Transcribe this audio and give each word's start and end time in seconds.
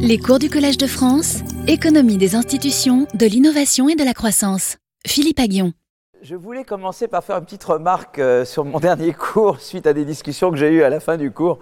Les 0.00 0.18
cours 0.18 0.38
du 0.38 0.48
Collège 0.48 0.78
de 0.78 0.86
France, 0.86 1.40
économie 1.66 2.18
des 2.18 2.36
institutions, 2.36 3.08
de 3.14 3.26
l'innovation 3.26 3.88
et 3.88 3.96
de 3.96 4.04
la 4.04 4.14
croissance. 4.14 4.76
Philippe 5.04 5.40
Aguillon. 5.40 5.72
Je 6.22 6.36
voulais 6.36 6.62
commencer 6.62 7.08
par 7.08 7.24
faire 7.24 7.38
une 7.38 7.44
petite 7.44 7.64
remarque 7.64 8.20
euh, 8.20 8.44
sur 8.44 8.64
mon 8.64 8.78
dernier 8.80 9.12
cours, 9.12 9.60
suite 9.60 9.88
à 9.88 9.92
des 9.92 10.04
discussions 10.04 10.52
que 10.52 10.56
j'ai 10.56 10.70
eues 10.70 10.84
à 10.84 10.88
la 10.88 11.00
fin 11.00 11.16
du 11.16 11.32
cours. 11.32 11.58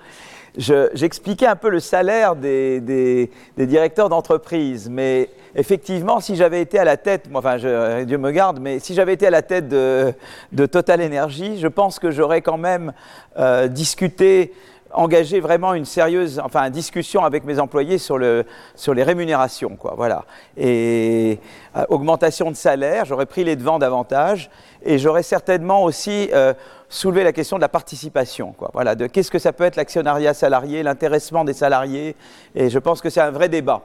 J'expliquais 0.59 1.47
un 1.47 1.57
peu 1.57 1.69
le 1.71 1.81
salaire 1.81 2.35
des, 2.37 2.81
des, 2.81 3.31
directeurs 3.67 4.09
d'entreprise, 4.09 4.89
mais 4.91 5.29
effectivement, 5.55 6.21
si 6.21 6.35
j'avais 6.35 6.63
été 6.63 6.79
à 6.79 6.85
la 6.85 6.97
tête, 6.97 7.29
enfin, 7.35 7.59
je, 7.59 8.05
Dieu 8.05 8.17
me 8.17 8.31
garde, 8.31 8.59
mais 8.61 8.79
si 8.79 8.95
j'avais 8.95 9.13
été 9.13 9.27
à 9.27 9.31
la 9.31 9.43
tête 9.43 9.69
de, 9.69 10.15
de 10.53 10.67
Total 10.67 11.03
Energy, 11.03 11.59
je 11.59 11.69
pense 11.69 11.99
que 11.99 12.11
j'aurais 12.11 12.41
quand 12.41 12.57
même 12.57 12.95
euh, 13.39 13.69
discuté 13.69 14.55
engager 14.93 15.41
vraiment 15.41 15.75
une 15.75 15.85
sérieuse 15.85 16.41
enfin, 16.43 16.71
discussion 16.71 17.25
avec 17.25 17.45
mes 17.45 17.59
employés 17.59 17.99
sur, 17.99 18.19
le, 18.19 18.45
sur 18.75 18.95
les 18.95 19.03
rémunérations. 19.03 19.77
Quoi, 19.77 19.95
voilà. 19.97 20.25
Et 20.57 21.39
euh, 21.77 21.85
augmentation 21.89 22.51
de 22.51 22.57
salaire, 22.57 23.05
j'aurais 23.05 23.27
pris 23.27 23.45
les 23.45 23.57
devants 23.57 23.79
davantage 23.79 24.51
et 24.83 24.99
j'aurais 24.99 25.23
certainement 25.23 25.85
aussi 25.85 26.29
euh, 26.33 26.55
soulevé 26.89 27.25
la 27.25 27.33
question 27.33 27.57
de 27.57 27.63
la 27.63 27.69
participation. 27.69 28.53
Quoi, 28.53 28.71
voilà, 28.73 28.95
de 28.95 29.07
qu'est-ce 29.07 29.31
que 29.31 29.39
ça 29.39 29.53
peut 29.53 29.65
être 29.65 29.77
l'actionnariat 29.77 30.35
salarié, 30.35 30.83
l'intéressement 30.83 31.45
des 31.45 31.55
salariés. 31.55 32.17
Et 32.55 32.71
je 32.71 32.79
pense 32.79 33.01
que 33.01 33.11
c'est 33.11 33.21
un 33.21 33.31
vrai 33.31 33.49
débat. 33.49 33.83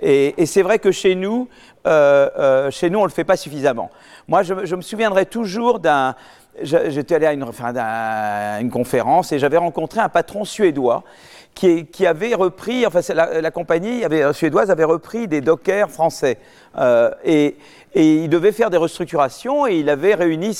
Et, 0.00 0.46
c'est 0.46 0.62
vrai 0.62 0.78
que 0.80 0.90
chez 0.90 1.14
nous, 1.14 1.48
euh, 1.86 2.70
chez 2.70 2.90
nous, 2.90 2.98
on 2.98 3.02
ne 3.02 3.08
le 3.08 3.12
fait 3.12 3.24
pas 3.24 3.36
suffisamment. 3.36 3.90
Moi, 4.26 4.42
je 4.42 4.74
me 4.74 4.82
souviendrai 4.82 5.24
toujours 5.24 5.78
d'un 5.78 6.14
j'étais 6.62 7.14
allé 7.14 7.26
à 7.26 7.32
une, 8.60 8.70
conférence 8.70 9.32
et 9.32 9.38
j'avais 9.38 9.56
rencontré 9.56 10.00
un 10.00 10.08
patron 10.08 10.44
suédois 10.44 11.04
qui, 11.54 12.06
avait 12.06 12.34
repris, 12.34 12.84
enfin 12.86 13.00
la, 13.14 13.50
compagnie 13.50 14.04
avait, 14.04 14.32
suédoise 14.32 14.70
avait 14.70 14.84
repris 14.84 15.28
des 15.28 15.40
dockers 15.40 15.90
français 15.90 16.38
euh, 16.78 17.10
et, 17.24 17.56
il 17.96 18.28
devait 18.28 18.50
faire 18.50 18.70
des 18.70 18.76
restructurations 18.76 19.68
et 19.68 19.76
il 19.76 19.88
avait 19.88 20.16
réuni 20.16 20.58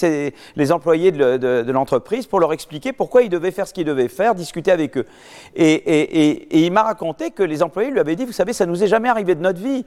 les 0.55 0.71
employés 0.71 1.11
de, 1.11 1.69
l'entreprise 1.73 2.27
pour 2.29 2.39
leur 2.39 2.53
expliquer 2.53 2.93
pourquoi 2.93 3.23
il 3.23 3.29
devait 3.29 3.51
faire 3.51 3.67
ce 3.67 3.75
qu'il 3.75 3.87
devait 3.87 4.07
faire, 4.07 4.37
discuter 4.37 4.71
avec 4.71 4.97
eux. 4.97 5.05
Et, 5.57 5.73
et, 5.73 6.57
et 6.57 6.65
il 6.65 6.71
m'a 6.71 6.85
raconté 6.85 7.33
que 7.33 7.43
les 7.43 7.65
employés 7.65 7.91
lui 7.91 7.99
avaient 7.99 8.15
dit, 8.15 8.25
vous 8.25 8.31
savez, 8.31 8.53
ça 8.53 8.67
nous 8.67 8.85
est 8.85 8.87
jamais 8.87 9.09
arrivé 9.09 9.35
de 9.35 9.41
notre 9.41 9.61
vie 9.61 9.85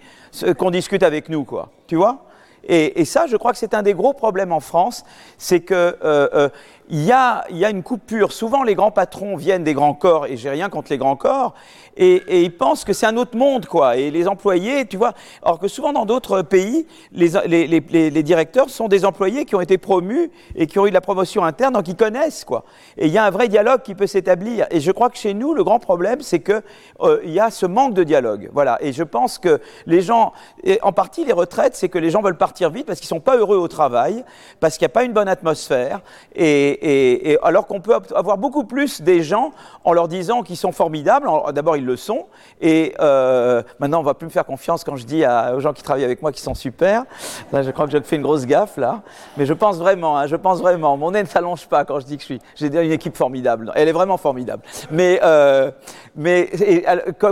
qu'on 0.57 0.71
discute 0.71 1.03
avec 1.03 1.29
nous, 1.29 1.45
quoi. 1.45 1.69
Tu 1.87 1.95
vois? 1.95 2.25
Et, 2.67 3.01
et, 3.01 3.05
ça, 3.05 3.27
je 3.27 3.37
crois 3.37 3.51
que 3.51 3.57
c'est 3.57 3.73
un 3.73 3.81
des 3.81 3.93
gros 3.93 4.13
problèmes 4.13 4.51
en 4.51 4.59
France, 4.59 5.05
c'est 5.37 5.61
que 5.61 5.73
euh, 5.73 6.29
euh, 6.33 6.49
il 6.89 7.03
y, 7.03 7.11
a, 7.11 7.43
il 7.49 7.57
y, 7.57 7.65
a, 7.65 7.69
une 7.69 7.83
coupure. 7.83 8.31
Souvent, 8.31 8.63
les 8.63 8.75
grands 8.75 8.91
patrons 8.91 9.35
viennent 9.35 9.63
des 9.63 9.73
grands 9.73 9.93
corps, 9.93 10.25
et 10.25 10.37
j'ai 10.37 10.49
rien 10.49 10.69
contre 10.69 10.91
les 10.91 10.97
grands 10.97 11.17
corps, 11.17 11.53
et, 11.97 12.23
et 12.27 12.43
ils 12.43 12.55
pensent 12.55 12.85
que 12.85 12.93
c'est 12.93 13.05
un 13.05 13.17
autre 13.17 13.35
monde, 13.35 13.65
quoi. 13.65 13.97
Et 13.97 14.11
les 14.11 14.27
employés, 14.27 14.85
tu 14.85 14.97
vois, 14.97 15.13
alors 15.43 15.59
que 15.59 15.67
souvent 15.67 15.91
dans 15.91 16.05
d'autres 16.05 16.43
pays, 16.43 16.87
les, 17.11 17.31
les, 17.47 17.67
les, 17.67 18.09
les, 18.09 18.23
directeurs 18.23 18.69
sont 18.69 18.87
des 18.87 19.03
employés 19.03 19.45
qui 19.45 19.55
ont 19.55 19.61
été 19.61 19.77
promus 19.77 20.31
et 20.55 20.67
qui 20.67 20.79
ont 20.79 20.85
eu 20.85 20.89
de 20.89 20.93
la 20.93 21.01
promotion 21.01 21.43
interne, 21.43 21.73
donc 21.73 21.87
ils 21.87 21.95
connaissent, 21.95 22.45
quoi. 22.45 22.63
Et 22.97 23.07
il 23.07 23.11
y 23.11 23.17
a 23.17 23.25
un 23.25 23.31
vrai 23.31 23.47
dialogue 23.47 23.81
qui 23.81 23.95
peut 23.95 24.07
s'établir. 24.07 24.67
Et 24.71 24.79
je 24.79 24.91
crois 24.91 25.09
que 25.09 25.17
chez 25.17 25.33
nous, 25.33 25.53
le 25.53 25.63
grand 25.63 25.79
problème, 25.79 26.21
c'est 26.21 26.39
que 26.39 26.61
euh, 27.01 27.19
y 27.25 27.39
a 27.39 27.51
ce 27.51 27.65
manque 27.65 27.95
de 27.95 28.03
dialogue, 28.03 28.49
voilà. 28.53 28.77
Et 28.81 28.93
je 28.93 29.03
pense 29.03 29.39
que 29.39 29.59
les 29.85 30.01
gens, 30.01 30.33
en 30.81 30.93
partie, 30.93 31.25
les 31.25 31.33
retraites, 31.33 31.75
c'est 31.75 31.89
que 31.89 31.99
les 31.99 32.11
gens 32.11 32.21
veulent 32.21 32.37
partir 32.37 32.69
vite 32.69 32.85
parce 32.85 32.99
qu'ils 32.99 33.09
sont 33.09 33.19
pas 33.19 33.35
heureux 33.35 33.57
au 33.57 33.67
travail, 33.67 34.23
parce 34.59 34.77
qu'il 34.77 34.85
n'y 34.85 34.91
a 34.91 34.93
pas 34.93 35.03
une 35.03 35.13
bonne 35.13 35.27
atmosphère, 35.27 36.01
et 36.35 36.76
et, 36.81 37.37
alors 37.43 37.67
qu'on 37.67 37.79
peut 37.79 37.97
avoir 38.15 38.37
beaucoup 38.37 38.63
plus 38.63 39.01
des 39.01 39.23
gens 39.23 39.51
en 39.83 39.93
leur 39.93 40.07
disant 40.07 40.43
qu'ils 40.43 40.57
sont 40.57 40.71
formidables. 40.71 41.27
D'abord, 41.53 41.77
ils 41.77 41.85
le 41.85 41.95
sont. 41.95 42.27
Et 42.61 42.93
euh, 42.99 43.61
maintenant, 43.79 43.99
on 43.99 44.03
va 44.03 44.13
plus 44.13 44.25
me 44.25 44.31
faire 44.31 44.45
confiance 44.45 44.83
quand 44.83 44.95
je 44.95 45.05
dis 45.05 45.23
aux 45.25 45.59
gens 45.59 45.73
qui 45.73 45.83
travaillent 45.83 46.03
avec 46.03 46.21
moi 46.21 46.31
qu'ils 46.31 46.43
sont 46.43 46.55
super. 46.55 47.03
Là, 47.51 47.63
je 47.63 47.71
crois 47.71 47.85
que 47.85 47.91
je 47.91 47.99
fais 48.01 48.15
une 48.15 48.21
grosse 48.21 48.45
gaffe 48.45 48.77
là. 48.77 49.01
Mais 49.37 49.45
je 49.45 49.53
pense 49.53 49.77
vraiment, 49.77 50.17
hein, 50.17 50.27
je 50.27 50.35
pense 50.35 50.59
vraiment. 50.59 50.97
Mon 50.97 51.11
nez 51.11 51.23
ne 51.23 51.27
s'allonge 51.27 51.67
pas 51.67 51.85
quand 51.85 51.99
je 51.99 52.05
dis 52.05 52.17
que 52.17 52.21
je 52.21 52.25
suis. 52.25 52.39
J'ai 52.55 52.67
une 52.67 52.91
équipe 52.91 53.15
formidable. 53.15 53.71
Elle 53.75 53.87
est 53.87 53.93
vraiment 53.93 54.17
formidable. 54.17 54.63
Mais, 54.91 55.19
euh, 55.23 55.71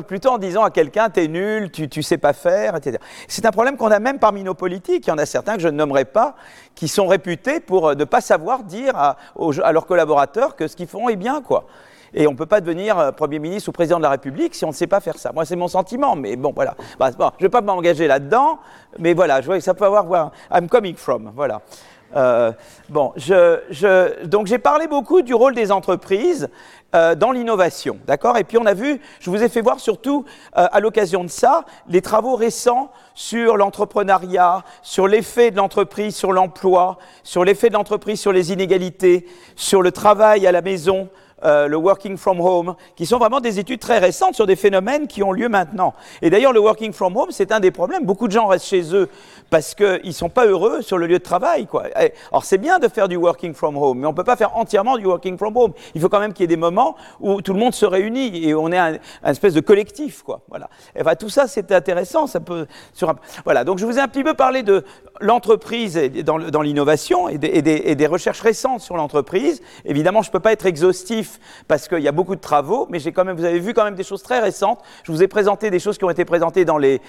plutôt 0.07 0.29
en 0.29 0.37
disant 0.37 0.63
à 0.63 0.69
quelqu'un, 0.69 1.09
t'es 1.09 1.27
nul, 1.27 1.71
tu, 1.71 1.89
tu 1.89 2.03
sais 2.03 2.17
pas 2.17 2.33
faire, 2.33 2.75
etc. 2.75 2.97
C'est 3.27 3.45
un 3.45 3.51
problème 3.51 3.77
qu'on 3.77 3.91
a 3.91 3.99
même 3.99 4.19
parmi 4.19 4.43
nos 4.43 4.53
politiques. 4.53 5.07
Il 5.07 5.09
y 5.09 5.13
en 5.13 5.17
a 5.17 5.25
certains 5.25 5.55
que 5.55 5.61
je 5.61 5.67
ne 5.67 5.77
nommerai 5.77 6.05
pas, 6.05 6.35
qui 6.75 6.87
sont 6.87 7.07
réputés 7.07 7.59
pour 7.59 7.89
euh, 7.89 7.95
ne 7.95 8.03
pas 8.03 8.21
savoir 8.21 8.63
dire 8.63 8.95
à, 8.95 9.17
leurs 9.71 9.85
collaborateurs 9.85 10.55
que 10.55 10.67
ce 10.67 10.75
qu'ils 10.75 10.87
font 10.87 11.09
est 11.09 11.15
bien, 11.15 11.41
quoi. 11.41 11.65
Et 12.13 12.27
on 12.27 12.31
ne 12.31 12.37
peut 12.37 12.45
pas 12.45 12.61
devenir 12.61 12.97
euh, 12.99 13.11
Premier 13.11 13.39
ministre 13.39 13.69
ou 13.69 13.71
Président 13.71 13.97
de 13.97 14.03
la 14.03 14.11
République 14.11 14.55
si 14.55 14.63
on 14.63 14.69
ne 14.69 14.73
sait 14.73 14.87
pas 14.87 14.99
faire 14.99 15.17
ça. 15.17 15.31
Moi, 15.33 15.45
c'est 15.45 15.55
mon 15.55 15.67
sentiment, 15.67 16.15
mais 16.15 16.35
bon, 16.35 16.51
voilà. 16.53 16.75
Bah, 16.99 17.11
bon, 17.11 17.31
je 17.39 17.43
ne 17.43 17.47
vais 17.47 17.51
pas 17.51 17.61
m'engager 17.61 18.07
là-dedans, 18.07 18.59
mais 18.99 19.13
voilà, 19.13 19.41
je 19.41 19.47
vois 19.47 19.57
que 19.57 19.63
ça 19.63 19.73
peut 19.73 19.85
avoir... 19.85 20.05
Well, 20.05 20.29
I'm 20.51 20.69
coming 20.69 20.95
from, 20.95 21.31
voilà. 21.35 21.61
Euh, 22.15 22.51
bon, 22.87 23.11
je, 23.17 23.59
je, 23.69 24.25
donc 24.25 24.47
j'ai 24.47 24.59
parlé 24.59 24.87
beaucoup 24.87 25.21
du 25.21 25.33
rôle 25.33 25.55
des 25.55 25.71
entreprises 25.71 26.49
euh, 26.95 27.13
dans 27.13 27.31
l'innovation, 27.31 27.99
d'accord? 28.07 28.37
Et 28.37 28.45
puis 28.45 28.57
on 28.57 28.65
a 28.65 28.73
vu, 28.73 29.01
je 29.19 29.29
vous 29.29 29.43
ai 29.43 29.49
fait 29.49 29.59
voir 29.59 29.81
surtout 29.81 30.23
euh, 30.57 30.65
à 30.71 30.79
l'occasion 30.79 31.25
de 31.25 31.29
ça, 31.29 31.65
les 31.89 32.01
travaux 32.01 32.35
récents 32.35 32.89
sur 33.13 33.57
l'entrepreneuriat, 33.57 34.63
sur 34.81 35.07
l'effet 35.07 35.51
de 35.51 35.57
l'entreprise 35.57 36.15
sur 36.15 36.31
l'emploi, 36.31 36.97
sur 37.23 37.43
l'effet 37.43 37.67
de 37.67 37.73
l'entreprise 37.73 38.21
sur 38.21 38.31
les 38.31 38.53
inégalités, 38.53 39.27
sur 39.57 39.81
le 39.81 39.91
travail 39.91 40.47
à 40.47 40.53
la 40.53 40.61
maison, 40.61 41.09
euh, 41.45 41.67
le 41.67 41.77
working 41.77 42.17
from 42.17 42.41
home, 42.41 42.75
qui 42.95 43.05
sont 43.05 43.19
vraiment 43.19 43.39
des 43.39 43.59
études 43.59 43.79
très 43.79 43.99
récentes 43.99 44.33
sur 44.33 44.47
des 44.47 44.55
phénomènes 44.55 45.07
qui 45.07 45.21
ont 45.21 45.31
lieu 45.31 45.47
maintenant. 45.47 45.93
Et 46.21 46.29
d'ailleurs, 46.29 46.53
le 46.53 46.59
working 46.59 46.91
from 46.91 47.15
home, 47.15 47.29
c'est 47.29 47.51
un 47.51 47.59
des 47.59 47.71
problèmes. 47.71 48.03
Beaucoup 48.03 48.27
de 48.27 48.31
gens 48.31 48.47
restent 48.47 48.65
chez 48.65 48.95
eux 48.95 49.09
parce 49.49 49.75
qu'ils 49.75 49.99
ne 50.03 50.11
sont 50.11 50.29
pas 50.29 50.47
heureux 50.47 50.81
sur 50.81 50.97
le 50.97 51.05
lieu 51.05 51.19
de 51.19 51.23
travail. 51.23 51.67
Quoi. 51.67 51.83
Alors, 52.31 52.45
c'est 52.45 52.57
bien 52.57 52.79
de 52.79 52.87
faire 52.87 53.07
du 53.07 53.15
working 53.15 53.53
from 53.53 53.77
home, 53.77 53.99
mais 53.99 54.07
on 54.07 54.11
ne 54.11 54.15
peut 54.15 54.23
pas 54.23 54.35
faire 54.35 54.57
entièrement 54.57 54.97
du 54.97 55.05
working 55.05 55.37
from 55.37 55.55
home. 55.55 55.73
Il 55.93 56.01
faut 56.01 56.09
quand 56.09 56.19
même 56.19 56.33
qu'il 56.33 56.43
y 56.43 56.45
ait 56.45 56.47
des 56.47 56.57
moments 56.57 56.95
où 57.19 57.41
tout 57.41 57.53
le 57.53 57.59
monde 57.59 57.73
se 57.73 57.85
réunit 57.85 58.47
et 58.47 58.55
on 58.55 58.71
est 58.71 58.77
un, 58.77 58.97
espèce 59.23 59.53
de 59.53 59.61
collectif. 59.61 60.23
Quoi. 60.23 60.41
Voilà. 60.49 60.67
Et 60.95 61.01
enfin, 61.01 61.15
tout 61.15 61.29
ça, 61.29 61.47
c'est 61.47 61.71
intéressant. 61.71 62.27
Ça 62.27 62.39
peut, 62.39 62.65
sur 62.93 63.09
un... 63.09 63.15
Voilà. 63.43 63.63
Donc, 63.63 63.77
je 63.77 63.85
vous 63.85 63.97
ai 63.97 64.01
un 64.01 64.07
petit 64.07 64.23
peu 64.23 64.33
parlé 64.33 64.63
de 64.63 64.83
l'entreprise 65.21 65.95
dans, 66.23 66.61
l'innovation 66.61 67.29
et, 67.29 67.35
et, 67.35 67.95
des 67.95 68.07
recherches 68.07 68.41
récentes 68.41 68.81
sur 68.81 68.97
l'entreprise. 68.97 69.61
Évidemment, 69.85 70.23
je 70.23 70.29
ne 70.29 70.33
peux 70.33 70.39
pas 70.39 70.51
être 70.51 70.65
exhaustif 70.65 71.34
parce 71.67 71.87
qu'il 71.87 71.99
y 71.99 72.07
a 72.07 72.11
beaucoup 72.11 72.35
de 72.35 72.41
travaux, 72.41 72.87
mais 72.89 72.99
vous 72.99 73.45
avez 73.45 73.59
vu 73.59 73.73
quand 73.73 73.83
même 73.83 73.95
des 73.95 74.03
choses 74.03 74.23
très 74.23 74.39
récentes. 74.39 74.79
Je 75.03 75.11
vous 75.11 75.23
ai 75.23 75.27
présenté 75.27 75.69
des 75.69 75.79
choses 75.79 75.97
qui 75.97 76.03
ont 76.03 76.09
été 76.09 76.25
présentées 76.25 76.65
dans 76.65 76.77
les 76.77 77.01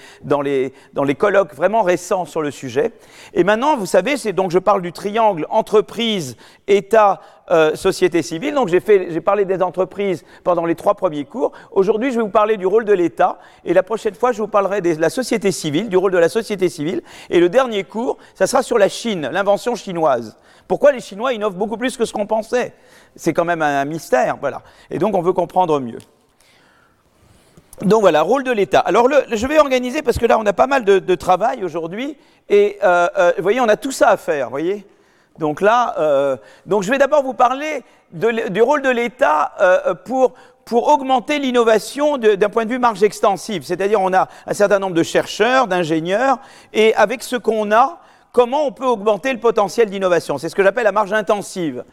colloques 1.17 1.53
vraiment 1.53 1.81
récents 1.81 2.25
sur 2.25 2.41
le 2.41 2.51
sujet. 2.51 2.91
Et 3.33 3.43
maintenant, 3.43 3.77
vous 3.77 3.85
savez, 3.85 4.17
c'est 4.17 4.33
donc 4.33 4.51
je 4.51 4.59
parle 4.59 4.81
du 4.81 4.91
triangle 4.91 5.45
entreprise, 5.49 6.37
État, 6.67 7.21
euh, 7.49 7.75
société 7.75 8.21
civile. 8.21 8.53
Donc 8.53 8.67
j'ai 8.67 9.21
parlé 9.21 9.45
des 9.45 9.61
entreprises 9.61 10.25
pendant 10.43 10.65
les 10.65 10.75
trois 10.75 10.95
premiers 10.95 11.25
cours. 11.25 11.51
Aujourd'hui, 11.71 12.11
je 12.11 12.17
vais 12.17 12.23
vous 12.23 12.29
parler 12.29 12.57
du 12.57 12.67
rôle 12.67 12.85
de 12.85 12.93
l'État, 12.93 13.39
et 13.63 13.73
la 13.73 13.83
prochaine 13.83 14.15
fois, 14.15 14.31
je 14.31 14.41
vous 14.41 14.47
parlerai 14.47 14.81
de 14.81 14.99
la 14.99 15.09
société 15.09 15.51
civile, 15.51 15.89
du 15.89 15.97
rôle 15.97 16.11
de 16.11 16.17
la 16.17 16.29
société 16.29 16.69
civile. 16.69 17.01
Et 17.29 17.39
le 17.39 17.49
dernier 17.49 17.83
cours, 17.83 18.17
ça 18.35 18.47
sera 18.47 18.63
sur 18.63 18.77
la 18.77 18.89
Chine, 18.89 19.29
l'invention 19.31 19.75
chinoise. 19.75 20.37
Pourquoi 20.67 20.91
les 20.91 20.99
Chinois 20.99 21.33
innovent 21.33 21.55
beaucoup 21.55 21.77
plus 21.77 21.95
que 21.95 22.05
ce 22.05 22.11
qu'on 22.11 22.25
pensait? 22.27 22.73
C'est 23.15 23.33
quand 23.33 23.45
même 23.45 23.61
un, 23.61 23.85
mystère, 23.85 24.37
voilà. 24.39 24.61
Et 24.91 24.99
donc 24.99 25.15
on 25.15 25.21
veut 25.21 25.33
comprendre 25.33 25.79
mieux. 25.79 25.99
Donc 27.81 28.01
voilà, 28.01 28.23
rôle 28.23 28.43
de 28.43 28.51
l'État. 28.51 28.79
Alors 28.79 29.07
le, 29.07 29.17
je 29.31 29.47
vais 29.47 29.59
organiser 29.59 30.01
parce 30.01 30.17
que 30.17 30.25
là 30.25 30.37
on 30.39 30.45
a 30.45 30.53
pas 30.53 30.67
mal 30.67 30.83
de, 30.83 30.99
de 30.99 31.15
travail 31.15 31.63
aujourd'hui 31.63 32.17
et 32.49 32.77
euh, 32.83 33.07
euh, 33.17 33.31
voyez 33.37 33.61
on 33.61 33.69
a 33.69 33.77
tout 33.77 33.91
ça 33.91 34.09
à 34.09 34.17
faire, 34.17 34.49
voyez? 34.49 34.85
Donc 35.39 35.61
là, 35.61 35.95
euh, 35.99 36.37
donc 36.65 36.83
je 36.83 36.91
vais 36.91 36.97
d'abord 36.97 37.23
vous 37.23 37.33
parler 37.33 37.83
du 38.11 38.61
rôle 38.61 38.81
de 38.81 38.89
l'État 38.89 39.53
euh, 39.59 39.93
pour 39.93 40.33
pour 40.67 40.89
augmenter 40.89 41.39
l'innovation 41.39 42.17
d'un 42.17 42.49
point 42.49 42.65
de 42.65 42.69
vue 42.69 42.77
marge 42.77 43.01
extensive. 43.01 43.63
C'est-à-dire 43.63 44.01
on 44.01 44.13
a 44.13 44.27
un 44.45 44.53
certain 44.53 44.79
nombre 44.79 44.95
de 44.95 45.03
chercheurs, 45.03 45.67
d'ingénieurs 45.67 46.39
et 46.73 46.93
avec 46.95 47.23
ce 47.23 47.37
qu'on 47.37 47.71
a, 47.71 47.99
comment 48.33 48.67
on 48.67 48.73
peut 48.73 48.85
augmenter 48.85 49.31
le 49.31 49.39
potentiel 49.39 49.89
d'innovation. 49.89 50.37
C'est 50.37 50.49
ce 50.49 50.55
que 50.55 50.63
j'appelle 50.63 50.83
la 50.83 50.91
marge 50.91 51.13
intensive. 51.13 51.85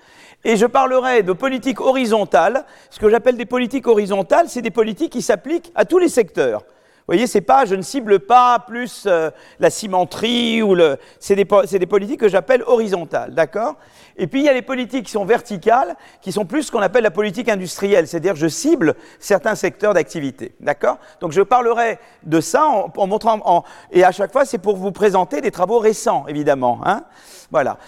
Et 0.42 0.56
je 0.56 0.66
parlerai 0.66 1.22
de 1.22 1.32
politique 1.32 1.80
horizontale. 1.80 2.64
Ce 2.90 2.98
que 2.98 3.08
j'appelle 3.08 3.36
des 3.36 3.46
politiques 3.46 3.86
horizontales, 3.86 4.48
c'est 4.48 4.60
des 4.60 4.72
politiques 4.72 5.12
qui 5.12 5.22
s'appliquent 5.22 5.72
à 5.76 5.84
tous 5.84 5.98
les 5.98 6.08
secteurs. 6.08 6.64
Vous 7.06 7.12
voyez, 7.12 7.26
c'est 7.26 7.42
pas, 7.42 7.66
je 7.66 7.74
ne 7.74 7.82
cible 7.82 8.20
pas 8.20 8.58
plus 8.58 9.04
euh, 9.06 9.30
la 9.60 9.68
cimenterie 9.68 10.62
ou 10.62 10.74
le, 10.74 10.96
c'est 11.20 11.36
des, 11.36 11.46
c'est 11.66 11.78
des 11.78 11.86
politiques 11.86 12.20
que 12.20 12.28
j'appelle 12.28 12.62
horizontales, 12.66 13.34
d'accord? 13.34 13.76
Et 14.16 14.26
puis 14.26 14.40
il 14.40 14.44
y 14.44 14.49
a 14.49 14.52
les 14.52 14.62
politiques 14.62 15.06
qui 15.06 15.12
sont 15.12 15.25
verticales, 15.25 15.96
qui 16.20 16.32
sont 16.32 16.44
plus 16.44 16.64
ce 16.64 16.72
qu'on 16.72 16.81
appelle 16.81 17.02
la 17.02 17.11
politique 17.11 17.49
industrielle, 17.49 18.06
c'est-à-dire 18.06 18.37
je 18.37 18.46
cible 18.46 18.94
certains 19.19 19.55
secteurs 19.55 19.94
d'activité, 19.94 20.55
d'accord? 20.61 20.99
Donc 21.20 21.32
je 21.32 21.43
parlerai 21.43 21.99
de 22.22 22.40
ça 22.40 22.66
en, 22.66 23.06
montrant, 23.06 23.40
en, 23.44 23.64
et 23.90 24.05
à 24.05 24.12
chaque 24.12 24.32
fois 24.32 24.44
c'est 24.44 24.58
pour 24.58 24.76
vous 24.76 24.93
présenter 24.93 25.40
des 25.40 25.50
travaux 25.50 25.78
récents, 25.78 26.26
évidemment, 26.28 26.81
hein 26.84 27.05
Voilà. 27.50 27.78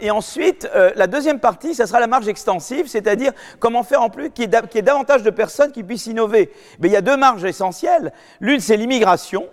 et 0.00 0.10
ensuite, 0.10 0.68
la 0.96 1.06
deuxième 1.06 1.38
partie, 1.38 1.74
ça 1.74 1.86
sera 1.86 2.00
la 2.00 2.06
marge 2.08 2.28
extensive, 2.28 2.88
c'est-à-dire 2.88 3.32
comment 3.58 3.82
faire 3.82 4.02
en 4.02 4.10
plus 4.10 4.30
qu'il 4.30 4.44
y, 4.44 4.78
ait 4.78 4.82
davantage 4.82 5.22
de 5.22 5.30
personnes 5.30 5.72
qui 5.72 5.84
puissent 5.84 6.06
innover. 6.06 6.52
Mais 6.80 6.88
il 6.88 6.92
y 6.92 6.96
a 6.96 7.02
deux 7.02 7.16
marges 7.16 7.44
essentielles. 7.44 8.12
L'une, 8.40 8.60
c'est 8.60 8.76
l'immigration, 8.76 9.46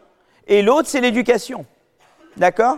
et 0.47 0.61
l'autre, 0.61 0.87
c'est 0.87 1.01
l'éducation. 1.01 1.65
D'accord? 2.37 2.77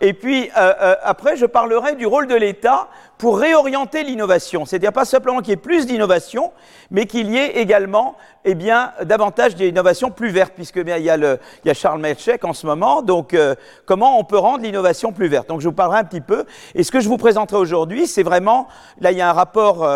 Et 0.00 0.14
puis 0.14 0.50
euh, 0.56 0.72
euh, 0.80 0.94
après, 1.02 1.36
je 1.36 1.44
parlerai 1.44 1.94
du 1.94 2.06
rôle 2.06 2.26
de 2.26 2.34
l'État 2.34 2.88
pour 3.18 3.38
réorienter 3.38 4.02
l'innovation. 4.02 4.64
C'est-à-dire 4.64 4.94
pas 4.94 5.04
simplement 5.04 5.40
qu'il 5.40 5.50
y 5.50 5.52
ait 5.52 5.56
plus 5.56 5.86
d'innovation, 5.86 6.52
mais 6.90 7.04
qu'il 7.04 7.30
y 7.30 7.36
ait 7.36 7.58
également 7.58 8.16
eh 8.46 8.54
bien, 8.54 8.92
davantage 9.04 9.56
d'innovation 9.56 10.10
plus 10.10 10.30
verte, 10.30 10.54
puisque 10.54 10.80
bien, 10.82 10.96
il, 10.96 11.04
y 11.04 11.10
a 11.10 11.18
le, 11.18 11.38
il 11.64 11.68
y 11.68 11.70
a 11.70 11.74
Charles 11.74 12.00
Merchek 12.00 12.44
en 12.46 12.54
ce 12.54 12.66
moment. 12.66 13.02
Donc, 13.02 13.34
euh, 13.34 13.54
comment 13.84 14.18
on 14.18 14.24
peut 14.24 14.38
rendre 14.38 14.64
l'innovation 14.64 15.12
plus 15.12 15.28
verte? 15.28 15.48
Donc, 15.48 15.60
je 15.60 15.68
vous 15.68 15.74
parlerai 15.74 15.98
un 15.98 16.04
petit 16.04 16.22
peu. 16.22 16.46
Et 16.74 16.82
ce 16.82 16.90
que 16.90 17.00
je 17.00 17.08
vous 17.08 17.18
présenterai 17.18 17.58
aujourd'hui, 17.58 18.06
c'est 18.06 18.22
vraiment, 18.22 18.68
là, 19.00 19.12
il 19.12 19.18
y 19.18 19.22
a 19.22 19.28
un 19.28 19.34
rapport. 19.34 19.86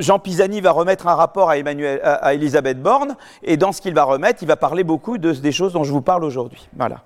Jean 0.00 0.20
Pisani 0.20 0.60
va 0.60 0.70
remettre 0.70 1.08
un 1.08 1.14
rapport 1.14 1.50
à, 1.50 1.58
Emmanuel, 1.58 2.00
à, 2.02 2.34
Elisabeth 2.34 2.80
Borne, 2.80 3.16
et 3.42 3.56
dans 3.56 3.72
ce 3.72 3.80
qu'il 3.80 3.94
va 3.94 4.04
remettre, 4.04 4.42
il 4.42 4.46
va 4.46 4.56
parler 4.56 4.84
beaucoup 4.84 5.18
de, 5.18 5.32
des 5.32 5.52
choses 5.52 5.72
dont 5.72 5.84
je 5.84 5.92
vous 5.92 6.02
parle 6.02 6.24
aujourd'hui. 6.24 6.68
Voilà. 6.76 7.02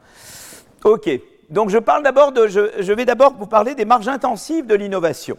OK. 0.85 1.11
Donc 1.53 1.69
je, 1.69 1.77
parle 1.77 2.03
vais 2.03 3.05
d'abord 3.05 3.35
vous 3.35 3.47
parler 3.47 3.75
des 3.75 3.85
marges 3.85 4.09
intensives 4.09 4.67
de 4.67 4.75
l'innovation. 4.75 5.37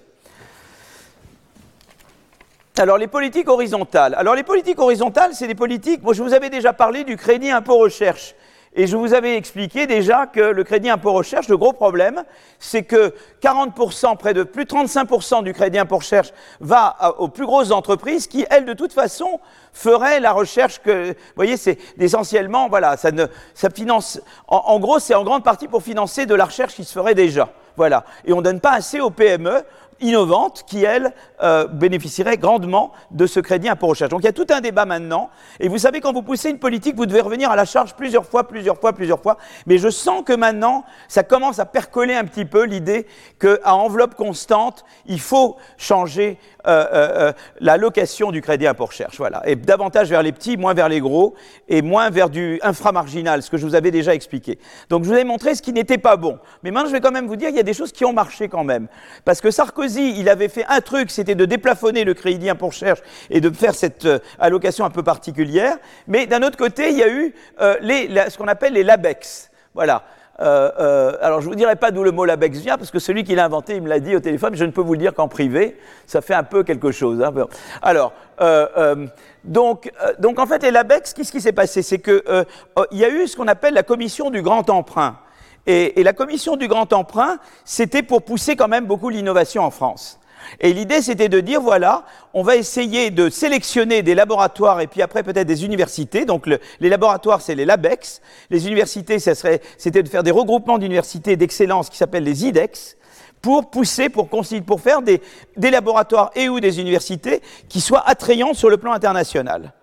Alors 2.78 3.00
les 3.00 3.08
politiques 3.08 3.50
horizontales. 3.50 4.14
Alors 4.16 4.36
les 4.36 4.44
politiques 4.44 4.80
horizontales, 4.80 5.32
c'est 5.34 5.48
des 5.48 5.56
politiques. 5.56 6.04
Moi, 6.04 6.14
je 6.14 6.22
vous 6.22 6.34
avais 6.34 6.52
déjà 6.52 6.72
parlé 6.72 7.04
du 7.04 7.18
crédit 7.18 7.50
impôt 7.50 7.78
recherche. 7.78 8.36
Et 8.76 8.88
je 8.88 8.98
vous 8.98 9.14
avais 9.14 9.38
expliqué 9.38 9.86
déjà 9.86 10.26
que 10.26 10.40
le 10.40 10.64
crédit 10.64 10.90
impôt 10.90 11.14
recherche, 11.14 11.48
le 11.48 11.58
gros 11.58 11.74
problème, 11.74 12.24
c'est 12.58 12.84
que 12.84 13.14
40%, 13.44 14.18
près 14.18 14.34
de 14.34 14.42
plus 14.42 14.66
de 14.66 14.70
35% 14.70 15.44
du 15.44 15.54
crédit 15.54 15.78
impôt 15.78 15.98
recherche 15.98 16.30
va 16.60 16.96
aux 17.20 17.28
plus 17.28 17.46
grosses 17.46 17.72
entreprises 17.72 18.26
qui, 18.26 18.46
elles, 18.50 18.66
de 18.66 18.74
toute 18.74 18.92
façon, 18.94 19.40
feraient 19.74 20.20
la 20.20 20.32
recherche 20.32 20.82
que, 20.82 21.10
vous 21.10 21.16
voyez, 21.36 21.56
c'est 21.56 21.78
essentiellement, 22.00 22.68
voilà, 22.68 22.98
ça 22.98 23.12
ne, 23.12 23.28
ça 23.54 23.70
finance, 23.70 24.20
en, 24.48 24.80
gros, 24.80 24.98
c'est 24.98 25.14
en 25.14 25.24
grande 25.24 25.44
partie 25.44 25.68
pour 25.68 25.84
financer 25.84 26.26
de 26.26 26.34
la 26.34 26.46
recherche 26.46 26.74
qui 26.74 26.84
se 26.84 26.94
ferait 26.94 27.16
déjà. 27.16 27.50
Voilà. 27.76 28.06
Et 28.26 28.34
on 28.34 28.38
ne 28.38 28.44
donne 28.44 28.60
pas 28.60 28.74
assez 28.74 29.00
aux 29.00 29.10
PME 29.10 29.64
innovantes 30.02 30.64
qui, 30.68 30.84
elles, 30.84 31.14
euh, 31.42 31.68
bénéficieraient 31.68 32.38
grandement 32.38 32.92
de 33.12 33.26
ce 33.26 33.40
crédit 33.40 33.70
impôt 33.70 33.88
recherche. 33.88 34.10
Donc 34.10 34.22
il 34.22 34.26
y 34.26 34.30
a 34.30 34.34
tout 34.34 34.48
un 34.50 34.62
débat 34.62 34.86
maintenant. 34.86 35.30
Et 35.60 35.68
vous 35.68 35.78
savez, 35.78 36.02
quand 36.02 36.14
vous 36.14 36.22
poussez 36.22 36.50
une 36.50 36.60
politique, 36.60 36.96
vous 36.96 37.06
devez 37.06 37.22
revenir 37.22 37.52
à 37.52 37.56
la 37.56 37.66
charge 37.66 37.96
plusieurs 37.96 38.26
fois, 38.26 38.48
plusieurs 38.48 38.80
fois, 38.80 38.94
plusieurs 38.94 39.22
fois. 39.22 39.38
Mais 39.66 39.78
je 39.78 39.90
sens 39.90 40.24
que 40.26 40.34
maintenant, 40.34 40.84
ça 41.08 41.24
commence 41.24 41.60
à 41.60 41.66
percoler 41.66 42.14
un 42.16 42.26
petit 42.26 42.46
peu 42.46 42.64
l'idée 42.64 43.08
qu'à 43.40 43.76
enveloppe 43.76 44.16
constante, 44.16 44.86
il 45.06 45.20
faut 45.20 45.58
changer 45.78 46.38
euh, 46.66 46.86
euh, 46.94 47.10
euh, 47.30 47.34
la 47.60 47.78
location 47.78 48.32
du 48.32 48.42
crédit 48.42 48.68
impôt 48.68 48.86
recherche. 48.86 49.18
Voilà. 49.18 49.42
Et 49.46 49.56
davantage 49.56 50.10
vers 50.10 50.24
les 50.24 50.32
petits, 50.32 50.56
moins 50.56 50.74
vers 50.74 50.90
les 50.90 51.00
gros, 51.00 51.36
et 51.68 51.82
moins 51.82 52.10
vers 52.10 52.30
du 52.30 52.60
inframarginal, 52.62 53.44
ce 53.44 53.50
que 53.50 53.58
je 53.58 53.66
vous 53.66 53.76
avais 53.76 53.92
déjà 53.92 54.14
expliqué. 54.14 54.60
Donc 54.90 55.04
je 55.04 55.10
vous 55.10 55.16
ai 55.16 55.24
montré 55.24 55.56
ce 55.56 55.62
qui 55.62 55.74
n'était 55.74 55.98
pas 55.98 56.16
bon. 56.16 56.40
Mais 56.64 56.72
maintenant, 56.72 56.88
je 56.88 56.94
vais 56.94 57.02
quand 57.02 57.12
même 57.12 57.28
vous 57.28 57.36
dire, 57.36 57.50
il 57.50 57.56
y 57.56 57.60
a 57.60 57.64
des 57.64 57.74
choses 57.74 57.92
qui 57.92 58.06
ont 58.06 58.14
marché 58.14 58.48
quand 58.48 58.64
même. 58.64 58.88
Parce 59.26 59.42
que 59.42 59.52
Sarkozy, 59.52 60.18
il 60.18 60.30
avait 60.30 60.48
fait 60.48 60.66
un 60.70 60.82
truc, 60.82 61.12
c'était 61.12 61.36
de 61.36 61.46
déplafonner 61.46 62.04
le 62.06 62.14
crédit 62.14 62.50
impôt 62.50 62.68
recherche 62.68 63.00
et 63.30 63.42
de 63.42 63.50
faire 63.50 63.76
cette 63.76 64.08
allocation 64.40 64.86
un 64.86 64.90
peu 64.90 65.04
particulière. 65.04 65.78
Mais 66.08 66.28
d'un 66.28 66.44
autre 66.44 66.58
côté, 66.58 66.90
il 66.92 66.98
y 66.98 67.04
a 67.04 67.10
eu 67.10 67.34
les, 67.82 68.10
ce 68.30 68.38
qu'on 68.38 68.48
appelle 68.48 68.74
les 68.74 68.84
LABEX. 68.84 69.52
Voilà. 69.74 70.04
Euh, 70.40 70.72
euh, 70.80 71.18
alors 71.22 71.42
je 71.42 71.46
ne 71.46 71.52
vous 71.52 71.56
dirai 71.56 71.76
pas 71.76 71.92
d'où 71.92 72.04
le 72.04 72.12
mot 72.12 72.26
LABEX 72.26 72.60
vient, 72.60 72.78
parce 72.78 72.92
que 72.92 73.00
celui 73.00 73.24
qui 73.24 73.36
l'a 73.36 73.46
inventé, 73.46 73.76
il 73.76 73.84
me 73.84 73.90
l'a 73.90 74.00
dit 74.00 74.16
au 74.16 74.20
téléphone, 74.20 74.56
je 74.56 74.66
ne 74.66 74.72
peux 74.72 74.82
vous 74.82 74.94
le 74.94 75.00
dire 75.00 75.14
qu'en 75.14 75.28
privé, 75.28 75.78
ça 76.08 76.22
fait 76.22 76.34
un 76.34 76.44
peu 76.44 76.64
quelque 76.64 76.92
chose. 76.92 77.22
Hein. 77.22 77.34
Alors, 77.82 78.14
euh, 78.42 79.08
donc, 79.44 79.92
donc 80.20 80.40
en 80.40 80.48
fait, 80.48 80.64
les 80.64 80.72
LABEX, 80.72 81.14
qu'est-ce 81.14 81.32
qui 81.32 81.42
s'est 81.42 81.52
passé? 81.52 81.82
C'est 81.82 82.00
qu'il 82.00 82.22
oh, 82.76 82.86
y 82.92 83.04
a 83.06 83.10
eu 83.10 83.28
ce 83.28 83.38
qu'on 83.38 83.48
appelle 83.48 83.74
la 83.76 83.84
commission 83.84 84.30
du 84.32 84.42
grand 84.42 84.70
emprunt. 84.70 85.20
Et, 85.66 86.00
et 86.00 86.04
la 86.04 86.14
commission 86.14 86.58
du 86.58 86.68
grand 86.68 86.92
emprunt, 86.92 87.38
c'était 87.64 88.04
pour 88.04 88.24
pousser 88.24 88.56
quand 88.56 88.68
même 88.68 88.86
beaucoup 88.86 89.10
l'innovation 89.10 89.64
en 89.64 89.72
France. 89.72 90.20
Et 90.60 90.74
l'idée, 90.74 91.02
c'était 91.02 91.30
de 91.30 91.40
dire, 91.40 91.62
voilà, 91.62 92.06
on 92.34 92.44
va 92.44 92.56
essayer 92.56 93.12
de 93.12 93.30
sélectionner 93.30 94.02
des 94.02 94.16
laboratoires 94.16 94.82
et 94.82 94.88
puis 94.88 95.02
après 95.02 95.24
peut-être 95.24 95.48
des 95.48 95.66
universités. 95.66 96.26
Donc 96.26 96.48
les 96.48 96.90
laboratoires, 96.90 97.42
c'est 97.42 97.56
les 97.56 97.66
LABEX. 97.66 98.22
Les 98.50 98.68
universités, 98.68 99.20
c'était 99.20 100.04
de 100.04 100.10
faire 100.10 100.24
des 100.24 100.32
regroupements 100.32 100.78
d'universités 100.78 101.36
d'excellence 101.36 101.90
qui 101.90 101.98
s'appellent 101.98 102.24
les 102.24 102.46
IDEX 102.46 102.98
pour 103.42 103.70
pousser, 103.70 104.10
pour, 104.10 104.30
pour 104.30 104.82
faire 104.82 105.02
des, 105.02 105.22
des 105.58 105.70
laboratoires 105.70 106.32
et 106.36 106.48
ou 106.50 106.60
des 106.60 106.80
universités 106.80 107.42
qui 107.68 107.82
soient 107.82 108.04
attrayants 108.08 108.54
sur 108.54 108.70
le 108.70 108.78
plan 108.78 108.94
international. 108.94 109.74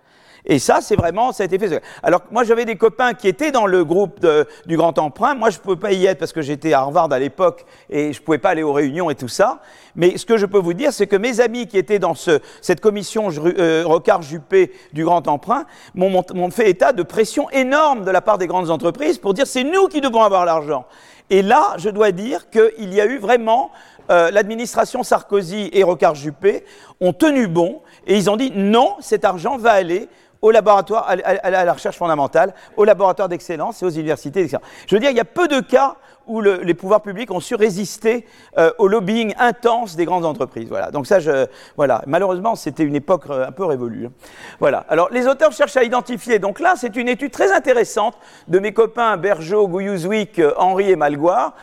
Et 0.45 0.59
ça, 0.59 0.79
c'est 0.81 0.95
vraiment, 0.95 1.31
ça 1.31 1.43
a 1.43 1.45
été 1.45 1.59
fait. 1.59 1.81
Alors, 2.03 2.21
moi, 2.31 2.43
j'avais 2.43 2.65
des 2.65 2.75
copains 2.75 3.13
qui 3.13 3.27
étaient 3.27 3.51
dans 3.51 3.67
le 3.67 3.85
groupe 3.85 4.25
du 4.65 4.77
Grand 4.77 4.97
Emprunt. 4.97 5.35
Moi, 5.35 5.49
je 5.49 5.57
ne 5.57 5.61
pouvais 5.61 5.75
pas 5.75 5.91
y 5.91 6.05
être 6.05 6.17
parce 6.17 6.33
que 6.33 6.41
j'étais 6.41 6.73
à 6.73 6.79
Harvard 6.79 7.11
à 7.11 7.19
l'époque 7.19 7.65
et 7.89 8.13
je 8.13 8.19
ne 8.19 8.25
pouvais 8.25 8.37
pas 8.37 8.49
aller 8.49 8.63
aux 8.63 8.73
réunions 8.73 9.09
et 9.09 9.15
tout 9.15 9.27
ça. 9.27 9.61
Mais 9.95 10.17
ce 10.17 10.25
que 10.25 10.37
je 10.37 10.45
peux 10.45 10.57
vous 10.57 10.73
dire, 10.73 10.93
c'est 10.93 11.07
que 11.07 11.15
mes 11.15 11.39
amis 11.39 11.67
qui 11.67 11.77
étaient 11.77 11.99
dans 11.99 12.15
ce, 12.15 12.39
cette 12.61 12.81
commission 12.81 13.29
euh, 13.37 13.83
Rocard-Juppé 13.85 14.71
du 14.93 15.03
Grand 15.03 15.27
Emprunt 15.27 15.65
m'ont 15.95 16.51
fait 16.51 16.69
état 16.69 16.93
de 16.93 17.03
pression 17.03 17.49
énorme 17.51 18.05
de 18.05 18.11
la 18.11 18.21
part 18.21 18.37
des 18.37 18.47
grandes 18.47 18.69
entreprises 18.69 19.17
pour 19.17 19.33
dire 19.33 19.47
c'est 19.47 19.63
nous 19.63 19.87
qui 19.87 20.01
devons 20.01 20.23
avoir 20.23 20.45
l'argent. 20.45 20.85
Et 21.29 21.41
là, 21.41 21.75
je 21.77 21.89
dois 21.89 22.11
dire 22.11 22.49
qu'il 22.49 22.93
y 22.93 22.99
a 22.99 23.05
eu 23.05 23.17
vraiment 23.17 23.71
euh, 24.09 24.31
l'administration 24.31 25.03
Sarkozy 25.03 25.69
et 25.71 25.83
Rocard-Juppé 25.83 26.65
ont 26.99 27.13
tenu 27.13 27.47
bon 27.47 27.81
et 28.05 28.17
ils 28.17 28.29
ont 28.29 28.35
dit 28.35 28.51
non, 28.53 28.95
cet 28.99 29.23
argent 29.23 29.57
va 29.57 29.71
aller 29.71 30.09
au 30.41 30.51
laboratoire, 30.51 31.07
à, 31.07 31.49
la 31.49 31.73
recherche 31.73 31.97
fondamentale, 31.97 32.53
au 32.75 32.83
laboratoire 32.83 33.29
d'excellence 33.29 33.81
et 33.81 33.85
aux 33.85 33.89
universités 33.89 34.41
d'excellence. 34.41 34.67
Je 34.87 34.95
veux 34.95 34.99
dire, 34.99 35.11
il 35.11 35.17
y 35.17 35.21
a 35.21 35.25
peu 35.25 35.47
de 35.47 35.59
cas 35.59 35.97
où 36.27 36.39
les 36.41 36.73
pouvoirs 36.73 37.01
publics 37.01 37.31
ont 37.31 37.39
su 37.39 37.55
résister 37.55 38.25
euh, 38.57 38.71
au 38.77 38.87
lobbying 38.87 39.33
intense 39.39 39.95
des 39.95 40.05
grandes 40.05 40.25
entreprises. 40.25 40.69
Voilà. 40.69 40.91
Donc 40.91 41.07
ça, 41.07 41.19
je, 41.19 41.47
voilà. 41.75 42.03
Malheureusement, 42.05 42.55
c'était 42.55 42.83
une 42.83 42.95
époque 42.95 43.23
euh, 43.29 43.47
un 43.47 43.51
peu 43.51 43.65
révolue. 43.65 44.05
Hein. 44.05 44.11
Voilà. 44.59 44.85
Alors, 44.87 45.09
les 45.11 45.27
auteurs 45.27 45.51
cherchent 45.51 45.77
à 45.77 45.83
identifier. 45.83 46.39
Donc 46.39 46.59
là, 46.59 46.75
c'est 46.77 46.95
une 46.95 47.09
étude 47.09 47.31
très 47.31 47.51
intéressante 47.51 48.17
de 48.47 48.59
mes 48.59 48.71
copains 48.71 49.17
Bergeau, 49.17 49.67
Gouyouzwick, 49.67 50.39
euh, 50.39 50.53
Henri 50.57 50.91
et 50.91 50.95
Malgoire, 50.95 51.53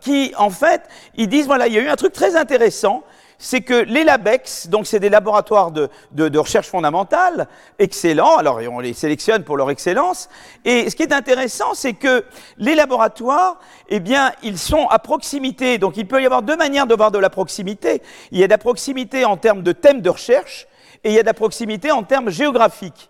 qui, 0.00 0.32
en 0.36 0.50
fait, 0.50 0.82
ils 1.16 1.28
disent, 1.28 1.46
voilà, 1.46 1.66
il 1.66 1.74
y 1.74 1.78
a 1.78 1.82
eu 1.82 1.88
un 1.88 1.96
truc 1.96 2.12
très 2.12 2.36
intéressant 2.36 3.02
c'est 3.38 3.60
que 3.60 3.74
les 3.74 4.02
LABEX, 4.02 4.68
donc 4.68 4.86
c'est 4.86 4.98
des 4.98 5.08
laboratoires 5.08 5.70
de, 5.70 6.38
recherche 6.38 6.66
fondamentale, 6.66 7.46
excellents, 7.78 8.36
alors 8.36 8.60
on 8.70 8.80
les 8.80 8.92
sélectionne 8.92 9.44
pour 9.44 9.56
leur 9.56 9.70
excellence, 9.70 10.28
et 10.64 10.90
ce 10.90 10.96
qui 10.96 11.04
est 11.04 11.12
intéressant, 11.12 11.74
c'est 11.74 11.94
que 11.94 12.24
les 12.58 12.74
laboratoires, 12.74 13.60
eh 13.88 14.00
bien, 14.00 14.32
ils 14.42 14.58
sont 14.58 14.88
à 14.88 14.98
proximité, 14.98 15.78
donc 15.78 15.96
il 15.96 16.06
peut 16.06 16.20
y 16.20 16.26
avoir 16.26 16.42
deux 16.42 16.56
manières 16.56 16.88
de 16.88 16.94
voir 16.94 17.12
de 17.12 17.18
la 17.18 17.30
proximité. 17.30 18.02
Il 18.32 18.38
y 18.38 18.44
a 18.44 18.46
de 18.46 18.52
la 18.52 18.58
proximité 18.58 19.24
en 19.24 19.36
termes 19.36 19.62
de 19.62 19.72
thèmes 19.72 20.00
de 20.00 20.10
recherche, 20.10 20.66
et 21.04 21.10
il 21.10 21.14
y 21.14 21.18
a 21.18 21.22
de 21.22 21.26
la 21.26 21.34
proximité 21.34 21.92
en 21.92 22.02
termes 22.02 22.30
géographiques. 22.30 23.08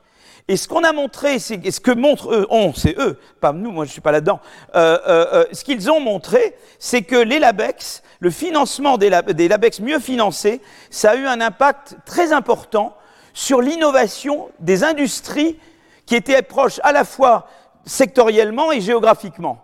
Et 0.51 0.57
ce 0.57 0.67
qu'on 0.67 0.83
a 0.83 0.95
montré, 0.95 1.39
c'est 1.39 1.71
ce 1.71 1.79
que 1.79 1.91
montrent 1.91 2.33
eux, 2.33 2.47
on, 2.49 2.73
c'est 2.73 2.99
eux, 2.99 3.19
pas 3.41 3.53
nous, 3.53 3.71
moi 3.71 3.85
je 3.85 3.93
suis 3.93 4.01
pas 4.01 4.13
là-dedans. 4.13 4.41
Euh, 4.75 4.99
euh, 5.07 5.27
euh, 5.33 5.45
ce 5.53 5.63
qu'ils 5.63 5.91
ont 5.91 6.01
montré, 6.01 6.57
c'est 6.79 7.03
que 7.03 7.17
les 7.17 7.39
LABEX, 7.39 8.03
le 8.21 8.31
financement 8.31 8.97
des, 8.97 9.11
des, 9.35 9.47
LABEX 9.47 9.81
mieux 9.81 9.99
financés, 9.99 10.63
ça 10.89 11.11
a 11.11 11.17
eu 11.17 11.27
un 11.27 11.43
impact 11.43 11.97
très 12.07 12.33
important 12.33 12.97
sur 13.35 13.61
l'innovation 13.61 14.49
des 14.59 14.85
industries 14.85 15.59
qui 16.07 16.17
étaient 16.17 16.41
proches 16.41 16.81
à 16.83 16.93
la 16.93 17.05
fois 17.05 17.47
sectoriellement 17.85 18.73
et 18.73 18.81
géographiquement. 18.81 19.63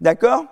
D'accord? 0.00 0.44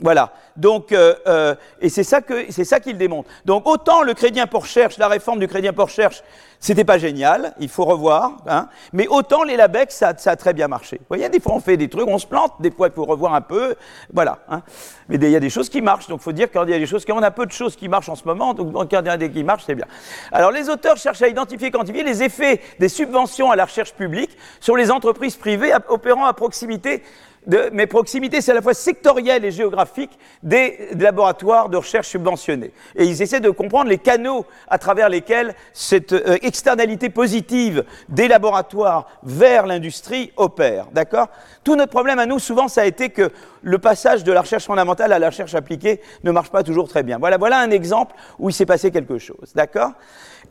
Voilà. 0.00 0.32
Donc, 0.56 0.92
euh, 0.92 1.14
euh, 1.26 1.54
et 1.80 1.88
c'est 1.88 2.04
ça 2.04 2.20
que 2.20 2.50
c'est 2.50 2.64
ça 2.64 2.80
qu'il 2.80 2.98
démontre. 2.98 3.28
Donc, 3.44 3.66
autant 3.66 4.02
le 4.02 4.14
crédit 4.14 4.40
impôt 4.40 4.60
recherche, 4.60 4.98
la 4.98 5.08
réforme 5.08 5.38
du 5.38 5.48
crédit 5.48 5.68
impôt 5.68 5.84
recherche, 5.84 6.22
c'était 6.60 6.84
pas 6.84 6.98
génial, 6.98 7.54
il 7.60 7.68
faut 7.68 7.84
revoir. 7.84 8.38
Hein, 8.46 8.68
mais 8.92 9.06
autant 9.08 9.42
les 9.42 9.56
LABEX, 9.56 9.94
ça, 9.94 10.14
ça, 10.16 10.32
a 10.32 10.36
très 10.36 10.54
bien 10.54 10.68
marché. 10.68 10.96
Vous 11.00 11.06
voyez, 11.08 11.28
des 11.28 11.40
fois 11.40 11.54
on 11.54 11.60
fait 11.60 11.76
des 11.76 11.88
trucs, 11.88 12.08
on 12.08 12.18
se 12.18 12.26
plante, 12.26 12.54
des 12.60 12.70
fois 12.70 12.88
il 12.88 12.94
faut 12.94 13.04
revoir 13.04 13.34
un 13.34 13.40
peu, 13.40 13.74
voilà. 14.12 14.38
Hein. 14.48 14.62
Mais 15.08 15.16
il 15.16 15.30
y 15.30 15.36
a 15.36 15.40
des 15.40 15.50
choses 15.50 15.68
qui 15.68 15.82
marchent, 15.82 16.08
donc 16.08 16.20
il 16.20 16.24
faut 16.24 16.32
dire 16.32 16.50
qu'il 16.50 16.60
y 16.68 16.74
a 16.74 16.78
des 16.78 16.86
choses, 16.86 17.04
a 17.08 17.30
peu 17.30 17.46
de 17.46 17.52
choses 17.52 17.76
qui 17.76 17.88
marchent 17.88 18.08
en 18.08 18.16
ce 18.16 18.24
moment, 18.24 18.54
donc 18.54 18.72
quand 18.72 18.86
il 18.90 19.06
y 19.06 19.08
a 19.08 19.16
des 19.16 19.30
qui 19.30 19.44
marchent, 19.44 19.64
c'est 19.66 19.74
bien. 19.74 19.86
Alors, 20.32 20.50
les 20.50 20.68
auteurs 20.68 20.96
cherchent 20.96 21.22
à 21.22 21.28
identifier, 21.28 21.70
quantifier 21.70 22.02
les 22.02 22.22
effets 22.22 22.60
des 22.78 22.88
subventions 22.88 23.50
à 23.50 23.56
la 23.56 23.64
recherche 23.64 23.92
publique 23.92 24.36
sur 24.60 24.76
les 24.76 24.90
entreprises 24.90 25.36
privées 25.36 25.72
opérant 25.88 26.24
à 26.24 26.32
proximité 26.32 27.02
de, 27.46 27.70
mais 27.72 27.86
proximité, 27.86 28.40
c'est 28.40 28.50
à 28.50 28.54
la 28.54 28.62
fois 28.62 28.74
sectorielle 28.74 29.44
et 29.44 29.50
géographique 29.50 30.18
des, 30.42 30.88
laboratoires 30.98 31.68
de 31.68 31.76
recherche 31.76 32.08
subventionnés. 32.08 32.72
Et 32.96 33.04
ils 33.04 33.22
essaient 33.22 33.40
de 33.40 33.50
comprendre 33.50 33.88
les 33.88 33.98
canaux 33.98 34.44
à 34.68 34.78
travers 34.78 35.08
lesquels 35.08 35.54
cette 35.72 36.12
euh, 36.12 36.38
externalité 36.42 37.08
positive 37.08 37.84
des 38.08 38.28
laboratoires 38.28 39.06
vers 39.22 39.66
l'industrie 39.66 40.32
opère. 40.36 40.86
D'accord? 40.92 41.28
Tout 41.62 41.76
notre 41.76 41.92
problème 41.92 42.18
à 42.18 42.26
nous, 42.26 42.38
souvent, 42.38 42.68
ça 42.68 42.82
a 42.82 42.86
été 42.86 43.10
que 43.10 43.30
le 43.62 43.78
passage 43.78 44.24
de 44.24 44.32
la 44.32 44.40
recherche 44.40 44.64
fondamentale 44.64 45.12
à 45.12 45.18
la 45.18 45.28
recherche 45.28 45.54
appliquée 45.54 46.00
ne 46.24 46.30
marche 46.30 46.50
pas 46.50 46.62
toujours 46.62 46.88
très 46.88 47.02
bien. 47.02 47.18
Voilà, 47.18 47.38
voilà 47.38 47.58
un 47.60 47.70
exemple 47.70 48.16
où 48.38 48.50
il 48.50 48.52
s'est 48.52 48.66
passé 48.66 48.90
quelque 48.90 49.18
chose. 49.18 49.52
D'accord? 49.54 49.92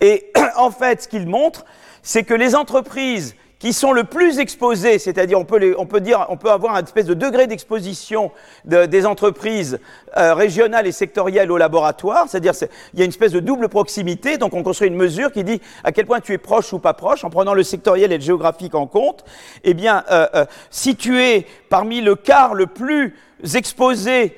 Et 0.02 0.32
en 0.56 0.72
fait, 0.72 1.04
ce 1.04 1.08
qu'il 1.08 1.28
montre, 1.28 1.66
c'est 2.02 2.24
que 2.24 2.34
les 2.34 2.56
entreprises 2.56 3.36
qui 3.66 3.74
sont 3.74 3.94
le 3.94 4.04
plus 4.04 4.38
exposés, 4.38 5.00
c'est-à-dire 5.00 5.40
on 5.40 5.44
peut, 5.44 5.74
on 5.80 5.88
on 5.90 6.38
peut 6.38 6.52
avoir 6.52 6.76
un 6.76 6.84
espèce 6.84 7.08
de 7.08 7.16
degré 7.16 7.48
d'exposition 7.48 8.32
des 8.64 9.08
entreprises 9.08 9.80
euh, 10.18 10.36
régionales 10.36 10.86
et 10.86 10.92
sectorielles 10.92 11.52
au 11.52 11.58
laboratoire, 11.58 12.28
c'est-à-dire 12.30 12.54
il 12.94 13.00
y 13.00 13.02
a 13.02 13.06
une 13.06 13.10
espèce 13.10 13.32
de 13.32 13.40
double 13.40 13.68
proximité, 13.68 14.38
donc 14.38 14.54
on 14.54 14.62
construit 14.62 14.88
une 14.88 14.96
mesure 14.96 15.32
qui 15.32 15.44
dit 15.44 15.62
à 15.84 15.92
quel 15.92 16.06
point 16.06 16.20
tu 16.20 16.32
es 16.34 16.38
proche 16.38 16.74
ou 16.74 16.78
pas 16.78 16.94
proche, 16.94 17.24
en 17.24 17.32
prenant 17.32 17.56
le 17.56 17.64
sectoriel 17.64 18.12
et 18.12 18.20
le 18.20 18.24
géographique 18.24 18.76
en 18.76 18.86
compte. 18.86 19.26
Eh 19.64 19.74
bien, 19.74 20.04
euh, 20.12 20.28
euh, 20.36 20.46
si 20.70 20.96
tu 20.96 21.20
es 21.20 21.48
parmi 21.68 22.02
le 22.02 22.14
quart 22.14 22.54
le 22.54 22.68
plus 22.68 23.16
exposé 23.56 24.38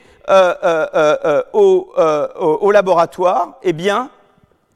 au, 1.54 1.94
au, 2.38 2.72
laboratoire, 2.72 3.60
eh 3.64 3.74
bien, 3.74 4.10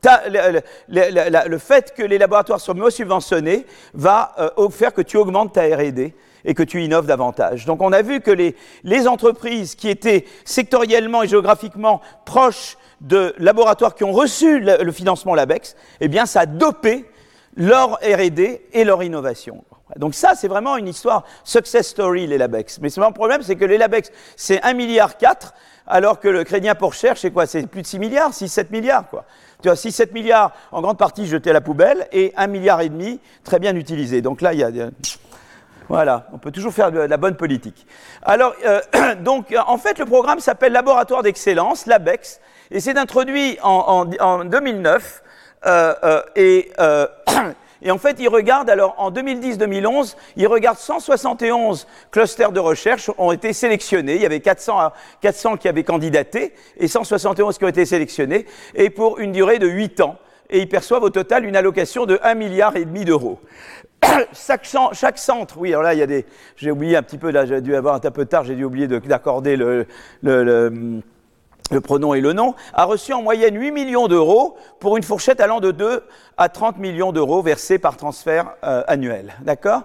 le, 0.04 1.58
fait 1.58 1.94
que 1.96 2.04
les 2.04 2.18
laboratoires 2.18 2.60
soient 2.60 2.74
mieux 2.74 2.90
subventionnés 2.90 3.66
va 3.94 4.34
euh, 4.58 4.70
faire 4.70 4.94
que 4.94 5.02
tu 5.02 5.18
augmentes 5.18 5.54
ta 5.54 5.64
R&D 5.64 6.14
et 6.44 6.54
que 6.54 6.64
tu 6.64 6.84
innoves 6.84 7.06
davantage. 7.06 7.66
Donc 7.66 7.82
on 7.82 7.92
a 7.92 8.02
vu 8.02 8.22
que 8.22 8.32
les, 8.32 8.56
les 8.84 9.08
entreprises 9.08 9.76
qui 9.76 9.90
étaient 9.90 10.26
sectoriellement 10.44 11.24
et 11.24 11.28
géographiquement 11.28 12.02
proches 12.26 12.78
de 13.02 13.34
laboratoires 13.38 13.96
qui 13.96 14.04
ont 14.04 14.12
reçu 14.12 14.60
le, 14.60 14.92
financement 14.92 15.36
LABEX, 15.36 15.76
eh 16.00 16.08
bien 16.08 16.26
ça 16.26 16.42
a 16.42 16.46
dopé 16.46 17.06
leur 17.56 17.94
R&D 17.96 18.66
et 18.72 18.84
leur 18.84 19.04
innovation. 19.04 19.64
Donc 19.98 20.16
ça, 20.16 20.36
c'est 20.36 20.48
vraiment 20.48 20.78
une 20.78 20.88
histoire 20.88 21.26
success 21.44 21.90
story, 21.90 22.26
les 22.26 22.38
LABEX. 22.38 22.80
Mais 22.80 22.90
c'est 22.90 23.02
le 23.02 23.12
problème, 23.12 23.42
c'est 23.42 23.58
que 23.58 23.66
les 23.66 23.78
LABEX, 23.78 24.10
c'est 24.38 24.58
1,4 24.58 24.76
milliard, 24.76 25.12
alors 25.86 26.20
que 26.20 26.30
le 26.30 26.46
crédit 26.46 26.70
pour 26.80 26.90
recherche, 26.92 27.20
c'est 27.22 27.32
quoi? 27.32 27.46
C'est 27.46 27.68
plus 27.68 27.82
de 27.82 27.88
6 27.88 28.00
milliards, 28.00 28.32
6-7 28.32 28.68
milliards, 28.72 29.10
quoi. 29.10 29.26
Tu 29.62 29.70
as 29.70 29.76
6-7 29.76 30.14
milliards 30.14 30.52
en 30.72 30.82
grande 30.82 30.98
partie 30.98 31.26
jetés 31.28 31.52
à 31.52 31.54
la 31.54 31.62
poubelle 31.62 32.08
et 32.12 32.34
1 32.36 32.48
milliard 32.48 32.82
et 32.82 32.90
demi 32.90 33.20
très 33.44 33.60
bien 33.60 33.76
utilisé. 33.76 34.22
Donc 34.22 34.42
là, 34.42 34.54
il 34.54 34.60
y 34.60 34.64
a... 34.64 34.90
Voilà, 35.92 36.28
on 36.32 36.38
peut 36.38 36.52
toujours 36.52 36.74
faire 36.74 36.90
de 36.90 37.00
la 37.00 37.18
bonne 37.18 37.36
politique. 37.36 37.86
Alors, 38.24 38.54
euh, 38.66 38.80
donc, 39.16 39.54
en 39.68 39.78
fait, 39.78 40.00
le 40.00 40.06
programme 40.06 40.40
s'appelle 40.40 40.72
Laboratoire 40.72 41.22
d'excellence, 41.22 41.86
LABEX, 41.86 42.40
et 42.72 42.80
c'est 42.80 42.98
introduit 42.98 43.58
en, 43.62 44.06
2009. 44.06 45.24
Euh, 45.66 45.94
euh, 46.04 46.22
et 46.38 46.72
Et 47.82 47.92
en 47.92 47.98
fait, 47.98 48.18
ils 48.20 48.30
regardent, 48.30 48.70
alors 48.70 48.96
en 48.98 49.12
2010-2011, 49.12 50.16
ils 50.36 50.48
regardent 50.48 50.78
171 50.78 51.88
clusters 52.12 52.52
de 52.52 52.60
recherche 52.60 53.10
ont 53.18 53.32
été 53.32 53.54
sélectionnés. 53.54 54.16
Il 54.16 54.22
y 54.22 54.26
avait 54.26 54.40
400, 54.40 54.92
400 55.22 55.58
qui 55.58 55.68
avaient 55.68 55.84
candidaté 55.84 56.54
et 56.78 56.88
171 56.88 57.58
qui 57.58 57.66
ont 57.66 57.70
été 57.70 57.86
sélectionnés, 57.86 58.46
et 58.76 58.90
pour 58.90 59.20
une 59.20 59.32
durée 59.32 59.60
de 59.60 59.68
8 59.68 60.02
ans. 60.02 60.18
Et 60.50 60.60
ils 60.60 60.70
perçoivent 60.70 61.04
au 61.04 61.10
total 61.10 61.46
une 61.46 61.56
allocation 61.56 62.06
de 62.06 62.20
1 62.22 62.34
milliard 62.36 62.76
et 62.76 62.86
demi 62.86 63.06
d'euros. 63.06 63.40
chaque, 64.34 64.68
chaque, 64.94 65.18
centre, 65.18 65.58
oui, 65.58 65.70
alors 65.70 65.84
là, 65.84 65.94
il 65.94 66.00
y 66.00 66.04
a 66.04 66.08
des. 66.08 66.26
J'ai 66.58 66.72
oublié 66.72 66.98
un 66.98 67.04
petit 67.04 67.18
peu, 67.18 67.32
là, 67.32 67.46
j'ai 67.46 67.62
dû 67.62 67.76
avoir 67.76 67.96
un 67.96 68.12
peu 68.12 68.26
tard, 68.26 68.44
j'ai 68.44 68.56
dû 68.56 68.64
oublier 68.64 68.88
d'accorder 68.88 69.56
le, 69.56 69.88
le, 70.22 70.44
le 70.44 71.02
le 71.72 71.82
pronom 71.82 72.14
et 72.14 72.22
le 72.22 72.34
nom, 72.34 72.54
a 72.74 72.86
reçu 72.86 73.14
en 73.14 73.22
moyenne 73.22 73.60
8 73.60 73.72
millions 73.72 74.08
d'euros 74.08 74.58
pour 74.80 74.98
une 74.98 75.04
fourchette 75.04 75.40
allant 75.40 75.60
de 75.60 75.72
2 75.72 76.04
à 76.38 76.50
30 76.50 76.78
millions 76.78 77.12
d'euros 77.12 77.42
versés 77.42 77.80
par 77.80 77.98
transfert 77.98 78.56
euh, 78.64 78.84
annuel. 78.88 79.34
D'accord? 79.42 79.84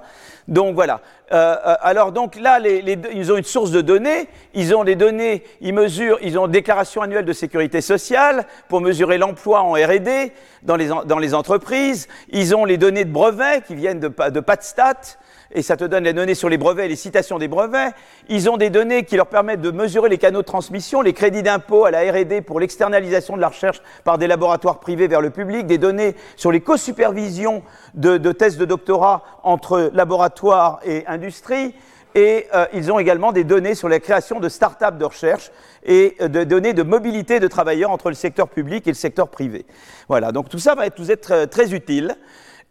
Donc 0.48 0.74
voilà. 0.74 1.00
Euh, 1.32 1.56
alors 1.80 2.12
donc 2.12 2.36
là, 2.36 2.60
ils 2.60 3.32
ont 3.32 3.36
une 3.36 3.44
source 3.44 3.70
de 3.72 3.80
données, 3.80 4.28
ils 4.54 4.74
ont 4.74 4.84
des 4.84 4.94
données, 4.94 5.42
ils 5.60 5.74
mesurent, 5.74 6.18
ils 6.22 6.38
ont 6.38 6.46
déclaration 6.46 7.02
annuelle 7.02 7.24
de 7.24 7.32
sécurité 7.32 7.80
sociale 7.80 8.46
pour 8.68 8.80
mesurer 8.80 9.18
l'emploi 9.18 9.62
en 9.62 9.72
R&D 9.72 10.32
dans 10.62 10.76
les, 10.76 10.88
dans 11.04 11.18
les 11.18 11.34
entreprises, 11.34 12.06
ils 12.30 12.54
ont 12.54 12.64
les 12.64 12.78
données 12.78 13.04
de 13.04 13.12
brevets 13.12 13.64
qui 13.64 13.74
viennent 13.74 14.00
de 14.00 14.40
PATSTAT, 14.40 15.18
et 15.56 15.62
ça 15.62 15.76
te 15.76 15.84
donne 15.84 16.04
les 16.04 16.12
données 16.12 16.34
sur 16.34 16.50
les 16.50 16.58
brevets 16.58 16.84
et 16.84 16.88
les 16.88 16.96
citations 16.96 17.38
des 17.38 17.48
brevets. 17.48 17.94
Ils 18.28 18.50
ont 18.50 18.58
des 18.58 18.68
données 18.68 19.04
qui 19.04 19.16
leur 19.16 19.26
permettent 19.26 19.62
de 19.62 19.70
mesurer 19.70 20.10
les 20.10 20.18
canaux 20.18 20.42
de 20.42 20.46
transmission, 20.46 21.00
les 21.00 21.14
crédits 21.14 21.42
d'impôt 21.42 21.86
à 21.86 21.90
la 21.90 22.02
R&D 22.12 22.42
pour 22.42 22.60
l'externalisation 22.60 23.36
de 23.36 23.40
la 23.40 23.48
recherche 23.48 23.80
par 24.04 24.18
des 24.18 24.26
laboratoires 24.26 24.80
privés 24.80 25.08
vers 25.08 25.22
le 25.22 25.30
public, 25.30 25.66
des 25.66 25.78
données 25.78 26.14
sur 26.36 26.52
les 26.52 26.60
co-supervisions 26.60 27.62
de, 27.94 28.18
tests 28.32 28.58
de 28.58 28.66
doctorat 28.66 29.22
entre 29.44 29.90
laboratoires 29.94 30.78
et 30.84 31.06
industrie. 31.06 31.74
Et 32.14 32.46
euh, 32.54 32.66
ils 32.74 32.92
ont 32.92 32.98
également 32.98 33.32
des 33.32 33.44
données 33.44 33.74
sur 33.74 33.88
la 33.88 33.98
création 33.98 34.40
de 34.40 34.50
start-up 34.50 34.98
de 34.98 35.04
recherche 35.06 35.50
et 35.84 36.16
euh, 36.20 36.28
de 36.28 36.44
données 36.44 36.74
de 36.74 36.82
mobilité 36.82 37.40
de 37.40 37.48
travailleurs 37.48 37.90
entre 37.90 38.10
le 38.10 38.14
secteur 38.14 38.48
public 38.48 38.86
et 38.86 38.90
le 38.90 38.94
secteur 38.94 39.28
privé. 39.28 39.64
Voilà, 40.08 40.32
donc 40.32 40.50
tout 40.50 40.58
ça 40.58 40.74
va 40.74 40.86
être, 40.86 41.10
être 41.10 41.20
très, 41.22 41.46
très 41.46 41.74
utile. 41.74 42.14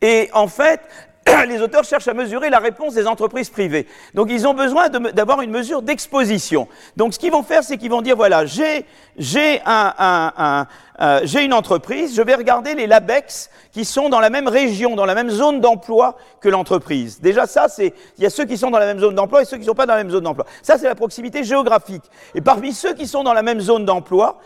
Et 0.02 0.30
en 0.34 0.48
fait, 0.48 0.82
les 1.48 1.62
auteurs 1.62 1.84
cherchent 1.84 2.08
à 2.08 2.14
mesurer 2.14 2.50
la 2.50 2.60
réponse 2.60 2.94
des 2.94 3.08
entreprises 3.08 3.50
privées. 3.50 3.88
Donc 4.14 4.28
ils 4.30 4.48
ont 4.48 4.54
besoin 4.54 4.90
d'avoir 4.90 5.42
une 5.42 5.52
mesure 5.52 5.82
d'exposition. 5.82 6.68
Donc 6.98 7.14
ce 7.14 7.20
qu'ils 7.20 7.32
vont 7.32 7.44
faire, 7.44 7.64
c'est 7.64 7.78
qu'ils 7.78 7.90
vont 7.90 8.02
dire, 8.02 8.16
voilà, 8.16 8.46
j'ai 8.46 8.86
euh, 9.68 10.64
une 11.42 11.54
entreprise, 11.54 12.16
je 12.16 12.22
vais 12.22 12.36
regarder 12.36 12.76
les 12.76 12.88
LABEX 12.88 13.50
qui 13.72 13.86
sont 13.86 14.10
dans 14.10 14.20
la 14.20 14.30
même 14.30 14.48
région, 14.48 14.96
dans 14.96 15.06
la 15.06 15.16
même 15.16 15.30
zone 15.30 15.62
d'emploi 15.62 16.16
que 16.42 16.50
l'entreprise. 16.50 17.20
Déjà 17.22 17.48
ça, 17.48 17.68
c'est 17.70 17.94
il 18.18 18.24
y 18.24 18.28
a 18.28 18.30
ceux 18.30 18.46
qui 18.46 18.58
sont 18.58 18.70
dans 18.70 18.80
la 18.80 18.86
même 18.86 19.00
zone 19.00 19.16
d'emploi 19.16 19.42
et 19.42 19.46
ceux 19.46 19.58
qui 19.58 19.62
ne 19.64 19.68
sont 19.68 19.76
pas 19.76 19.86
dans 19.86 19.96
la 19.96 20.04
même 20.04 20.12
zone 20.12 20.24
d'emploi. 20.24 20.46
Ça, 20.62 20.78
c'est 20.78 20.88
la 20.88 20.96
proximité 20.96 21.44
géographique. 21.44 22.04
Et 22.36 22.42
parmi 22.42 22.74
ceux 22.74 22.94
qui 22.94 23.08
sont 23.08 23.24
dans 23.24 23.34
la 23.34 23.44
même 23.44 23.62
zone 23.62 23.86
d'emploi, 23.86 24.40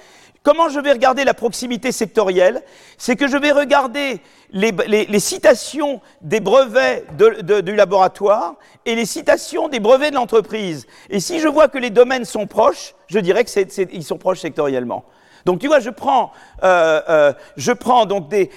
Comment 0.43 0.69
je 0.69 0.79
vais 0.79 0.93
regarder 0.93 1.25
la 1.25 1.34
proximité 1.34 1.91
sectorielle? 1.91 2.62
C'est 2.98 3.17
que 3.17 3.27
je 3.27 3.36
vais 3.36 3.51
regarder 3.51 4.22
les, 4.51 5.19
citations 5.19 6.00
des 6.22 6.39
brevets 6.39 7.05
du 7.17 7.75
laboratoire 7.75 8.55
et 8.86 8.96
les 8.96 9.05
citations 9.05 9.67
des 9.67 9.81
brevets 9.81 10.12
de 10.12 10.15
l'entreprise. 10.15 10.88
Et 11.10 11.19
si 11.19 11.39
je 11.39 11.48
vois 11.48 11.67
que 11.67 11.77
les 11.77 11.89
domaines 11.89 12.25
sont 12.25 12.48
proches, 12.48 12.96
je 13.08 13.19
dirais 13.19 13.43
qu'ils 13.43 14.03
sont 14.03 14.17
proches 14.17 14.39
sectoriellement. 14.39 15.03
Donc 15.46 15.60
tu 15.60 15.67
vois, 15.67 15.79
je 15.79 15.89
prends, 15.89 16.31
euh, 16.63 17.34
euh, 17.58 18.05
donc 18.05 18.29
des, 18.29 18.50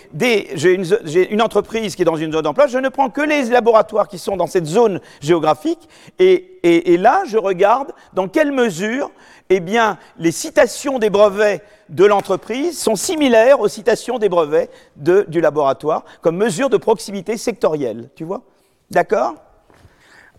j'ai 0.54 0.72
une, 1.30 1.42
entreprise 1.42 1.94
qui 1.94 2.02
est 2.02 2.04
dans 2.04 2.16
une 2.16 2.32
zone 2.32 2.42
d'emploi, 2.42 2.66
je 2.66 2.78
ne 2.78 2.88
prends 2.88 3.08
que 3.08 3.20
les 3.20 3.44
laboratoires 3.44 4.08
qui 4.08 4.18
sont 4.18 4.36
dans 4.36 4.48
cette 4.48 4.66
zone 4.66 5.00
géographique, 5.20 5.88
et 6.18 6.96
là, 6.96 7.22
je 7.26 7.38
regarde 7.38 7.92
dans 8.12 8.28
quelle 8.28 8.52
mesure 8.52 9.10
eh 9.54 9.60
bien, 9.60 9.98
les 10.18 10.32
citations 10.32 10.98
des 10.98 11.10
brevets 11.10 11.62
de 11.88 12.04
l'entreprise 12.04 12.78
sont 12.78 12.96
similaires 12.96 13.60
aux 13.60 13.68
citations 13.68 14.18
des 14.18 14.28
brevets 14.28 14.70
du 14.96 15.40
laboratoire 15.40 16.04
comme 16.20 16.36
mesure 16.36 16.70
de 16.70 16.76
proximité 16.76 17.36
sectorielle. 17.36 18.08
Tu 18.14 18.24
vois? 18.24 18.42
D'accord? 18.90 19.34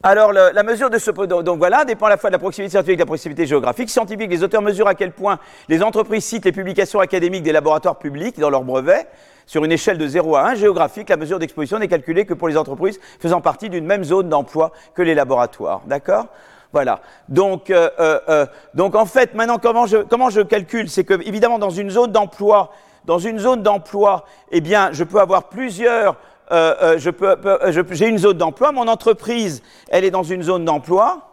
Alors, 0.06 0.34
la 0.34 0.64
mesure 0.64 0.90
de 0.90 0.98
ce 0.98 1.12
donc 1.12 1.58
voilà 1.58 1.86
dépend 1.86 2.08
à 2.08 2.10
la 2.10 2.18
fois 2.18 2.30
de 2.30 2.34
la 2.34 2.40
proximité 2.40 2.72
scientifique 2.72 2.96
et 2.96 2.98
de 2.98 3.02
la 3.04 3.06
proximité 3.06 3.46
géographique. 3.46 3.90
Scientifique, 3.90 4.30
les 4.30 4.44
auteurs 4.44 4.62
mesurent 4.62 4.90
à 4.90 4.96
quel 4.96 5.14
point 5.14 5.40
les 5.70 5.82
entreprises 5.82 6.26
citent 6.26 6.44
les 6.44 6.52
publications 6.52 7.00
académiques 7.00 7.44
des 7.44 7.54
laboratoires 7.54 7.98
publics 7.98 8.38
dans 8.38 8.50
leurs 8.50 8.64
brevets 8.64 9.08
sur 9.46 9.64
une 9.64 9.72
échelle 9.72 9.98
de 9.98 10.06
0 10.06 10.36
à 10.36 10.50
1. 10.50 10.56
Géographique, 10.56 11.08
la 11.08 11.16
mesure 11.16 11.40
d'exposition 11.40 11.80
n'est 11.80 11.88
calculée 11.88 12.26
que 12.26 12.34
pour 12.34 12.50
les 12.50 12.58
entreprises 12.58 13.00
faisant 13.20 13.40
partie 13.40 13.70
d'une 13.70 13.86
même 13.86 14.04
zone 14.04 14.28
d'emploi 14.28 14.74
que 14.94 15.02
les 15.02 15.16
laboratoires. 15.16 15.82
D'accord? 15.88 16.28
Voilà. 16.74 17.02
Donc, 17.30 17.70
euh, 17.70 17.90
euh, 18.00 18.20
euh, 18.28 18.46
donc 18.74 18.96
en 18.96 19.06
fait, 19.06 19.36
maintenant, 19.36 19.60
comment 19.60 19.86
je, 19.86 19.98
comment 19.98 20.32
je 20.32 20.42
calcule? 20.42 20.90
C'est 20.90 21.04
que, 21.04 21.14
évidemment, 21.26 21.60
dans 21.60 21.70
une 21.70 21.92
zone 21.92 22.12
d'emploi, 22.12 22.72
dans 23.06 23.20
une 23.20 23.38
zone 23.38 23.62
d'emploi, 23.62 24.26
eh 24.52 24.60
bien, 24.60 24.90
je 24.92 25.04
peux 25.04 25.20
avoir 25.20 25.44
plusieurs. 25.50 26.16
je 26.50 27.10
peux, 27.12 27.38
j'ai 27.92 28.08
une 28.08 28.18
zone 28.18 28.38
d'emploi. 28.38 28.72
Mon 28.72 28.88
entreprise, 28.88 29.62
elle 29.88 30.04
est 30.04 30.12
dans 30.12 30.24
une 30.24 30.42
zone 30.42 30.66
d'emploi. 30.66 31.30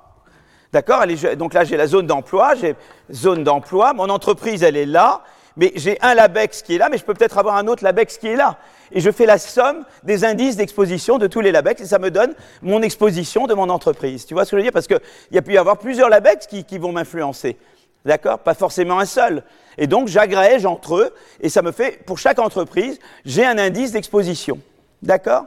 D'accord? 0.75 1.05
Donc 1.37 1.55
là, 1.55 1.65
j'ai 1.65 1.79
la 1.79 1.87
zone 1.87 2.07
d'emploi. 2.07 2.55
J'ai 2.55 2.77
zone 3.11 3.43
d'emploi. 3.43 3.95
Mon 3.95 4.11
entreprise, 4.11 4.63
elle 4.63 4.77
est 4.77 4.87
là 4.87 5.23
mais 5.57 5.73
j'ai 5.75 5.99
un 6.01 6.15
LABEX 6.15 6.63
qui 6.63 6.77
est 6.77 6.79
là, 6.79 6.89
mais 6.91 6.99
je 6.99 7.05
peux 7.05 7.15
peut-être 7.15 7.39
avoir 7.39 7.57
un 7.57 7.67
autre 7.67 7.85
LABEX 7.85 8.19
qui 8.19 8.29
est 8.29 8.37
là. 8.37 8.57
Et 8.93 9.01
je 9.01 9.11
fais 9.11 9.27
la 9.27 9.39
somme 9.39 9.85
des 10.03 10.25
indices 10.25 10.57
d'exposition 10.57 11.19
de 11.19 11.27
tous 11.27 11.41
les 11.41 11.53
LABEX 11.53 11.83
et 11.83 11.87
ça 11.87 11.99
me 11.99 12.11
donne 12.11 12.35
mon 12.63 12.83
exposition 12.83 13.47
de 13.47 13.55
mon 13.55 13.69
entreprise. 13.69 14.27
Tu 14.27 14.35
vois 14.35 14.45
ce 14.45 14.51
que 14.51 14.57
je 14.57 14.59
veux 14.59 14.63
dire? 14.65 14.73
Parce 14.73 14.89
qu'il 14.89 15.01
y 15.33 15.39
a 15.39 15.43
pu 15.43 15.53
y 15.53 15.59
avoir 15.59 15.79
plusieurs 15.79 16.09
LABEX 16.09 16.47
qui, 16.47 16.79
vont 16.79 16.93
m'influencer. 16.93 17.57
D'accord? 18.05 18.41
Pas 18.41 18.55
forcément 18.55 18.99
un 18.99 19.05
seul. 19.05 19.45
Et 19.79 19.87
donc 19.87 20.09
j'agrège 20.09 20.67
entre 20.67 20.97
eux 20.97 21.15
et 21.41 21.49
ça 21.49 21.63
me 21.63 21.73
fait, 21.73 22.05
pour 22.05 22.19
chaque 22.19 22.39
entreprise, 22.39 22.99
j'ai 23.25 23.45
un 23.45 23.59
indice 23.59 23.93
d'exposition. 23.93 24.59
D'accord? 25.03 25.45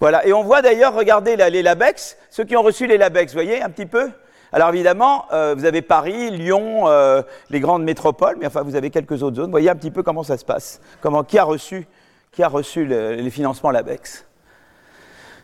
Voilà, 0.00 0.24
et 0.26 0.32
on 0.32 0.44
voit 0.44 0.62
d'ailleurs, 0.62 0.94
regardez 0.94 1.36
là, 1.36 1.50
les 1.50 1.62
LABEX, 1.62 2.16
ceux 2.30 2.44
qui 2.44 2.56
ont 2.56 2.62
reçu 2.62 2.86
les 2.86 2.98
LABEX, 2.98 3.32
vous 3.32 3.40
voyez 3.42 3.62
un 3.62 3.70
petit 3.70 3.86
peu? 3.86 4.10
Alors 4.52 4.70
évidemment, 4.70 5.26
euh, 5.32 5.54
vous 5.56 5.64
avez 5.64 5.82
Paris, 5.82 6.30
Lyon, 6.30 6.88
euh, 6.88 7.22
les 7.50 7.60
grandes 7.60 7.84
métropoles, 7.84 8.36
mais 8.40 8.46
enfin 8.46 8.62
vous 8.62 8.76
avez 8.76 8.90
quelques 8.90 9.22
autres 9.22 9.36
zones. 9.36 9.50
Voyez 9.50 9.70
un 9.70 9.76
petit 9.76 9.90
peu 9.90 10.02
comment 10.02 10.22
ça 10.22 10.38
se 10.38 10.44
passe. 10.44 10.80
Comment, 11.02 11.22
qui 11.24 11.38
a 11.38 11.44
reçu, 11.44 11.86
qui 12.32 12.42
a 12.42 12.48
reçu 12.48 12.86
les 12.86 13.30
financements 13.30 13.70
LABEX 13.70 14.24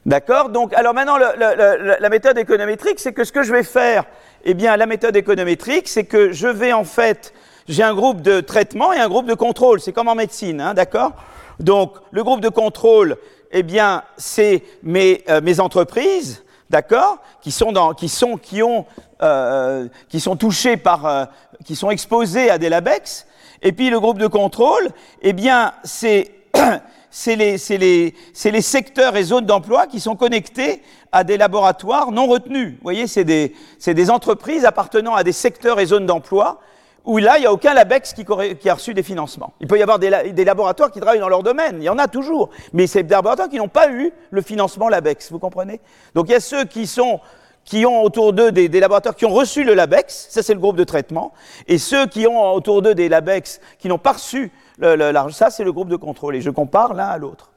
D'accord? 0.06 0.50
Donc, 0.50 0.74
alors 0.74 0.92
maintenant, 0.92 1.16
la 1.16 2.08
méthode 2.10 2.36
économétrique, 2.36 3.00
c'est 3.00 3.14
que 3.14 3.24
ce 3.24 3.32
que 3.32 3.42
je 3.42 3.52
vais 3.52 3.62
faire, 3.62 4.04
eh 4.44 4.52
bien, 4.52 4.76
la 4.76 4.86
méthode 4.86 5.16
économétrique, 5.16 5.88
c'est 5.88 6.04
que 6.04 6.30
je 6.32 6.46
vais 6.46 6.74
en 6.74 6.84
fait, 6.84 7.32
j'ai 7.68 7.82
un 7.82 7.94
groupe 7.94 8.20
de 8.20 8.40
traitement 8.40 8.92
et 8.92 8.98
un 8.98 9.08
groupe 9.08 9.26
de 9.26 9.34
contrôle. 9.34 9.80
C'est 9.80 9.92
comme 9.92 10.08
en 10.08 10.14
médecine, 10.14 10.60
hein, 10.60 10.74
d'accord? 10.74 11.12
Donc, 11.58 11.94
le 12.10 12.22
groupe 12.22 12.40
de 12.40 12.50
contrôle, 12.50 13.16
eh 13.50 13.62
bien, 13.62 14.02
c'est 14.18 14.62
mes, 14.82 15.24
euh, 15.30 15.40
mes 15.40 15.60
entreprises 15.60 16.43
d'accord, 16.70 17.18
qui 17.40 17.50
qui 17.50 18.08
sont, 18.08 18.36
qui 18.36 18.62
ont, 18.62 18.86
euh, 19.22 19.88
qui 20.08 20.20
sont 20.20 20.36
touchés 20.36 20.76
par, 20.76 21.06
euh, 21.06 21.24
qui 21.64 21.76
sont 21.76 21.90
exposés 21.90 22.50
à 22.50 22.58
des 22.58 22.68
labex. 22.68 23.26
Et 23.62 23.72
puis 23.72 23.90
le 23.90 24.00
groupe 24.00 24.18
de 24.18 24.26
contrôle, 24.26 24.90
eh 25.22 25.32
bien, 25.32 25.72
c'est 25.84 26.30
c'est 27.10 27.36
les, 27.36 27.56
les, 27.78 28.14
les, 28.44 28.60
secteurs 28.60 29.16
et 29.16 29.22
zones 29.22 29.46
d'emploi 29.46 29.86
qui 29.86 30.00
sont 30.00 30.16
connectés 30.16 30.82
à 31.12 31.22
des 31.22 31.36
laboratoires 31.36 32.10
non 32.10 32.26
retenus. 32.26 32.72
Vous 32.72 32.82
voyez, 32.82 33.06
c'est 33.06 33.24
des, 33.24 33.54
des 33.86 34.10
entreprises 34.10 34.64
appartenant 34.64 35.14
à 35.14 35.22
des 35.22 35.32
secteurs 35.32 35.78
et 35.80 35.86
zones 35.86 36.06
d'emploi 36.06 36.60
où 37.04 37.18
là, 37.18 37.36
il 37.36 37.40
n'y 37.42 37.46
a 37.46 37.52
aucun 37.52 37.74
LABEX 37.74 38.14
qui, 38.14 38.68
a 38.68 38.74
reçu 38.74 38.94
des 38.94 39.02
financements. 39.02 39.52
Il 39.60 39.66
peut 39.66 39.78
y 39.78 39.82
avoir 39.82 39.98
des, 39.98 40.44
laboratoires 40.44 40.90
qui 40.90 41.00
travaillent 41.00 41.20
dans 41.20 41.28
leur 41.28 41.42
domaine, 41.42 41.76
il 41.78 41.84
y 41.84 41.88
en 41.88 41.98
a 41.98 42.08
toujours, 42.08 42.50
mais 42.72 42.86
c'est 42.86 43.02
des 43.02 43.14
laboratoires 43.14 43.48
qui 43.48 43.58
n'ont 43.58 43.68
pas 43.68 43.90
eu 43.90 44.12
le 44.30 44.42
financement 44.42 44.88
LABEX, 44.88 45.30
vous 45.30 45.38
comprenez? 45.38 45.80
Donc 46.14 46.28
il 46.28 46.32
y 46.32 46.36
a 46.36 46.40
ceux 46.40 46.64
qui 46.64 46.86
sont 46.86 47.20
qui 47.64 47.86
ont 47.86 48.02
autour 48.02 48.34
d'eux 48.34 48.52
des, 48.52 48.68
laboratoires 48.68 49.16
qui 49.16 49.24
ont 49.24 49.32
reçu 49.32 49.64
le 49.64 49.72
LABEX, 49.72 50.26
ça 50.28 50.42
c'est 50.42 50.52
le 50.52 50.60
groupe 50.60 50.76
de 50.76 50.84
traitement, 50.84 51.32
et 51.66 51.78
ceux 51.78 52.06
qui 52.06 52.26
ont 52.26 52.52
autour 52.52 52.82
d'eux 52.82 52.94
des 52.94 53.08
LABEX 53.08 53.58
qui 53.78 53.88
n'ont 53.88 53.98
pas 53.98 54.12
reçu 54.12 54.52
le, 54.76 55.12
ça 55.30 55.48
c'est 55.48 55.64
le 55.64 55.72
groupe 55.72 55.88
de 55.88 55.96
contrôle, 55.96 56.36
et 56.36 56.42
je 56.42 56.50
compare 56.50 56.92
l'un 56.92 57.06
à 57.06 57.16
l'autre. 57.16 57.52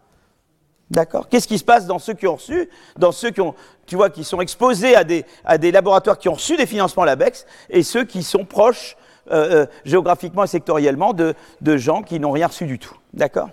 D'accord? 0.90 1.28
Qu'est-ce 1.28 1.50
qui 1.50 1.58
se 1.58 1.66
passe 1.66 1.86
dans 1.88 2.00
ceux 2.00 2.14
qui 2.14 2.26
ont 2.26 2.36
reçu, 2.36 2.70
dans 2.98 3.12
ceux 3.12 3.32
qui 3.32 3.42
ont, 3.42 3.54
tu 3.86 3.98
vois, 3.98 4.10
qui 4.10 4.24
sont 4.24 4.40
exposés 4.40 4.96
à 4.96 5.04
des 5.04 5.72
laboratoires 5.74 6.18
qui 6.18 6.30
ont 6.30 6.36
reçu 6.36 6.56
des 6.56 6.66
financements 6.66 7.04
LABEX, 7.04 7.46
et 7.70 7.84
ceux 7.84 8.06
qui 8.06 8.24
sont 8.24 8.46
proches 8.46 8.96
euh, 9.32 9.64
euh, 9.64 9.66
géographiquement 9.84 10.44
et 10.44 10.48
sectoriellement 10.48 11.14
de, 11.14 11.36
gens 11.78 12.02
qui 12.02 12.20
n'ont 12.20 12.32
rien 12.32 12.48
reçu 12.48 12.66
du 12.66 12.80
tout. 12.80 12.96
D'accord? 13.14 13.50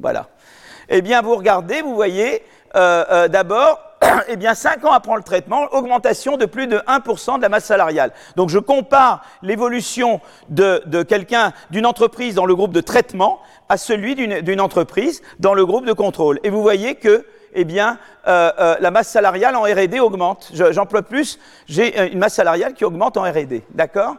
Voilà. 0.00 0.28
Eh 0.88 1.02
bien, 1.02 1.20
vous 1.20 1.36
regardez, 1.36 1.82
vous 1.82 1.94
voyez, 1.94 2.42
euh, 2.74 3.28
d'abord, 3.28 3.78
eh 4.28 4.36
bien, 4.36 4.54
5 4.54 4.84
ans 4.86 4.92
après 4.92 5.14
le 5.16 5.22
traitement, 5.22 5.66
augmentation 5.72 6.36
de 6.36 6.46
plus 6.46 6.66
de 6.66 6.78
1% 6.78 7.36
de 7.36 7.42
la 7.42 7.48
masse 7.50 7.66
salariale. 7.66 8.12
Donc, 8.36 8.48
je 8.48 8.58
compare 8.58 9.22
l'évolution 9.42 10.20
de, 10.48 11.02
quelqu'un, 11.02 11.52
d'une 11.70 11.84
entreprise 11.84 12.34
dans 12.34 12.46
le 12.46 12.54
groupe 12.54 12.72
de 12.72 12.80
traitement 12.80 13.40
à 13.68 13.76
celui 13.76 14.14
d'une 14.14 14.60
entreprise 14.60 15.22
dans 15.40 15.52
le 15.52 15.66
groupe 15.66 15.84
de 15.84 15.92
contrôle. 15.92 16.40
Et 16.42 16.48
vous 16.48 16.62
voyez 16.62 16.94
que, 16.94 17.26
eh 17.52 17.64
bien, 17.64 17.98
la 18.24 18.90
masse 18.90 19.08
salariale 19.08 19.56
en 19.56 19.62
R&D 19.62 20.00
augmente. 20.00 20.50
J'emploie 20.54 21.02
plus, 21.02 21.38
j'ai 21.66 22.10
une 22.12 22.18
masse 22.18 22.34
salariale 22.34 22.72
qui 22.72 22.86
augmente 22.86 23.18
en 23.18 23.22
R&D. 23.22 23.62
D'accord? 23.74 24.16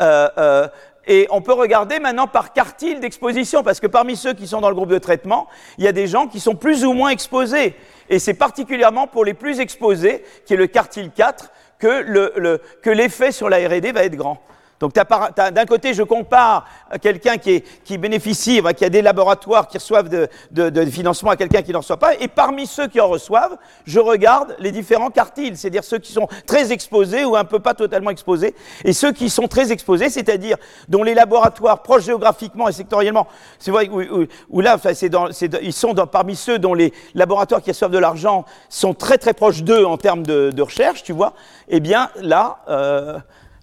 Euh, 0.00 0.28
euh, 0.38 0.68
et 1.06 1.26
on 1.30 1.40
peut 1.40 1.52
regarder 1.52 1.98
maintenant 1.98 2.26
par 2.26 2.52
quartile 2.52 3.00
d'exposition, 3.00 3.62
parce 3.62 3.80
que 3.80 3.86
parmi 3.86 4.16
ceux 4.16 4.32
qui 4.32 4.46
sont 4.46 4.60
dans 4.60 4.68
le 4.68 4.74
groupe 4.74 4.90
de 4.90 4.98
traitement, 4.98 5.48
il 5.78 5.84
y 5.84 5.88
a 5.88 5.92
des 5.92 6.06
gens 6.06 6.26
qui 6.26 6.40
sont 6.40 6.54
plus 6.54 6.84
ou 6.84 6.92
moins 6.92 7.10
exposés. 7.10 7.74
Et 8.08 8.18
c'est 8.18 8.34
particulièrement 8.34 9.06
pour 9.06 9.24
les 9.24 9.34
plus 9.34 9.60
exposés, 9.60 10.24
qui 10.44 10.54
est 10.54 10.58
le 10.58 10.66
quartile 10.66 11.10
4, 11.10 11.50
que 11.78 12.90
l'effet 12.90 13.26
le, 13.26 13.32
sur 13.32 13.48
la 13.48 13.56
R&D 13.56 13.92
va 13.92 14.04
être 14.04 14.16
grand. 14.16 14.40
Donc 14.80 14.94
d'un 14.94 15.66
côté, 15.66 15.92
je 15.92 16.02
compare 16.02 16.66
quelqu'un 17.02 17.36
qui, 17.36 17.62
qui, 17.84 17.98
bénéficie, 17.98 18.62
qui 18.76 18.84
a 18.84 18.88
des 18.88 19.02
laboratoires 19.02 19.68
qui 19.68 19.76
reçoivent 19.76 20.08
de, 20.08 20.28
de, 20.50 20.84
financement 20.86 21.30
à 21.30 21.36
quelqu'un 21.36 21.60
qui 21.60 21.72
n'en 21.72 21.80
reçoit 21.80 21.98
pas, 21.98 22.14
et 22.14 22.28
parmi 22.28 22.66
ceux 22.66 22.88
qui 22.88 22.98
en 22.98 23.08
reçoivent, 23.08 23.58
je 23.84 24.00
regarde 24.00 24.56
les 24.58 24.72
différents 24.72 25.10
quartiles, 25.10 25.58
c'est-à-dire 25.58 25.84
ceux 25.84 25.98
qui 25.98 26.12
sont 26.12 26.28
très 26.46 26.72
exposés 26.72 27.26
ou 27.26 27.36
un 27.36 27.44
peu 27.44 27.58
pas 27.58 27.74
totalement 27.74 28.08
exposés, 28.08 28.54
et 28.82 28.94
ceux 28.94 29.12
qui 29.12 29.28
sont 29.28 29.48
très 29.48 29.70
exposés, 29.70 30.08
c'est-à-dire 30.08 30.56
dont 30.88 31.02
les 31.02 31.12
laboratoires 31.14 31.82
proches 31.82 32.04
géographiquement 32.04 32.66
et 32.66 32.72
sectoriellement, 32.72 33.26
c'est 33.58 33.70
vrai 33.70 33.90
où, 33.90 34.60
là, 34.62 34.76
enfin, 34.76 34.92
dans, 35.10 35.28
ils 35.60 35.74
sont 35.74 35.92
dans, 35.92 36.06
parmi 36.06 36.34
ceux 36.34 36.58
dont 36.58 36.72
les 36.72 36.94
laboratoires 37.14 37.60
qui 37.60 37.70
reçoivent 37.70 37.90
de 37.90 37.98
l'argent 37.98 38.46
sont 38.70 38.94
très 38.94 39.18
très 39.18 39.34
proches 39.34 39.62
d'eux 39.62 39.84
en 39.84 39.98
termes 39.98 40.22
de, 40.22 40.50
de, 40.50 40.62
recherche, 40.62 41.02
tu 41.02 41.12
vois, 41.12 41.34
eh 41.68 41.80
bien 41.80 42.08
là, 42.22 42.60
euh, 42.70 43.18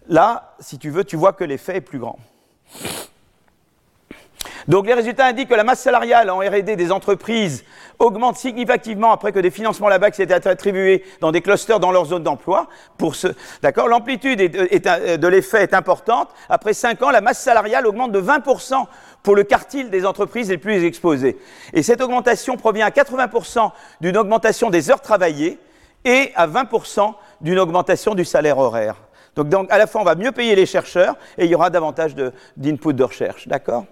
Là, 0.09 0.55
si 0.59 0.77
tu 0.77 0.89
veux, 0.89 1.03
tu 1.03 1.15
vois 1.15 1.33
que 1.33 1.43
l'effet 1.43 1.77
est 1.77 1.81
plus 1.81 1.99
grand. 1.99 2.17
Donc 4.67 4.85
les 4.85 4.93
résultats 4.93 5.25
indiquent 5.25 5.49
que 5.49 5.55
la 5.55 5.63
masse 5.63 5.79
salariale 5.79 6.29
en 6.29 6.39
R&D 6.39 6.75
des 6.75 6.91
entreprises 6.91 7.63
augmente 7.99 8.35
significativement 8.35 9.13
après 9.13 9.31
que 9.31 9.39
des 9.39 9.49
financements 9.49 9.87
LABAX 9.87 10.19
aient 10.19 10.23
été 10.23 10.33
attribués 10.33 11.05
dans 11.21 11.31
des 11.31 11.41
clusters 11.41 11.79
dans 11.79 11.91
leur 11.91 12.05
zone 12.05 12.23
d'emploi. 12.23 12.67
D'accord, 13.61 13.87
l'amplitude 13.87 14.39
de 14.39 15.27
l'effet 15.27 15.63
est 15.63 15.73
importante. 15.73 16.29
Après 16.49 16.73
5 16.73 17.01
ans, 17.01 17.11
la 17.11 17.21
masse 17.21 17.39
salariale 17.41 17.87
augmente 17.87 18.11
de 18.11 18.21
20% 18.21 18.85
pour 19.23 19.35
le 19.35 19.43
quartile 19.43 19.89
des 19.89 20.05
entreprises 20.05 20.49
les 20.49 20.57
plus 20.57 20.83
exposées. 20.83 21.37
Et 21.73 21.81
cette 21.81 22.01
augmentation 22.01 22.57
provient 22.57 22.85
à 22.85 22.91
80% 22.91 23.71
d'une 24.01 24.17
augmentation 24.17 24.69
des 24.69 24.91
heures 24.91 25.01
travaillées 25.01 25.59
et 26.03 26.31
à 26.35 26.45
20% 26.45 27.13
d'une 27.39 27.59
augmentation 27.59 28.15
du 28.15 28.25
salaire 28.25 28.57
horaire. 28.57 28.95
Donc, 29.43 29.71
à 29.71 29.78
la 29.78 29.88
fois, 29.88 30.02
on 30.02 30.06
va 30.06 30.15
mieux 30.15 30.32
payer 30.32 30.56
les 30.56 30.65
chercheurs 30.65 31.15
et 31.38 31.45
il 31.45 31.52
y 31.52 31.56
aura 31.56 31.69
davantage 31.69 32.15
d'input 32.56 32.93
de, 32.93 33.04
recherche. 33.04 33.47
D'accord? 33.47 33.86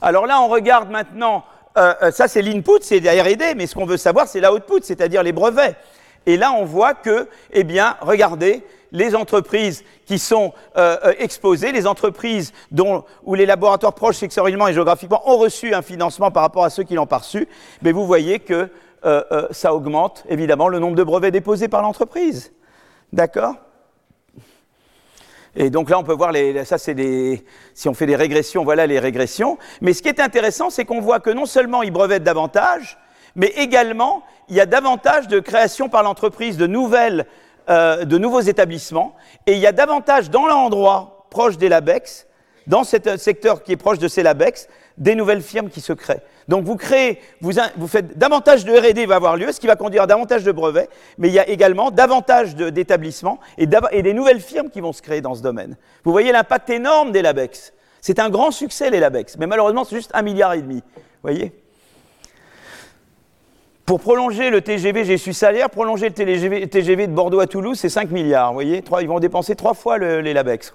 Alors 0.00 0.26
là, 0.26 0.40
on 0.40 0.48
regarde 0.48 0.90
maintenant, 0.90 1.44
euh, 1.76 1.94
euh, 2.02 2.10
ça 2.10 2.28
c'est 2.28 2.42
l'input, 2.42 2.80
c'est 2.82 3.00
la 3.00 3.22
RD, 3.22 3.56
mais 3.56 3.66
ce 3.66 3.74
qu'on 3.74 3.86
veut 3.86 3.96
savoir, 3.96 4.28
c'est 4.28 4.40
l'output, 4.40 4.82
c'est-à-dire 4.82 5.22
les 5.22 5.32
brevets. 5.32 5.76
Et 6.26 6.36
là, 6.36 6.52
on 6.52 6.64
voit 6.64 6.94
que, 6.94 7.28
eh 7.52 7.64
bien, 7.64 7.96
regardez, 8.00 8.64
les 8.92 9.14
entreprises 9.14 9.84
qui 10.06 10.18
sont 10.18 10.52
euh, 10.76 11.12
exposées, 11.18 11.72
les 11.72 11.86
entreprises 11.86 12.52
dont, 12.70 13.04
où 13.24 13.34
les 13.34 13.46
laboratoires 13.46 13.94
proches 13.94 14.16
sectoriellement 14.16 14.68
et 14.68 14.72
géographiquement 14.72 15.22
ont 15.28 15.38
reçu 15.38 15.74
un 15.74 15.82
financement 15.82 16.30
par 16.30 16.42
rapport 16.42 16.64
à 16.64 16.70
ceux 16.70 16.82
qui 16.82 16.94
l'ont 16.94 17.06
pas 17.06 17.18
reçu, 17.18 17.48
mais 17.82 17.92
vous 17.92 18.06
voyez 18.06 18.38
que 18.40 18.68
ça 19.52 19.72
augmente 19.72 20.24
évidemment 20.28 20.66
le 20.66 20.80
nombre 20.80 20.96
de 20.96 21.04
brevets 21.04 21.30
déposés 21.30 21.68
par 21.68 21.80
l'entreprise. 21.80 22.50
D'accord? 23.12 23.54
Et 25.56 25.70
donc 25.70 25.88
là, 25.88 25.98
on 25.98 26.04
peut 26.04 26.12
voir, 26.12 26.32
les, 26.32 26.64
ça 26.66 26.76
c'est 26.76 26.94
des, 26.94 27.42
si 27.72 27.88
on 27.88 27.94
fait 27.94 28.06
des 28.06 28.16
régressions, 28.16 28.62
voilà 28.62 28.86
les 28.86 28.98
régressions. 28.98 29.56
Mais 29.80 29.94
ce 29.94 30.02
qui 30.02 30.08
est 30.08 30.20
intéressant, 30.20 30.68
c'est 30.68 30.84
qu'on 30.84 31.00
voit 31.00 31.18
que 31.18 31.30
non 31.30 31.46
seulement 31.46 31.82
ils 31.82 31.90
brevettent 31.90 32.24
davantage, 32.24 32.98
mais 33.34 33.48
également, 33.56 34.22
il 34.48 34.56
y 34.56 34.60
a 34.60 34.66
davantage 34.66 35.28
de 35.28 35.40
création 35.40 35.88
par 35.88 36.02
l'entreprise 36.02 36.58
de 36.58 36.66
nouvelles, 36.66 37.26
euh, 37.70 38.04
de 38.04 38.18
nouveaux 38.18 38.40
établissements, 38.40 39.16
et 39.46 39.52
il 39.54 39.58
y 39.58 39.66
a 39.66 39.72
davantage 39.72 40.30
dans 40.30 40.46
l'endroit 40.46 41.26
proche 41.30 41.56
des 41.56 41.70
LABEX, 41.70 42.26
dans 42.66 42.84
ce 42.84 43.16
secteur 43.16 43.62
qui 43.62 43.72
est 43.72 43.76
proche 43.76 43.98
de 43.98 44.08
ces 44.08 44.22
LABEX, 44.22 44.68
des 44.98 45.14
nouvelles 45.14 45.42
firmes 45.42 45.70
qui 45.70 45.80
se 45.80 45.92
créent. 45.92 46.22
Donc 46.48 46.64
vous 46.64 46.76
créez, 46.76 47.18
vous, 47.40 47.52
faites 47.88 48.16
davantage 48.16 48.64
de 48.64 48.72
R&D 48.72 49.06
va 49.06 49.16
avoir 49.16 49.36
lieu, 49.36 49.50
ce 49.50 49.58
qui 49.58 49.66
va 49.66 49.74
conduire 49.74 50.02
à 50.02 50.06
davantage 50.06 50.44
de 50.44 50.52
brevets, 50.52 50.88
mais 51.18 51.28
il 51.28 51.34
y 51.34 51.38
a 51.38 51.48
également 51.48 51.90
davantage 51.90 52.54
d'établissements 52.54 53.40
et, 53.58 53.66
des 53.66 54.12
nouvelles 54.14 54.40
firmes 54.40 54.70
qui 54.70 54.80
vont 54.80 54.92
se 54.92 55.02
créer 55.02 55.20
dans 55.20 55.34
ce 55.34 55.42
domaine. 55.42 55.76
Vous 56.04 56.12
voyez 56.12 56.30
l'impact 56.30 56.70
énorme 56.70 57.10
des 57.10 57.22
LABEX. 57.22 57.72
C'est 58.00 58.20
un 58.20 58.30
grand 58.30 58.52
succès 58.52 58.90
les 58.90 59.00
LABEX, 59.00 59.38
mais 59.38 59.46
malheureusement 59.46 59.84
c'est 59.84 59.96
juste 59.96 60.12
un 60.14 60.22
milliard 60.22 60.52
et 60.52 60.62
demi. 60.62 60.82
Voyez? 61.22 61.52
Pour 63.84 64.00
prolonger 64.00 64.50
le 64.50 64.60
TGV, 64.60 65.04
j'ai 65.04 65.16
su 65.16 65.32
salaire, 65.32 65.70
prolonger 65.70 66.08
le 66.08 66.66
TGV, 66.66 67.06
de 67.06 67.12
Bordeaux 67.12 67.40
à 67.40 67.46
Toulouse, 67.46 67.78
c'est 67.78 67.88
5 67.88 68.10
milliards. 68.10 68.48
Vous 68.48 68.54
voyez? 68.54 68.82
Ils 69.00 69.08
vont 69.08 69.20
dépenser 69.20 69.54
trois 69.54 69.74
fois 69.74 69.98
les 69.98 70.32
LABEX. 70.32 70.72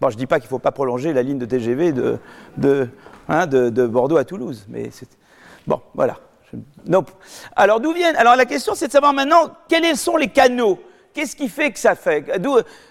Bon, 0.00 0.08
je 0.08 0.14
ne 0.14 0.18
dis 0.18 0.26
pas 0.26 0.40
qu'il 0.40 0.46
ne 0.46 0.50
faut 0.50 0.58
pas 0.58 0.72
prolonger 0.72 1.12
la 1.12 1.22
ligne 1.22 1.38
de 1.38 1.44
TGV 1.44 1.92
de, 1.92 2.88
Hein, 3.30 3.46
de, 3.46 3.86
Bordeaux 3.86 4.16
à 4.16 4.24
Toulouse. 4.24 4.66
Mais 4.68 4.90
bon, 5.64 5.80
voilà. 5.94 6.16
Alors 7.54 7.78
d'où 7.78 7.92
viennent 7.92 8.16
Alors 8.16 8.34
la 8.34 8.44
question, 8.44 8.74
c'est 8.74 8.88
de 8.88 8.92
savoir 8.92 9.12
maintenant 9.12 9.54
quels 9.68 9.96
sont 9.96 10.16
les 10.16 10.26
canaux? 10.26 10.80
Qu'est-ce 11.14 11.36
qui 11.36 11.48
fait 11.48 11.70
que 11.70 11.78
ça 11.78 11.94
fait 11.94 12.24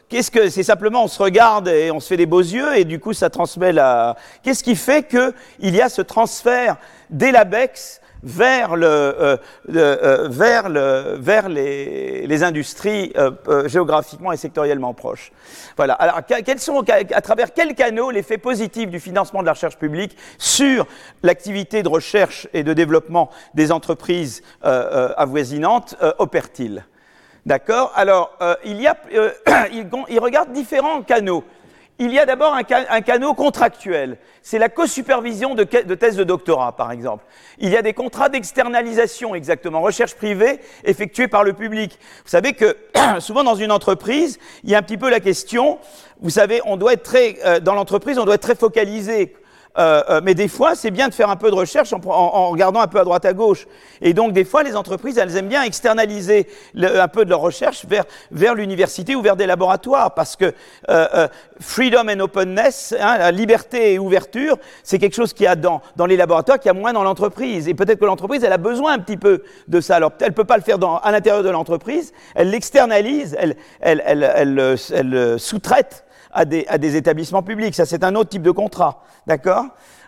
Qu'est-ce 0.08 0.32
que 0.32 0.50
c'est 0.50 0.64
simplement 0.64 1.04
on 1.04 1.08
se 1.10 1.22
regarde 1.22 1.68
et 1.68 1.92
on 1.92 2.00
se 2.00 2.08
fait 2.08 2.18
des 2.18 2.26
beaux 2.26 2.40
yeux 2.40 2.78
et 2.78 2.86
du 2.86 3.02
coup 3.02 3.12
ça 3.12 3.30
transmet 3.30 3.74
la. 3.74 4.16
Qu'est-ce 4.42 4.64
qui 4.64 4.78
fait 4.78 5.04
que 5.04 5.34
il 5.60 5.76
y 5.76 5.82
a 5.82 5.90
ce 5.90 6.02
transfert 6.02 6.78
des 7.10 7.32
LABEX 7.32 7.99
euh, 8.24 9.38
euh, 9.70 10.28
vers, 10.30 10.70
le, 10.70 11.16
vers 11.20 11.48
les, 11.48 12.44
industries 12.44 13.14
euh, 13.18 13.68
géographiquement 13.68 14.32
et 14.32 14.38
sectoriellement 14.38 14.94
proches. 14.94 15.32
Voilà. 15.78 15.94
Alors, 15.94 16.20
quels 16.26 16.60
sont, 16.60 16.84
à 16.90 17.22
travers 17.22 17.54
quels 17.54 17.76
canaux 17.76 18.12
l'effet 18.12 18.38
positif 18.38 18.90
du 18.90 19.00
financement 19.00 19.42
de 19.42 19.46
la 19.46 19.54
recherche 19.54 19.78
publique 19.78 20.18
sur 20.38 20.86
l'activité 21.24 21.82
de 21.84 21.90
recherche 21.90 22.48
et 22.54 22.64
de 22.64 22.74
développement 22.74 23.30
des 23.54 23.72
entreprises 23.72 24.42
avoisinantes 24.62 25.96
opère-t-il? 26.18 26.86
D'accord? 27.46 27.92
Alors, 27.96 28.38
il, 28.66 28.82
y 28.82 28.88
a, 28.88 28.98
il, 29.72 29.88
il 30.10 30.20
regarde 30.20 30.52
différents 30.52 31.02
canaux. 31.02 31.44
Il 32.00 32.12
y 32.14 32.20
a 32.20 32.26
d'abord 32.26 32.54
un, 32.56 32.62
ca- 32.68 32.86
un 32.90 33.02
canot 33.02 33.34
contractuel. 33.34 34.18
C'est 34.42 34.58
la 34.58 34.70
co-supervision 34.70 35.54
de, 35.54 35.64
de 35.64 35.96
thèses 35.96 36.16
de 36.16 36.24
doctorat, 36.24 36.76
par 36.76 36.92
exemple. 36.94 37.26
Il 37.58 37.70
y 37.70 37.76
a 37.78 37.82
des 37.82 37.94
contrats 37.94 38.30
d'externalisation, 38.30 39.36
exactement, 39.36 39.82
recherche 39.82 40.16
privée 40.16 40.60
effectuée 40.86 41.28
par 41.28 41.44
le 41.44 41.54
public. 41.54 42.00
Vous 42.24 42.30
savez 42.30 42.54
que 42.54 42.78
souvent 43.20 43.44
dans 43.44 43.56
une 43.56 43.72
entreprise, 43.72 44.40
il 44.64 44.70
y 44.70 44.76
a 44.76 44.78
un 44.78 44.82
petit 44.82 44.98
peu 44.98 45.10
la 45.10 45.20
question, 45.20 45.78
vous 46.22 46.30
savez, 46.30 46.62
on 46.66 46.78
doit 46.78 46.94
être 46.94 47.04
très, 47.04 47.38
euh, 47.46 47.60
dans 47.60 47.76
l'entreprise, 47.76 48.18
on 48.18 48.26
doit 48.26 48.36
être 48.36 48.42
très 48.42 48.56
focalisé. 48.56 49.36
Euh, 49.78 50.02
euh, 50.10 50.22
mais 50.24 50.34
des 50.34 50.48
fois, 50.48 50.76
c'est 50.76 50.92
bien 50.92 51.08
de 51.08 51.14
faire 51.14 51.30
un 51.30 51.36
peu 51.36 51.50
de 51.50 51.56
recherche 51.56 51.94
en, 51.94 52.50
regardant 52.50 52.82
un 52.82 52.88
peu 52.88 53.00
à 53.00 53.04
droite 53.04 53.26
à 53.26 53.34
gauche. 53.34 53.68
Et 54.02 54.14
donc, 54.14 54.34
des 54.34 54.44
fois, 54.44 54.64
les 54.64 54.76
entreprises, 54.76 55.18
elles 55.18 55.36
aiment 55.38 55.48
bien 55.48 55.64
externaliser 55.64 56.48
un 56.76 57.08
peu 57.08 57.24
de 57.24 57.30
leur 57.30 57.40
recherche 57.40 57.86
vers, 57.86 58.06
vers 58.32 58.56
l'université 58.56 59.16
ou 59.16 59.22
vers 59.22 59.36
des 59.36 59.46
laboratoires, 59.46 60.14
parce 60.14 60.36
que 60.36 60.54
euh, 60.90 61.28
freedom 61.60 62.08
and 62.10 62.20
openness, 62.20 62.96
hein, 63.00 63.18
la 63.20 63.32
liberté 63.32 63.94
et 63.94 64.00
ouverture, 64.00 64.58
c'est 64.84 64.98
quelque 64.98 65.16
chose 65.16 65.34
qu'il 65.34 65.44
y 65.46 65.48
a 65.48 65.56
dans, 65.56 65.82
dans 65.96 66.06
les 66.06 66.18
laboratoires, 66.18 66.60
qu'il 66.60 66.68
y 66.68 66.76
a 66.76 66.80
moins 66.80 66.94
dans 66.94 67.04
l'entreprise. 67.04 67.68
Et 67.68 67.74
peut-être 67.74 68.00
que 68.00 68.06
l'entreprise, 68.06 68.44
elle 68.44 68.54
a 68.54 68.58
besoin 68.58 68.94
un 68.94 69.00
petit 69.00 69.18
peu 69.18 69.44
de 69.68 69.82
ça. 69.82 69.98
Alors, 69.98 70.12
elle 70.20 70.34
peut 70.34 70.46
pas 70.46 70.58
le 70.58 70.64
faire 70.64 70.78
à 71.04 71.12
l'intérieur 71.12 71.44
de 71.44 71.50
l'entreprise, 71.50 72.12
elle 72.36 72.50
l'externalise, 72.50 73.36
elle, 73.40 73.56
elle, 73.80 74.02
elle, 74.06 74.32
elle, 74.36 74.78
elle, 74.94 75.40
sous-traite 75.40 76.06
à 76.32 76.46
des, 76.46 76.66
à 76.68 76.78
des 76.78 76.96
établissements 76.96 77.44
publics. 77.44 77.76
Ça, 77.76 77.86
c'est 77.86 78.04
un 78.04 78.16
autre 78.16 78.30
type 78.30 78.44
de 78.44 78.52
contrat. 78.52 79.04
D'accord? 79.28 79.66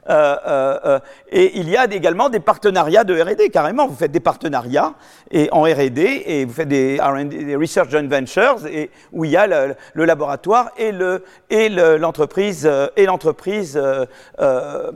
Euh, 0.10 0.36
euh, 0.48 0.80
euh, 0.86 1.00
et 1.32 1.60
il 1.60 1.70
y 1.70 1.78
a 1.78 1.86
également 1.86 2.30
des 2.30 2.40
partenariats 2.40 3.04
de 3.04 3.20
R&D, 3.22 3.50
carrément. 3.50 3.88
Vous 3.88 3.96
faites 3.96 4.12
des 4.12 4.20
partenariats 4.20 4.96
et, 5.30 5.48
en 5.52 5.62
R&D 5.62 6.24
et 6.26 6.46
vous 6.46 6.54
faites 6.54 6.68
des, 6.68 7.00
des 7.30 7.56
Research 7.56 7.90
Joint 7.92 8.08
Ventures 8.08 8.66
et, 8.66 8.90
où 9.12 9.26
il 9.26 9.32
y 9.32 9.38
a 9.38 9.46
le, 9.46 9.76
laboratoire 10.06 10.72
et 10.78 10.92
le- 10.92 11.24
et 11.52 11.70
le- 11.70 11.98
l'entreprise 11.98 12.66
euh, 12.66 12.88
et 12.96 13.06
l'entreprise 13.06 13.78
euh, 13.78 14.08
euh, 14.40 14.92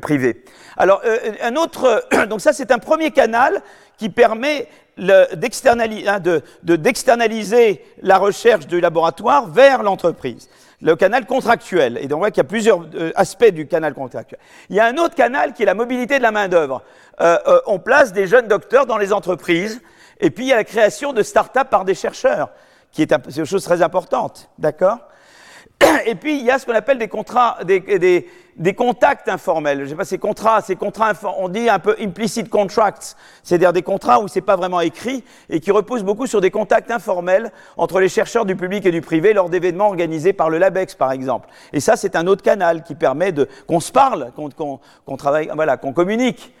privée. 0.00 0.42
Alors, 0.78 1.02
un 1.42 1.56
autre... 1.56 2.02
Donc 2.30 2.40
ça, 2.40 2.54
c'est 2.54 2.70
un 2.70 2.78
premier 2.78 3.10
canal 3.10 3.60
qui 3.98 4.08
permet 4.08 4.68
hein, 4.98 6.20
de- 6.20 6.42
de- 6.62 6.76
d'externaliser 6.76 7.84
la 8.02 8.18
recherche 8.18 8.66
du 8.66 8.80
laboratoire 8.80 9.46
vers 9.48 9.82
l'entreprise. 9.82 10.48
Le 10.80 10.94
canal 10.94 11.26
contractuel. 11.26 11.98
Et 12.00 12.06
donc, 12.06 12.18
on 12.18 12.20
voit 12.20 12.30
qu'il 12.30 12.38
y 12.42 12.46
a 12.46 12.48
plusieurs 12.48 12.86
euh, 12.94 13.10
aspects 13.16 13.50
du 13.50 13.66
canal 13.66 13.94
contractuel. 13.94 14.38
Il 14.70 14.76
y 14.76 14.80
a 14.80 14.86
un 14.86 14.96
autre 14.96 15.16
canal 15.16 15.52
qui 15.52 15.64
est 15.64 15.66
la 15.66 15.74
mobilité 15.74 16.18
de 16.18 16.22
la 16.22 16.30
main-d'œuvre. 16.30 16.82
Euh, 17.20 17.36
euh, 17.48 17.60
on 17.66 17.80
place 17.80 18.12
des 18.12 18.28
jeunes 18.28 18.46
docteurs 18.46 18.86
dans 18.86 18.96
les 18.98 19.12
entreprises. 19.12 19.80
Et 20.20 20.30
puis, 20.30 20.44
il 20.44 20.48
y 20.48 20.52
a 20.52 20.56
la 20.56 20.64
création 20.64 21.12
de 21.12 21.22
start-up 21.24 21.68
par 21.68 21.84
des 21.84 21.94
chercheurs, 21.96 22.50
qui 22.92 23.02
est 23.02 23.12
c'est 23.28 23.40
une 23.40 23.44
chose 23.46 23.64
très 23.64 23.82
importante. 23.82 24.48
D'accord? 24.58 24.98
Et 26.06 26.14
puis, 26.14 26.38
il 26.38 26.44
y 26.44 26.50
a 26.50 26.58
ce 26.58 26.66
qu'on 26.66 26.74
appelle 26.74 26.98
des 26.98 27.08
contrats, 27.08 27.58
des, 27.64 27.80
des, 27.80 28.28
des 28.58 28.74
contacts 28.74 29.28
informels. 29.28 29.84
Je 29.84 29.90
sais 29.90 29.94
pas, 29.94 30.04
ces 30.04 30.18
contrats, 30.18 30.60
ces 30.60 30.76
contrats, 30.76 31.12
on 31.38 31.48
dit 31.48 31.68
un 31.68 31.78
peu 31.78 31.96
implicit 32.00 32.48
contracts, 32.48 33.16
c'est-à-dire 33.42 33.72
des 33.72 33.82
contrats 33.82 34.20
où 34.20 34.28
c'est 34.28 34.40
pas 34.40 34.56
vraiment 34.56 34.80
écrit 34.80 35.24
et 35.48 35.60
qui 35.60 35.70
reposent 35.70 36.02
beaucoup 36.02 36.26
sur 36.26 36.40
des 36.40 36.50
contacts 36.50 36.90
informels 36.90 37.52
entre 37.76 38.00
les 38.00 38.08
chercheurs 38.08 38.44
du 38.44 38.56
public 38.56 38.84
et 38.84 38.90
du 38.90 39.00
privé 39.00 39.32
lors 39.32 39.48
d'événements 39.48 39.86
organisés 39.86 40.32
par 40.32 40.50
le 40.50 40.58
LABEX, 40.58 40.96
par 40.96 41.12
exemple. 41.12 41.48
Et 41.72 41.80
ça, 41.80 41.96
c'est 41.96 42.16
un 42.16 42.26
autre 42.26 42.42
canal 42.42 42.82
qui 42.82 42.94
permet 42.94 43.32
de, 43.32 43.48
qu'on 43.66 43.80
se 43.80 43.92
parle, 43.92 44.32
qu'on, 44.34 45.16
travaille, 45.16 45.50
voilà, 45.54 45.76
qu'on 45.76 45.92
communique. 45.92 46.52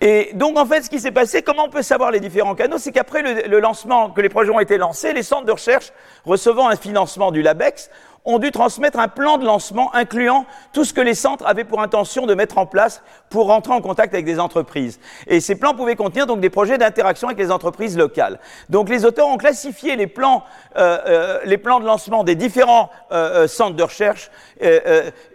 Et 0.00 0.30
donc, 0.34 0.58
en 0.58 0.66
fait, 0.66 0.82
ce 0.82 0.90
qui 0.90 0.98
s'est 0.98 1.12
passé, 1.12 1.42
comment 1.42 1.64
on 1.66 1.70
peut 1.70 1.82
savoir 1.82 2.10
les 2.10 2.18
différents 2.18 2.56
canaux? 2.56 2.78
C'est 2.78 2.90
qu'après 2.90 3.22
le 3.48 3.60
lancement, 3.60 4.10
que 4.10 4.20
les 4.20 4.28
projets 4.28 4.50
ont 4.50 4.60
été 4.60 4.76
lancés, 4.76 5.12
les 5.12 5.22
centres 5.22 5.46
de 5.46 5.52
recherche 5.52 5.92
recevant 6.24 6.68
un 6.68 6.76
financement 6.76 7.30
du 7.30 7.42
LABEX 7.42 7.90
ont 8.24 8.38
dû 8.38 8.50
transmettre 8.50 8.98
un 8.98 9.08
plan 9.08 9.36
de 9.36 9.44
lancement 9.44 9.94
incluant 9.94 10.46
tout 10.72 10.84
ce 10.84 10.94
que 10.94 11.00
les 11.00 11.14
centres 11.14 11.46
avaient 11.46 11.64
pour 11.64 11.82
intention 11.82 12.24
de 12.24 12.34
mettre 12.34 12.56
en 12.56 12.66
place 12.66 13.02
pour 13.28 13.46
rentrer 13.46 13.74
en 13.74 13.82
contact 13.82 14.14
avec 14.14 14.24
des 14.24 14.40
entreprises. 14.40 14.98
Et 15.26 15.40
ces 15.40 15.56
plans 15.56 15.74
pouvaient 15.74 15.96
contenir 15.96 16.26
donc 16.26 16.40
des 16.40 16.48
projets 16.50 16.78
d'interaction 16.78 17.28
avec 17.28 17.38
les 17.38 17.50
entreprises 17.50 17.98
locales. 17.98 18.38
Donc 18.70 18.88
les 18.88 19.04
auteurs 19.04 19.28
ont 19.28 19.36
classifié 19.36 19.96
les 19.96 20.06
plans, 20.06 20.42
euh, 20.76 20.98
euh, 21.06 21.40
les 21.44 21.58
plans 21.58 21.80
de 21.80 21.84
lancement 21.84 22.24
des 22.24 22.34
différents 22.34 22.90
euh, 23.12 23.46
centres 23.46 23.76
de 23.76 23.82
recherche 23.82 24.30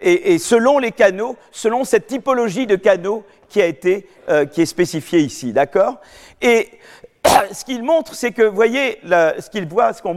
et, 0.02 0.38
selon 0.39 0.80
les 0.80 0.91
canaux, 0.91 1.36
selon 1.52 1.84
cette 1.84 2.08
typologie 2.08 2.65
de 2.65 2.75
canaux 2.75 3.23
qui 3.49 3.62
a 3.62 3.65
été, 3.65 4.08
qui 4.52 4.62
est 4.62 4.65
spécifiée 4.65 5.19
ici, 5.19 5.54
d'accord? 5.54 5.97
Et 6.41 6.69
ce 7.52 7.65
qu'il 7.65 7.84
montre, 7.84 8.15
c'est 8.15 8.32
que, 8.32 8.43
voyez, 8.43 8.99
ce 9.04 9.49
qu'il 9.49 9.67
voit, 9.67 9.93
ce 9.93 10.02
qu'on 10.02 10.15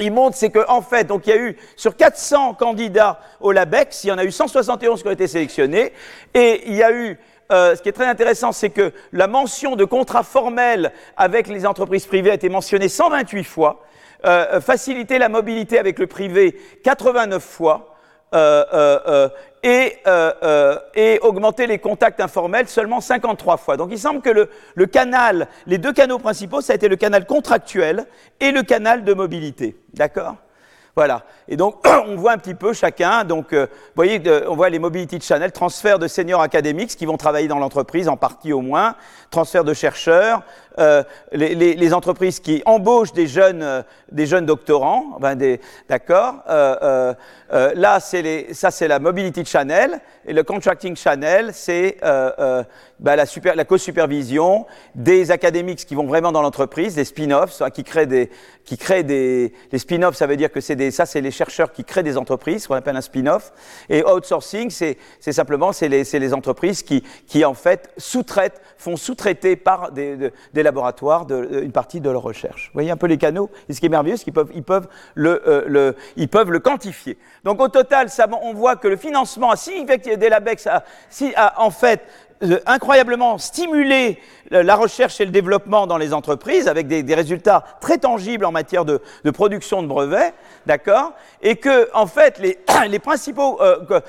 il 0.00 0.12
montre, 0.12 0.36
c'est 0.36 0.50
qu'en 0.50 0.64
en 0.68 0.82
fait, 0.82 1.04
donc 1.04 1.26
il 1.26 1.30
y 1.30 1.32
a 1.32 1.38
eu 1.38 1.56
sur 1.76 1.96
400 1.96 2.54
candidats 2.54 3.20
au 3.40 3.52
LABEX, 3.52 4.04
il 4.04 4.08
y 4.08 4.12
en 4.12 4.18
a 4.18 4.24
eu 4.24 4.32
171 4.32 5.02
qui 5.02 5.08
ont 5.08 5.12
été 5.12 5.26
sélectionnés, 5.26 5.92
et 6.34 6.62
il 6.66 6.74
y 6.74 6.82
a 6.82 6.92
eu 6.92 7.18
euh, 7.52 7.74
ce 7.74 7.82
qui 7.82 7.88
est 7.88 7.92
très 7.92 8.06
intéressant, 8.06 8.52
c'est 8.52 8.70
que 8.70 8.92
la 9.12 9.26
mention 9.26 9.76
de 9.76 9.84
contrat 9.84 10.22
formel 10.22 10.92
avec 11.16 11.48
les 11.48 11.66
entreprises 11.66 12.06
privées 12.06 12.30
a 12.30 12.34
été 12.34 12.48
mentionnée 12.48 12.88
128 12.88 13.44
fois, 13.44 13.84
euh, 14.24 14.60
faciliter 14.60 15.18
la 15.18 15.28
mobilité 15.28 15.78
avec 15.78 15.98
le 15.98 16.06
privé 16.06 16.56
89 16.84 17.42
fois, 17.42 17.89
et, 18.32 19.98
euh, 20.06 20.32
euh, 20.42 20.78
et 20.94 21.18
augmenter 21.22 21.66
les 21.66 21.78
contacts 21.78 22.20
informels 22.20 22.68
seulement 22.68 23.00
53 23.00 23.56
fois. 23.56 23.76
Donc 23.76 23.88
il 23.92 23.98
semble 23.98 24.22
que 24.22 24.48
le, 24.74 24.86
canal, 24.86 25.48
les 25.66 25.78
deux 25.78 25.92
canaux 25.92 26.18
principaux, 26.18 26.60
ça 26.60 26.72
a 26.72 26.76
été 26.76 26.88
le 26.88 26.96
canal 26.96 27.26
contractuel 27.26 28.06
et 28.40 28.52
le 28.52 28.62
canal 28.62 29.04
de 29.04 29.14
mobilité. 29.14 29.76
D'accord? 29.92 30.36
Voilà. 30.96 31.22
Et 31.48 31.56
donc, 31.56 31.86
on 32.06 32.16
voit 32.16 32.32
un 32.32 32.38
petit 32.38 32.54
peu 32.54 32.72
chacun. 32.72 33.24
Donc, 33.24 33.52
euh, 33.52 33.66
vous 33.70 33.92
voyez, 33.94 34.18
de- 34.18 34.44
on 34.48 34.56
voit 34.56 34.70
les 34.70 34.78
mobility 34.78 35.20
channels, 35.20 35.52
transfert 35.52 35.98
de 35.98 36.08
seniors 36.08 36.42
académiques 36.42 36.96
qui 36.96 37.06
vont 37.06 37.16
travailler 37.16 37.48
dans 37.48 37.58
l'entreprise, 37.58 38.08
en 38.08 38.16
partie 38.16 38.52
au 38.52 38.60
moins, 38.60 38.96
transfert 39.30 39.62
de 39.64 39.72
chercheurs, 39.72 40.42
euh, 40.80 41.02
les, 41.32 41.94
entreprises 41.94 42.40
qui 42.40 42.62
embauchent 42.64 43.12
des 43.12 43.26
jeunes, 43.26 43.62
euh, 43.62 43.82
des 44.12 44.26
jeunes 44.26 44.46
doctorants, 44.46 45.18
d'accord. 45.88 46.36
Euh, 46.48 47.14
là, 47.50 48.00
c'est 48.00 48.54
ça 48.54 48.70
c'est 48.70 48.88
la 48.88 48.98
mobility 48.98 49.44
channel 49.44 50.00
et 50.26 50.32
le 50.32 50.42
contracting 50.42 50.96
channel, 50.96 51.50
c'est 51.52 51.98
ben, 52.00 53.16
la, 53.16 53.26
super, 53.26 53.56
la 53.56 53.64
co-supervision 53.64 54.66
des 54.94 55.30
académiques 55.30 55.86
qui 55.86 55.94
vont 55.94 56.06
vraiment 56.06 56.32
dans 56.32 56.42
l'entreprise, 56.42 56.94
des 56.94 57.04
spin-offs, 57.04 57.52
soit 57.52 57.70
qui 57.70 57.82
créent 57.82 58.06
des, 58.06 58.30
qui 58.64 58.76
créent 58.76 59.02
des, 59.02 59.52
les 59.72 59.78
spin-offs, 59.78 60.16
ça 60.16 60.26
veut 60.26 60.36
dire 60.36 60.52
que 60.52 60.60
c'est 60.60 60.76
des, 60.76 60.90
ça 60.90 61.06
c'est 61.06 61.20
les 61.20 61.30
chercheurs 61.30 61.72
qui 61.72 61.82
créent 61.82 62.02
des 62.02 62.16
entreprises, 62.16 62.62
ce 62.62 62.68
qu'on 62.68 62.74
appelle 62.74 62.96
un 62.96 63.00
spin-off. 63.00 63.52
Et 63.88 64.04
outsourcing, 64.04 64.70
c'est, 64.70 64.96
simplement 65.20 65.72
c'est 65.72 65.88
les, 65.88 66.34
entreprises 66.34 66.82
qui, 66.82 67.02
qui 67.26 67.44
en 67.44 67.54
fait 67.54 67.90
sous-traitent, 67.96 68.60
font 68.76 68.96
sous-traiter 68.96 69.56
par 69.56 69.92
des, 69.92 70.16
de- 70.16 70.32
des 70.52 70.62
laboratoires 70.70 71.26
de, 71.26 71.44
de- 71.44 71.60
une 71.62 71.72
partie 71.72 72.00
de 72.00 72.10
leur 72.10 72.22
recherche. 72.22 72.62
Vous 72.68 72.74
voyez 72.78 72.90
un 72.90 72.96
peu 72.96 73.06
les 73.08 73.18
canaux. 73.18 73.50
Et 73.68 73.72
ce 73.74 73.80
qui 73.80 73.86
est 73.86 73.88
merveilleux, 73.98 74.16
c'est 74.16 74.24
qu'ils 74.24 74.32
peuvent, 74.32 74.50
ils 74.54 74.62
peuvent 74.62 74.88
le, 75.14 75.42
euh, 75.46 75.64
le, 75.66 75.96
ils 76.16 76.28
peuvent 76.28 76.50
le 76.50 76.60
quantifier. 76.60 77.18
Donc 77.44 77.60
au 77.60 77.68
total, 77.68 78.08
ça, 78.08 78.26
on 78.42 78.54
voit 78.54 78.76
que 78.76 78.88
le 78.88 78.96
financement 78.96 79.50
a 79.50 79.56
signifié 79.56 80.16
des 80.16 80.28
LABEX 80.28 80.66
a, 80.66 80.84
si- 81.08 81.34
a 81.36 81.60
en 81.60 81.70
fait 81.70 82.00
euh, 82.42 82.58
incroyablement 82.66 83.36
stimulé 83.38 84.18
la 84.50 84.76
recherche 84.76 85.20
et 85.20 85.24
le 85.24 85.30
développement 85.30 85.86
dans 85.86 85.96
les 85.96 86.12
entreprises 86.12 86.68
avec 86.68 86.86
des, 86.86 87.02
des 87.02 87.14
résultats 87.14 87.64
très 87.80 87.98
tangibles 87.98 88.44
en 88.44 88.52
matière 88.52 88.84
de, 88.84 89.00
de 89.24 89.30
production 89.30 89.82
de 89.82 89.86
brevets, 89.86 90.34
d'accord 90.66 91.12
Et 91.42 91.56
que, 91.56 91.88
en 91.94 92.06
fait, 92.06 92.38
les, 92.38 92.58
les 92.88 92.98
principaux 92.98 93.60
euh, 93.60 93.84
que- 93.84 93.94
euh, 93.94 94.00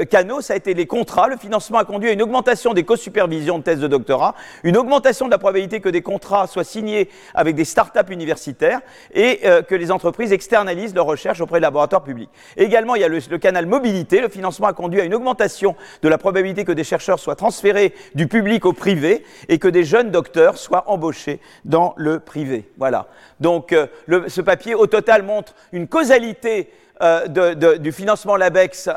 euh, 0.00 0.04
canaux, 0.04 0.40
ça 0.40 0.52
a 0.54 0.56
été 0.56 0.74
les 0.74 0.86
contrats. 0.86 1.28
Le 1.28 1.36
financement 1.36 1.78
a 1.78 1.84
conduit 1.84 2.10
à 2.10 2.12
une 2.12 2.22
augmentation 2.22 2.74
des 2.74 2.84
co-supervisions 2.84 3.58
de 3.58 3.62
thèses 3.64 3.80
de 3.80 3.88
doctorat, 3.88 4.34
une 4.62 4.76
augmentation 4.76 5.26
de 5.26 5.30
la 5.30 5.38
probabilité 5.38 5.80
que 5.80 5.88
des 5.88 6.02
contrats 6.02 6.46
soient 6.46 6.64
signés 6.64 7.08
avec 7.34 7.54
des 7.54 7.64
start-up 7.64 8.10
universitaires 8.10 8.80
et 9.12 9.40
euh, 9.44 9.62
que 9.62 9.74
les 9.74 9.90
entreprises 9.90 10.32
externalisent 10.32 10.94
leur 10.94 11.06
recherche 11.06 11.40
auprès 11.40 11.58
de 11.58 11.62
laboratoires 11.62 12.02
publics. 12.04 12.30
Également, 12.56 12.94
il 12.94 13.00
y 13.00 13.04
a 13.04 13.08
le, 13.08 13.18
le 13.30 13.38
canal 13.38 13.66
mobilité. 13.66 14.20
Le 14.20 14.28
financement 14.28 14.66
a 14.66 14.72
conduit 14.72 15.00
à 15.00 15.04
une 15.04 15.14
augmentation 15.14 15.74
de 16.02 16.08
la 16.08 16.18
probabilité 16.18 16.64
que 16.64 16.72
des 16.72 16.84
chercheurs 16.84 17.18
soient 17.18 17.36
transférés 17.36 17.94
du 18.14 18.26
public 18.26 18.66
au 18.66 18.72
privé 18.72 19.24
que 19.58 19.68
des 19.68 19.84
jeunes 19.84 20.10
docteurs 20.10 20.58
soient 20.58 20.84
embauchés 20.88 21.40
dans 21.64 21.94
le 21.96 22.20
privé. 22.20 22.70
Voilà. 22.78 23.06
Donc, 23.40 23.72
euh, 23.72 23.86
ce 24.28 24.40
papier, 24.40 24.74
au 24.74 24.86
total, 24.86 25.22
montre 25.22 25.54
une 25.72 25.88
causalité 25.88 26.70
euh, 27.02 27.76
du 27.78 27.90
financement 27.90 28.36
LABEX, 28.36 28.88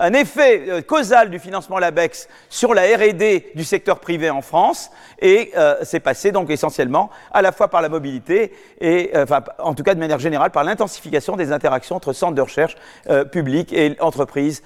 un, 0.00 0.12
effet 0.14 0.64
euh, 0.68 0.80
causal 0.80 1.28
du 1.28 1.38
financement 1.38 1.78
LABEX 1.78 2.26
sur 2.48 2.72
la 2.72 2.82
R&D 2.82 3.52
du 3.54 3.62
secteur 3.62 4.00
privé 4.00 4.30
en 4.30 4.40
France, 4.40 4.90
et 5.20 5.52
c'est 5.82 6.00
passé 6.00 6.32
donc 6.32 6.50
essentiellement 6.50 7.10
à 7.30 7.42
la 7.42 7.52
fois 7.52 7.68
par 7.68 7.82
la 7.82 7.90
mobilité 7.90 8.52
et, 8.80 9.10
enfin, 9.14 9.40
en 9.58 9.74
tout 9.74 9.82
cas 9.82 9.94
de 9.94 10.00
manière 10.00 10.18
générale, 10.18 10.50
par 10.50 10.64
l'intensification 10.64 11.36
des 11.36 11.52
interactions 11.52 11.96
entre 11.96 12.12
centres 12.12 12.34
de 12.34 12.40
recherche 12.40 12.74
publics 13.30 13.72
et 13.72 13.96
entreprises 14.00 14.62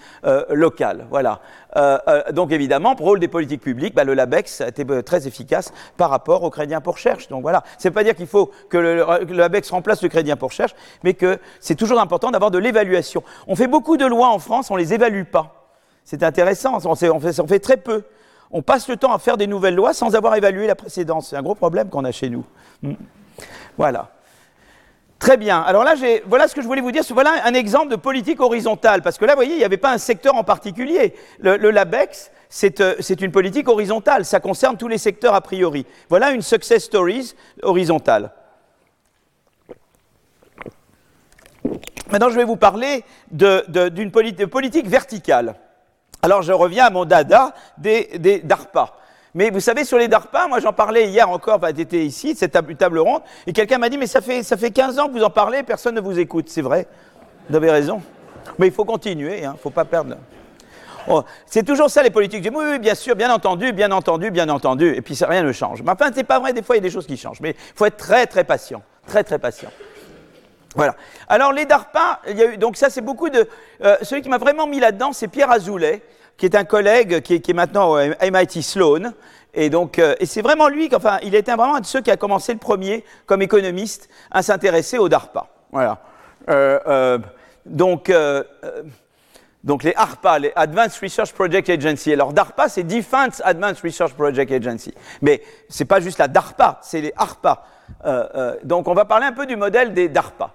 locales. 0.48 1.06
Voilà. 1.10 1.40
Donc 2.32 2.52
évidemment, 2.52 2.94
pour 2.94 3.06
le 3.06 3.10
rôle 3.10 3.20
des 3.20 3.28
politiques 3.28 3.60
publiques, 3.60 3.94
bah, 3.94 4.04
le 4.04 4.14
LABEX 4.14 4.60
a 4.60 4.68
été 4.68 4.84
très 5.02 5.26
efficace 5.26 5.72
par 5.96 6.10
rapport 6.10 6.42
au 6.42 6.50
crédit 6.50 6.74
pour 6.82 6.94
recherche. 6.94 7.28
Donc 7.28 7.42
voilà, 7.42 7.62
c'est 7.78 7.90
pas 7.90 8.04
dire 8.04 8.14
qu'il 8.14 8.26
faut 8.26 8.50
que 8.68 8.78
le, 8.78 9.34
LABEX 9.34 9.70
remplace 9.70 10.02
le 10.02 10.08
crédit 10.08 10.34
pour 10.36 10.50
recherche, 10.50 10.74
mais 11.04 11.14
que 11.14 11.38
c'est 11.60 11.74
toujours 11.74 12.00
important 12.00 12.30
d'avoir 12.30 12.50
de 12.50 12.58
l'évaluation. 12.58 13.22
On 13.46 13.56
fait 13.56 13.66
beaucoup 13.66 13.96
de 13.96 14.06
lois 14.06 14.28
en 14.28 14.38
France, 14.38 14.70
on 14.70 14.76
les 14.76 14.94
évalue 14.94 15.24
pas. 15.24 15.70
C'est 16.04 16.22
intéressant, 16.22 16.78
on, 16.84 16.94
fait, 16.94 17.10
on 17.10 17.46
fait 17.46 17.58
très 17.58 17.76
peu. 17.76 18.04
On 18.50 18.62
passe 18.62 18.88
le 18.88 18.96
temps 18.96 19.12
à 19.12 19.18
faire 19.18 19.36
des 19.36 19.46
nouvelles 19.46 19.74
lois 19.74 19.92
sans 19.92 20.14
avoir 20.14 20.36
évalué 20.36 20.66
la 20.66 20.76
précédente. 20.76 21.24
C'est 21.24 21.36
un 21.36 21.42
gros 21.42 21.56
problème 21.56 21.88
qu'on 21.88 22.04
a 22.04 22.12
chez 22.12 22.30
nous. 22.30 22.44
Hmm. 22.82 22.94
Voilà. 23.76 24.10
Très 25.18 25.36
bien. 25.38 25.60
Alors 25.62 25.82
là, 25.82 25.94
voilà 26.26 26.46
ce 26.46 26.54
que 26.54 26.60
je 26.60 26.66
voulais 26.66 26.82
vous 26.82 26.92
dire. 26.92 27.02
Voilà 27.10 27.44
un 27.44 27.54
exemple 27.54 27.88
de 27.88 27.96
politique 27.96 28.40
horizontale. 28.40 29.02
Parce 29.02 29.16
que 29.16 29.24
là, 29.24 29.32
vous 29.32 29.38
voyez, 29.38 29.54
il 29.54 29.58
n'y 29.58 29.64
avait 29.64 29.78
pas 29.78 29.92
un 29.92 29.98
secteur 29.98 30.34
en 30.34 30.44
particulier. 30.44 31.14
Le, 31.40 31.56
LABEX, 31.70 32.30
euh, 32.80 32.94
c'est 33.00 33.20
une 33.22 33.32
politique 33.32 33.68
horizontale. 33.68 34.24
Ça 34.24 34.40
concerne 34.40 34.76
tous 34.76 34.88
les 34.88 34.98
secteurs 34.98 35.34
a 35.34 35.40
priori. 35.40 35.86
Voilà 36.10 36.32
une 36.32 36.42
success 36.42 36.84
stories 36.84 37.34
horizontale. 37.62 38.30
Maintenant, 42.10 42.30
je 42.30 42.36
vais 42.36 42.44
vous 42.44 42.56
parler 42.56 43.02
d'une 43.30 44.10
politique 44.10 44.86
verticale. 44.86 45.56
Alors, 46.22 46.42
je 46.42 46.52
reviens 46.52 46.86
à 46.86 46.90
mon 46.90 47.04
dada 47.04 47.54
des, 47.78 48.40
DARPA. 48.44 48.94
Mais 49.36 49.50
vous 49.50 49.60
savez, 49.60 49.84
sur 49.84 49.98
les 49.98 50.08
DARPA, 50.08 50.48
moi 50.48 50.60
j'en 50.60 50.72
parlais 50.72 51.08
hier 51.08 51.28
encore, 51.28 51.60
j'étais 51.76 52.06
ici, 52.06 52.34
cette 52.34 52.52
table, 52.78 52.98
ronde, 52.98 53.20
et 53.46 53.52
quelqu'un 53.52 53.76
m'a 53.76 53.90
dit, 53.90 53.98
mais 53.98 54.06
ça 54.06 54.22
fait, 54.22 54.42
ça 54.42 54.56
fait 54.56 54.70
15 54.70 54.98
ans 54.98 55.08
que 55.08 55.12
vous 55.12 55.22
en 55.22 55.28
parlez, 55.28 55.62
personne 55.62 55.94
ne 55.94 56.00
vous 56.00 56.18
écoute. 56.18 56.48
C'est 56.48 56.62
vrai, 56.62 56.86
vous 57.50 57.54
avez 57.54 57.70
raison. 57.70 58.00
Mais 58.58 58.66
il 58.66 58.72
faut 58.72 58.86
continuer, 58.86 59.40
il 59.40 59.44
hein, 59.44 59.52
ne 59.52 59.58
faut 59.58 59.68
pas 59.68 59.84
perdre. 59.84 60.16
Oh, 61.06 61.22
c'est 61.44 61.64
toujours 61.64 61.90
ça 61.90 62.02
les 62.02 62.08
politiques. 62.08 62.42
Je 62.42 62.48
dis, 62.48 62.56
oui, 62.56 62.64
oui, 62.66 62.78
bien 62.78 62.94
sûr, 62.94 63.14
bien 63.14 63.30
entendu, 63.30 63.72
bien 63.72 63.92
entendu, 63.92 64.30
bien 64.30 64.48
entendu, 64.48 64.94
et 64.94 65.02
puis 65.02 65.14
ça, 65.14 65.26
rien 65.26 65.42
ne 65.42 65.52
change. 65.52 65.82
Mais 65.82 65.90
enfin, 65.90 66.10
c'est 66.14 66.24
pas 66.24 66.40
vrai, 66.40 66.54
des 66.54 66.62
fois 66.62 66.76
il 66.76 66.78
y 66.78 66.80
a 66.80 66.88
des 66.88 66.90
choses 66.90 67.06
qui 67.06 67.18
changent. 67.18 67.42
Mais 67.42 67.50
il 67.50 67.76
faut 67.76 67.84
être 67.84 67.98
très, 67.98 68.26
très 68.26 68.44
patient, 68.44 68.82
très, 69.06 69.22
très 69.22 69.38
patient. 69.38 69.70
Voilà. 70.74 70.96
Alors 71.28 71.52
les 71.52 71.66
DARPA, 71.66 72.20
il 72.26 72.38
y 72.38 72.42
a 72.42 72.46
eu, 72.54 72.56
donc 72.56 72.78
ça 72.78 72.88
c'est 72.88 73.02
beaucoup 73.02 73.28
de... 73.28 73.46
Euh, 73.84 73.98
celui 74.00 74.22
qui 74.22 74.30
m'a 74.30 74.38
vraiment 74.38 74.66
mis 74.66 74.80
là-dedans, 74.80 75.12
c'est 75.12 75.28
Pierre 75.28 75.50
Azoulay, 75.50 76.02
qui 76.36 76.46
est 76.46 76.54
un 76.54 76.64
collègue 76.64 77.22
qui 77.22 77.34
est, 77.34 77.52
maintenant 77.52 77.92
au 77.92 77.98
MIT 77.98 78.62
Sloan. 78.62 79.12
Et 79.54 79.70
donc, 79.70 79.98
euh, 79.98 80.14
et 80.20 80.26
c'est 80.26 80.42
vraiment 80.42 80.68
lui, 80.68 80.88
enfin, 80.94 81.18
il 81.22 81.34
était 81.34 81.54
vraiment 81.54 81.76
un 81.76 81.80
de 81.80 81.86
ceux 81.86 82.02
qui 82.02 82.10
a 82.10 82.16
commencé 82.16 82.52
le 82.52 82.58
premier, 82.58 83.04
comme 83.24 83.40
économiste, 83.40 84.10
à 84.30 84.42
s'intéresser 84.42 84.98
aux 84.98 85.08
DARPA. 85.08 85.46
Voilà. 85.72 85.98
Euh, 86.50 87.18
donc, 87.64 88.12
donc 89.64 89.82
les 89.82 89.94
ARPA, 89.96 90.38
les 90.38 90.52
Advanced 90.54 91.02
Research 91.02 91.32
Project 91.32 91.70
Agency. 91.70 92.12
Alors 92.12 92.32
DARPA, 92.32 92.68
c'est 92.68 92.84
Defense 92.84 93.40
Advanced 93.44 93.82
Research 93.82 94.12
Project 94.12 94.52
Agency. 94.52 94.94
Mais 95.22 95.42
c'est 95.68 95.86
pas 95.86 96.00
juste 96.00 96.18
la 96.18 96.28
DARPA, 96.28 96.78
c'est 96.82 97.00
les 97.00 97.12
ARPA. 97.16 97.64
donc 98.62 98.86
on 98.86 98.94
va 98.94 99.04
parler 99.06 99.26
un 99.26 99.32
peu 99.32 99.46
du 99.46 99.56
modèle 99.56 99.94
des 99.94 100.08
DARPA. 100.08 100.52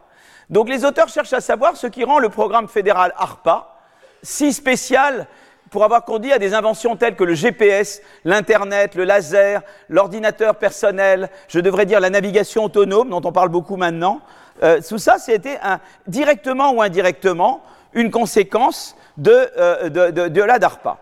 Donc 0.49 0.69
les 0.69 0.85
auteurs 0.85 1.09
cherchent 1.09 1.33
à 1.33 1.41
savoir 1.41 1.75
ce 1.75 1.87
qui 1.87 2.03
rend 2.03 2.19
le 2.19 2.29
programme 2.29 2.67
fédéral 2.67 3.13
ARPA 3.17 3.71
si 4.23 4.53
spécial 4.53 5.27
pour 5.71 5.85
avoir 5.85 6.03
conduit 6.03 6.33
à 6.33 6.37
des 6.37 6.53
inventions 6.53 6.97
telles 6.97 7.15
que 7.15 7.23
le 7.23 7.33
GPS, 7.33 8.01
l'Internet, 8.25 8.93
le 8.93 9.05
laser, 9.05 9.61
l'ordinateur 9.89 10.55
personnel, 10.55 11.29
je 11.47 11.59
devrais 11.59 11.85
dire 11.85 12.01
la 12.01 12.09
navigation 12.09 12.65
autonome, 12.65 13.09
dont 13.09 13.21
on 13.23 13.31
parle 13.31 13.49
beaucoup 13.49 13.77
maintenant. 13.77 14.19
Euh, 14.63 14.81
tout 14.87 14.97
ça, 14.97 15.17
c'était 15.17 15.57
directement 16.05 16.73
ou 16.73 16.81
indirectement 16.81 17.63
une 17.93 18.11
conséquence 18.11 18.97
de, 19.17 19.49
euh, 19.57 19.89
de 19.89 20.41
la 20.41 20.59
DARPA. 20.59 20.99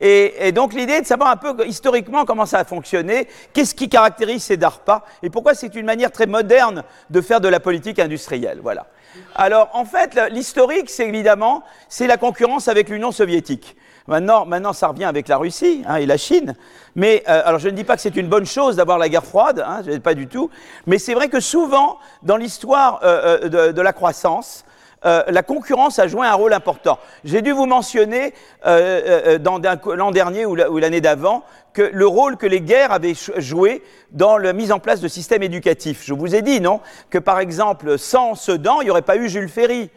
Et, 0.00 0.52
donc 0.52 0.74
l'idée 0.74 0.94
est 0.94 1.02
de 1.02 1.06
savoir 1.06 1.30
un 1.30 1.36
peu 1.36 1.66
historiquement 1.66 2.24
comment 2.24 2.46
ça 2.46 2.58
a 2.58 2.64
fonctionné, 2.64 3.26
qu'est-ce 3.52 3.74
qui 3.74 3.88
caractérise 3.88 4.44
ces 4.44 4.56
DARPA 4.56 5.04
et 5.22 5.30
pourquoi 5.30 5.54
c'est 5.54 5.74
une 5.74 5.86
manière 5.86 6.12
très 6.12 6.26
moderne 6.26 6.84
de 7.10 7.20
faire 7.20 7.40
de 7.40 7.48
la 7.48 7.58
politique 7.58 7.98
industrielle. 7.98 8.60
Voilà. 8.62 8.86
Alors 9.34 9.70
en 9.72 9.84
fait, 9.84 10.16
l'historique, 10.30 10.88
c'est 10.88 11.08
évidemment, 11.08 11.64
c'est 11.88 12.06
la 12.06 12.16
concurrence 12.16 12.68
avec 12.68 12.88
l'Union 12.88 13.10
soviétique. 13.10 13.76
Maintenant, 14.08 14.46
maintenant, 14.46 14.72
ça 14.72 14.88
revient 14.88 15.04
avec 15.04 15.28
la 15.28 15.36
Russie 15.36 15.82
hein, 15.86 15.96
et 15.96 16.06
la 16.06 16.16
Chine. 16.16 16.56
Mais 16.96 17.22
euh, 17.28 17.42
alors, 17.44 17.60
je 17.60 17.68
ne 17.68 17.74
dis 17.74 17.84
pas 17.84 17.94
que 17.94 18.00
c'est 18.00 18.16
une 18.16 18.28
bonne 18.28 18.46
chose 18.46 18.76
d'avoir 18.76 18.96
la 18.96 19.10
guerre 19.10 19.24
froide, 19.24 19.62
hein, 19.64 19.82
pas 20.02 20.14
du 20.14 20.28
tout. 20.28 20.48
Mais 20.86 20.98
c'est 20.98 21.12
vrai 21.12 21.28
que 21.28 21.40
souvent, 21.40 21.98
dans 22.22 22.38
l'histoire 22.38 23.00
euh, 23.02 23.50
euh, 23.52 23.72
de, 23.72 23.82
la 23.82 23.92
croissance, 23.92 24.64
la 25.04 25.42
concurrence 25.42 25.98
a 26.00 26.08
joué 26.08 26.26
un 26.26 26.34
rôle 26.34 26.52
important. 26.52 26.98
J'ai 27.22 27.40
dû 27.40 27.52
vous 27.52 27.66
mentionner 27.66 28.34
l'an 28.64 30.10
dernier 30.10 30.44
ou 30.44 30.56
l'année 30.56 31.00
d'avant 31.00 31.44
que 31.72 31.82
le 31.82 32.06
rôle 32.06 32.36
que 32.36 32.46
les 32.46 32.60
guerres 32.60 32.90
avaient 32.90 33.14
joué 33.36 33.84
dans 34.10 34.38
la 34.38 34.52
mise 34.52 34.72
en 34.72 34.80
place 34.80 35.00
de 35.00 35.06
systèmes 35.06 35.44
éducatifs. 35.44 36.02
Je 36.04 36.14
vous 36.14 36.34
ai 36.34 36.42
dit, 36.42 36.60
non, 36.60 36.80
que 37.10 37.18
par 37.18 37.38
exemple, 37.38 37.96
sans 37.96 38.34
Sedan, 38.34 38.80
il 38.80 38.86
n'y 38.86 38.90
aurait 38.90 39.02
pas 39.02 39.16
eu 39.16 39.28
Jules 39.28 39.48
Ferry. 39.48 39.88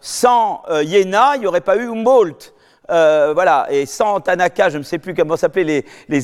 sans 0.00 0.62
Iéna, 0.70 1.32
il 1.34 1.40
n'y 1.40 1.46
aurait 1.46 1.60
pas 1.60 1.76
eu 1.76 1.90
Humboldt. 1.90 2.54
Euh, 2.90 3.32
voilà, 3.34 3.66
et 3.70 3.84
sans 3.86 4.20
Tanaka, 4.20 4.68
je 4.68 4.78
ne 4.78 4.82
sais 4.82 4.98
plus 4.98 5.14
comment 5.14 5.36
s'appelaient 5.36 5.84
les, 6.08 6.22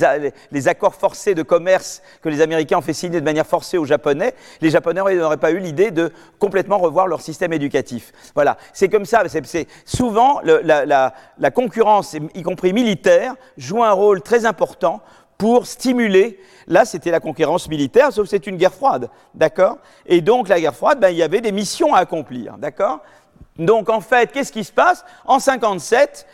les, 0.50 0.68
accords 0.68 0.94
forcés 0.94 1.34
de 1.34 1.42
commerce 1.42 2.02
que 2.22 2.28
les 2.28 2.40
Américains 2.40 2.78
ont 2.78 2.82
fait 2.82 2.92
signer 2.92 3.20
de 3.20 3.24
manière 3.24 3.46
forcée 3.46 3.78
aux 3.78 3.84
Japonais, 3.84 4.34
les 4.60 4.70
Japonais 4.70 5.14
n'auraient 5.14 5.36
pas 5.36 5.50
eu 5.50 5.58
l'idée 5.58 5.90
de 5.90 6.12
complètement 6.38 6.78
revoir 6.78 7.08
leur 7.08 7.20
système 7.20 7.52
éducatif. 7.52 8.12
Voilà, 8.34 8.56
c'est 8.72 8.88
comme 8.88 9.04
ça. 9.04 9.22
C'est, 9.44 9.66
souvent 9.84 10.40
la, 10.42 11.50
concurrence, 11.50 12.16
y 12.34 12.42
compris 12.42 12.72
militaire, 12.72 13.34
joue 13.56 13.82
un 13.82 13.92
rôle 13.92 14.22
très 14.22 14.46
important 14.46 15.00
pour 15.38 15.66
stimuler. 15.66 16.38
Là, 16.68 16.84
c'était 16.84 17.10
la 17.10 17.18
concurrence 17.18 17.68
militaire, 17.68 18.12
sauf 18.12 18.24
que 18.24 18.30
c'est 18.30 18.46
une 18.46 18.56
guerre 18.56 18.72
froide, 18.72 19.10
d'accord? 19.34 19.78
Et 20.06 20.20
donc, 20.20 20.48
la 20.48 20.60
guerre 20.60 20.76
froide, 20.76 21.00
ben, 21.00 21.08
il 21.08 21.16
y 21.16 21.22
avait 21.24 21.40
des 21.40 21.50
missions 21.50 21.94
à 21.94 21.98
accomplir, 21.98 22.56
d'accord? 22.58 23.00
Donc, 23.58 23.90
en 23.90 24.00
fait, 24.00 24.30
qu'est-ce 24.32 24.52
qui 24.52 24.64
se 24.64 24.72
passe? 24.72 25.04
En 25.24 25.40
57, 25.40 26.26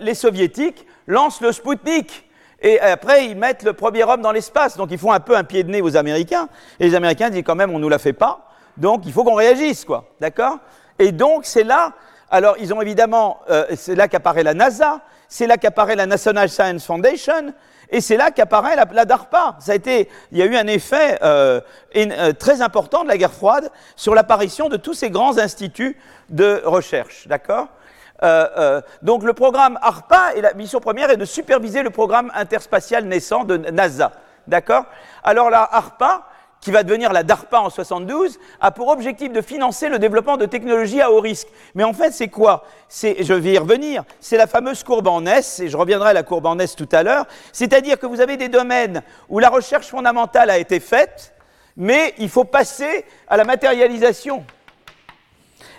les 0.00 0.14
soviétiques 0.14 0.86
lancent 1.06 1.40
le 1.40 1.52
Sputnik. 1.52 2.28
Et 2.62 2.78
après, 2.80 3.26
ils 3.26 3.36
mettent 3.36 3.62
le 3.62 3.72
premier 3.72 4.04
homme 4.04 4.20
dans 4.20 4.32
l'espace. 4.32 4.76
Donc, 4.76 4.90
ils 4.90 4.98
font 4.98 5.12
un 5.12 5.20
peu 5.20 5.36
un 5.36 5.44
pied 5.44 5.62
de 5.64 5.70
nez 5.70 5.80
aux 5.80 5.96
Américains. 5.96 6.48
Et 6.78 6.88
les 6.88 6.94
Américains 6.94 7.30
disent 7.30 7.42
quand 7.44 7.54
même, 7.54 7.70
on 7.70 7.78
ne 7.78 7.82
nous 7.82 7.88
la 7.88 7.98
fait 7.98 8.12
pas. 8.12 8.50
Donc, 8.76 9.02
il 9.06 9.12
faut 9.12 9.24
qu'on 9.24 9.34
réagisse, 9.34 9.84
quoi. 9.84 10.04
D'accord? 10.20 10.58
Et 10.98 11.12
donc, 11.12 11.46
c'est 11.46 11.64
là. 11.64 11.94
Alors, 12.30 12.56
ils 12.60 12.72
ont 12.74 12.80
évidemment. 12.80 13.40
Euh, 13.50 13.66
c'est 13.76 13.94
là 13.94 14.08
qu'apparaît 14.08 14.42
la 14.42 14.54
NASA. 14.54 15.00
C'est 15.28 15.46
là 15.46 15.56
qu'apparaît 15.56 15.96
la 15.96 16.06
National 16.06 16.48
Science 16.48 16.84
Foundation. 16.84 17.54
Et 17.88 18.00
c'est 18.00 18.16
là 18.16 18.30
qu'apparaît 18.30 18.76
la, 18.76 19.04
DARPA. 19.04 19.56
Ça 19.58 19.72
a 19.72 19.74
été, 19.74 20.08
il 20.30 20.38
y 20.38 20.42
a 20.42 20.44
eu 20.44 20.56
un 20.56 20.66
effet 20.66 21.18
euh, 21.22 21.60
euh, 21.96 22.32
très 22.32 22.62
important 22.62 23.02
de 23.02 23.08
la 23.08 23.16
guerre 23.16 23.32
froide 23.32 23.70
sur 23.96 24.14
l'apparition 24.14 24.68
de 24.68 24.76
tous 24.76 24.94
ces 24.94 25.10
grands 25.10 25.38
instituts 25.38 25.96
de 26.28 26.62
recherche. 26.64 27.26
D'accord? 27.26 27.68
Euh, 28.22 28.48
euh, 28.56 28.80
donc 29.02 29.22
le 29.22 29.32
programme 29.32 29.78
ARPA 29.82 30.34
et 30.36 30.40
la 30.40 30.52
mission 30.54 30.80
première 30.80 31.10
est 31.10 31.16
de 31.16 31.24
superviser 31.24 31.82
le 31.82 31.90
programme 31.90 32.30
interspatial 32.34 33.04
naissant 33.04 33.44
de 33.44 33.56
NASA. 33.56 34.12
D'accord? 34.46 34.84
Alors 35.22 35.50
la 35.50 35.62
ARPA, 35.62 36.26
qui 36.60 36.70
va 36.70 36.82
devenir 36.82 37.12
la 37.12 37.22
DARPA 37.22 37.60
en 37.60 37.70
72, 37.70 38.38
a 38.60 38.70
pour 38.70 38.88
objectif 38.88 39.32
de 39.32 39.40
financer 39.40 39.88
le 39.88 39.98
développement 39.98 40.36
de 40.36 40.44
technologies 40.46 41.00
à 41.00 41.10
haut 41.10 41.20
risque. 41.20 41.48
Mais 41.74 41.84
en 41.84 41.92
fait, 41.92 42.12
c'est 42.12 42.28
quoi? 42.28 42.64
Je 42.90 43.32
vais 43.32 43.52
y 43.52 43.58
revenir. 43.58 44.04
C'est 44.20 44.36
la 44.36 44.46
fameuse 44.46 44.84
courbe 44.84 45.08
en 45.08 45.24
S, 45.24 45.60
et 45.60 45.68
je 45.68 45.76
reviendrai 45.76 46.10
à 46.10 46.12
la 46.12 46.22
courbe 46.22 46.46
en 46.46 46.58
S 46.58 46.76
tout 46.76 46.88
à 46.92 47.02
l'heure. 47.02 47.26
C'est-à-dire 47.52 47.98
que 47.98 48.06
vous 48.06 48.20
avez 48.20 48.36
des 48.36 48.48
domaines 48.48 49.02
où 49.28 49.38
la 49.38 49.48
recherche 49.48 49.88
fondamentale 49.88 50.50
a 50.50 50.58
été 50.58 50.80
faite, 50.80 51.32
mais 51.76 52.14
il 52.18 52.28
faut 52.28 52.44
passer 52.44 53.06
à 53.26 53.38
la 53.38 53.44
matérialisation. 53.44 54.44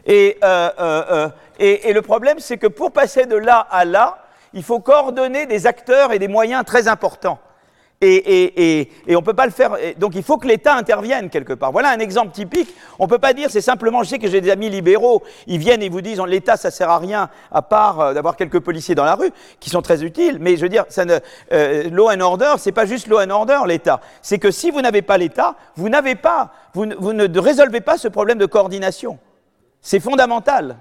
Et, 0.06 0.38
euh, 0.44 0.70
euh, 0.80 1.04
euh, 1.12 1.30
et, 1.62 1.94
le 1.94 2.02
problème, 2.02 2.40
c'est 2.40 2.58
que 2.58 2.66
pour 2.66 2.92
passer 2.92 3.28
de 3.28 3.36
là 3.36 3.60
à 3.70 3.86
là, 3.86 4.18
il 4.54 4.64
faut 4.64 4.80
coordonner 4.80 5.46
des 5.46 5.68
acteurs 5.68 6.12
et 6.12 6.18
des 6.18 6.28
moyens 6.28 6.66
très 6.66 6.88
importants. 6.88 7.38
Et, 8.04 8.90
on 9.10 9.12
ne 9.12 9.20
peut 9.20 9.36
pas 9.36 9.46
le 9.46 9.52
faire. 9.52 9.78
Donc 10.00 10.16
il 10.16 10.24
faut 10.24 10.40
que 10.40 10.48
l'État 10.48 10.74
intervienne 10.74 11.30
quelque 11.30 11.54
part. 11.54 11.72
Voilà 11.72 11.92
un 11.92 12.00
exemple 12.00 12.32
typique. 12.32 12.74
On 12.98 13.04
ne 13.04 13.10
peut 13.10 13.20
pas 13.20 13.34
dire, 13.34 13.52
c'est 13.52 13.62
simplement, 13.62 14.02
je 14.02 14.10
sais 14.10 14.18
que 14.18 14.28
j'ai 14.28 14.42
des 14.42 14.50
amis 14.50 14.72
libéraux, 14.72 15.22
ils 15.46 15.60
viennent 15.60 15.84
et 15.84 15.90
vous 15.90 16.02
disent, 16.02 16.20
l'État, 16.22 16.58
ça 16.58 16.72
sert 16.72 16.90
à 16.90 16.98
rien, 16.98 17.30
à 17.52 17.62
part 17.62 18.16
d'avoir 18.16 18.38
quelques 18.38 18.60
policiers 18.60 18.96
dans 18.96 19.06
la 19.06 19.14
rue, 19.14 19.30
qui 19.60 19.70
sont 19.70 19.84
très 19.84 20.04
utiles. 20.04 20.38
Mais 20.40 20.58
je 20.58 20.64
veux 20.64 20.70
dire, 20.70 20.86
ne, 20.98 21.20
euh, 21.54 21.90
law 21.92 22.10
and 22.10 22.22
order, 22.22 22.56
c'est 22.58 22.72
pas 22.72 22.88
juste 22.88 23.08
law 23.08 23.20
and 23.20 23.30
order, 23.30 23.60
l'État. 23.68 24.02
C'est 24.24 24.40
que 24.40 24.50
si 24.50 24.72
vous 24.72 24.82
n'avez 24.82 25.04
pas 25.04 25.20
l'État, 25.20 25.56
vous 25.76 25.90
n'avez 25.90 26.16
pas, 26.16 26.54
vous 26.74 26.88
ne 26.88 27.40
résolvez 27.40 27.82
pas 27.82 28.00
ce 28.00 28.08
problème 28.08 28.40
de 28.40 28.48
coordination. 28.48 29.20
C'est 29.80 30.00
fondamental. 30.00 30.78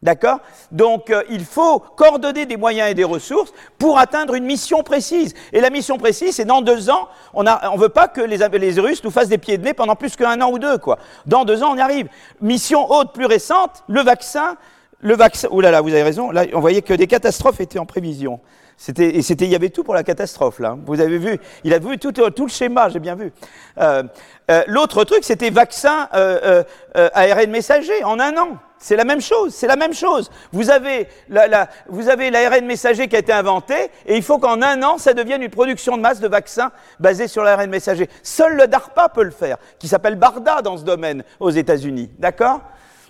D'accord? 0.00 0.38
Donc 0.70 1.10
euh, 1.10 1.24
il 1.28 1.44
faut 1.44 1.80
coordonner 1.80 2.46
des 2.46 2.56
moyens 2.56 2.90
et 2.90 2.94
des 2.94 3.02
ressources 3.02 3.52
pour 3.78 3.98
atteindre 3.98 4.34
une 4.34 4.44
mission 4.44 4.84
précise. 4.84 5.34
Et 5.52 5.60
la 5.60 5.70
mission 5.70 5.98
précise, 5.98 6.36
c'est 6.36 6.44
dans 6.44 6.62
deux 6.62 6.88
ans, 6.88 7.08
on 7.34 7.42
ne 7.42 7.78
veut 7.78 7.88
pas 7.88 8.06
que 8.06 8.20
les, 8.20 8.80
Russes 8.80 9.02
nous 9.02 9.10
fassent 9.10 9.28
des 9.28 9.38
pieds 9.38 9.58
de 9.58 9.64
nez 9.64 9.74
pendant 9.74 9.96
plus 9.96 10.14
qu'un 10.14 10.40
an 10.40 10.52
ou 10.52 10.60
deux. 10.60 10.78
Quoi. 10.78 10.98
Dans 11.26 11.44
deux 11.44 11.64
ans, 11.64 11.72
on 11.72 11.76
y 11.76 11.80
arrive. 11.80 12.08
Mission 12.40 12.88
haute 12.90 13.12
plus 13.12 13.26
récente, 13.26 13.82
le 13.88 14.02
vaccin. 14.02 14.56
Le 15.00 15.16
vaccin. 15.16 15.48
Ouh 15.50 15.60
là 15.60 15.72
là, 15.72 15.80
vous 15.80 15.90
avez 15.90 16.02
raison. 16.04 16.30
Là, 16.30 16.44
on 16.54 16.60
voyait 16.60 16.82
que 16.82 16.94
des 16.94 17.06
catastrophes 17.08 17.60
étaient 17.60 17.78
en 17.78 17.86
prévision. 17.86 18.40
C'était, 18.80 19.16
et 19.16 19.22
c'était, 19.22 19.44
il 19.44 19.50
y 19.50 19.56
avait 19.56 19.70
tout 19.70 19.82
pour 19.82 19.94
la 19.94 20.04
catastrophe 20.04 20.60
là. 20.60 20.78
Vous 20.86 21.00
avez 21.00 21.18
vu, 21.18 21.36
il 21.64 21.74
a 21.74 21.80
vu 21.80 21.98
tout, 21.98 22.12
tout 22.12 22.46
le 22.46 22.50
schéma, 22.50 22.88
j'ai 22.88 23.00
bien 23.00 23.16
vu. 23.16 23.32
Euh, 23.78 24.04
euh, 24.52 24.62
l'autre 24.68 25.02
truc, 25.02 25.24
c'était 25.24 25.50
vaccin 25.50 26.08
euh, 26.14 26.62
ARN 26.94 27.50
messager 27.50 28.04
en 28.04 28.20
un 28.20 28.36
an. 28.36 28.58
C'est 28.78 28.94
la 28.94 29.02
même 29.02 29.20
chose, 29.20 29.52
c'est 29.52 29.66
la 29.66 29.74
même 29.74 29.92
chose. 29.92 30.30
Vous 30.52 30.70
avez, 30.70 31.08
la, 31.28 31.68
vous 31.88 32.08
avez 32.08 32.30
l'ARN 32.30 32.64
messager 32.64 33.08
qui 33.08 33.16
a 33.16 33.18
été 33.18 33.32
inventé, 33.32 33.74
et 34.06 34.16
il 34.16 34.22
faut 34.22 34.38
qu'en 34.38 34.62
un 34.62 34.80
an, 34.84 34.96
ça 34.98 35.12
devienne 35.12 35.42
une 35.42 35.50
production 35.50 35.96
de 35.96 36.02
masse 36.02 36.20
de 36.20 36.28
vaccins 36.28 36.70
basée 37.00 37.26
sur 37.26 37.42
l'ARN 37.42 37.68
messager. 37.68 38.08
Seul 38.22 38.54
le 38.54 38.68
DARPA 38.68 39.08
peut 39.08 39.24
le 39.24 39.32
faire, 39.32 39.56
qui 39.80 39.88
s'appelle 39.88 40.14
BARDA 40.14 40.62
dans 40.62 40.76
ce 40.76 40.84
domaine 40.84 41.24
aux 41.40 41.50
États-Unis. 41.50 42.12
D'accord? 42.20 42.60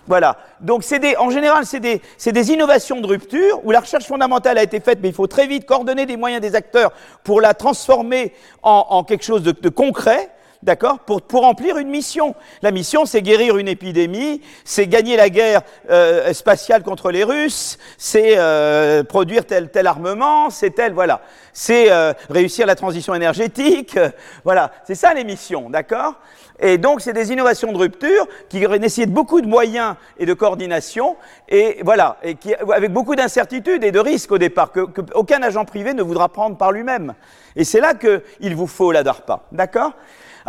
Voilà. 0.09 0.37
Donc, 0.59 0.83
des, 0.89 1.15
en 1.17 1.29
général, 1.29 1.65
c'est 1.65 1.79
des, 1.79 2.51
innovations 2.51 2.99
de 2.99 3.05
rupture 3.05 3.63
où 3.63 3.69
la 3.69 3.79
recherche 3.79 4.05
fondamentale 4.05 4.57
a 4.57 4.63
été 4.63 4.79
faite, 4.79 4.99
mais 5.03 5.09
il 5.09 5.13
faut 5.13 5.27
très 5.27 5.45
vite 5.45 5.67
coordonner 5.67 6.07
des 6.07 6.17
moyens 6.17 6.41
des 6.41 6.55
acteurs 6.55 6.91
pour 7.23 7.41
la 7.41 7.53
transformer 7.53 8.33
en, 8.63 9.03
quelque 9.03 9.23
chose 9.23 9.43
de 9.43 9.69
concret 9.69 10.31
d'accord, 10.63 10.99
pour, 10.99 11.21
pour 11.21 11.41
remplir 11.41 11.77
une 11.77 11.89
mission. 11.89 12.35
La 12.61 12.71
mission, 12.71 13.05
c'est 13.05 13.21
guérir 13.21 13.57
une 13.57 13.67
épidémie, 13.67 14.41
c'est 14.63 14.87
gagner 14.87 15.15
la 15.15 15.29
guerre 15.29 15.61
euh, 15.89 16.33
spatiale 16.33 16.83
contre 16.83 17.11
les 17.11 17.23
Russes, 17.23 17.77
c'est 17.97 18.37
euh, 18.37 19.03
produire 19.03 19.45
tel, 19.45 19.69
tel 19.69 19.87
armement, 19.87 20.49
c'est 20.49 20.71
tel, 20.71 20.93
voilà, 20.93 21.21
c'est 21.53 21.91
euh, 21.91 22.13
réussir 22.29 22.65
la 22.65 22.75
transition 22.75 23.15
énergétique, 23.15 23.97
voilà, 24.43 24.71
c'est 24.85 24.95
ça 24.95 25.13
les 25.13 25.23
missions, 25.23 25.69
d'accord 25.69 26.15
et 26.61 26.77
donc, 26.77 27.01
c'est 27.01 27.13
des 27.13 27.31
innovations 27.31 27.71
de 27.71 27.77
rupture 27.77 28.27
qui 28.49 28.59
nécessitent 28.59 29.13
beaucoup 29.13 29.41
de 29.41 29.47
moyens 29.47 29.95
et 30.17 30.25
de 30.25 30.33
coordination, 30.33 31.15
et 31.47 31.79
voilà, 31.83 32.17
et 32.21 32.35
qui, 32.35 32.53
avec 32.53 32.91
beaucoup 32.91 33.15
d'incertitudes 33.15 33.83
et 33.83 33.91
de 33.91 33.99
risques 33.99 34.31
au 34.31 34.37
départ, 34.37 34.71
que, 34.71 34.81
aucun 35.13 35.41
agent 35.41 35.63
privé 35.65 35.93
ne 35.93 36.03
voudra 36.03 36.27
prendre 36.29 36.57
par 36.57 36.71
lui-même. 36.71 37.13
Et 37.55 37.63
c'est 37.63 37.79
là 37.79 37.93
qu'il 37.93 38.55
vous 38.55 38.67
faut 38.67 38.91
la 38.91 39.03
DARPA, 39.03 39.43
d'accord 39.51 39.93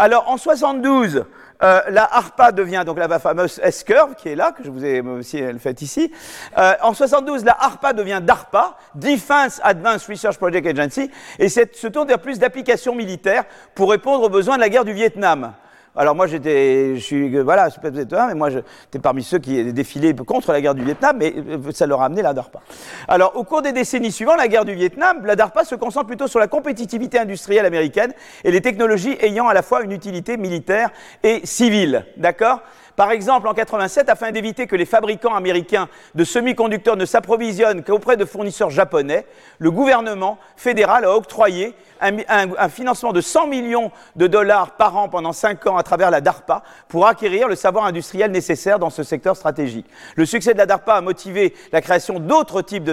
alors 0.01 0.29
en 0.29 0.39
72, 0.39 1.25
euh, 1.63 1.81
la 1.91 2.05
ARPA 2.05 2.53
devient 2.53 2.85
donc 2.87 2.99
la 2.99 3.19
fameuse 3.19 3.61
S-curve 3.63 4.15
qui 4.15 4.31
est 4.31 4.35
là, 4.35 4.53
que 4.53 4.65
je 4.65 4.71
vous 4.71 4.83
ai 4.83 5.03
aussi 5.03 5.43
faite 5.59 5.83
ici. 5.83 6.11
Euh, 6.57 6.73
en 6.81 6.95
72, 6.95 7.45
la 7.45 7.53
ARPA 7.53 7.93
devient 7.93 8.21
DARPA, 8.23 8.79
Defense 8.95 9.61
Advanced 9.63 10.09
Research 10.09 10.39
Project 10.39 10.67
Agency, 10.67 11.11
et 11.39 11.51
se 11.51 11.87
tourne 11.89 12.09
vers 12.09 12.19
plus 12.19 12.39
d'applications 12.39 12.95
militaires 12.95 13.45
pour 13.75 13.91
répondre 13.91 14.25
aux 14.25 14.31
besoins 14.31 14.57
de 14.57 14.61
la 14.61 14.71
guerre 14.71 14.87
du 14.87 14.95
Vietnam. 14.95 15.53
Alors 15.97 16.15
moi 16.15 16.29
j'étais, 16.29 16.95
je 16.95 17.01
suis, 17.01 17.41
voilà, 17.41 17.69
je 17.69 18.27
mais 18.29 18.35
moi 18.35 18.51
j'étais 18.51 19.01
parmi 19.01 19.25
ceux 19.25 19.39
qui 19.39 19.73
défilé 19.73 20.15
contre 20.15 20.53
la 20.53 20.61
guerre 20.61 20.75
du 20.75 20.85
Vietnam, 20.85 21.17
mais 21.19 21.35
euh, 21.37 21.59
ça 21.73 21.87
leur 21.87 22.01
a 22.01 22.05
amené 22.05 22.23
la 22.23 22.33
DARPA. 22.33 22.61
Alors 23.09 23.35
au 23.35 23.43
cours 23.43 23.61
des 23.61 23.73
décennies 23.73 24.13
suivantes, 24.13 24.39
la 24.39 24.47
guerre 24.47 24.65
du 24.65 24.75
Vietnam, 24.75 25.27
la 25.27 25.35
DARPA 25.35 25.65
se 25.65 25.75
concentre 25.75 26.07
plutôt 26.07 26.29
sur 26.29 26.39
la 26.39 26.47
compétitivité 26.47 27.19
industrielle 27.19 27.67
américaine 27.67 28.13
et 28.45 28.53
les 28.53 28.61
technologies 28.61 29.17
ayant 29.21 29.49
à 29.49 29.55
la 29.55 29.63
fois 29.63 29.83
une 29.83 29.91
utilité 29.91 30.37
militaire 30.37 30.91
et 31.25 31.45
civile, 31.45 32.07
d'accord? 32.17 32.61
Par 33.01 33.13
exemple, 33.13 33.49
en 33.49 33.55
87, 33.55 34.11
afin 34.11 34.31
d'éviter 34.31 34.67
que 34.67 34.77
les 34.77 34.85
fabricants 34.85 35.35
américains 35.35 35.89
de 36.15 36.23
semi-conducteurs 36.23 36.99
ne 36.99 37.07
s'approvisionnent 37.07 37.83
qu'auprès 37.83 38.19
de 38.19 38.27
fournisseurs 38.27 38.69
japonais, 38.69 39.25
le 39.59 39.71
gouvernement 39.71 40.37
fédéral 40.55 41.07
a 41.07 41.17
octroyé 41.17 41.75
un, 42.03 42.69
financement 42.69 43.15
de 43.15 43.23
100 43.23 43.47
millions 43.47 43.91
de 44.17 44.27
dollars 44.27 44.73
par 44.73 44.99
an 44.99 45.09
pendant 45.09 45.33
5 45.33 45.67
ans 45.69 45.79
à 45.79 45.83
travers 45.83 46.11
la 46.11 46.21
DARPA 46.21 46.63
pour 46.89 47.07
acquérir 47.07 47.49
le 47.49 47.57
savoir 47.57 47.87
industriel 47.87 48.33
nécessaire 48.33 48.79
dans 48.79 48.91
ce 48.91 49.03
secteur 49.03 49.35
stratégique. 49.35 49.87
Le 50.15 50.27
succès 50.27 50.53
de 50.53 50.59
la 50.59 50.67
DARPA 50.67 50.97
a 50.97 51.01
motivé 51.01 51.55
la 51.73 51.81
création 51.81 52.21
d'autres 52.21 52.61
types 52.61 52.85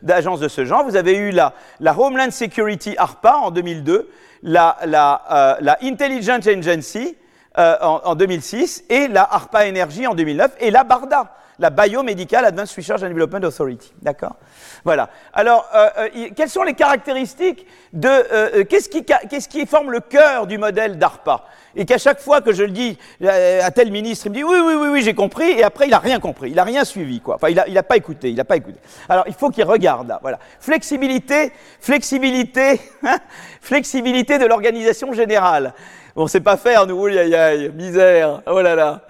d'agences 0.00 0.40
de, 0.40 0.48
ce 0.48 0.64
genre. 0.64 0.84
Vous 0.84 0.96
avez 0.96 1.18
eu 1.18 1.32
la, 1.32 1.52
Homeland 1.98 2.30
Security 2.30 2.94
ARPA 2.96 3.36
en 3.36 3.50
2002, 3.50 4.08
la, 4.42 4.78
la 4.86 5.58
euh, 5.60 5.74
Intelligence 5.82 6.46
Agency, 6.46 7.14
euh, 7.60 7.76
en, 7.82 8.14
2006, 8.14 8.84
et 8.88 9.06
la 9.08 9.22
ARPA 9.22 9.68
Energy 9.68 10.06
en 10.06 10.14
2009, 10.14 10.52
et 10.60 10.70
la 10.70 10.82
BARDA, 10.82 11.34
la 11.58 11.68
Biomedical 11.68 12.46
Advanced 12.46 12.74
Research 12.74 13.02
and 13.02 13.08
Development 13.08 13.44
Authority. 13.44 13.92
D'accord? 14.00 14.36
Voilà. 14.82 15.10
Alors, 15.34 15.68
euh, 15.74 15.90
euh, 15.98 16.28
quelles 16.34 16.48
sont 16.48 16.62
les 16.62 16.72
caractéristiques 16.72 17.66
de... 17.92 18.62
qu'est-ce, 18.62 19.48
qui, 19.48 19.66
forme 19.66 19.90
le 19.90 20.00
cœur 20.00 20.46
du 20.46 20.56
modèle 20.56 20.96
d'ARPA 20.96 21.44
Et 21.76 21.84
qu'à 21.84 21.98
chaque 21.98 22.20
fois 22.20 22.40
que 22.40 22.54
je 22.54 22.62
le 22.62 22.70
dis 22.70 22.96
à 23.22 23.70
tel 23.72 23.92
ministre, 23.92 24.26
il 24.26 24.30
me 24.30 24.36
dit 24.36 24.44
oui, 24.44 24.58
oui, 24.64 24.74
oui, 24.80 24.88
oui, 24.92 25.02
j'ai 25.02 25.14
compris, 25.14 25.50
et 25.50 25.62
après, 25.62 25.86
il 25.86 25.90
n'a 25.90 25.98
rien 25.98 26.18
compris, 26.18 26.48
il 26.48 26.56
n'a 26.56 26.64
rien 26.64 26.84
suivi, 26.84 27.20
quoi. 27.20 27.34
Enfin, 27.34 27.50
il 27.50 27.56
n'a 27.56 27.68
il 27.68 27.76
a 27.76 27.82
pas 27.82 27.98
écouté, 27.98 28.30
il 28.30 28.36
n'a 28.36 28.44
pas 28.44 28.56
écouté. 28.56 28.78
Alors, 29.10 29.24
il 29.26 29.34
faut 29.34 29.50
qu'il 29.50 29.64
regarde, 29.64 30.08
là, 30.08 30.18
voilà. 30.22 30.38
Flexibilité, 30.60 31.52
flexibilité, 31.80 32.80
hein, 33.02 33.18
flexibilité 33.60 34.38
de 34.38 34.46
l'organisation 34.46 35.12
générale. 35.12 35.74
On 36.16 36.24
ne 36.24 36.28
sait 36.28 36.40
pas 36.40 36.56
faire, 36.56 36.86
nous, 36.86 37.06
aïe 37.06 37.18
aïe 37.18 37.34
aïe, 37.34 37.72
misère, 37.74 38.42
oh 38.46 38.60
là 38.60 38.74
là, 38.74 39.02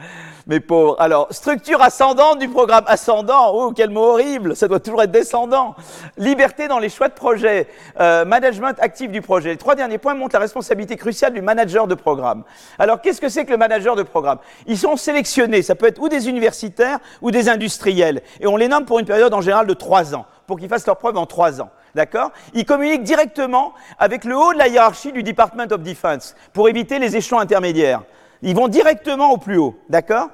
mes 0.46 0.60
pauvres. 0.60 0.96
Alors, 0.98 1.28
structure 1.30 1.80
ascendante 1.80 2.38
du 2.38 2.48
programme 2.48 2.84
ascendant, 2.86 3.52
oh, 3.54 3.72
quel 3.74 3.90
mot 3.90 4.02
horrible, 4.02 4.54
ça 4.54 4.68
doit 4.68 4.80
toujours 4.80 5.02
être 5.02 5.10
descendant. 5.10 5.74
Liberté 6.18 6.68
dans 6.68 6.78
les 6.78 6.88
choix 6.88 7.08
de 7.08 7.14
projet, 7.14 7.68
euh, 8.00 8.24
management 8.24 8.74
actif 8.80 9.10
du 9.10 9.22
projet. 9.22 9.50
Les 9.50 9.56
trois 9.56 9.74
derniers 9.74 9.98
points 9.98 10.14
montrent 10.14 10.34
la 10.34 10.40
responsabilité 10.40 10.96
cruciale 10.96 11.32
du 11.32 11.40
manager 11.40 11.86
de 11.86 11.94
programme. 11.94 12.42
Alors, 12.78 13.00
qu'est-ce 13.00 13.20
que 13.20 13.28
c'est 13.28 13.44
que 13.44 13.50
le 13.50 13.56
manager 13.56 13.96
de 13.96 14.02
programme? 14.02 14.38
Ils 14.66 14.78
sont 14.78 14.96
sélectionnés, 14.96 15.62
ça 15.62 15.74
peut 15.74 15.86
être 15.86 16.00
ou 16.00 16.08
des 16.08 16.28
universitaires 16.28 16.98
ou 17.22 17.30
des 17.30 17.48
industriels, 17.48 18.22
et 18.40 18.46
on 18.46 18.56
les 18.56 18.68
nomme 18.68 18.84
pour 18.84 18.98
une 18.98 19.06
période 19.06 19.32
en 19.32 19.40
général 19.40 19.66
de 19.66 19.74
trois 19.74 20.14
ans, 20.14 20.26
pour 20.46 20.58
qu'ils 20.58 20.68
fassent 20.68 20.86
leur 20.86 20.98
preuve 20.98 21.16
en 21.16 21.26
trois 21.26 21.60
ans. 21.60 21.70
D'accord 21.94 22.30
Ils 22.54 22.64
communiquent 22.64 23.02
directement 23.02 23.74
avec 23.98 24.24
le 24.24 24.36
haut 24.36 24.52
de 24.52 24.58
la 24.58 24.68
hiérarchie 24.68 25.12
du 25.12 25.22
Department 25.22 25.72
of 25.72 25.82
Defense 25.82 26.34
pour 26.52 26.68
éviter 26.68 26.98
les 26.98 27.16
échelons 27.16 27.40
intermédiaires. 27.40 28.02
Ils 28.42 28.54
vont 28.54 28.68
directement 28.68 29.32
au 29.32 29.38
plus 29.38 29.58
haut. 29.58 29.76
D'accord 29.88 30.28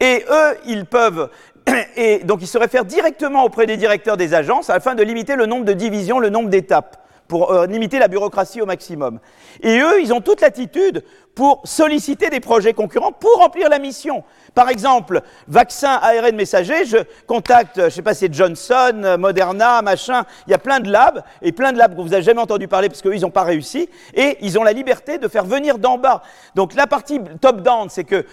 Et 0.00 0.24
eux, 0.28 0.56
ils 0.66 0.86
peuvent. 0.86 1.30
Et 1.96 2.18
donc, 2.20 2.42
ils 2.42 2.46
se 2.46 2.58
réfèrent 2.58 2.84
directement 2.84 3.44
auprès 3.44 3.66
des 3.66 3.76
directeurs 3.76 4.16
des 4.16 4.34
agences 4.34 4.70
afin 4.70 4.94
de 4.94 5.02
limiter 5.02 5.36
le 5.36 5.46
nombre 5.46 5.64
de 5.64 5.72
divisions, 5.72 6.18
le 6.18 6.30
nombre 6.30 6.48
d'étapes 6.48 6.96
pour 7.28 7.52
euh, 7.52 7.66
limiter 7.66 7.98
la 7.98 8.08
bureaucratie 8.08 8.60
au 8.60 8.66
maximum. 8.66 9.18
Et 9.62 9.78
eux, 9.78 10.00
ils 10.00 10.12
ont 10.12 10.20
toute 10.20 10.40
l'attitude 10.40 11.04
pour 11.34 11.62
solliciter 11.64 12.30
des 12.30 12.40
projets 12.40 12.74
concurrents 12.74 13.12
pour 13.12 13.38
remplir 13.38 13.68
la 13.68 13.78
mission. 13.78 14.24
Par 14.54 14.68
exemple, 14.68 15.22
vaccin 15.48 15.98
ARN 16.00 16.36
messager, 16.36 16.84
je 16.84 16.98
contacte, 17.26 17.76
je 17.76 17.84
ne 17.84 17.90
sais 17.90 18.02
pas, 18.02 18.14
c'est 18.14 18.32
Johnson, 18.32 19.16
Moderna, 19.18 19.82
machin, 19.82 20.24
il 20.46 20.52
y 20.52 20.54
a 20.54 20.58
plein 20.58 20.78
de 20.78 20.90
labs, 20.90 21.22
et 21.42 21.50
plein 21.50 21.72
de 21.72 21.78
labs 21.78 21.96
que 21.96 22.00
vous 22.00 22.10
n'avez 22.10 22.22
jamais 22.22 22.40
entendu 22.40 22.68
parler 22.68 22.88
parce 22.88 23.02
qu'eux, 23.02 23.14
ils 23.14 23.22
n'ont 23.22 23.30
pas 23.30 23.42
réussi, 23.42 23.88
et 24.14 24.38
ils 24.42 24.58
ont 24.58 24.62
la 24.62 24.72
liberté 24.72 25.18
de 25.18 25.26
faire 25.26 25.44
venir 25.44 25.78
d'en 25.78 25.98
bas. 25.98 26.22
Donc 26.54 26.74
la 26.74 26.86
partie 26.86 27.20
top-down, 27.40 27.88
c'est 27.88 28.04
que 28.04 28.24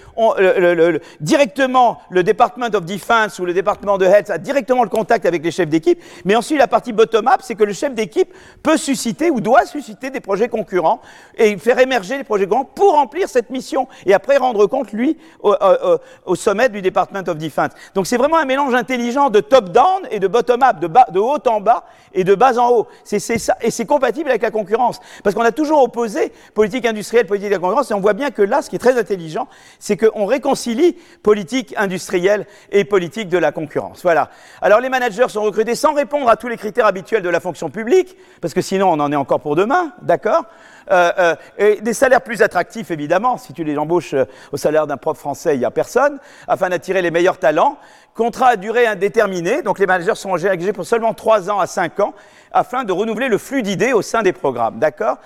directement, 1.20 2.00
le 2.12 2.24
Department 2.24 2.70
of 2.76 2.86
Defense 2.86 3.40
ou 3.40 3.46
le 3.46 3.54
département 3.54 3.98
de 3.98 4.06
Health 4.06 4.30
a 4.30 4.38
directement 4.38 4.84
le 4.84 4.90
contact 4.90 5.26
avec 5.26 5.44
les 5.44 5.52
chefs 5.52 5.70
d'équipe, 5.70 6.02
mais 6.24 6.36
ensuite 6.36 6.60
la 6.60 6.68
partie 6.68 6.94
bottom-up, 6.94 7.42
c'est 7.42 7.56
que 7.56 7.64
le 7.64 7.74
chef 7.74 7.96
d'équipe 7.96 8.32
peut 8.62 8.78
susciter 8.78 9.32
ou 9.32 9.42
doit 9.42 9.66
susciter 9.66 10.12
des 10.12 10.20
projets 10.20 10.50
concurrents 10.50 11.02
et 11.36 11.58
faire 11.58 11.80
émerger 11.80 12.18
les 12.18 12.24
projets 12.24 12.46
concurrents 12.46 12.66
pour 12.66 12.91
remplir 12.92 13.30
cette 13.30 13.50
mission 13.50 13.88
et 14.06 14.14
après 14.14 14.38
rendre 14.38 14.68
compte, 14.68 14.92
lui, 14.92 15.18
au, 15.42 16.36
sommet 16.36 16.70
du 16.70 16.82
Department 16.82 17.28
of 17.28 17.38
Defense. 17.38 17.72
Donc 17.96 18.08
c'est 18.08 18.18
vraiment 18.18 18.38
un 18.38 18.46
mélange 18.46 18.74
intelligent 18.74 19.30
de 19.30 19.40
top-down 19.40 20.08
et 20.12 20.20
de 20.20 20.28
bottom-up, 20.28 20.80
de, 20.80 20.88
de 21.12 21.20
haut 21.20 21.38
en 21.48 21.62
bas 21.62 21.86
et 22.14 22.24
de 22.24 22.36
bas 22.36 22.58
en 22.58 22.70
haut. 22.70 22.88
C'est 23.04 23.20
ça, 23.20 23.56
et 23.62 23.72
c'est 23.72 23.86
compatible 23.86 24.30
avec 24.30 24.42
la 24.42 24.52
concurrence. 24.52 25.00
Parce 25.24 25.36
qu'on 25.36 25.44
a 25.44 25.52
toujours 25.52 25.84
opposé 25.84 26.32
politique 26.54 26.86
industrielle, 26.86 27.26
politique 27.26 27.50
de 27.50 27.56
la 27.56 27.60
concurrence, 27.60 27.92
et 27.92 27.94
on 27.94 28.00
voit 28.00 28.14
bien 28.14 28.32
que 28.32 28.42
là, 28.42 28.62
ce 28.62 28.70
qui 28.70 28.76
est 28.76 28.80
très 28.80 28.98
intelligent, 28.98 29.48
c'est 29.80 29.98
qu'on 29.98 30.26
réconcilie 30.26 30.98
politique 31.24 31.74
industrielle 31.78 32.46
et 32.72 32.84
politique 32.84 33.30
de 33.30 33.38
la 33.38 33.52
concurrence. 33.52 34.02
Voilà. 34.04 34.30
Alors 34.62 34.80
les 34.80 34.90
managers 34.90 35.30
sont 35.30 35.42
recrutés 35.42 35.76
sans 35.76 35.94
répondre 35.94 36.30
à 36.30 36.36
tous 36.36 36.48
les 36.48 36.58
critères 36.58 36.86
habituels 36.86 37.24
de 37.24 37.30
la 37.30 37.40
fonction 37.40 37.70
publique, 37.70 38.18
parce 38.42 38.54
que 38.54 38.62
sinon 38.62 38.90
on 38.92 39.00
en 39.00 39.12
est 39.12 39.16
encore 39.16 39.40
pour 39.40 39.56
demain, 39.56 39.94
d'accord? 40.02 40.46
Euh, 40.90 41.36
euh, 41.60 41.76
des 41.82 41.94
salaires 41.94 42.22
plus 42.22 42.42
attractifs, 42.42 42.92
évidemment. 42.92 43.38
Si 43.38 43.54
tu 43.54 43.64
les 43.64 43.78
embauches 43.78 44.14
euh, 44.14 44.26
au 44.52 44.58
salaire 44.58 44.88
d'un 44.88 44.98
prof 44.98 45.18
français, 45.18 45.56
il 45.56 45.60
n'y 45.60 45.66
a 45.66 45.72
personne, 45.72 46.20
afin 46.48 46.70
d'attirer 46.70 47.02
les 47.02 47.12
meilleurs 47.12 47.38
talents. 47.38 47.78
Contrat 48.16 48.50
à 48.50 48.56
durée 48.56 48.88
indéterminée, 48.88 49.62
donc 49.62 49.80
les 49.80 49.86
managers 49.86 50.16
sont 50.16 50.32
engagés 50.32 50.74
pour 50.74 50.86
seulement 50.86 51.14
3 51.14 51.50
ans 51.50 51.60
à 51.60 51.68
5 51.68 52.00
ans, 52.02 52.14
afin 52.52 52.84
de 52.84 52.92
renouveler 52.92 53.30
le 53.30 53.38
flux 53.38 53.62
d'idées 53.62 53.94
au 53.94 54.02
sein 54.02 54.22
des 54.22 54.34
programmes. 54.34 54.80
D'accord? 54.80 55.18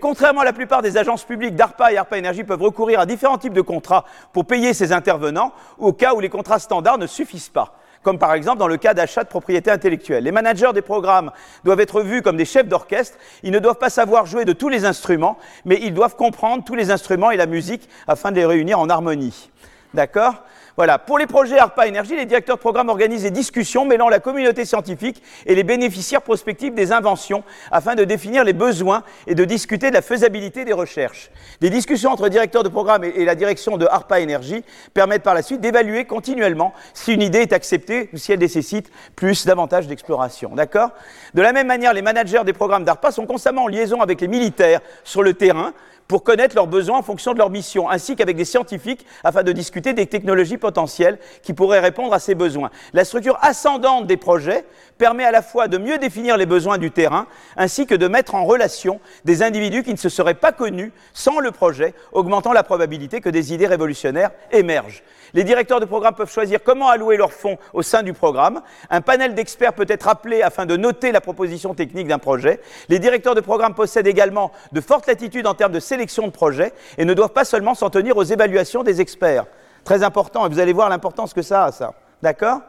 Contrairement 0.00 0.40
à 0.40 0.44
la 0.44 0.52
plupart 0.52 0.80
des 0.80 0.96
agences 0.96 1.24
publiques, 1.24 1.56
DARPA 1.56 1.92
et 1.92 1.98
ARPA 1.98 2.16
Énergie 2.16 2.44
peuvent 2.44 2.62
recourir 2.62 3.00
à 3.00 3.06
différents 3.06 3.36
types 3.36 3.52
de 3.52 3.60
contrats 3.60 4.04
pour 4.32 4.46
payer 4.46 4.72
ces 4.72 4.92
intervenants, 4.92 5.52
au 5.76 5.92
cas 5.92 6.14
où 6.14 6.20
les 6.20 6.30
contrats 6.30 6.60
standards 6.60 6.98
ne 6.98 7.06
suffisent 7.06 7.50
pas 7.50 7.74
comme 8.02 8.18
par 8.18 8.34
exemple 8.34 8.58
dans 8.58 8.68
le 8.68 8.76
cas 8.76 8.94
d'achat 8.94 9.24
de 9.24 9.28
propriété 9.28 9.70
intellectuelle. 9.70 10.24
Les 10.24 10.32
managers 10.32 10.72
des 10.74 10.82
programmes 10.82 11.30
doivent 11.64 11.80
être 11.80 12.02
vus 12.02 12.22
comme 12.22 12.36
des 12.36 12.44
chefs 12.44 12.68
d'orchestre. 12.68 13.18
Ils 13.42 13.52
ne 13.52 13.58
doivent 13.58 13.78
pas 13.78 13.90
savoir 13.90 14.26
jouer 14.26 14.44
de 14.44 14.52
tous 14.52 14.68
les 14.68 14.84
instruments, 14.84 15.38
mais 15.64 15.78
ils 15.82 15.94
doivent 15.94 16.16
comprendre 16.16 16.64
tous 16.64 16.74
les 16.74 16.90
instruments 16.90 17.30
et 17.30 17.36
la 17.36 17.46
musique 17.46 17.88
afin 18.06 18.30
de 18.30 18.36
les 18.36 18.46
réunir 18.46 18.78
en 18.78 18.88
harmonie. 18.88 19.50
D'accord? 19.94 20.42
Voilà. 20.76 20.98
Pour 20.98 21.18
les 21.18 21.26
projets 21.26 21.58
ARPA 21.58 21.86
Énergie, 21.86 22.16
les 22.16 22.24
directeurs 22.24 22.56
de 22.56 22.60
programme 22.60 22.88
organisent 22.88 23.22
des 23.22 23.30
discussions 23.30 23.84
mêlant 23.84 24.08
la 24.08 24.20
communauté 24.20 24.64
scientifique 24.64 25.22
et 25.46 25.54
les 25.54 25.64
bénéficiaires 25.64 26.22
prospectifs 26.22 26.74
des 26.74 26.92
inventions 26.92 27.44
afin 27.70 27.94
de 27.94 28.04
définir 28.04 28.44
les 28.44 28.52
besoins 28.52 29.02
et 29.26 29.34
de 29.34 29.44
discuter 29.44 29.90
de 29.90 29.94
la 29.94 30.02
faisabilité 30.02 30.64
des 30.64 30.72
recherches. 30.72 31.30
Des 31.60 31.70
discussions 31.70 32.10
entre 32.10 32.28
directeurs 32.28 32.62
de 32.62 32.68
programme 32.68 33.04
et 33.04 33.24
la 33.24 33.34
direction 33.34 33.76
de 33.76 33.86
ARPA 33.86 34.20
Énergie 34.20 34.64
permettent 34.94 35.22
par 35.22 35.34
la 35.34 35.42
suite 35.42 35.60
d'évaluer 35.60 36.06
continuellement 36.06 36.72
si 36.94 37.12
une 37.12 37.22
idée 37.22 37.40
est 37.40 37.52
acceptée 37.52 38.08
ou 38.12 38.16
si 38.16 38.32
elle 38.32 38.40
nécessite 38.40 38.90
plus 39.14 39.46
davantage 39.46 39.86
d'exploration. 39.86 40.54
D'accord? 40.54 40.90
De 41.34 41.42
la 41.42 41.52
même 41.52 41.66
manière, 41.66 41.92
les 41.92 42.02
managers 42.02 42.44
des 42.44 42.52
programmes 42.52 42.84
d'ARPA 42.84 43.10
sont 43.10 43.26
constamment 43.26 43.64
en 43.64 43.68
liaison 43.68 44.00
avec 44.00 44.20
les 44.20 44.28
militaires 44.28 44.80
sur 45.04 45.22
le 45.22 45.34
terrain 45.34 45.72
pour 46.12 46.24
connaître 46.24 46.54
leurs 46.54 46.66
besoins 46.66 46.98
en 46.98 47.02
fonction 47.02 47.32
de 47.32 47.38
leur 47.38 47.48
mission, 47.48 47.88
ainsi 47.88 48.16
qu'avec 48.16 48.36
des 48.36 48.44
scientifiques 48.44 49.06
afin 49.24 49.42
de 49.42 49.50
discuter 49.50 49.94
des 49.94 50.04
technologies 50.04 50.58
potentielles 50.58 51.18
qui 51.42 51.54
pourraient 51.54 51.80
répondre 51.80 52.12
à 52.12 52.18
ces 52.18 52.34
besoins. 52.34 52.70
La 52.92 53.06
structure 53.06 53.38
ascendante 53.40 54.06
des 54.06 54.18
projets 54.18 54.66
permet 54.98 55.24
à 55.24 55.30
la 55.30 55.40
fois 55.40 55.68
de 55.68 55.78
mieux 55.78 55.96
définir 55.96 56.36
les 56.36 56.44
besoins 56.44 56.76
du 56.76 56.90
terrain, 56.90 57.26
ainsi 57.56 57.86
que 57.86 57.94
de 57.94 58.08
mettre 58.08 58.34
en 58.34 58.44
relation 58.44 59.00
des 59.24 59.42
individus 59.42 59.84
qui 59.84 59.92
ne 59.92 59.96
se 59.96 60.10
seraient 60.10 60.34
pas 60.34 60.52
connus 60.52 60.92
sans 61.14 61.40
le 61.40 61.50
projet, 61.50 61.94
augmentant 62.12 62.52
la 62.52 62.62
probabilité 62.62 63.22
que 63.22 63.30
des 63.30 63.54
idées 63.54 63.66
révolutionnaires 63.66 64.32
émergent. 64.50 65.02
Les 65.34 65.44
directeurs 65.44 65.80
de 65.80 65.84
programme 65.84 66.14
peuvent 66.14 66.30
choisir 66.30 66.62
comment 66.62 66.88
allouer 66.88 67.16
leurs 67.16 67.32
fonds 67.32 67.58
au 67.72 67.82
sein 67.82 68.02
du 68.02 68.12
programme. 68.12 68.62
Un 68.90 69.00
panel 69.00 69.34
d'experts 69.34 69.72
peut 69.72 69.86
être 69.88 70.08
appelé 70.08 70.42
afin 70.42 70.66
de 70.66 70.76
noter 70.76 71.12
la 71.12 71.20
proposition 71.20 71.74
technique 71.74 72.08
d'un 72.08 72.18
projet. 72.18 72.60
Les 72.88 72.98
directeurs 72.98 73.34
de 73.34 73.40
programme 73.40 73.74
possèdent 73.74 74.06
également 74.06 74.52
de 74.72 74.80
fortes 74.80 75.06
latitudes 75.06 75.46
en 75.46 75.54
termes 75.54 75.72
de 75.72 75.80
sélection 75.80 76.26
de 76.26 76.32
projets 76.32 76.72
et 76.98 77.04
ne 77.04 77.14
doivent 77.14 77.32
pas 77.32 77.44
seulement 77.44 77.74
s'en 77.74 77.90
tenir 77.90 78.16
aux 78.16 78.24
évaluations 78.24 78.82
des 78.82 79.00
experts. 79.00 79.46
Très 79.84 80.02
important, 80.02 80.46
et 80.46 80.48
vous 80.48 80.60
allez 80.60 80.72
voir 80.72 80.88
l'importance 80.88 81.34
que 81.34 81.42
ça 81.42 81.64
a, 81.64 81.72
ça. 81.72 81.94
D'accord? 82.22 82.60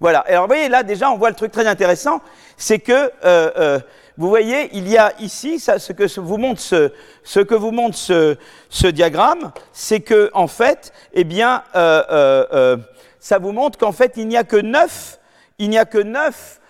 Voilà. 0.00 0.20
Alors, 0.20 0.44
vous 0.44 0.48
voyez, 0.48 0.68
là, 0.68 0.82
déjà, 0.82 1.10
on 1.10 1.16
voit 1.16 1.28
le 1.28 1.36
truc 1.36 1.52
très 1.52 1.66
intéressant, 1.66 2.20
c'est 2.56 2.78
que 2.78 2.92
euh, 2.92 3.10
euh, 3.24 3.80
vous 4.18 4.28
voyez, 4.28 4.70
il 4.72 4.88
y 4.88 4.98
a 4.98 5.12
ici, 5.20 5.58
ce, 5.60 5.92
que 5.92 6.20
vous 6.20 6.36
montre 6.36 6.60
ce, 6.60 7.40
que 7.40 7.54
vous 7.54 7.70
montre 7.70 7.96
ce, 7.96 8.86
diagramme, 8.86 9.52
c'est 9.72 10.00
que, 10.00 10.30
en 10.34 10.46
fait, 10.46 10.92
eh 11.12 11.24
bien, 11.24 11.62
euh, 11.74 12.02
euh, 12.10 12.46
euh, 12.52 12.76
ça 13.18 13.38
vous 13.38 13.52
montre 13.52 13.78
qu'en 13.78 13.92
fait, 13.92 14.14
il 14.16 14.28
n'y 14.28 14.36
a 14.36 14.44
que 14.44 14.56
9, 14.56 15.18
il 15.58 15.70
n'y 15.70 15.78
a 15.78 15.84
que 15.84 15.98
9 15.98 16.60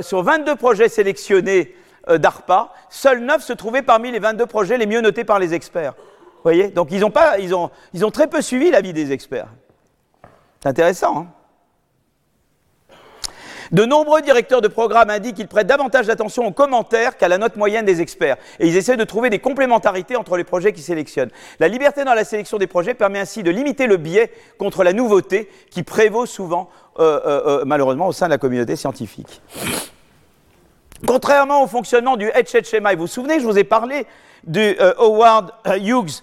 sur 0.00 0.22
22 0.22 0.56
projets 0.56 0.88
sélectionnés 0.88 1.76
d'ARPA, 2.08 2.72
seuls 2.88 3.20
9 3.20 3.42
se 3.42 3.52
trouvaient 3.52 3.82
parmi 3.82 4.10
les 4.10 4.18
22 4.18 4.46
projets 4.46 4.78
les 4.78 4.86
mieux 4.86 5.00
notés 5.00 5.24
par 5.24 5.38
les 5.38 5.54
experts. 5.54 5.94
Vous 5.96 6.42
voyez? 6.42 6.68
Donc, 6.68 6.88
ils 6.90 7.04
ont, 7.04 7.10
pas, 7.10 7.38
ils, 7.38 7.54
ont, 7.54 7.70
ils 7.92 8.04
ont 8.04 8.10
très 8.10 8.26
peu 8.26 8.42
suivi 8.42 8.70
l'avis 8.70 8.92
des 8.92 9.12
experts. 9.12 9.48
C'est 10.60 10.68
intéressant, 10.68 11.20
hein? 11.20 11.26
De 13.72 13.84
nombreux 13.84 14.20
directeurs 14.22 14.60
de 14.60 14.68
programme 14.68 15.10
indiquent 15.10 15.36
qu'ils 15.36 15.48
prêtent 15.48 15.66
davantage 15.66 16.06
d'attention 16.06 16.46
aux 16.46 16.50
commentaires 16.50 17.16
qu'à 17.16 17.28
la 17.28 17.38
note 17.38 17.56
moyenne 17.56 17.84
des 17.84 18.00
experts. 18.00 18.36
Et 18.58 18.66
ils 18.66 18.76
essaient 18.76 18.96
de 18.96 19.04
trouver 19.04 19.30
des 19.30 19.38
complémentarités 19.38 20.16
entre 20.16 20.36
les 20.36 20.44
projets 20.44 20.72
qu'ils 20.72 20.82
sélectionnent. 20.82 21.30
La 21.60 21.68
liberté 21.68 22.04
dans 22.04 22.14
la 22.14 22.24
sélection 22.24 22.58
des 22.58 22.66
projets 22.66 22.94
permet 22.94 23.20
ainsi 23.20 23.42
de 23.42 23.50
limiter 23.50 23.86
le 23.86 23.96
biais 23.96 24.32
contre 24.58 24.82
la 24.82 24.92
nouveauté 24.92 25.48
qui 25.70 25.82
prévaut 25.82 26.26
souvent, 26.26 26.68
euh, 26.98 27.20
euh, 27.24 27.60
euh, 27.60 27.64
malheureusement, 27.64 28.08
au 28.08 28.12
sein 28.12 28.26
de 28.26 28.30
la 28.30 28.38
communauté 28.38 28.74
scientifique. 28.76 29.40
Contrairement 31.06 31.62
au 31.62 31.66
fonctionnement 31.66 32.16
du 32.16 32.28
HHMI, 32.28 32.94
vous 32.94 33.02
vous 33.02 33.06
souvenez, 33.06 33.40
je 33.40 33.44
vous 33.44 33.58
ai 33.58 33.64
parlé 33.64 34.06
du 34.44 34.76
Howard 34.98 35.52
Hughes 35.82 36.22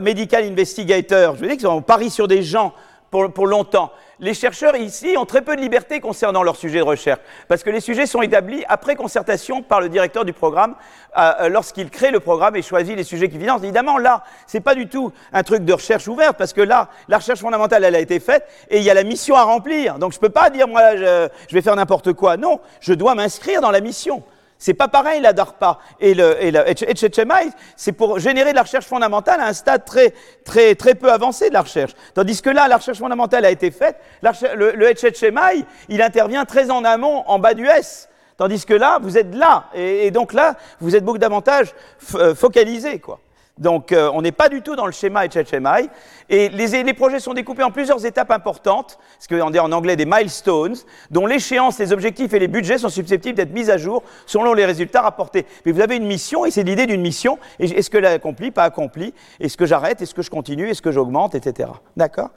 Medical 0.00 0.44
Investigator. 0.44 1.36
Je 1.36 1.40
vous 1.40 1.48
dis 1.48 1.56
qu'ils 1.56 1.68
ont 1.68 1.82
pari 1.82 2.10
sur 2.10 2.26
des 2.26 2.42
gens 2.42 2.72
pour 3.10 3.46
longtemps 3.46 3.92
les 4.20 4.34
chercheurs 4.34 4.76
ici 4.76 5.16
ont 5.18 5.26
très 5.26 5.42
peu 5.42 5.56
de 5.56 5.60
liberté 5.60 6.00
concernant 6.00 6.42
leurs 6.42 6.56
sujets 6.56 6.78
de 6.78 6.84
recherche, 6.84 7.20
parce 7.48 7.62
que 7.62 7.70
les 7.70 7.80
sujets 7.80 8.06
sont 8.06 8.22
établis 8.22 8.64
après 8.68 8.96
concertation 8.96 9.62
par 9.62 9.80
le 9.80 9.88
directeur 9.88 10.24
du 10.24 10.32
programme 10.32 10.74
euh, 11.16 11.32
euh, 11.40 11.48
lorsqu'il 11.48 11.90
crée 11.90 12.10
le 12.10 12.20
programme 12.20 12.56
et 12.56 12.62
choisit 12.62 12.96
les 12.96 13.04
sujets 13.04 13.28
qu'il 13.28 13.40
finance. 13.40 13.62
Évidemment, 13.62 13.98
là, 13.98 14.24
c'est 14.46 14.60
pas 14.60 14.74
du 14.74 14.88
tout 14.88 15.12
un 15.32 15.42
truc 15.42 15.64
de 15.64 15.72
recherche 15.72 16.08
ouverte, 16.08 16.36
parce 16.36 16.52
que 16.52 16.60
là, 16.62 16.88
la 17.08 17.18
recherche 17.18 17.40
fondamentale, 17.40 17.84
elle 17.84 17.94
a 17.94 18.00
été 18.00 18.20
faite 18.20 18.46
et 18.70 18.78
il 18.78 18.82
y 18.82 18.90
a 18.90 18.94
la 18.94 19.04
mission 19.04 19.36
à 19.36 19.42
remplir. 19.42 19.98
Donc, 19.98 20.12
je 20.12 20.18
peux 20.18 20.30
pas 20.30 20.50
dire 20.50 20.68
moi, 20.68 20.96
je 20.96 21.28
vais 21.52 21.62
faire 21.62 21.76
n'importe 21.76 22.12
quoi. 22.12 22.36
Non, 22.36 22.60
je 22.80 22.94
dois 22.94 23.14
m'inscrire 23.14 23.60
dans 23.60 23.70
la 23.70 23.80
mission. 23.80 24.22
C'est 24.58 24.74
pas 24.74 24.88
pareil 24.88 25.20
la 25.20 25.32
DARPA 25.32 25.78
et 26.00 26.14
le, 26.14 26.42
et 26.42 26.50
HHMI, 26.50 27.52
c'est 27.76 27.92
pour 27.92 28.18
générer 28.18 28.50
de 28.50 28.56
la 28.56 28.62
recherche 28.62 28.86
fondamentale 28.86 29.40
à 29.40 29.46
un 29.46 29.52
stade 29.52 29.84
très, 29.84 30.14
très, 30.44 30.74
très 30.74 30.94
peu 30.94 31.12
avancé 31.12 31.48
de 31.48 31.54
la 31.54 31.62
recherche. 31.62 31.92
Tandis 32.14 32.40
que 32.40 32.50
là, 32.50 32.66
la 32.68 32.78
recherche 32.78 32.98
fondamentale 32.98 33.44
a 33.44 33.50
été 33.50 33.70
faite, 33.70 33.96
le, 34.22 34.72
le 34.72 34.92
HHMI, 34.92 35.64
il 35.88 36.00
intervient 36.00 36.44
très 36.44 36.70
en 36.70 36.84
amont, 36.84 37.22
en 37.26 37.38
bas 37.38 37.54
du 37.54 37.66
S. 37.66 38.08
Tandis 38.38 38.64
que 38.66 38.74
là, 38.74 38.98
vous 39.00 39.16
êtes 39.16 39.34
là, 39.34 39.70
et, 39.74 40.06
et 40.06 40.10
donc 40.10 40.32
là, 40.32 40.56
vous 40.80 40.94
êtes 40.94 41.04
beaucoup 41.04 41.18
davantage 41.18 41.74
euh, 42.14 42.34
focalisé, 42.34 42.98
quoi. 42.98 43.20
Donc 43.58 43.92
euh, 43.92 44.10
on 44.12 44.20
n'est 44.20 44.32
pas 44.32 44.50
du 44.50 44.60
tout 44.60 44.76
dans 44.76 44.84
le 44.84 44.92
schéma 44.92 45.26
HHMI. 45.26 45.88
Et 46.28 46.48
les, 46.50 46.94
projets 46.94 47.20
sont 47.20 47.32
découpés 47.32 47.62
en 47.62 47.70
plusieurs 47.70 48.04
étapes 48.04 48.30
importantes, 48.30 48.98
ce 49.18 49.28
qu'on 49.28 49.50
dit 49.50 49.58
en 49.58 49.72
anglais 49.72 49.96
des 49.96 50.04
milestones, 50.04 50.76
dont 51.10 51.26
l'échéance, 51.26 51.78
les 51.78 51.92
objectifs 51.92 52.34
et 52.34 52.38
les 52.38 52.48
budgets 52.48 52.78
sont 52.78 52.90
susceptibles 52.90 53.36
d'être 53.36 53.52
mis 53.52 53.70
à 53.70 53.78
jour 53.78 54.02
selon 54.26 54.52
les 54.52 54.66
résultats 54.66 55.00
rapportés. 55.00 55.46
Mais 55.64 55.72
vous 55.72 55.80
avez 55.80 55.96
une 55.96 56.06
mission, 56.06 56.44
et 56.44 56.50
c'est 56.50 56.64
l'idée 56.64 56.86
d'une 56.86 57.00
mission. 57.00 57.38
Est-ce 57.58 57.88
que 57.88 57.98
l'ai 57.98 58.08
accompli, 58.08 58.50
pas 58.50 58.64
accompli? 58.64 59.14
Est-ce 59.40 59.56
que 59.56 59.66
j'arrête? 59.66 60.02
Est-ce 60.02 60.14
que 60.14 60.22
je 60.22 60.30
continue? 60.30 60.68
Est-ce 60.68 60.82
que 60.82 60.92
j'augmente? 60.92 61.34
Etc. 61.34 61.68
D'accord? 61.96 62.30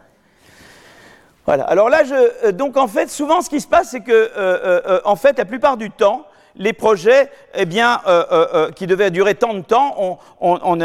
Voilà. 1.46 1.64
Alors 1.64 1.90
là, 1.90 2.04
je, 2.04 2.14
euh, 2.48 2.52
donc 2.52 2.78
en 2.78 2.88
fait, 2.88 3.10
souvent, 3.10 3.42
ce 3.42 3.50
qui 3.50 3.60
se 3.60 3.68
passe, 3.68 3.90
c'est 3.90 4.02
que, 4.02 4.32
euh, 4.38 5.02
en 5.04 5.16
fait, 5.16 5.38
la 5.38 5.46
plupart 5.46 5.78
du 5.78 5.90
temps, 5.90 6.26
les 6.56 6.74
projets 6.74 7.30
eh 7.56 7.66
bien, 7.66 8.02
euh, 8.08 8.24
euh, 8.32 8.48
euh, 8.54 8.72
qui 8.72 8.88
devaient 8.88 9.12
durer 9.12 9.36
tant 9.36 9.54
de 9.54 9.62
temps, 9.62 10.20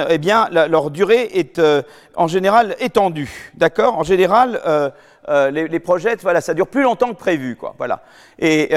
eh 0.08 0.18
bien, 0.18 0.48
leur 0.50 0.90
durée 0.90 1.30
est 1.34 1.60
en 2.16 2.28
général 2.28 2.76
étendue. 2.80 3.52
D'accord? 3.54 3.98
En 3.98 4.02
général, 4.02 4.60
les, 5.28 5.80
projets, 5.80 6.16
voilà, 6.22 6.40
ça 6.40 6.54
dure 6.54 6.68
plus 6.68 6.82
longtemps 6.82 7.10
que 7.10 7.18
prévu. 7.18 7.56
Quoi, 7.56 7.74
voilà. 7.78 8.02
Et 8.38 8.70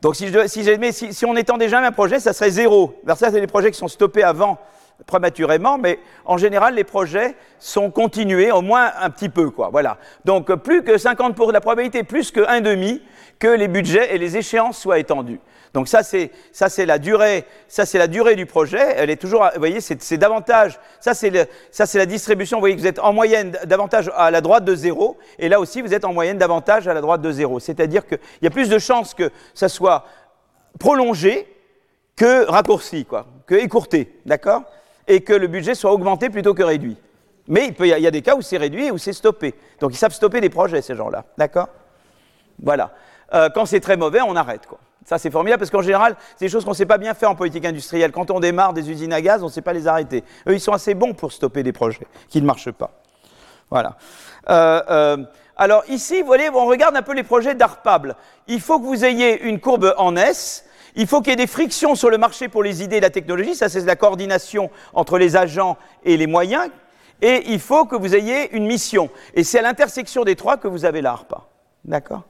donc, 0.00 0.16
si, 0.16 0.32
si, 0.46 1.12
si, 1.12 1.26
on 1.26 1.36
étend 1.36 1.58
déjà 1.58 1.80
un 1.80 1.92
projet, 1.92 2.20
ça 2.20 2.32
serait 2.32 2.50
zéro. 2.50 3.00
Ça, 3.08 3.30
c'est 3.30 3.40
les 3.40 3.46
projets 3.46 3.70
qui 3.70 3.78
sont 3.78 3.88
stoppés 3.88 4.22
avant 4.22 4.58
prématurément, 5.06 5.78
mais 5.78 5.98
en 6.24 6.36
général, 6.36 6.74
les 6.74 6.84
projets 6.84 7.34
sont 7.58 7.90
continués 7.90 8.52
au 8.52 8.62
moins 8.62 8.90
un 9.00 9.10
petit 9.10 9.28
peu, 9.28 9.50
quoi. 9.50 9.68
Voilà. 9.70 9.98
Donc, 10.24 10.52
plus 10.56 10.82
que 10.82 10.98
50 10.98 11.34
pour 11.34 11.52
la 11.52 11.60
probabilité, 11.60 12.02
plus 12.02 12.30
que 12.30 12.46
un 12.48 12.60
demi, 12.60 13.02
que 13.38 13.48
les 13.48 13.68
budgets 13.68 14.14
et 14.14 14.18
les 14.18 14.36
échéances 14.36 14.78
soient 14.78 14.98
étendus. 14.98 15.40
Donc 15.74 15.88
ça 15.88 16.02
c'est 16.02 16.30
ça 16.50 16.68
c'est 16.68 16.86
la 16.86 16.98
durée 16.98 17.44
ça 17.68 17.84
c'est 17.84 17.98
la 17.98 18.06
durée 18.06 18.36
du 18.36 18.46
projet. 18.46 18.94
Elle 18.96 19.10
est 19.10 19.16
toujours 19.16 19.48
vous 19.52 19.58
voyez 19.58 19.80
c'est 19.80 20.16
davantage 20.16 20.78
ça 21.00 21.14
c'est 21.14 21.48
ça 21.70 21.86
c'est 21.86 21.98
la 21.98 22.06
distribution. 22.06 22.56
Vous 22.56 22.62
voyez 22.62 22.74
que 22.74 22.80
vous 22.80 22.86
êtes 22.86 22.98
en 22.98 23.12
moyenne 23.12 23.56
davantage 23.66 24.10
à 24.16 24.30
la 24.30 24.40
droite 24.40 24.64
de 24.64 24.74
zéro 24.74 25.18
et 25.38 25.48
là 25.48 25.60
aussi 25.60 25.82
vous 25.82 25.94
êtes 25.94 26.04
en 26.04 26.12
moyenne 26.12 26.38
davantage 26.38 26.88
à 26.88 26.94
la 26.94 27.00
droite 27.00 27.20
de 27.20 27.30
zéro. 27.30 27.60
C'est-à-dire 27.60 28.06
qu'il 28.06 28.18
y 28.42 28.46
a 28.46 28.50
plus 28.50 28.68
de 28.68 28.78
chances 28.78 29.14
que 29.14 29.30
ça 29.54 29.68
soit 29.68 30.04
prolongé 30.78 31.46
que 32.16 32.44
raccourci 32.46 33.04
quoi, 33.04 33.26
que 33.46 33.54
écourté, 33.54 34.18
d'accord, 34.26 34.62
et 35.08 35.22
que 35.22 35.32
le 35.32 35.48
budget 35.48 35.74
soit 35.74 35.92
augmenté 35.92 36.30
plutôt 36.30 36.54
que 36.54 36.62
réduit. 36.62 36.96
Mais 37.48 37.66
il, 37.66 37.74
peut, 37.74 37.88
y 37.88 38.06
a 38.06 38.10
des 38.10 38.22
cas 38.22 38.36
où 38.36 38.42
c'est 38.42 38.58
réduit 38.58 38.86
et 38.86 38.90
où 38.90 38.98
c'est 38.98 39.14
stoppé. 39.14 39.54
Donc 39.80 39.92
ils 39.92 39.96
savent 39.96 40.12
stopper 40.12 40.40
des 40.40 40.50
projets 40.50 40.82
ces 40.82 40.94
gens-là, 40.94 41.24
d'accord? 41.36 41.68
Voilà. 42.62 42.92
Euh, 43.34 43.48
quand 43.52 43.66
c'est 43.66 43.80
très 43.80 43.96
mauvais, 43.96 44.20
on 44.20 44.36
arrête 44.36 44.66
quoi. 44.66 44.78
Ça, 45.08 45.16
c'est 45.16 45.30
formidable 45.30 45.60
parce 45.60 45.70
qu'en 45.70 45.80
général, 45.80 46.16
c'est 46.36 46.44
des 46.44 46.50
choses 46.50 46.66
qu'on 46.66 46.72
ne 46.72 46.76
sait 46.76 46.84
pas 46.84 46.98
bien 46.98 47.14
faire 47.14 47.30
en 47.30 47.34
politique 47.34 47.64
industrielle. 47.64 48.12
Quand 48.12 48.30
on 48.30 48.40
démarre 48.40 48.74
des 48.74 48.90
usines 48.90 49.14
à 49.14 49.22
gaz, 49.22 49.42
on 49.42 49.46
ne 49.46 49.50
sait 49.50 49.62
pas 49.62 49.72
les 49.72 49.86
arrêter. 49.86 50.22
Eux, 50.46 50.52
ils 50.52 50.60
sont 50.60 50.72
assez 50.72 50.92
bons 50.92 51.14
pour 51.14 51.32
stopper 51.32 51.62
des 51.62 51.72
projets 51.72 52.06
qui 52.28 52.42
ne 52.42 52.46
marchent 52.46 52.72
pas. 52.72 52.90
Voilà. 53.70 53.96
Euh, 54.50 54.82
euh, 54.90 55.16
alors 55.56 55.82
ici, 55.88 56.20
vous 56.20 56.26
voyez, 56.26 56.50
on 56.50 56.66
regarde 56.66 56.94
un 56.94 57.00
peu 57.00 57.14
les 57.14 57.22
projets 57.22 57.54
d'ARPABLE. 57.54 58.16
Il 58.48 58.60
faut 58.60 58.78
que 58.78 58.84
vous 58.84 59.02
ayez 59.02 59.40
une 59.44 59.60
courbe 59.60 59.94
en 59.96 60.14
S. 60.14 60.66
Il 60.98 61.06
faut 61.06 61.20
qu'il 61.20 61.30
y 61.30 61.32
ait 61.32 61.36
des 61.36 61.46
frictions 61.46 61.94
sur 61.94 62.10
le 62.10 62.18
marché 62.18 62.48
pour 62.48 62.64
les 62.64 62.82
idées 62.82 62.96
et 62.96 63.00
la 63.00 63.08
technologie, 63.08 63.54
ça 63.54 63.68
c'est 63.68 63.84
la 63.84 63.94
coordination 63.94 64.68
entre 64.92 65.16
les 65.16 65.36
agents 65.36 65.78
et 66.04 66.16
les 66.16 66.26
moyens, 66.26 66.68
et 67.22 67.52
il 67.52 67.60
faut 67.60 67.84
que 67.84 67.94
vous 67.94 68.16
ayez 68.16 68.50
une 68.50 68.66
mission. 68.66 69.08
Et 69.34 69.44
c'est 69.44 69.60
à 69.60 69.62
l'intersection 69.62 70.24
des 70.24 70.34
trois 70.34 70.56
que 70.56 70.66
vous 70.66 70.84
avez 70.84 71.00
l'ARPA. 71.00 71.46
D'accord? 71.84 72.24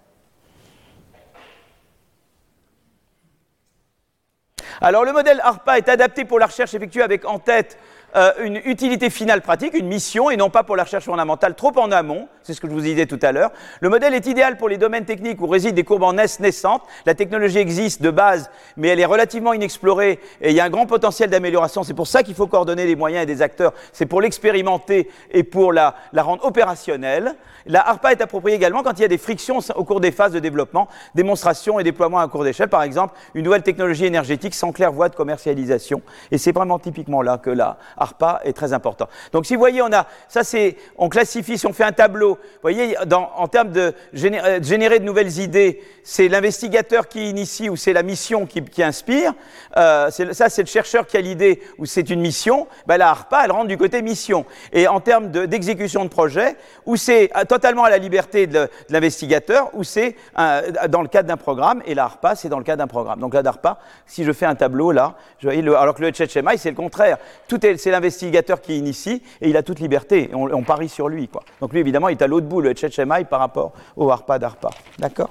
Alors 4.83 5.07
le 5.07 5.13
modèle 5.15 5.41
ARPA 5.43 5.79
est 5.79 5.89
adapté 5.89 6.27
pour 6.27 6.39
la 6.39 6.45
recherche 6.45 6.75
effectuée 6.75 7.03
avec 7.03 7.25
en 7.25 7.39
tête 7.39 7.79
euh, 8.17 8.33
une 8.43 8.61
utilité 8.65 9.11
finale 9.11 9.43
pratique, 9.43 9.75
une 9.75 9.87
mission, 9.87 10.31
et 10.31 10.37
non 10.37 10.49
pas 10.49 10.63
pour 10.63 10.77
la 10.77 10.85
recherche 10.85 11.05
fondamentale 11.05 11.55
trop 11.55 11.73
en 11.79 11.93
amont, 11.93 12.29
c'est 12.43 12.55
ce 12.55 12.61
que 12.61 12.67
je 12.67 12.73
vous 12.73 12.81
disais 12.81 13.05
tout 13.05 13.19
à 13.21 13.33
l'heure. 13.33 13.51
Le 13.81 13.91
modèle 13.91 14.15
est 14.15 14.27
idéal 14.27 14.57
pour 14.57 14.71
les 14.71 14.79
domaines 14.79 15.05
techniques 15.05 15.41
où 15.43 15.47
résident 15.47 15.75
des 15.75 15.85
courbes 15.85 16.05
en 16.05 16.17
S 16.17 16.41
naissantes. 16.41 16.83
La 17.05 17.15
technologie 17.15 17.59
existe 17.59 18.01
de 18.01 18.11
base, 18.11 18.51
mais 18.79 18.89
elle 18.89 19.01
est 19.01 19.05
relativement 19.05 19.53
inexplorée 19.53 20.21
et 20.41 20.51
il 20.51 20.57
y 20.57 20.61
a 20.61 20.65
un 20.65 20.71
grand 20.71 20.87
potentiel 20.87 21.29
d'amélioration. 21.29 21.83
C'est 21.83 21.93
pour 21.93 22.07
ça 22.07 22.23
qu'il 22.23 22.35
faut 22.35 22.47
coordonner 22.47 22.87
les 22.87 22.97
moyens 22.97 23.25
et 23.25 23.27
des 23.27 23.43
acteurs. 23.43 23.75
C'est 23.93 24.07
pour 24.07 24.23
l'expérimenter 24.23 25.11
et 25.31 25.43
pour 25.43 25.75
la, 25.75 25.95
la 26.15 26.23
rendre 26.23 26.45
opérationnelle. 26.47 27.35
La 27.67 27.87
ARPA 27.87 28.13
est 28.13 28.23
appropriée 28.23 28.57
également 28.57 28.83
quand 28.83 28.95
il 28.99 29.03
y 29.03 29.05
a 29.05 29.09
des 29.09 29.19
frictions 29.19 29.59
au 29.75 29.85
cours 29.85 30.01
des 30.01 30.13
phases 30.13 30.33
de 30.33 30.39
développement, 30.39 30.89
démonstration 31.15 31.79
et 31.79 31.85
déploiement 31.85 32.19
à 32.19 32.29
court 32.29 32.45
d'échelle. 32.45 32.69
Par 32.69 32.83
exemple, 32.83 33.15
une 33.35 33.45
nouvelle 33.45 33.63
technologie 33.63 34.07
énergétique 34.07 34.55
sans 34.55 34.73
claire 34.73 34.93
voie 34.93 35.11
de 35.11 35.15
commercialisation. 35.15 36.01
Et 36.31 36.39
c'est 36.39 36.53
vraiment 36.53 36.79
typiquement 36.79 37.21
là 37.21 37.37
que 37.37 37.51
la 37.51 37.77
ARPA 37.99 38.41
est 38.45 38.53
très 38.53 38.73
important. 38.73 39.09
Donc 39.33 39.47
si 39.47 39.55
vous 39.55 39.61
voyez, 39.61 39.83
on 39.83 39.93
a, 39.93 40.07
ça 40.29 40.45
c'est, 40.45 40.77
on 40.97 41.09
classifie, 41.09 41.59
si 41.59 41.67
on 41.67 41.73
fait 41.73 41.85
un 41.85 41.93
tableau, 41.93 42.35
vous 42.35 42.61
voyez, 42.63 42.97
en 42.99 43.49
termes 43.49 43.71
de 43.71 43.95
générer, 44.13 44.61
de 44.61 44.65
générer, 44.65 44.99
de 44.99 45.05
nouvelles 45.05 45.39
idées, 45.39 45.83
c'est 46.03 46.29
l'investigateur 46.29 47.09
qui 47.09 47.29
initie 47.31 47.69
ou 47.69 47.77
c'est 47.77 47.93
la 47.93 48.03
mission 48.03 48.47
qui, 48.47 48.83
inspire. 48.83 49.33
Euh, 49.77 50.11
ça 50.11 50.49
c'est 50.49 50.63
le 50.63 50.69
chercheur 50.69 51.07
qui 51.07 51.17
a 51.17 51.21
l'idée 51.21 51.61
ou 51.79 51.87
c'est 51.87 52.11
une 52.11 52.21
mission. 52.21 52.67
Ben, 52.87 52.97
la 52.97 53.11
ARPA, 53.11 53.43
elle 53.45 53.53
rentre 53.53 53.69
du 53.69 53.77
côté 53.77 54.03
mission. 54.03 54.47
Et 54.73 54.89
en 54.89 55.01
termes 55.01 55.29
d'exécution 55.29 56.05
de, 56.05 56.09
projet, 56.09 56.57
où 56.87 56.97
c'est 56.97 57.31
totalement 57.49 57.85
à 57.85 57.91
la 57.91 57.99
liberté 57.99 58.47
de, 58.47 58.69
l'investigateur, 58.89 59.71
ou 59.75 59.85
c'est 59.85 60.17
dans 60.37 61.03
le 61.03 61.09
cadre 61.09 61.29
d'un 61.29 61.37
programme, 61.37 61.83
et 61.87 61.95
la 61.95 62.05
ARPA, 62.05 62.35
c'est 62.35 62.49
dans 62.49 62.59
le 62.59 62.65
cadre 62.65 62.79
d'un 62.79 62.87
programme. 62.87 63.21
Donc 63.21 63.35
la 63.35 63.43
DARPA, 63.43 63.79
si 64.07 64.25
je 64.25 64.33
fais 64.33 64.47
un 64.47 64.55
tableau 64.55 64.93
là, 64.93 65.15
alors 65.45 65.95
que 65.95 66.03
le 66.03 66.11
HHMI, 66.11 66.59
c'est 66.59 66.71
le 66.71 66.77
contraire. 66.77 67.19
Tout 67.47 67.65
est, 67.65 67.88
c'est 67.89 67.93
l'investigateur 67.93 68.61
qui 68.61 68.77
initie 68.77 69.23
et 69.41 69.49
il 69.49 69.57
a 69.57 69.63
toute 69.63 69.81
liberté. 69.81 70.31
On, 70.35 70.63
parie 70.63 70.91
sur 70.91 71.09
lui. 71.09 71.27
Quoi. 71.27 71.43
Donc 71.61 71.73
lui, 71.73 71.81
évidemment, 71.81 72.11
il 72.11 72.19
est 72.19 72.23
à 72.23 72.27
l'autre 72.27 72.47
bout, 72.47 72.61
le 72.61 72.75
HHMI, 72.75 73.25
par 73.25 73.41
rapport 73.41 73.73
au 73.97 74.11
ARPA 74.11 74.39
d'ARPA. 74.39 74.69
D'accord? 74.99 75.31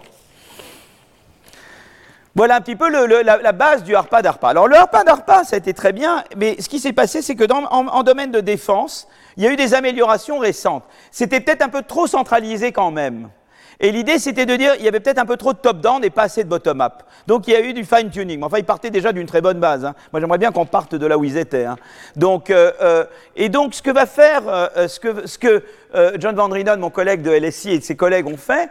Voilà 2.33 2.55
un 2.55 2.61
petit 2.61 2.75
peu 2.75 2.89
la, 2.89 3.51
base 3.51 3.83
du 3.83 3.95
ARPA 3.95 4.23
d'ARPA. 4.23 4.49
Alors 4.49 4.67
le 4.67 4.75
ARPA 4.75 5.03
d'ARPA, 5.03 5.43
ça 5.43 5.55
a 5.55 5.59
été 5.59 5.73
très 5.75 5.93
bien, 5.93 6.23
mais 6.35 6.59
ce 6.59 6.67
qui 6.67 6.79
s'est 6.79 6.93
passé, 6.93 7.21
c'est 7.21 7.35
que 7.35 7.43
dans, 7.43 7.63
en, 7.65 8.01
domaine 8.03 8.31
de 8.31 8.39
défense, 8.39 9.07
il 9.37 9.43
y 9.43 9.47
a 9.47 9.51
eu 9.51 9.55
des 9.55 9.75
améliorations 9.75 10.39
récentes. 10.39 10.83
C'était 11.11 11.39
peut-être 11.39 11.61
un 11.61 11.69
peu 11.69 11.83
trop 11.83 12.07
centralisé 12.07 12.71
quand 12.71 12.89
même. 12.89 13.29
Et 13.79 13.91
l'idée, 13.91 14.17
c'était 14.17 14.47
de 14.47 14.55
dire, 14.55 14.73
il 14.79 14.85
y 14.85 14.87
avait 14.87 14.99
peut-être 14.99 15.19
un 15.19 15.25
peu 15.25 15.37
trop 15.37 15.53
de 15.53 15.59
top-down 15.59 16.03
et 16.03 16.09
pas 16.09 16.23
assez 16.23 16.43
de 16.43 16.49
bottom-up. 16.49 17.03
Donc 17.27 17.47
il 17.47 17.53
y 17.53 17.55
a 17.55 17.61
eu 17.61 17.73
du 17.73 17.85
fine-tuning. 17.85 18.41
Enfin, 18.41 18.57
ils 18.57 18.63
partaient 18.63 18.89
déjà 18.89 19.11
d'une 19.13 19.27
très 19.27 19.41
bonne 19.41 19.59
base. 19.59 19.85
Hein. 19.85 19.93
Moi, 20.11 20.19
j'aimerais 20.19 20.39
bien 20.39 20.51
qu'on 20.51 20.65
parte 20.65 20.95
de 20.95 21.05
là 21.05 21.17
où 21.17 21.23
ils 21.23 21.37
étaient. 21.37 21.65
Hein. 21.65 21.77
Donc, 22.15 22.49
euh, 22.49 22.71
euh, 22.81 23.05
et 23.35 23.49
donc, 23.49 23.75
ce 23.75 23.83
que 23.83 23.91
va 23.91 24.07
faire, 24.07 24.43
euh, 24.47 24.87
ce 24.87 24.99
que, 24.99 25.27
ce 25.27 25.37
que 25.37 25.63
John 26.19 26.35
Van 26.35 26.49
Drienen, 26.49 26.79
mon 26.79 26.89
collègue 26.89 27.21
de 27.21 27.31
LSI 27.31 27.71
et 27.71 27.81
ses 27.81 27.95
collègues 27.95 28.27
ont 28.27 28.37
fait, 28.37 28.69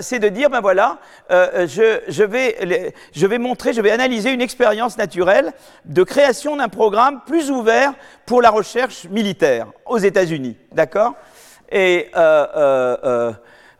c'est 0.00 0.20
de 0.20 0.28
dire, 0.28 0.48
ben 0.48 0.60
voilà, 0.60 0.98
je, 1.28 2.00
je, 2.08 2.22
vais, 2.22 2.94
je 3.12 3.26
vais 3.26 3.38
montrer, 3.38 3.74
je 3.74 3.82
vais 3.82 3.90
analyser 3.90 4.30
une 4.30 4.40
expérience 4.40 4.96
naturelle 4.96 5.52
de 5.84 6.02
création 6.02 6.56
d'un 6.56 6.68
programme 6.68 7.20
plus 7.26 7.50
ouvert 7.50 7.92
pour 8.24 8.40
la 8.40 8.50
recherche 8.50 9.06
militaire 9.10 9.66
aux 9.84 9.98
États-Unis. 9.98 10.56
D'accord? 10.72 11.14
Et 11.70 12.08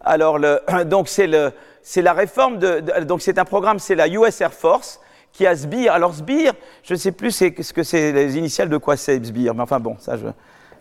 alors, 0.05 0.39
c'est 1.07 2.03
la 2.03 2.13
réforme 2.13 2.59
de, 2.59 2.81
de 2.81 3.05
donc 3.05 3.23
c'est 3.23 3.39
un 3.39 3.45
programme, 3.45 3.79
c'est 3.79 3.95
la 3.95 4.09
US 4.09 4.41
Air 4.41 4.53
Force 4.53 5.01
qui 5.33 5.47
a 5.47 5.55
SBIR. 5.55 5.93
Alors 5.93 6.13
SBIR, 6.13 6.53
je 6.83 6.95
ne 6.95 6.99
sais 6.99 7.13
plus 7.13 7.31
ce 7.33 7.73
que 7.73 7.83
c'est 7.83 8.13
les 8.13 8.37
initiales 8.37 8.69
de 8.69 8.77
quoi 8.77 8.97
c'est 8.97 9.17
SBIR, 9.17 9.55
mais 9.55 9.63
enfin 9.63 9.81
bon, 9.81 9.97
ça 9.99 10.17
je, 10.17 10.27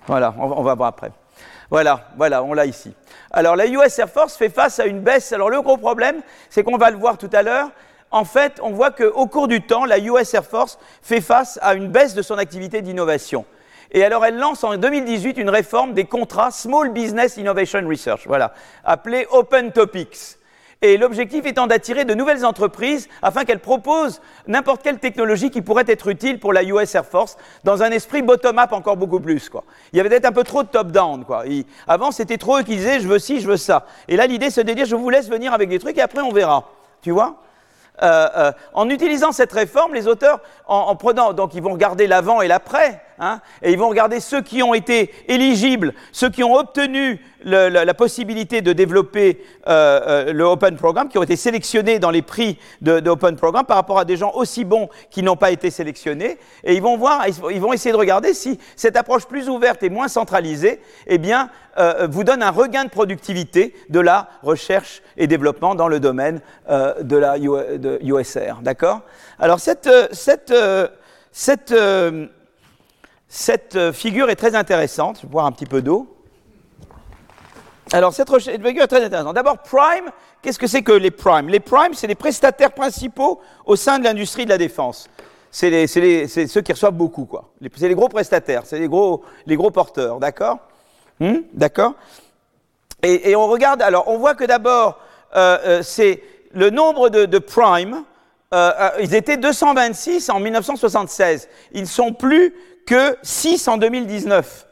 voilà, 0.07 0.33
on, 0.37 0.51
on 0.51 0.63
va 0.63 0.75
voir 0.75 0.89
après. 0.89 1.11
Voilà, 1.69 2.09
voilà, 2.17 2.43
on 2.43 2.53
l'a 2.53 2.65
ici. 2.65 2.93
Alors 3.31 3.55
la 3.55 3.65
US 3.65 3.97
Air 3.97 4.09
Force 4.09 4.35
fait 4.35 4.49
face 4.49 4.79
à 4.79 4.85
une 4.85 4.99
baisse. 4.99 5.31
Alors 5.31 5.49
le 5.49 5.61
gros 5.61 5.77
problème, 5.77 6.21
c'est 6.49 6.63
qu'on 6.63 6.77
va 6.77 6.91
le 6.91 6.97
voir 6.97 7.17
tout 7.17 7.29
à 7.31 7.43
l'heure. 7.43 7.69
En 8.11 8.25
fait, 8.25 8.59
on 8.61 8.71
voit 8.71 8.91
qu'au 8.91 9.25
cours 9.27 9.47
du 9.47 9.61
temps, 9.61 9.85
la 9.85 9.97
US 9.97 10.33
Air 10.33 10.43
Force 10.43 10.77
fait 11.01 11.21
face 11.21 11.57
à 11.61 11.73
une 11.75 11.87
baisse 11.87 12.13
de 12.13 12.21
son 12.21 12.37
activité 12.37 12.81
d'innovation. 12.81 13.45
Et 13.93 14.05
alors, 14.05 14.25
elle 14.25 14.37
lance 14.37 14.63
en 14.63 14.77
2018 14.77 15.37
une 15.37 15.49
réforme 15.49 15.93
des 15.93 16.05
contrats 16.05 16.51
Small 16.51 16.89
Business 16.93 17.35
Innovation 17.37 17.85
Research, 17.87 18.21
voilà, 18.25 18.53
appelée 18.85 19.27
Open 19.31 19.71
Topics. 19.71 20.37
Et 20.83 20.97
l'objectif 20.97 21.45
étant 21.45 21.67
d'attirer 21.67 22.05
de 22.05 22.15
nouvelles 22.15 22.43
entreprises 22.43 23.07
afin 23.21 23.43
qu'elles 23.43 23.59
proposent 23.59 24.19
n'importe 24.47 24.81
quelle 24.81 24.97
technologie 24.97 25.51
qui 25.51 25.61
pourrait 25.61 25.83
être 25.87 26.07
utile 26.07 26.39
pour 26.39 26.53
la 26.53 26.63
US 26.63 26.95
Air 26.95 27.05
Force 27.05 27.37
dans 27.63 27.83
un 27.83 27.91
esprit 27.91 28.23
bottom-up 28.23 28.71
encore 28.71 28.97
beaucoup 28.97 29.19
plus. 29.19 29.47
Quoi. 29.47 29.63
Il 29.93 29.97
y 29.97 29.99
avait 29.99 30.09
peut-être 30.09 30.25
un 30.25 30.31
peu 30.31 30.43
trop 30.43 30.63
de 30.63 30.69
top-down. 30.69 31.23
Quoi. 31.23 31.43
avant, 31.87 32.09
c'était 32.11 32.39
trop 32.39 32.57
eux 32.57 32.63
qui 32.63 32.77
disaient 32.77 32.99
je 32.99 33.07
veux 33.07 33.19
ci, 33.19 33.41
je 33.41 33.47
veux 33.47 33.57
ça. 33.57 33.85
Et 34.07 34.15
là, 34.15 34.25
l'idée, 34.25 34.49
c'est 34.49 34.63
de 34.63 34.73
dire 34.73 34.87
je 34.87 34.95
vous 34.95 35.09
laisse 35.11 35.29
venir 35.29 35.53
avec 35.53 35.69
des 35.69 35.77
trucs 35.77 35.99
et 35.99 36.01
après, 36.01 36.21
on 36.21 36.31
verra. 36.31 36.67
Tu 37.03 37.11
vois? 37.11 37.35
Euh, 38.01 38.29
euh, 38.35 38.51
en 38.73 38.89
utilisant 38.89 39.31
cette 39.31 39.51
réforme, 39.51 39.93
les 39.93 40.07
auteurs, 40.07 40.39
en, 40.65 40.77
en 40.77 40.95
prenant, 40.95 41.33
donc 41.33 41.53
ils 41.53 41.61
vont 41.61 41.73
regarder 41.73 42.07
l'avant 42.07 42.41
et 42.41 42.47
l'après, 42.47 43.03
hein, 43.21 43.39
et 43.61 43.71
ils 43.71 43.77
vont 43.77 43.87
regarder 43.87 44.19
ceux 44.19 44.41
qui 44.41 44.61
ont 44.61 44.73
été 44.73 45.13
éligibles, 45.27 45.93
ceux 46.11 46.29
qui 46.29 46.43
ont 46.43 46.55
obtenu 46.55 47.21
la, 47.43 47.93
possibilité 47.93 48.61
de 48.61 48.73
développer 48.73 49.43
euh, 49.67 50.27
euh, 50.27 50.33
le 50.33 50.43
Open 50.43 50.75
Programme, 50.75 51.07
qui 51.07 51.17
ont 51.17 51.23
été 51.23 51.35
sélectionnés 51.35 51.99
dans 51.99 52.11
les 52.11 52.21
prix 52.21 52.57
de, 52.81 52.99
de 52.99 53.09
Open 53.09 53.35
par 53.37 53.77
rapport 53.77 53.99
à 53.99 54.05
des 54.05 54.17
gens 54.17 54.31
aussi 54.33 54.65
bons 54.65 54.89
qui 55.09 55.23
n'ont 55.23 55.35
pas 55.35 55.51
été 55.51 55.69
sélectionnés, 55.69 56.37
et 56.63 56.75
ils 56.75 56.81
vont 56.81 56.97
voir, 56.97 57.25
ils 57.27 57.61
vont 57.61 57.73
essayer 57.73 57.93
de 57.93 57.97
regarder 57.97 58.33
si 58.33 58.59
cette 58.75 58.97
approche 58.97 59.25
plus 59.25 59.49
ouverte 59.49 59.83
et 59.83 59.89
moins 59.89 60.07
centralisée, 60.07 60.81
eh 61.07 61.17
bien, 61.17 61.49
euh, 61.77 62.07
vous 62.09 62.23
donne 62.23 62.43
un 62.43 62.51
regain 62.51 62.85
de 62.85 62.89
productivité 62.89 63.73
de 63.89 63.99
la 63.99 64.29
recherche 64.43 65.01
et 65.17 65.27
développement 65.27 65.75
dans 65.75 65.87
le 65.87 65.99
domaine 65.99 66.41
de 66.69 67.15
la 67.15 67.37
USR. 67.37 68.61
D'accord? 68.61 69.01
Alors 69.39 69.59
cette, 69.59 69.89
cette, 70.11 70.53
cette, 71.31 71.73
cette 73.33 73.93
figure 73.93 74.29
est 74.29 74.35
très 74.35 74.55
intéressante. 74.55 75.19
Je 75.19 75.21
vais 75.21 75.29
boire 75.29 75.45
un 75.45 75.53
petit 75.53 75.65
peu 75.65 75.81
d'eau. 75.81 76.05
Alors 77.93 78.13
cette 78.13 78.29
figure 78.29 78.83
est 78.83 78.87
très 78.87 79.05
intéressante. 79.05 79.33
D'abord, 79.33 79.59
Prime, 79.59 80.11
qu'est-ce 80.41 80.59
que 80.59 80.67
c'est 80.67 80.81
que 80.81 80.91
les 80.91 81.11
Prime? 81.11 81.47
Les 81.47 81.61
Prime, 81.61 81.93
c'est 81.93 82.07
les 82.07 82.15
prestataires 82.15 82.73
principaux 82.73 83.39
au 83.65 83.77
sein 83.77 83.99
de 83.99 84.03
l'industrie 84.03 84.43
de 84.43 84.49
la 84.49 84.57
défense. 84.57 85.09
C'est 85.49 85.87
ceux 85.87 86.61
qui 86.61 86.73
reçoivent 86.73 86.93
beaucoup, 86.93 87.23
quoi. 87.23 87.51
C'est 87.77 87.87
les 87.87 87.95
gros 87.95 88.09
prestataires, 88.09 88.63
c'est 88.65 88.79
les 88.79 88.89
gros, 88.89 89.23
les 89.45 89.55
gros 89.55 89.71
porteurs, 89.71 90.19
d'accord? 90.19 90.59
Hmm, 91.21 91.39
D'accord? 91.53 91.93
Et, 93.01 93.33
on 93.37 93.47
regarde, 93.47 93.81
alors 93.81 94.09
on 94.09 94.17
voit 94.17 94.35
que 94.35 94.43
d'abord, 94.43 94.99
euh, 95.37 95.57
euh, 95.65 95.83
c'est 95.83 96.21
le 96.51 96.69
nombre 96.69 97.07
de, 97.07 97.25
de 97.25 97.39
prime, 97.39 98.03
euh, 98.53 98.71
euh 98.77 98.89
ils 98.99 99.15
étaient 99.15 99.37
226 99.37 100.29
en 100.29 100.41
1976. 100.41 101.47
Ils 101.71 101.87
sont 101.87 102.13
plus 102.13 102.53
que 102.85 103.17
6 103.21 103.67
en 103.67 103.77
2019. 103.77 104.67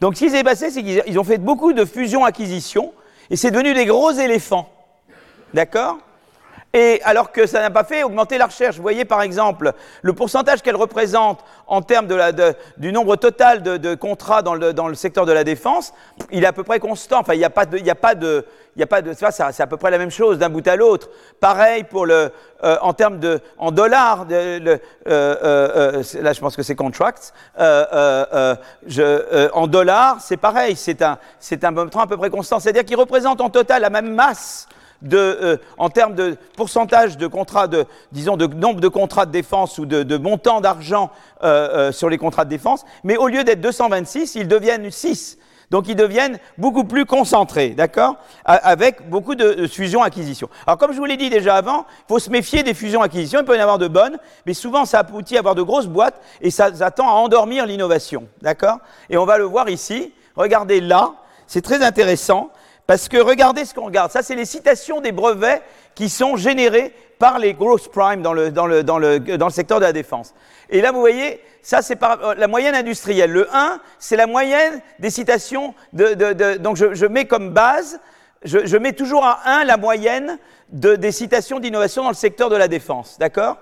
Donc 0.00 0.14
ce 0.16 0.24
qui 0.24 0.30
s'est 0.30 0.44
passé, 0.44 0.70
c'est 0.70 0.82
qu'ils 0.82 1.18
ont 1.18 1.24
fait 1.24 1.38
beaucoup 1.38 1.72
de 1.72 1.84
fusions-acquisitions, 1.84 2.92
et 3.30 3.36
c'est 3.36 3.50
devenu 3.50 3.74
des 3.74 3.86
gros 3.86 4.12
éléphants. 4.12 4.70
D'accord? 5.54 5.98
Et 6.74 7.00
alors 7.04 7.32
que 7.32 7.46
ça 7.46 7.60
n'a 7.60 7.70
pas 7.70 7.84
fait 7.84 8.02
augmenter 8.02 8.36
la 8.36 8.46
recherche. 8.46 8.76
Vous 8.76 8.82
voyez 8.82 9.06
par 9.06 9.22
exemple 9.22 9.72
le 10.02 10.12
pourcentage 10.12 10.60
qu'elle 10.60 10.76
représente 10.76 11.42
en 11.66 11.80
termes 11.80 12.06
de 12.06 12.54
du 12.76 12.92
nombre 12.92 13.16
total 13.16 13.62
de, 13.62 13.94
contrats 13.94 14.42
dans 14.42 14.54
le, 14.54 14.94
secteur 14.94 15.24
de 15.24 15.32
la 15.32 15.42
défense, 15.42 15.94
il 16.30 16.44
est 16.44 16.46
à 16.46 16.52
peu 16.52 16.64
près 16.64 16.78
constant. 16.78 17.20
Enfin, 17.20 17.32
il 17.32 17.38
n'y 17.38 17.44
a 17.44 17.50
pas 17.50 17.64
de, 17.64 17.78
il 17.78 17.84
n'y 17.84 17.90
a 17.90 17.94
pas 17.94 18.14
de, 18.14 18.44
il 18.76 18.80
n'y 18.80 18.82
a 18.82 18.86
pas 18.86 19.00
de, 19.00 19.14
ça, 19.14 19.30
c'est 19.30 19.62
à 19.62 19.66
peu 19.66 19.78
près 19.78 19.90
la 19.90 19.96
même 19.96 20.10
chose 20.10 20.38
d'un 20.38 20.50
bout 20.50 20.68
à 20.68 20.76
l'autre. 20.76 21.08
Pareil 21.40 21.84
pour 21.84 22.04
le, 22.04 22.30
euh, 22.62 22.76
en 22.82 22.92
termes 22.92 23.18
de, 23.18 23.40
en 23.56 23.70
dollars, 23.70 24.26
euh, 24.30 24.76
euh, 25.08 26.02
là 26.20 26.34
je 26.34 26.40
pense 26.40 26.54
que 26.54 26.62
c'est 26.62 26.74
contracts. 26.74 27.32
En 27.58 28.56
dollars, 29.66 30.18
c'est 30.20 30.36
pareil, 30.36 30.76
c'est 30.76 31.00
un, 31.00 31.16
c'est 31.40 31.64
un 31.64 31.70
montant 31.70 32.00
à 32.00 32.06
peu 32.06 32.18
près 32.18 32.28
constant. 32.28 32.60
C'est-à-dire 32.60 32.84
qu'il 32.84 32.98
représente 32.98 33.40
en 33.40 33.48
total 33.48 33.80
la 33.80 33.88
même 33.88 34.12
masse 34.12 34.68
de, 35.00 35.58
en 35.78 35.88
termes 35.88 36.14
de 36.14 36.36
pourcentage 36.54 37.16
de 37.16 37.26
contrats, 37.26 37.68
de, 37.68 37.86
disons, 38.12 38.36
de 38.36 38.46
nombre 38.46 38.80
de 38.80 38.88
contrats 38.88 39.24
de 39.24 39.32
défense 39.32 39.78
ou 39.78 39.86
de, 39.86 40.02
de 40.02 40.16
montant 40.18 40.60
d'argent 40.60 41.10
sur 41.92 42.10
les 42.10 42.18
contrats 42.18 42.44
de 42.44 42.50
défense, 42.50 42.84
mais 43.04 43.16
au 43.16 43.28
lieu 43.28 43.42
d'être 43.42 43.62
226, 43.62 44.34
ils 44.34 44.48
deviennent 44.48 44.90
6. 44.90 45.38
Donc 45.70 45.88
ils 45.88 45.96
deviennent 45.96 46.38
beaucoup 46.58 46.84
plus 46.84 47.06
concentrés, 47.06 47.70
d'accord 47.70 48.16
Avec 48.44 49.08
beaucoup 49.08 49.34
de, 49.34 49.66
fusions-acquisitions. 49.66 50.48
Alors 50.66 50.78
comme 50.78 50.92
je 50.92 50.98
vous 50.98 51.04
l'ai 51.04 51.16
dit 51.16 51.30
déjà 51.30 51.56
avant, 51.56 51.86
il 51.88 52.08
faut 52.08 52.18
se 52.18 52.30
méfier 52.30 52.62
des 52.62 52.74
fusions-acquisitions, 52.74 53.40
il 53.40 53.44
peut 53.44 53.56
y 53.56 53.58
en 53.58 53.62
avoir 53.62 53.78
de 53.78 53.88
bonnes, 53.88 54.18
mais 54.46 54.54
souvent 54.54 54.84
ça 54.84 55.00
aboutit 55.00 55.36
à 55.36 55.40
avoir 55.40 55.54
de 55.54 55.62
grosses 55.62 55.88
boîtes 55.88 56.20
et 56.40 56.50
ça, 56.50 56.72
ça 56.74 56.90
tend 56.90 57.08
à 57.08 57.12
endormir 57.12 57.66
l'innovation, 57.66 58.28
d'accord. 58.42 58.78
Et 59.10 59.16
on 59.16 59.24
va 59.24 59.38
le 59.38 59.44
voir 59.44 59.68
ici, 59.68 60.12
regardez 60.36 60.80
là, 60.80 61.14
c'est 61.48 61.62
très 61.62 61.82
intéressant, 61.82 62.50
parce 62.86 63.08
que 63.08 63.16
regardez 63.16 63.64
ce 63.64 63.74
qu'on 63.74 63.86
regarde, 63.86 64.12
ça 64.12 64.22
c'est 64.22 64.36
les 64.36 64.44
citations 64.44 65.00
des 65.00 65.12
brevets 65.12 65.62
qui 65.96 66.08
sont 66.08 66.36
générés 66.36 66.94
par 67.18 67.38
les 67.38 67.54
growth 67.54 67.88
prime 67.88 68.22
dans 68.22 68.32
le, 68.32 69.50
secteur 69.50 69.80
de 69.80 69.84
la 69.84 69.92
défense. 69.92 70.34
Et 70.70 70.80
là, 70.80 70.92
vous 70.92 71.00
voyez, 71.00 71.40
ça 71.62 71.82
c'est 71.82 72.02
euh, 72.02 72.34
la 72.36 72.48
moyenne 72.48 72.74
industrielle. 72.74 73.30
Le 73.30 73.48
1, 73.54 73.80
c'est 73.98 74.16
la 74.16 74.26
moyenne 74.26 74.80
des 74.98 75.10
citations. 75.10 75.74
De, 75.92 76.56
donc 76.58 76.76
je, 76.76 77.06
mets 77.06 77.26
comme 77.26 77.50
base, 77.50 78.00
je, 78.44 78.76
mets 78.76 78.92
toujours 78.92 79.24
à 79.24 79.40
1 79.60 79.64
la 79.64 79.76
moyenne 79.76 80.38
de, 80.70 80.96
des 80.96 81.12
citations 81.12 81.60
d'innovation 81.60 82.02
dans 82.02 82.10
le 82.10 82.14
secteur 82.14 82.50
de 82.50 82.56
la 82.56 82.68
défense. 82.68 83.18
D'accord? 83.18 83.58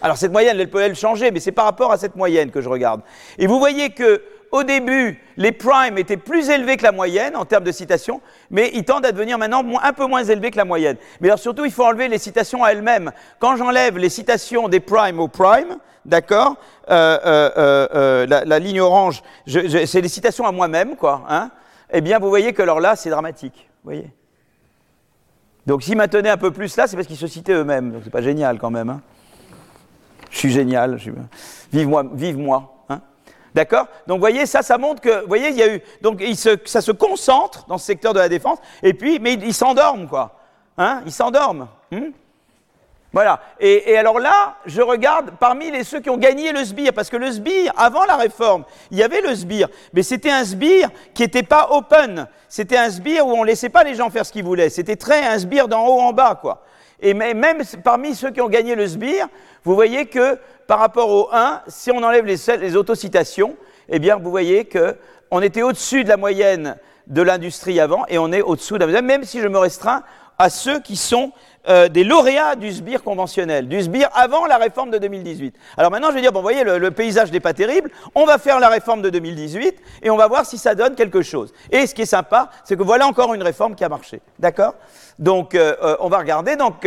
Alors 0.00 0.16
cette 0.16 0.32
moyenne, 0.32 0.58
elle 0.60 0.70
peut 0.70 0.80
elle 0.80 0.94
changer, 0.94 1.30
mais 1.30 1.40
c'est 1.40 1.52
par 1.52 1.64
rapport 1.64 1.92
à 1.92 1.98
cette 1.98 2.16
moyenne 2.16 2.50
que 2.50 2.60
je 2.60 2.68
regarde. 2.68 3.02
Et 3.38 3.46
vous 3.46 3.58
voyez 3.58 3.90
que 3.90 4.22
au 4.52 4.64
début, 4.64 5.18
les 5.38 5.50
primes 5.50 5.96
étaient 5.96 6.18
plus 6.18 6.50
élevés 6.50 6.76
que 6.76 6.82
la 6.82 6.92
moyenne 6.92 7.36
en 7.36 7.46
termes 7.46 7.64
de 7.64 7.72
citations, 7.72 8.20
mais 8.50 8.70
ils 8.74 8.84
tendent 8.84 9.06
à 9.06 9.12
devenir 9.12 9.38
maintenant 9.38 9.64
un 9.82 9.92
peu 9.94 10.06
moins 10.06 10.22
élevés 10.22 10.50
que 10.50 10.58
la 10.58 10.66
moyenne. 10.66 10.98
Mais 11.20 11.28
alors 11.28 11.38
surtout, 11.38 11.64
il 11.64 11.72
faut 11.72 11.84
enlever 11.84 12.08
les 12.08 12.18
citations 12.18 12.62
à 12.62 12.72
elles-mêmes. 12.72 13.12
Quand 13.38 13.56
j'enlève 13.56 13.96
les 13.96 14.10
citations 14.10 14.68
des 14.68 14.80
primes 14.80 15.20
aux 15.20 15.28
primes, 15.28 15.78
d'accord, 16.04 16.56
euh, 16.90 17.18
euh, 17.24 17.88
euh, 17.94 18.44
la, 18.44 18.58
ligne 18.58 18.82
orange, 18.82 19.22
c'est 19.46 20.00
les 20.02 20.08
citations 20.08 20.46
à 20.46 20.52
moi-même, 20.52 20.96
quoi. 20.96 21.24
Hein, 21.30 21.50
eh 21.90 22.02
bien, 22.02 22.18
vous 22.18 22.28
voyez 22.28 22.52
que 22.52 22.60
alors 22.60 22.80
là, 22.80 22.94
c'est 22.94 23.10
dramatique. 23.10 23.70
Vous 23.82 23.90
voyez 23.90 24.10
Donc, 25.66 25.82
s'ils 25.82 25.96
maintenaient 25.96 26.28
un 26.28 26.36
peu 26.36 26.50
plus 26.50 26.76
là, 26.76 26.86
c'est 26.86 26.96
parce 26.96 27.08
qu'ils 27.08 27.16
se 27.16 27.26
citaient 27.26 27.54
eux-mêmes. 27.54 27.90
Donc, 27.90 28.02
c'est 28.04 28.10
pas 28.10 28.20
génial 28.20 28.58
quand 28.58 28.70
même. 28.70 28.90
Hein. 28.90 29.00
je 30.30 30.36
suis 30.36 30.50
génial. 30.50 30.98
Vive 31.72 31.88
moi, 31.88 32.04
vive 32.12 32.36
moi. 32.36 32.71
D'accord? 33.54 33.86
Donc, 34.06 34.16
vous 34.16 34.22
voyez, 34.22 34.46
ça, 34.46 34.62
ça 34.62 34.78
montre 34.78 35.00
que, 35.00 35.22
vous 35.22 35.28
voyez, 35.28 35.48
il 35.48 35.56
y 35.56 35.62
a 35.62 35.74
eu, 35.74 35.82
donc, 36.00 36.22
ça 36.64 36.80
se 36.80 36.92
concentre 36.92 37.66
dans 37.66 37.78
ce 37.78 37.84
secteur 37.84 38.14
de 38.14 38.18
la 38.18 38.28
défense, 38.28 38.58
et 38.82 38.94
puis, 38.94 39.18
mais 39.18 39.34
ils 39.34 39.54
s'endorment, 39.54 40.08
quoi. 40.08 40.38
Hein? 40.78 41.02
Ils 41.04 41.12
s'endorment. 41.12 41.68
Hmm? 41.90 42.10
Voilà. 43.12 43.40
Et, 43.60 43.96
alors 43.98 44.18
là, 44.18 44.56
je 44.64 44.80
regarde 44.80 45.32
parmi 45.38 45.70
les, 45.70 45.84
ceux 45.84 46.00
qui 46.00 46.08
ont 46.08 46.16
gagné 46.16 46.52
le 46.52 46.64
sbire, 46.64 46.94
parce 46.94 47.10
que 47.10 47.18
le 47.18 47.30
sbire, 47.30 47.72
avant 47.76 48.04
la 48.06 48.16
réforme, 48.16 48.64
il 48.90 48.98
y 48.98 49.02
avait 49.02 49.20
le 49.20 49.34
sbire, 49.34 49.68
mais 49.92 50.02
c'était 50.02 50.30
un 50.30 50.44
sbire 50.44 50.88
qui 51.12 51.22
n'était 51.22 51.42
pas 51.42 51.68
open. 51.72 52.26
C'était 52.48 52.78
un 52.78 52.90
sbire 52.90 53.26
où 53.26 53.32
on 53.32 53.42
laissait 53.42 53.68
pas 53.68 53.84
les 53.84 53.94
gens 53.94 54.08
faire 54.08 54.24
ce 54.24 54.32
qu'ils 54.32 54.44
voulaient. 54.44 54.70
C'était 54.70 54.96
très 54.96 55.26
un 55.26 55.38
sbire 55.38 55.68
d'en 55.68 55.86
haut 55.86 56.00
en 56.00 56.12
bas, 56.12 56.38
quoi. 56.40 56.62
Et 57.00 57.14
même 57.14 57.62
parmi 57.82 58.14
ceux 58.14 58.30
qui 58.30 58.40
ont 58.40 58.48
gagné 58.48 58.76
le 58.76 58.86
sbire, 58.86 59.26
vous 59.64 59.74
voyez 59.74 60.06
que 60.06 60.38
par 60.72 60.80
rapport 60.80 61.10
au 61.10 61.28
1, 61.30 61.64
si 61.66 61.90
on 61.90 62.02
enlève 62.02 62.24
les, 62.24 62.76
autocitations, 62.76 63.56
eh 63.90 63.98
bien, 63.98 64.16
vous 64.16 64.30
voyez 64.30 64.66
qu'on 64.66 65.42
était 65.42 65.60
au-dessus 65.60 66.02
de 66.02 66.08
la 66.08 66.16
moyenne 66.16 66.78
de 67.08 67.20
l'industrie 67.20 67.78
avant 67.78 68.06
et 68.08 68.16
on 68.16 68.32
est 68.32 68.40
au-dessous 68.40 68.76
de 68.76 68.78
la 68.78 68.86
moyenne, 68.86 69.04
même 69.04 69.24
si 69.24 69.42
je 69.42 69.48
me 69.48 69.58
restreins 69.58 70.02
à 70.38 70.50
ceux 70.50 70.80
qui 70.80 70.96
sont 70.96 71.32
euh, 71.68 71.88
des 71.88 72.02
lauréats 72.02 72.56
du 72.56 72.72
sbire 72.72 73.04
conventionnel, 73.04 73.68
du 73.68 73.80
sbire 73.80 74.08
avant 74.14 74.46
la 74.46 74.56
réforme 74.56 74.90
de 74.90 74.98
2018. 74.98 75.54
Alors 75.76 75.92
maintenant, 75.92 76.08
je 76.10 76.16
vais 76.16 76.20
dire, 76.20 76.32
vous 76.32 76.42
voyez, 76.42 76.64
le, 76.64 76.90
paysage 76.90 77.30
n'est 77.30 77.38
pas 77.38 77.54
terrible, 77.54 77.88
on 78.16 78.24
va 78.24 78.38
faire 78.38 78.58
la 78.58 78.68
réforme 78.68 79.00
de 79.00 79.10
2018 79.10 79.76
et 80.02 80.10
on 80.10 80.16
va 80.16 80.26
voir 80.26 80.44
si 80.44 80.58
ça 80.58 80.74
donne 80.74 80.96
quelque 80.96 81.22
chose. 81.22 81.52
Et 81.70 81.86
ce 81.86 81.94
qui 81.94 82.02
est 82.02 82.06
sympa, 82.06 82.50
c'est 82.64 82.76
que 82.76 82.82
voilà 82.82 83.06
encore 83.06 83.32
une 83.32 83.44
réforme 83.44 83.76
qui 83.76 83.84
a 83.84 83.88
marché. 83.88 84.20
D'accord? 84.40 84.74
Donc, 85.20 85.54
euh, 85.54 85.76
euh, 85.84 85.96
on 86.00 86.08
va 86.08 86.18
regarder. 86.18 86.56
Donc, 86.56 86.84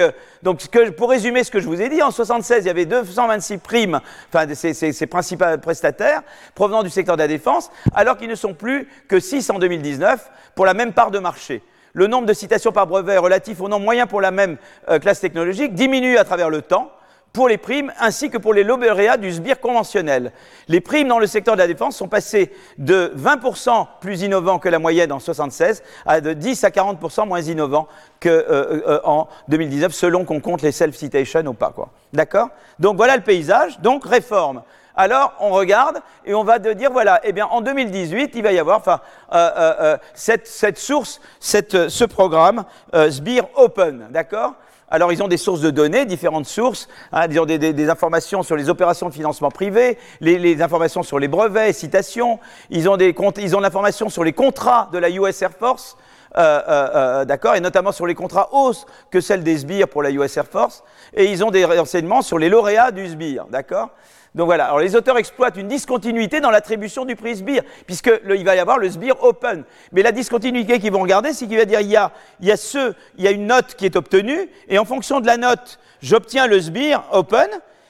pour 0.98 1.10
résumer 1.10 1.46
ce 1.46 1.52
que 1.52 1.62
je 1.62 1.68
vous 1.68 1.82
ai 1.82 1.88
dit, 1.88 2.02
en 2.02 2.12
76, 2.12 2.66
il 2.66 2.68
y 2.68 2.70
avait 2.70 2.86
226 2.86 3.60
primes, 3.60 4.02
enfin, 4.28 4.54
ces 4.54 5.08
principaux 5.08 5.58
prestataires 5.62 6.22
provenant 6.54 6.84
du 6.84 6.90
secteur 6.90 7.16
de 7.16 7.22
la 7.22 7.30
défense, 7.30 7.72
alors 7.94 8.18
qu'ils 8.18 8.30
ne 8.30 8.36
sont 8.36 8.54
plus 8.54 8.90
que 9.08 9.22
6 9.22 9.52
en 9.52 9.60
2019 9.60 10.32
pour 10.54 10.66
la 10.66 10.74
même 10.74 10.92
part 10.92 11.12
de 11.12 11.20
marché 11.20 11.62
le 11.96 12.08
nombre 12.08 12.28
de 12.28 12.34
citations 12.34 12.72
par 12.72 12.86
brevet 12.86 13.18
relatif 13.18 13.62
au 13.62 13.68
nombre 13.68 13.86
moyen 13.86 14.06
pour 14.06 14.22
la 14.22 14.30
même 14.30 14.58
euh, 14.90 15.00
classe 15.00 15.22
technologique 15.22 15.74
diminue 15.74 16.18
à 16.18 16.26
travers 16.26 16.52
le 16.52 16.62
temps 16.62 16.92
pour 17.34 17.50
les 17.50 17.58
primes 17.58 17.92
ainsi 18.00 18.30
que 18.30 18.38
pour 18.38 18.54
les 18.54 18.64
lauréats 18.64 19.18
du 19.18 19.32
sbire 19.32 19.60
conventionnel. 19.60 20.32
Les 20.70 20.80
primes 20.80 21.10
dans 21.10 21.20
le 21.20 21.28
secteur 21.28 21.56
de 21.56 21.60
la 21.60 21.68
défense 21.68 21.98
sont 21.98 22.08
passées 22.08 22.52
de 22.78 23.12
20% 23.18 23.88
plus 24.00 24.22
innovants 24.22 24.60
que 24.60 24.70
la 24.70 24.80
moyenne 24.80 25.12
en 25.12 25.20
76 25.20 25.84
à 26.06 26.22
de 26.22 26.34
10 26.34 26.64
à 26.64 26.70
40% 26.70 27.28
moins 27.28 27.42
innovants 27.42 27.88
qu'en 28.22 28.30
euh, 28.30 28.82
euh, 28.88 29.24
2019 29.50 29.94
selon 29.94 30.24
qu'on 30.24 30.40
compte 30.40 30.62
les 30.62 30.72
self-citations 30.72 31.46
ou 31.46 31.54
pas. 31.54 31.74
D'accord? 32.14 32.50
Donc 32.80 32.98
voilà 32.98 33.18
le 33.18 33.24
paysage. 33.24 33.80
Donc 33.80 34.06
réforme 34.06 34.62
alors 34.96 35.34
on 35.40 35.52
regarde 35.52 36.02
et 36.26 36.34
on 36.34 36.44
va 36.44 36.60
dire, 36.60 36.92
voilà, 36.92 37.20
eh 37.24 37.34
bien 37.34 37.46
en 37.46 37.62
2018, 37.62 38.32
il 38.36 38.44
va 38.44 38.52
y 38.52 38.60
avoir 38.60 38.80
enfin, 38.80 39.00
euh, 39.34 39.50
euh, 39.58 39.74
euh, 39.80 39.98
cette, 40.14 40.48
cette, 40.48 40.78
source, 40.78 41.22
cette, 41.40 41.90
ce 41.90 42.06
programme 42.06 42.66
SBIR 42.94 43.46
Open, 43.56 44.08
d'accord? 44.12 44.54
Alors, 44.88 45.12
ils 45.12 45.24
ont 45.24 45.28
des 45.28 45.38
sources 45.38 45.62
de 45.62 45.72
données, 45.72 46.06
différentes 46.06 46.46
sources. 46.46 46.88
Hein, 47.12 47.26
ils 47.30 47.40
ont 47.40 47.46
des, 47.46 47.90
informations 47.90 48.44
sur 48.44 48.56
les 48.56 48.70
opérations 48.70 49.10
de 49.10 49.14
financement 49.14 49.50
privé, 49.50 49.98
les, 50.22 50.62
informations 50.62 51.02
sur 51.02 51.18
les 51.18 51.28
brevets, 51.28 51.74
citations. 51.74 52.40
Ils 52.70 52.88
ont, 52.88 52.96
des, 52.96 53.16
ils 53.38 53.56
ont 53.56 53.60
l'information 53.60 54.10
sur 54.10 54.24
les 54.24 54.34
contrats 54.34 54.90
de 54.94 55.00
la 55.00 55.10
US 55.10 55.42
Air 55.42 55.52
Force. 55.52 55.98
Euh, 56.38 56.62
euh, 56.68 57.26
d'accord, 57.26 57.56
et 57.56 57.62
notamment 57.62 57.94
sur 57.94 58.06
les 58.06 58.14
contrats 58.14 58.50
hausses 58.52 58.86
que 59.10 59.22
celles 59.22 59.42
des 59.42 59.60
SBIR 59.60 59.88
pour 59.88 60.04
la 60.04 60.12
US 60.12 60.36
Air 60.36 60.46
Force, 60.46 60.84
et 61.14 61.32
ils 61.32 61.46
ont 61.46 61.52
des 61.52 61.64
renseignements 61.64 62.22
sur 62.22 62.38
les 62.38 62.50
lauréats 62.50 62.92
du 62.92 63.06
SBIR, 63.06 63.46
d'accord? 63.46 63.92
Donc 64.36 64.48
voilà, 64.48 64.66
alors 64.66 64.80
les 64.80 64.98
auteurs 64.98 65.18
exploitent 65.18 65.56
une 65.56 65.70
discontinuité 65.70 66.42
dans 66.42 66.52
l'attribution 66.52 67.06
du 67.06 67.16
prix 67.16 67.38
SBIR, 67.38 67.64
puisque 67.86 68.12
il 68.30 68.44
va 68.44 68.56
y 68.58 68.60
avoir 68.60 68.78
le 68.78 68.90
SBIR 68.90 69.24
open. 69.24 69.64
Mais 69.94 70.04
la 70.04 70.12
discontinuité 70.12 70.78
qu'ils 70.80 70.92
vont 70.92 71.00
regarder, 71.00 71.32
c'est 71.32 71.48
qu'il 71.48 71.58
va 71.58 71.64
dire 71.64 71.80
il 71.80 71.88
y 71.88 71.96
a, 71.96 72.12
il 72.42 72.48
y 72.48 72.52
a 72.52 72.58
ce, 72.58 72.94
il 73.18 73.24
y 73.24 73.30
a 73.30 73.32
une 73.32 73.48
note 73.48 73.76
qui 73.76 73.86
est 73.86 73.96
obtenue, 73.96 74.50
et 74.68 74.78
en 74.78 74.84
fonction 74.84 75.22
de 75.22 75.26
la 75.26 75.38
note, 75.38 75.80
j'obtiens 76.02 76.48
le 76.48 76.60
SBIR 76.60 77.02
open, 77.14 77.48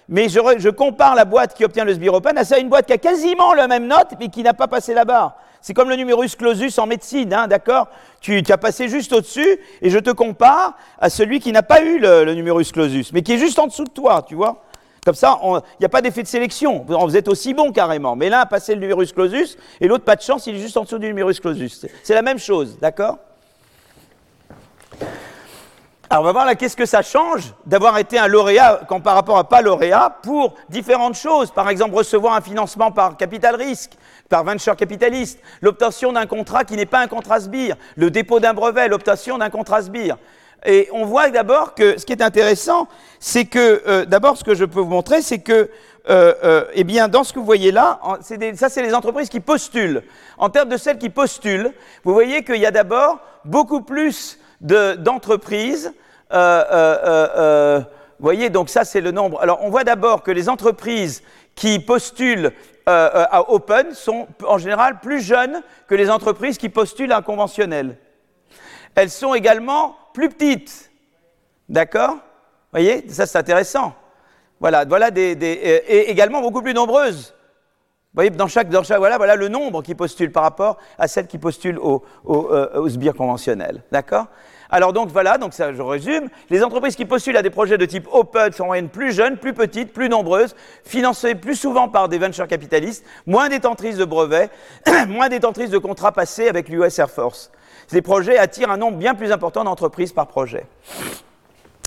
mais 0.08 0.30
je, 0.30 0.40
je, 0.60 0.70
compare 0.70 1.16
la 1.16 1.26
boîte 1.26 1.56
qui 1.56 1.66
obtient 1.66 1.84
le 1.84 1.96
SBIR 1.96 2.14
open 2.14 2.38
à 2.38 2.44
ça 2.44 2.60
une 2.60 2.70
boîte 2.70 2.86
qui 2.86 2.94
a 2.94 3.00
quasiment 3.00 3.56
la 3.56 3.68
même 3.68 3.88
note, 3.88 4.10
mais 4.20 4.30
qui 4.30 4.44
n'a 4.44 4.54
pas 4.54 4.68
passé 4.68 4.94
la 4.94 5.04
barre. 5.04 5.36
C'est 5.62 5.74
comme 5.74 5.90
le 5.90 5.96
numerus 5.96 6.36
clausus 6.36 6.78
en 6.78 6.86
médecine, 6.86 7.34
hein, 7.34 7.48
d'accord? 7.48 7.88
Tu, 8.22 8.44
tu, 8.44 8.52
as 8.52 8.58
passé 8.60 8.88
juste 8.88 9.14
au-dessus, 9.14 9.58
et 9.82 9.90
je 9.90 9.98
te 9.98 10.12
compare 10.12 10.78
à 11.00 11.10
celui 11.10 11.40
qui 11.40 11.52
n'a 11.52 11.64
pas 11.64 11.82
eu 11.82 11.98
le, 11.98 12.24
le 12.24 12.36
numerus 12.36 12.72
clausus, 12.72 13.12
mais 13.14 13.24
qui 13.24 13.34
est 13.34 13.40
juste 13.40 13.58
en 13.58 13.66
dessous 13.66 13.86
de 13.86 13.90
toi, 13.90 14.24
tu 14.28 14.36
vois? 14.36 14.65
Comme 15.06 15.14
ça, 15.14 15.40
il 15.44 15.62
n'y 15.80 15.86
a 15.86 15.90
pas 15.90 16.02
d'effet 16.02 16.24
de 16.24 16.28
sélection. 16.28 16.84
Vous 16.88 17.16
êtes 17.16 17.28
aussi 17.28 17.54
bon 17.54 17.72
carrément. 17.72 18.16
Mais 18.16 18.28
l'un 18.28 18.40
a 18.40 18.46
passé 18.48 18.74
le 18.74 18.82
numerus 18.82 19.14
clausus 19.14 19.56
et 19.80 19.88
l'autre, 19.88 20.04
pas 20.04 20.16
de 20.16 20.22
chance, 20.22 20.48
il 20.48 20.56
est 20.56 20.60
juste 20.60 20.76
en 20.78 20.84
dessous 20.84 20.98
du 20.98 21.06
numerus 21.06 21.40
clausus. 21.40 21.86
C'est 22.04 22.16
la 22.16 22.24
même 22.24 22.40
chose, 22.40 22.80
d'accord? 22.80 23.20
Alors 26.10 26.24
on 26.24 26.26
va 26.26 26.32
voir 26.32 26.46
là 26.46 26.56
qu'est-ce 26.56 26.76
que 26.76 26.86
ça 26.86 27.02
change 27.02 27.54
d'avoir 27.66 27.98
été 27.98 28.18
un 28.18 28.28
lauréat 28.28 28.82
par 29.04 29.16
rapport 29.16 29.38
à 29.38 29.50
pas 29.50 29.62
lauréat 29.62 30.18
pour 30.24 30.56
différentes 30.70 31.16
choses. 31.16 31.52
Par 31.52 31.70
exemple, 31.70 31.96
recevoir 31.96 32.34
un 32.34 32.42
financement 32.42 32.92
par 32.92 33.18
capital 33.18 33.56
risque, 33.56 33.94
par 34.28 34.44
venture 34.44 34.76
capitaliste, 34.76 35.40
l'obtention 35.62 36.14
d'un 36.14 36.26
contrat 36.26 36.64
qui 36.64 36.76
n'est 36.76 36.86
pas 36.86 37.00
un 37.00 37.08
contrat 37.08 37.40
SBIR, 37.40 37.76
le 37.96 38.10
dépôt 38.10 38.40
d'un 38.40 38.54
brevet, 38.54 38.88
l'obtention 38.88 39.38
d'un 39.38 39.50
contrat 39.50 39.82
SBIR. 39.82 40.18
Et 40.66 40.90
on 40.92 41.06
voit 41.06 41.30
d'abord 41.30 41.76
que 41.76 42.00
ce 42.00 42.06
qui 42.06 42.14
est 42.14 42.24
intéressant, 42.24 42.88
c'est 43.20 43.46
que, 43.46 43.84
euh, 43.88 44.06
d'abord, 44.06 44.36
ce 44.36 44.44
que 44.44 44.56
je 44.56 44.66
peux 44.66 44.80
vous 44.80 44.90
montrer, 44.90 45.22
c'est 45.22 45.40
que, 45.40 45.70
euh, 46.10 46.34
euh, 46.44 46.66
eh 46.74 46.84
bien, 46.84 47.08
dans 47.08 47.24
ce 47.24 47.34
que 47.34 47.40
vous 47.40 47.46
voyez 47.46 47.72
là, 47.72 48.00
ça, 48.22 48.70
c'est 48.70 48.82
les 48.82 48.96
entreprises 48.96 49.30
qui 49.30 49.40
postulent. 49.40 50.04
En 50.38 50.50
termes 50.50 50.70
de 50.70 50.78
celles 50.78 50.98
qui 50.98 51.10
postulent, 51.10 51.72
vous 52.04 52.14
voyez 52.14 52.44
qu'il 52.44 52.58
y 52.58 52.66
a 52.66 52.72
d'abord 52.72 53.20
beaucoup 53.44 53.82
plus 53.82 54.40
d'entreprises. 54.60 55.94
vous 56.32 57.86
voyez, 58.20 58.50
donc 58.50 58.70
ça, 58.70 58.86
c'est 58.86 59.02
le 59.02 59.12
nombre. 59.12 59.40
Alors, 59.42 59.60
on 59.62 59.70
voit 59.70 59.84
d'abord 59.84 60.24
que 60.24 60.32
les 60.32 60.50
entreprises 60.50 61.22
qui 61.54 61.80
postulent 61.80 62.54
à 62.88 63.52
Open 63.52 63.94
sont 63.94 64.28
en 64.48 64.58
général 64.58 65.00
plus 65.00 65.22
jeunes 65.22 65.62
que 65.88 65.96
les 65.96 66.10
entreprises 66.10 66.58
qui 66.58 66.70
postulent 66.70 67.12
à 67.12 67.18
un 67.18 67.22
conventionnel. 67.22 67.98
Elles 68.96 69.10
sont 69.10 69.34
également 69.34 69.98
plus 70.16 70.30
petites. 70.30 70.92
D'accord? 71.70 72.14
Vous 72.16 72.80
voyez? 72.80 73.08
Ça, 73.10 73.28
c'est 73.28 73.38
intéressant. 73.38 73.94
Voilà, 74.60 74.86
voilà 74.86 75.12
des, 75.12 75.36
des, 75.36 75.48
et 75.88 76.10
également 76.10 76.42
beaucoup 76.42 76.62
plus 76.62 76.74
nombreuses. 76.74 77.36
voyez, 78.14 78.30
dans 78.30 78.48
chaque, 78.48 78.70
dans 78.70 78.84
chaque, 78.84 79.00
voilà, 79.00 79.18
voilà 79.18 79.36
le 79.36 79.50
nombre 79.50 79.84
qui 79.84 79.94
postule 79.94 80.32
par 80.32 80.44
rapport 80.44 80.78
à 80.98 81.08
celle 81.08 81.28
qui 81.28 81.38
postule 81.38 81.78
au, 81.78 82.04
au, 82.24 82.50
euh, 82.52 82.90
sbire 82.90 83.14
conventionnel. 83.14 83.84
D'accord? 83.92 84.28
Alors 84.70 84.94
donc 84.94 85.10
voilà, 85.10 85.38
donc 85.38 85.54
ça 85.54 85.74
je 85.74 85.82
résume. 85.82 86.30
Les 86.50 86.64
entreprises 86.64 86.96
qui 86.96 87.06
postulent 87.06 87.38
à 87.38 87.44
des 87.44 87.50
projets 87.50 87.78
de 87.78 87.86
type 87.86 88.08
open 88.12 88.52
sont 88.54 88.64
en 88.64 88.68
moyenne 88.68 88.90
plus 88.90 89.12
jeunes, 89.12 89.38
plus 89.38 89.54
petites, 89.54 89.94
plus 89.94 90.10
nombreuses, 90.10 90.56
financées 90.84 91.36
plus 91.36 91.56
souvent 91.56 91.88
par 91.90 92.10
des 92.10 92.18
venture 92.18 92.48
capitalistes, 92.48 93.06
moins 93.28 93.50
détentrices 93.50 93.98
de 93.98 94.06
brevets, 94.06 94.50
moins 95.08 95.30
détentrices 95.30 95.70
de 95.70 95.78
contrats 95.78 96.14
passés 96.14 96.48
avec 96.48 96.70
l'US 96.70 96.98
Air 96.98 97.12
Force. 97.12 97.52
Ces 97.88 98.02
projets 98.02 98.38
attirent 98.38 98.72
un 98.72 98.78
nombre 98.78 98.98
bien 98.98 99.14
plus 99.14 99.32
important 99.32 99.64
d'entreprises 99.64 100.14
par 100.14 100.28
projet. 100.28 100.66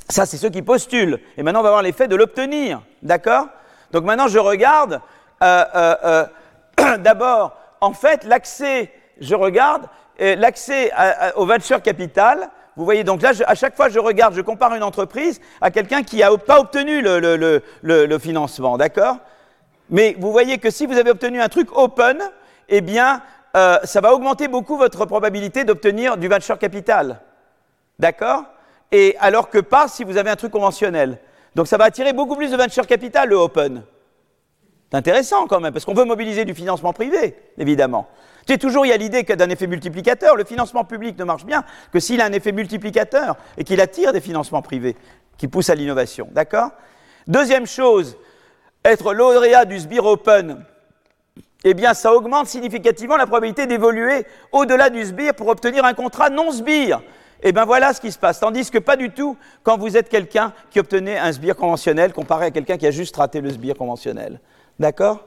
Ça, 0.09 0.25
c'est 0.25 0.37
ceux 0.37 0.51
qui 0.51 0.63
postulent. 0.63 1.21
Et 1.37 1.43
maintenant, 1.43 1.61
on 1.61 1.65
va 1.65 1.71
voir 1.71 1.83
l'effet 1.83 2.09
de 2.09 2.17
l'obtenir. 2.17 2.81
D'accord? 3.03 3.49
Donc 3.93 4.05
maintenant, 4.05 4.29
je 4.29 4.39
regarde. 4.39 5.01
Euh, 5.43 5.65
euh, 5.75 5.97
euh, 6.05 6.97
D'abord, 6.99 7.57
en 7.81 7.93
fait, 7.93 8.25
l'accès, 8.25 8.91
je 9.21 9.35
regarde, 9.35 9.87
l'accès 10.19 10.91
au 11.37 11.47
venture 11.47 11.83
capital. 11.83 12.49
Vous 12.77 12.85
voyez, 12.85 13.05
donc 13.05 13.23
là, 13.23 13.33
à 13.47 13.55
chaque 13.55 13.77
fois, 13.77 13.89
je 13.89 13.99
regarde, 13.99 14.35
je 14.35 14.41
compare 14.41 14.75
une 14.75 14.83
entreprise 14.83 15.41
à 15.61 15.71
quelqu'un 15.71 16.03
qui 16.03 16.19
n'a 16.19 16.37
pas 16.39 16.61
obtenu 16.61 17.03
le, 17.03 17.63
le 17.83 18.19
financement. 18.19 18.79
D'accord? 18.79 19.17
Mais 19.91 20.17
vous 20.19 20.33
voyez 20.33 20.59
que 20.59 20.71
si 20.71 20.87
vous 20.87 20.97
avez 20.97 21.11
obtenu 21.11 21.41
un 21.41 21.49
truc 21.49 21.69
open, 21.77 22.23
eh 22.69 22.81
bien, 22.81 23.23
euh, 23.59 23.79
ça 23.83 24.01
va 24.01 24.15
augmenter 24.15 24.47
beaucoup 24.47 24.77
votre 24.77 25.05
probabilité 25.05 25.65
d'obtenir 25.65 26.17
du 26.17 26.29
venture 26.29 26.59
capital. 26.59 27.21
D'accord? 27.99 28.45
Et 28.93 29.17
alors 29.19 29.51
que 29.51 29.59
pas 29.59 29.89
si 29.89 30.05
vous 30.05 30.17
avez 30.17 30.31
un 30.31 30.37
truc 30.37 30.53
conventionnel. 30.53 31.19
Donc 31.57 31.67
ça 31.67 31.77
va 31.77 31.85
attirer 31.85 32.13
beaucoup 32.13 32.37
plus 32.37 32.53
de 32.53 32.57
venture 32.57 32.87
capital, 32.87 33.29
le 33.29 33.37
open. 33.37 33.83
C'est 34.91 34.97
intéressant 34.97 35.47
quand 35.49 35.59
même, 35.59 35.73
parce 35.73 35.85
qu'on 35.85 35.95
veut 35.95 36.05
mobiliser 36.05 36.45
du 36.45 36.55
financement 36.55 36.93
privé, 36.93 37.35
évidemment. 37.59 38.07
Tu 38.47 38.53
sais, 38.53 38.59
toujours, 38.59 38.87
il 38.87 38.91
y 38.91 38.93
a 38.93 38.97
l'idée 38.97 39.25
d'un 39.25 39.51
effet 39.51 39.67
multiplicateur. 39.67 40.37
Le 40.37 40.45
financement 40.45 40.85
public 40.85 41.19
ne 41.19 41.25
marche 41.25 41.45
bien 41.45 41.65
que 41.93 41.99
s'il 41.99 42.21
a 42.21 42.27
un 42.27 42.33
effet 42.33 42.53
multiplicateur 42.53 43.37
et 43.57 43.65
qu'il 43.65 43.81
attire 43.81 44.13
des 44.13 44.21
financements 44.21 44.63
privés 44.63 44.97
qui 45.37 45.49
poussent 45.49 45.69
à 45.69 45.75
l'innovation. 45.75 46.29
D'accord? 46.31 46.71
Deuxième 47.27 47.67
chose, 47.67 48.17
être 48.85 49.13
lauréat 49.13 49.65
du 49.65 49.79
SBIR 49.79 50.07
Open, 50.07 50.65
eh 51.65 51.75
bien, 51.75 51.93
ça 51.95 52.15
augmente 52.15 52.47
significativement 52.47 53.17
la 53.17 53.27
probabilité 53.27 53.67
d'évoluer 53.67 54.27
au-delà 54.53 54.91
du 54.91 55.03
SBIR 55.03 55.35
pour 55.35 55.49
obtenir 55.49 55.85
un 55.85 55.95
contrat 55.95 56.31
non 56.31 56.53
SBIR. 56.53 57.01
Et 57.41 57.51
eh 57.51 57.53
bien 57.53 57.65
voilà 57.65 57.93
ce 57.93 58.01
qui 58.01 58.11
se 58.11 58.19
passe. 58.19 58.41
Tandis 58.41 58.69
que 58.69 58.79
pas 58.79 58.97
du 58.97 59.11
tout 59.11 59.37
quand 59.63 59.79
vous 59.79 59.97
êtes 59.97 60.09
quelqu'un 60.09 60.53
qui 60.71 60.81
obtenait 60.81 61.19
un 61.19 61.31
SBIR 61.33 61.55
conventionnel 61.55 62.13
comparé 62.13 62.47
à 62.47 62.51
quelqu'un 62.51 62.77
qui 62.77 62.87
a 62.87 62.91
juste 62.91 63.17
raté 63.17 63.41
le 63.41 63.49
SBIR 63.51 63.77
conventionnel. 63.77 64.41
D'accord 64.79 65.25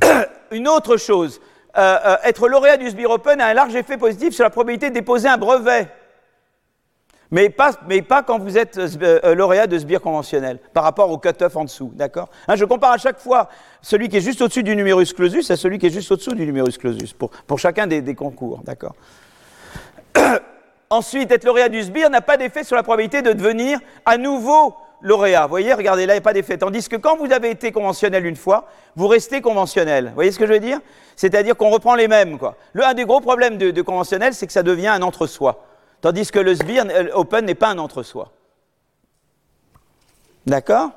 Une 0.50 0.66
autre 0.66 0.96
chose, 0.96 1.40
euh, 1.76 1.98
euh, 2.04 2.16
être 2.24 2.48
lauréat 2.48 2.76
du 2.76 2.86
SBIR 2.86 3.10
Open 3.10 3.40
a 3.40 3.46
un 3.46 3.54
large 3.54 3.76
effet 3.76 3.96
positif 3.96 4.34
sur 4.34 4.42
la 4.42 4.50
probabilité 4.50 4.88
de 4.88 4.94
déposer 4.94 5.28
un 5.28 5.38
brevet 5.38 5.88
mais 7.32 7.48
pas, 7.48 8.22
quand 8.22 8.38
vous 8.38 8.58
êtes 8.58 8.76
euh, 8.76 9.18
euh, 9.24 9.34
lauréat 9.34 9.66
de 9.66 9.78
sbire 9.78 10.02
conventionnel, 10.02 10.58
par 10.74 10.84
rapport 10.84 11.10
au 11.10 11.16
cut-off 11.16 11.56
en 11.56 11.64
dessous, 11.64 11.90
d'accord? 11.94 12.28
Hein, 12.46 12.56
Je 12.56 12.66
compare 12.66 12.92
à 12.92 12.98
chaque 12.98 13.18
fois 13.18 13.48
celui 13.80 14.10
qui 14.10 14.18
est 14.18 14.20
juste 14.20 14.42
au-dessus 14.42 14.62
du 14.62 14.76
numerus 14.76 15.14
clausus 15.14 15.50
à 15.50 15.56
celui 15.56 15.78
qui 15.78 15.86
est 15.86 15.90
juste 15.90 16.12
au-dessous 16.12 16.34
du 16.34 16.44
numerus 16.44 16.76
clausus, 16.76 17.14
pour, 17.14 17.30
pour 17.30 17.58
chacun 17.58 17.86
des, 17.86 18.14
concours, 18.14 18.60
d'accord 18.64 18.94
Ensuite, 20.90 21.32
être 21.32 21.44
lauréat 21.44 21.70
du 21.70 21.82
sbire 21.82 22.10
n'a 22.10 22.20
pas 22.20 22.36
d'effet 22.36 22.64
sur 22.64 22.76
la 22.76 22.82
probabilité 22.82 23.22
de 23.22 23.32
devenir 23.32 23.78
à 24.04 24.18
nouveau 24.18 24.74
lauréat. 25.00 25.44
Vous 25.44 25.48
voyez, 25.48 25.72
regardez, 25.72 26.04
là, 26.04 26.12
il 26.12 26.16
n'y 26.16 26.20
a 26.20 26.22
pas 26.22 26.34
d'effet. 26.34 26.58
Tandis 26.58 26.86
que 26.86 26.96
quand 26.96 27.16
vous 27.16 27.32
avez 27.32 27.48
été 27.48 27.72
conventionnel 27.72 28.26
une 28.26 28.36
fois, 28.36 28.66
vous 28.94 29.08
restez 29.08 29.40
conventionnel. 29.40 30.08
Vous 30.08 30.14
voyez 30.14 30.32
ce 30.32 30.38
que 30.38 30.46
je 30.46 30.52
veux 30.52 30.60
dire? 30.60 30.80
C'est-à-dire 31.16 31.56
qu'on 31.56 31.70
reprend 31.70 31.94
les 31.94 32.08
mêmes. 32.08 32.38
Quoi. 32.38 32.56
Le, 32.74 32.84
un 32.84 32.92
des 32.92 33.06
gros 33.06 33.20
problèmes 33.22 33.56
de 33.56 33.80
conventionnel, 33.80 34.34
c'est 34.34 34.46
que 34.46 34.52
ça 34.52 34.62
devient 34.62 34.88
un 34.88 35.00
entre-soi. 35.00 35.64
Tandis 36.02 36.32
que 36.32 36.40
le 36.40 36.54
SBIR 36.54 36.84
euh, 36.90 37.08
Open 37.14 37.46
n'est 37.46 37.54
pas 37.54 37.68
un 37.68 37.78
entre-soi. 37.78 38.32
D'accord? 40.44 40.90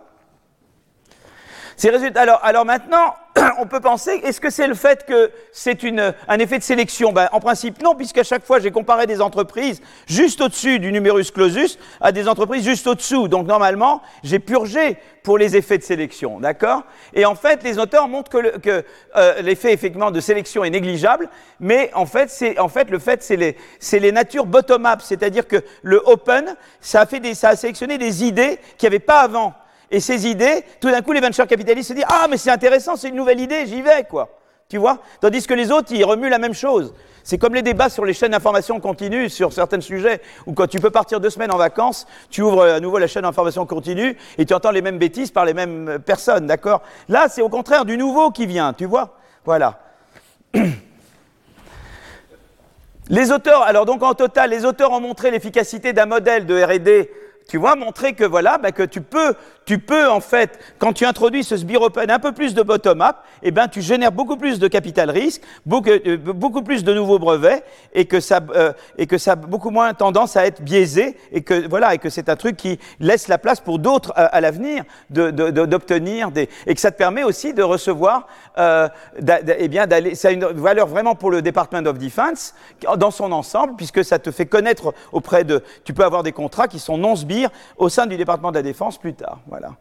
Alors, 2.16 2.40
alors 2.44 2.66
maintenant, 2.66 3.16
on 3.60 3.66
peut 3.66 3.80
penser, 3.80 4.22
est-ce 4.24 4.42
que 4.42 4.50
c'est 4.50 4.68
le 4.68 4.76
fait 4.76 5.06
que 5.06 5.32
c'est 5.52 5.80
un 6.28 6.40
effet 6.40 6.58
de 6.58 6.64
sélection? 6.64 7.12
Ben, 7.12 7.30
En 7.32 7.40
principe, 7.40 7.82
non, 7.82 7.96
puisqu'à 7.96 8.24
chaque 8.24 8.46
fois, 8.46 8.60
j'ai 8.60 8.72
comparé 8.72 9.08
des 9.08 9.22
entreprises 9.22 9.82
juste 10.08 10.42
au-dessus 10.42 10.80
du 10.80 10.92
numerus 10.92 11.32
clausus 11.32 11.78
à 12.02 12.12
des 12.12 12.28
entreprises 12.28 12.64
juste 12.64 12.88
au-dessous. 12.88 13.28
Donc, 13.28 13.48
normalement, 13.48 14.02
j'ai 14.24 14.40
purgé 14.40 14.98
pour 15.24 15.38
les 15.38 15.58
effets 15.58 15.78
de 15.78 15.84
sélection, 15.84 16.40
d'accord? 16.40 16.84
Et 17.14 17.26
en 17.26 17.36
fait, 17.36 17.64
les 17.64 17.80
auteurs 17.80 18.08
montrent 18.08 18.30
que, 18.30 18.84
euh, 19.16 19.42
l'effet, 19.42 19.74
effectivement, 19.74 20.12
de 20.12 20.20
sélection 20.20 20.64
est 20.64 20.70
négligeable, 20.70 21.30
mais 21.60 21.92
en 21.94 22.06
fait, 22.06 22.30
c'est, 22.30 22.60
en 22.60 22.70
fait 22.70 22.90
le 22.92 23.00
fait, 23.00 23.24
c'est 23.24 23.36
les, 23.36 23.58
c'est 23.80 24.00
les 24.00 24.12
natures 24.12 24.46
bottom-up, 24.46 25.00
c'est-à-dire 25.02 25.48
que 25.48 25.58
le 25.82 26.02
open, 26.06 26.56
ça 26.80 27.02
a, 27.02 27.06
fait 27.06 27.20
des, 27.20 27.34
ça 27.34 27.50
a 27.50 27.56
sélectionné 27.56 27.98
des 27.98 28.24
idées 28.24 28.60
qu'il 28.78 28.88
n'y 28.88 28.96
avait 28.96 29.00
pas 29.04 29.22
avant. 29.22 29.54
Et 29.92 30.00
ces 30.00 30.28
idées, 30.28 30.64
tout 30.80 30.90
d'un 30.90 31.02
coup, 31.02 31.12
les 31.12 31.22
venture 31.22 31.48
capitalistes 31.48 31.90
se 31.90 31.94
disent 31.94 32.06
Ah, 32.08 32.28
mais 32.30 32.38
c'est 32.38 32.52
intéressant, 32.52 32.96
c'est 32.96 33.10
une 33.10 33.16
nouvelle 33.16 33.40
idée, 33.40 33.66
j'y 33.66 33.82
vais, 33.82 34.04
quoi. 34.10 34.30
Tu 34.68 34.78
vois? 34.78 35.00
Tandis 35.22 35.46
que 35.46 35.54
les 35.54 35.72
autres, 35.72 35.92
ils 35.92 36.04
remuent 36.04 36.30
la 36.30 36.40
même 36.40 36.56
chose. 36.56 36.94
C'est 37.24 37.38
comme 37.38 37.54
les 37.56 37.62
débats 37.62 37.90
sur 37.90 38.06
les 38.06 38.14
chaînes 38.14 38.32
d'information 38.32 38.80
continue 38.80 39.30
sur 39.30 39.54
certains 39.54 39.82
sujets, 39.82 40.22
où 40.46 40.54
quand 40.54 40.68
tu 40.68 40.80
peux 40.80 40.90
partir 40.90 41.20
deux 41.20 41.30
semaines 41.30 41.52
en 41.52 41.58
vacances, 41.58 42.08
tu 42.30 42.42
ouvres 42.42 42.64
à 42.64 42.80
nouveau 42.80 42.98
la 42.98 43.08
chaîne 43.08 43.24
d'information 43.24 43.66
continue 43.66 44.18
et 44.38 44.46
tu 44.46 44.54
entends 44.54 44.72
les 44.72 44.82
mêmes 44.82 44.98
bêtises 44.98 45.32
par 45.32 45.46
les 45.46 45.54
mêmes 45.54 46.00
personnes, 46.06 46.48
d'accord? 46.48 46.82
Là, 47.10 47.28
c'est 47.30 47.42
au 47.42 47.50
contraire 47.50 47.86
du 47.86 47.98
nouveau 47.98 48.32
qui 48.32 48.46
vient, 48.46 48.74
tu 48.74 48.86
vois? 48.86 49.18
Voilà. 49.44 49.80
Les 53.08 53.32
auteurs, 53.32 53.62
alors 53.62 53.86
donc 53.86 54.02
en 54.02 54.16
total, 54.16 54.50
les 54.50 54.66
auteurs 54.66 54.92
ont 54.92 55.00
montré 55.00 55.30
l'efficacité 55.30 55.94
d'un 55.94 56.08
modèle 56.08 56.48
de 56.48 56.60
R&D 56.60 57.12
tu 57.48 57.58
vois, 57.58 57.76
montrer 57.76 58.14
que 58.14 58.24
voilà, 58.24 58.58
bah, 58.58 58.72
que 58.72 58.84
tu 58.84 59.02
peux, 59.02 59.36
tu 59.66 59.80
peux 59.80 60.10
en 60.10 60.20
fait, 60.20 60.60
quand 60.80 60.94
tu 60.94 61.06
introduis 61.06 61.44
ce 61.44 61.56
SBIR 61.58 61.82
Open 61.82 62.10
un 62.10 62.20
peu 62.20 62.32
plus 62.32 62.54
de 62.54 62.62
bottom-up, 62.62 63.18
eh 63.44 63.52
ben 63.52 63.68
tu 63.68 63.82
génères 63.82 64.12
beaucoup 64.12 64.38
plus 64.38 64.60
de 64.60 64.68
capital 64.68 65.10
risque, 65.12 65.42
beaucoup, 65.66 65.90
euh, 65.90 66.18
beaucoup 66.18 66.64
plus 66.64 66.84
de 66.84 66.94
nouveaux 66.94 67.20
brevets, 67.20 67.64
et 67.94 68.06
que 68.06 68.20
ça, 68.20 68.40
euh, 68.56 68.74
et 68.98 69.06
que 69.06 69.18
ça 69.18 69.34
a 69.34 69.36
beaucoup 69.36 69.70
moins 69.70 69.94
tendance 69.94 70.36
à 70.36 70.46
être 70.46 70.62
biaisé, 70.62 71.18
et 71.32 71.42
que 71.42 71.68
voilà, 71.68 71.94
et 71.94 71.98
que 72.00 72.10
c'est 72.10 72.30
un 72.30 72.36
truc 72.36 72.58
qui 72.58 72.80
laisse 73.00 73.28
la 73.28 73.38
place 73.38 73.60
pour 73.60 73.80
d'autres 73.80 74.14
euh, 74.18 74.28
à 74.32 74.42
l'avenir 74.42 74.84
d'obtenir 75.10 76.32
de, 76.32 76.40
de, 76.40 76.46
des, 76.46 76.50
et 76.66 76.74
que 76.74 76.82
ça 76.82 76.92
te 76.92 76.98
permet 76.98 77.24
aussi 77.24 77.54
de 77.54 77.64
recevoir, 77.64 78.28
euh, 78.58 78.88
eh 79.60 79.68
bien 79.68 79.86
d'aller, 79.86 80.16
ça 80.16 80.30
a 80.30 80.32
une 80.32 80.46
valeur 80.46 80.88
vraiment 80.88 81.16
pour 81.16 81.30
le 81.30 81.42
Department 81.42 81.86
of 81.86 81.98
Defense 82.00 82.56
dans 82.98 83.12
son 83.12 83.32
ensemble, 83.32 83.76
puisque 83.76 84.04
ça 84.04 84.18
te 84.18 84.32
fait 84.32 84.46
connaître 84.46 84.94
auprès 85.12 85.44
de, 85.44 85.64
tu 85.84 85.94
peux 85.94 86.04
avoir 86.04 86.24
des 86.24 86.32
contrats 86.32 86.68
qui 86.68 86.80
sont 86.80 86.98
non 86.98 87.16
Au 87.78 87.90
sein 87.90 88.06
du 88.06 88.18
département 88.18 88.52
de 88.52 88.58
la 88.58 88.64
Défense 88.64 88.98
plus 88.98 89.14
tard. 89.14 89.40
Voilà. 89.48 89.72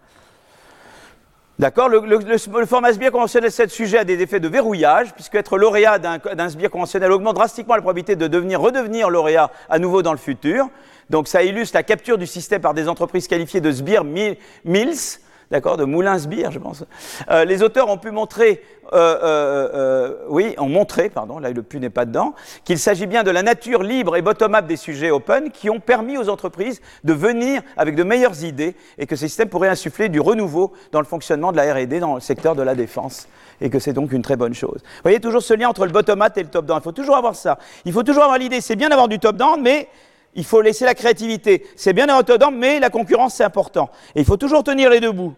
D'accord 1.57 1.89
le, 1.89 2.37
format 2.67 2.93
SBIR 2.93 3.13
conventionnel, 3.13 3.51
sujet 3.71 3.99
à 3.99 4.05
des 4.05 4.21
effets 4.21 4.41
de 4.41 4.49
verrouillage, 4.49 5.15
puisque 5.15 5.37
être 5.37 5.57
lauréat 5.57 6.01
d'un 6.01 6.49
SBIR 6.49 6.69
conventionnel 6.69 7.13
augmente 7.13 7.37
drastiquement 7.37 7.77
la 7.77 7.81
probabilité 7.81 8.17
de 8.17 8.27
devenir, 8.27 8.61
redevenir 8.61 9.09
lauréat 9.09 9.53
à 9.71 9.79
nouveau 9.79 10.03
dans 10.03 10.11
le 10.11 10.19
futur. 10.19 10.69
Donc 11.11 11.29
ça 11.29 11.45
illustre 11.45 11.77
la 11.77 11.85
capture 11.85 12.19
du 12.19 12.27
système 12.27 12.61
par 12.61 12.75
des 12.75 12.89
entreprises 12.89 13.29
qualifiées 13.29 13.61
de 13.61 13.71
SBIR 13.71 14.03
Mills, 14.03 15.21
d'accord, 15.55 15.77
de 15.77 15.85
Moulins-Sbire, 15.85 16.51
je 16.51 16.59
pense. 16.59 16.85
Euh, 17.31 17.45
les 17.45 17.63
auteurs 17.63 17.89
ont 17.89 17.97
pu 17.97 18.11
montrer, 18.11 18.61
euh, 18.93 19.19
euh, 19.23 20.17
oui, 20.29 20.57
ont 20.59 20.69
montré, 20.69 21.09
pardon, 21.09 21.39
là 21.39 21.51
le 21.51 21.63
pu 21.63 21.79
n'est 21.79 21.91
pas 21.91 22.07
dedans, 22.07 22.35
qu'il 22.65 22.77
s'agit 22.81 23.07
bien 23.07 23.23
de 23.23 23.31
la 23.31 23.45
nature 23.45 23.85
libre 23.85 24.17
et 24.17 24.23
bottom-up 24.23 24.67
des 24.67 24.77
sujets 24.77 25.13
open 25.13 25.53
qui 25.53 25.71
ont 25.71 25.79
permis 25.79 26.19
aux 26.19 26.29
entreprises 26.29 26.81
de 27.05 27.13
venir 27.13 27.63
avec 27.77 27.95
de 27.95 28.03
meilleures 28.03 28.43
idées 28.43 28.75
et 28.99 29.07
que 29.07 29.15
ces 29.15 29.29
systèmes 29.29 29.49
pourraient 29.49 29.69
insuffler 29.69 30.09
du 30.09 30.19
renouveau 30.19 30.73
dans 30.91 30.99
le 30.99 31.07
fonctionnement 31.07 31.53
de 31.53 31.57
la 31.57 31.73
R&D 31.73 32.01
dans 32.01 32.17
le 32.17 32.21
secteur 32.21 32.57
de 32.57 32.63
la 32.63 32.75
défense 32.75 33.29
et 33.61 33.71
que 33.71 33.79
c'est 33.79 33.93
donc 33.93 34.11
une 34.11 34.23
très 34.23 34.35
bonne 34.35 34.55
chose. 34.55 34.81
Vous 34.83 35.03
voyez 35.05 35.21
toujours 35.21 35.43
ce 35.43 35.55
lien 35.55 35.69
entre 35.69 35.87
le 35.87 35.93
bottom-up 35.93 36.37
et 36.37 36.43
le 36.43 36.49
top-down. 36.49 36.81
Il 36.81 36.83
faut 36.83 36.91
toujours 36.91 37.17
avoir 37.17 37.37
ça. 37.37 37.59
Il 37.85 37.93
faut 37.93 38.03
toujours 38.03 38.25
avoir 38.25 38.39
l'idée, 38.39 38.61
c'est 38.61 38.75
bien 38.75 38.89
d'avoir 38.89 39.07
du 39.07 39.21
top-down, 39.21 39.63
mais 39.63 39.89
il 40.35 40.45
faut 40.45 40.61
laisser 40.61 40.85
la 40.85 40.95
créativité. 40.95 41.65
C'est 41.77 41.93
bien 41.93 42.09
d'avoir 42.09 42.25
top-down, 42.25 42.57
mais 42.57 42.81
la 42.81 42.91
concurrence, 42.91 43.35
c'est 43.35 43.45
important. 43.45 43.89
Et 44.17 44.21
il 44.21 44.27
faut 44.27 44.37
toujours 44.37 44.65
tenir 44.65 44.91
les 44.91 44.99
deux 44.99 45.13
bouts 45.13 45.35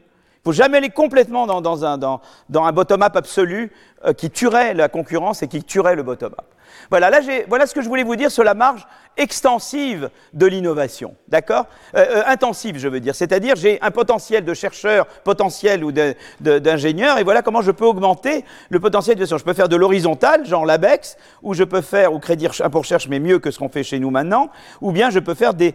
faut 0.47 0.53
jamais 0.53 0.79
aller 0.79 0.91
complètement 0.91 1.49
dans, 1.49 1.85
un, 1.85 1.99
dans, 1.99 2.21
un 2.55 2.73
bottom-up 2.73 3.17
absolu 3.17 3.73
euh, 4.05 4.13
qui 4.13 4.31
tuerait 4.31 4.75
la 4.75 4.89
concurrence 4.89 5.43
et 5.43 5.49
qui 5.49 5.61
tuerait 5.65 5.97
le 5.97 6.05
bottom-up. 6.05 6.47
Voilà, 6.91 7.11
là, 7.11 7.21
voilà 7.49 7.67
ce 7.67 7.75
que 7.75 7.83
je 7.83 7.89
voulais 7.89 8.03
vous 8.03 8.17
dire 8.17 8.31
sur 8.31 8.45
la 8.45 8.55
marge 8.55 8.87
extensive 9.17 10.11
de 10.35 10.47
l'innovation, 10.47 11.15
d'accord 11.29 11.67
euh, 11.95 12.05
euh, 12.17 12.23
Intensive, 12.27 12.79
je 12.79 12.89
veux 12.89 13.01
dire. 13.01 13.15
C'est-à-dire, 13.15 13.57
j'ai 13.57 13.81
un 13.83 13.91
potentiel 13.91 14.45
de 14.45 14.55
chercheur, 14.55 15.07
potentiel 15.25 15.85
ou 15.85 15.93
d'ingénieur, 16.41 17.19
et 17.19 17.25
voilà 17.25 17.43
comment 17.43 17.63
je 17.63 17.71
peux 17.71 17.87
augmenter 17.87 18.45
le 18.69 18.81
potentiel 18.81 19.17
de 19.17 19.25
Je 19.25 19.37
peux 19.37 19.55
faire 19.55 19.69
de 19.69 19.77
l'horizontal, 19.77 20.47
genre 20.47 20.67
l'ABEX, 20.67 21.17
ou 21.43 21.55
je 21.55 21.65
peux 21.65 21.81
faire, 21.81 22.13
ou 22.13 22.19
crédit 22.19 22.49
pour 22.71 22.83
recherche, 22.83 23.09
mais 23.09 23.19
mieux 23.19 23.39
que 23.39 23.51
ce 23.51 23.59
qu'on 23.59 23.69
fait 23.69 23.83
chez 23.83 23.99
nous 23.99 24.11
maintenant, 24.11 24.51
ou 24.81 24.93
bien 24.93 25.11
je 25.11 25.19
peux 25.19 25.35
faire 25.35 25.55
de 25.55 25.73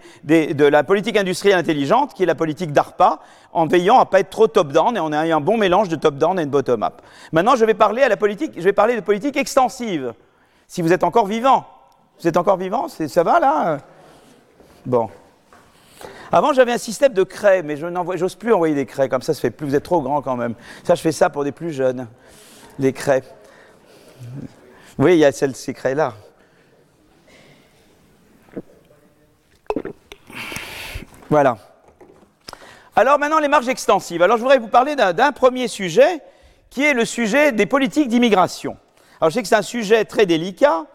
la 0.63 0.83
politique 0.83 1.17
industrielle 1.17 1.57
intelligente, 1.57 2.13
qui 2.13 2.23
est 2.23 2.27
la 2.27 2.35
politique 2.35 2.71
d'ARPA, 2.71 3.19
en 3.53 3.65
veillant 3.65 3.99
à 3.99 4.05
pas 4.05 4.19
être 4.19 4.29
trop 4.29 4.47
top-down, 4.47 4.95
et 4.95 4.99
on 4.99 5.11
a 5.11 5.19
un 5.19 5.41
bon 5.41 5.57
mélange 5.57 5.89
de 5.89 5.95
top-down 5.95 6.39
et 6.39 6.45
de 6.45 6.51
bottom-up. 6.51 7.01
Maintenant, 7.31 7.55
je 7.55 7.65
vais 7.65 7.73
parler 7.73 8.03
à 8.03 8.09
la 8.09 8.17
politique, 8.17 8.53
je 8.55 8.61
vais 8.61 8.73
parler 8.73 8.95
de 8.95 9.01
politique 9.01 9.35
extensive, 9.35 10.13
si 10.71 10.81
vous 10.81 10.93
êtes 10.93 11.03
encore 11.03 11.27
vivant. 11.27 11.65
Vous 12.17 12.29
êtes 12.29 12.37
encore 12.37 12.55
vivant 12.55 12.87
Ça 12.87 13.23
va 13.23 13.41
là? 13.41 13.79
Bon. 14.85 15.09
Avant, 16.31 16.53
j'avais 16.53 16.71
un 16.71 16.77
système 16.77 17.11
de 17.11 17.23
craie, 17.23 17.61
mais 17.61 17.75
je 17.75 17.87
n'ose 17.87 18.35
plus 18.35 18.53
envoyer 18.53 18.73
des 18.73 18.85
craies, 18.85 19.09
comme 19.09 19.21
ça, 19.21 19.33
ça 19.33 19.41
fait 19.41 19.51
plus. 19.51 19.67
Vous 19.67 19.75
êtes 19.75 19.83
trop 19.83 20.01
grand 20.01 20.21
quand 20.21 20.37
même. 20.37 20.55
Ça, 20.85 20.95
je 20.95 21.01
fais 21.01 21.11
ça 21.11 21.29
pour 21.29 21.43
des 21.43 21.51
plus 21.51 21.73
jeunes, 21.73 22.07
les 22.79 22.93
craies. 22.93 23.23
Oui, 24.97 25.15
il 25.15 25.19
y 25.19 25.25
a 25.25 25.33
celles, 25.33 25.57
ces 25.57 25.73
craies-là. 25.73 26.13
Voilà. 31.29 31.57
Alors 32.95 33.19
maintenant, 33.19 33.39
les 33.39 33.49
marges 33.49 33.67
extensives. 33.67 34.21
Alors 34.21 34.37
je 34.37 34.41
voudrais 34.41 34.59
vous 34.59 34.69
parler 34.69 34.95
d'un 34.95 35.33
premier 35.33 35.67
sujet, 35.67 36.21
qui 36.69 36.85
est 36.85 36.93
le 36.93 37.03
sujet 37.03 37.51
des 37.51 37.65
politiques 37.65 38.07
d'immigration. 38.07 38.77
Alors 39.21 39.29
je 39.29 39.35
sais 39.35 39.43
que 39.43 39.47
c'est 39.47 39.55
un 39.55 39.61
sujet 39.61 40.03
très 40.03 40.25
délicat, 40.25 40.85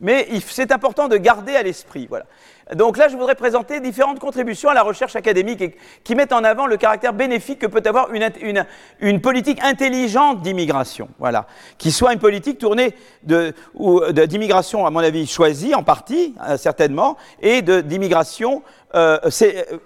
mais 0.00 0.28
c'est 0.46 0.72
important 0.72 1.06
de 1.06 1.16
garder 1.16 1.54
à 1.54 1.62
l'esprit. 1.62 2.06
Voilà. 2.08 2.26
Donc 2.74 2.98
là, 2.98 3.08
je 3.08 3.16
voudrais 3.16 3.36
présenter 3.36 3.80
différentes 3.80 4.18
contributions 4.18 4.68
à 4.68 4.74
la 4.74 4.82
recherche 4.82 5.14
académique 5.14 5.76
qui 6.02 6.14
mettent 6.16 6.32
en 6.32 6.42
avant 6.42 6.66
le 6.66 6.76
caractère 6.76 7.12
bénéfique 7.12 7.60
que 7.60 7.66
peut 7.66 7.82
avoir 7.86 8.08
une, 8.10 9.20
politique 9.20 9.62
intelligente 9.62 10.42
d'immigration, 10.42 11.08
voilà, 11.20 11.46
qui 11.78 11.92
soit 11.92 12.12
une 12.12 12.18
politique 12.18 12.58
tournée 12.58 12.94
d'immigration, 13.22 14.84
à 14.84 14.90
mon 14.90 14.98
avis, 14.98 15.26
choisie 15.26 15.74
en 15.74 15.84
partie, 15.84 16.34
euh, 16.48 16.56
certainement, 16.56 17.16
et 17.40 17.62
d'immigration 17.62 18.62
euh, 18.96 19.18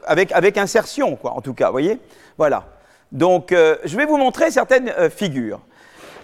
avec, 0.07 0.33
avec 0.33 0.57
insertion, 0.59 1.17
quoi, 1.17 1.33
en 1.33 1.41
tout 1.41 1.55
cas, 1.55 1.71
voyez 1.71 1.99
Voilà. 2.39 2.65
Donc, 3.13 3.53
euh, 3.53 3.77
je 3.85 3.97
vais 3.97 4.07
vous 4.07 4.17
montrer 4.17 4.51
certaines 4.51 4.93
figures. 5.11 5.61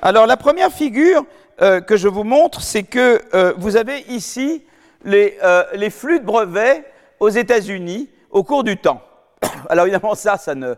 Alors, 0.01 0.27
la 0.27 0.37
première 0.37 0.73
figure, 0.73 1.25
euh, 1.61 1.80
que 1.80 1.96
je 1.96 2.09
vous 2.09 2.24
montre, 2.24 2.62
c'est 2.62 2.84
que 2.84 3.20
euh, 3.34 3.52
vous 3.56 3.76
avez 3.76 4.00
ici 4.09 4.64
les, 5.04 5.38
euh, 5.42 5.64
les, 5.74 5.90
flux 5.90 6.20
de 6.20 6.24
brevets 6.24 6.84
aux 7.18 7.28
États-Unis 7.28 8.09
au 8.30 8.44
cours 8.44 8.62
du 8.62 8.76
temps. 8.76 9.02
Alors 9.68 9.86
évidemment, 9.86 10.14
ça, 10.14 10.36
ça 10.36 10.54
ne 10.54 10.74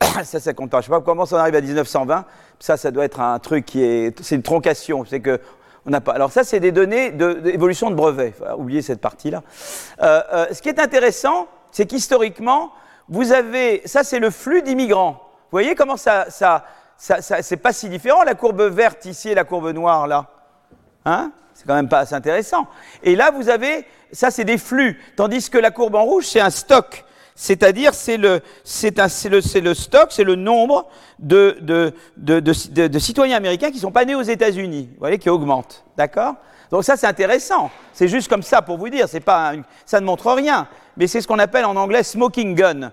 ça, 0.24 0.40
ça 0.40 0.52
compte 0.52 0.70
pas. 0.70 0.82
Je 0.82 0.90
ne 0.90 0.94
sais 0.94 0.98
pas 0.98 1.04
comment 1.04 1.24
ça 1.24 1.40
arrive 1.40 1.54
à 1.54 1.60
1920. 1.60 2.24
Ça, 2.58 2.76
ça 2.76 2.90
doit 2.90 3.04
être 3.04 3.20
un 3.20 3.38
truc 3.38 3.64
qui 3.64 3.82
est, 3.82 4.20
c'est 4.22 4.34
une 4.34 4.42
troncation. 4.42 5.04
C'est 5.04 5.20
que 5.20 5.40
on 5.86 5.90
n'a 5.90 6.00
pas. 6.00 6.12
Alors 6.12 6.30
ça, 6.30 6.44
c'est 6.44 6.60
des 6.60 6.72
données 6.72 7.10
d'évolution 7.10 7.88
de, 7.90 7.94
brevets. 7.94 8.34
oubliez 8.56 8.82
cette 8.82 9.00
partie-là. 9.00 9.42
ce 10.00 10.60
qui 10.60 10.68
est 10.68 10.78
intéressant, 10.78 11.48
c'est 11.70 11.86
qu'historiquement, 11.86 12.72
vous 13.08 13.32
avez, 13.32 13.80
ça, 13.86 14.04
c'est 14.04 14.18
le 14.18 14.30
flux 14.30 14.60
d'immigrants. 14.60 15.12
Vous 15.12 15.52
voyez 15.52 15.74
comment 15.74 15.96
ça, 15.96 16.26
ça, 16.28 16.64
ça, 16.98 17.20
c'est 17.20 17.56
pas 17.56 17.72
si 17.72 17.88
différent, 17.88 18.24
la 18.24 18.34
courbe 18.34 18.60
verte 18.62 19.04
ici 19.04 19.28
et 19.30 19.34
la 19.34 19.44
courbe 19.44 19.70
noire 19.70 20.08
là. 20.08 20.26
Hein? 21.04 21.30
C'est 21.54 21.66
quand 21.66 21.74
même 21.74 21.88
pas 21.88 22.00
assez 22.00 22.14
intéressant. 22.14 22.66
Et 23.02 23.16
là, 23.16 23.30
vous 23.30 23.48
avez, 23.48 23.86
ça 24.12 24.30
c'est 24.30 24.44
des 24.44 24.58
flux, 24.58 25.00
tandis 25.16 25.48
que 25.48 25.58
la 25.58 25.70
courbe 25.70 25.94
en 25.94 26.02
rouge, 26.04 26.26
c'est 26.26 26.40
un 26.40 26.50
stock. 26.50 27.04
C'est-à-dire, 27.36 27.94
c'est 27.94 28.16
le, 28.16 28.40
c'est 28.64 28.98
un, 28.98 29.06
c'est 29.06 29.28
le, 29.28 29.40
c'est 29.40 29.60
le 29.60 29.72
stock, 29.72 30.08
c'est 30.10 30.24
le 30.24 30.34
nombre 30.34 30.88
de, 31.20 31.56
de, 31.60 31.94
de, 32.16 32.40
de, 32.40 32.98
citoyens 32.98 33.36
américains 33.36 33.70
qui 33.70 33.78
sont 33.78 33.92
pas 33.92 34.04
nés 34.04 34.16
aux 34.16 34.22
États-Unis, 34.22 34.88
vous 34.92 34.98
voyez, 34.98 35.18
qui 35.18 35.30
augmente. 35.30 35.84
D'accord? 35.96 36.34
Donc 36.72 36.82
ça, 36.82 36.96
c'est 36.96 37.06
intéressant. 37.06 37.70
C'est 37.92 38.08
juste 38.08 38.28
comme 38.28 38.42
ça 38.42 38.60
pour 38.60 38.76
vous 38.76 38.88
dire. 38.88 39.08
C'est 39.08 39.20
pas, 39.20 39.52
ça 39.86 40.00
ne 40.00 40.04
montre 40.04 40.32
rien, 40.32 40.66
mais 40.96 41.06
c'est 41.06 41.20
ce 41.20 41.28
qu'on 41.28 41.38
appelle 41.38 41.64
en 41.64 41.76
anglais 41.76 42.02
smoking 42.02 42.56
gun 42.56 42.90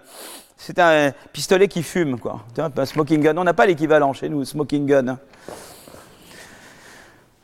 c'est 0.58 0.80
un 0.80 1.12
pistolet 1.34 1.68
qui 1.68 1.84
fume, 1.84 2.20
quoi. 2.20 2.46
Un 2.58 2.86
smoking 2.86 3.22
gun. 3.22 3.38
On 3.38 3.44
n'a 3.44 3.54
pas 3.54 3.66
l'équivalent 3.66 4.14
chez 4.14 4.30
nous, 4.30 4.46
smoking 4.46 4.86
gun. 4.86 5.18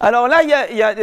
Alors 0.03 0.27
là, 0.27 0.41
il 0.41 0.49
y 0.77 0.81
a, 0.81 0.95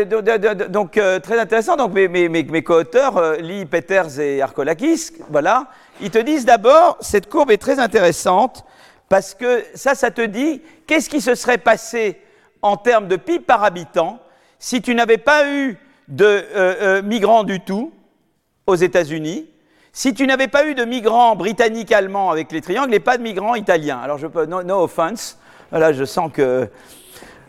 donc 0.69 0.97
euh, 0.97 1.21
très 1.21 1.39
intéressant. 1.39 1.77
Donc 1.77 1.93
mes, 1.93 2.09
mes, 2.09 2.29
mes 2.29 2.63
co-auteurs, 2.65 3.17
euh, 3.17 3.37
Lee, 3.37 3.65
Peters 3.65 4.19
et 4.19 4.43
Arkolakis, 4.43 5.13
voilà, 5.31 5.69
ils 6.01 6.11
te 6.11 6.19
disent 6.19 6.45
d'abord 6.45 6.97
cette 7.01 7.29
courbe 7.29 7.53
est 7.53 7.59
très 7.59 7.79
intéressante 7.79 8.65
parce 9.09 9.35
que 9.35 9.63
ça, 9.75 9.95
ça 9.95 10.11
te 10.11 10.23
dit 10.23 10.63
qu'est-ce 10.87 11.09
qui 11.09 11.21
se 11.21 11.37
serait 11.37 11.59
passé 11.59 12.21
en 12.61 12.77
termes 12.77 13.07
de 13.07 13.15
PIB 13.15 13.45
par 13.45 13.63
habitant 13.63 14.19
si 14.59 14.83
tu 14.83 14.97
n'avais 14.97 15.19
pas 15.19 15.49
eu 15.49 15.79
de 16.09 16.25
euh, 16.57 17.01
migrants 17.03 17.45
du 17.45 17.61
tout 17.61 17.93
aux 18.67 18.75
États-Unis 18.75 19.49
si 19.99 20.15
tu 20.15 20.29
n'avais 20.29 20.47
pas 20.47 20.65
eu 20.65 20.77
de 20.77 20.85
migrants 20.85 21.35
britanniques 21.35 21.91
allemands 21.91 22.31
avec 22.31 22.53
les 22.53 22.61
triangles 22.61 22.95
et 22.95 23.01
pas 23.01 23.17
de 23.17 23.23
migrants 23.25 23.57
italiens, 23.57 23.99
alors 23.99 24.17
je 24.17 24.29
peux, 24.29 24.47
no, 24.47 24.85
offense, 24.85 25.37
voilà, 25.71 25.93
je 25.93 26.05
sens 26.05 26.31
que. 26.33 26.69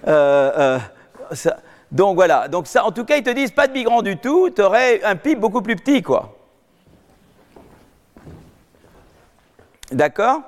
Euh, 0.07 0.79
euh, 1.37 1.49
donc 1.91 2.15
voilà, 2.15 2.47
donc 2.47 2.65
ça, 2.65 2.85
en 2.85 2.91
tout 2.91 3.05
cas, 3.05 3.17
ils 3.17 3.23
te 3.23 3.29
disent 3.29 3.51
pas 3.51 3.67
de 3.67 3.73
migrants 3.73 4.01
du 4.01 4.17
tout, 4.17 4.49
tu 4.49 4.63
aurais 4.63 5.03
un 5.03 5.15
PIB 5.15 5.39
beaucoup 5.39 5.61
plus 5.61 5.75
petit, 5.75 6.01
quoi. 6.01 6.35
D'accord? 9.91 10.41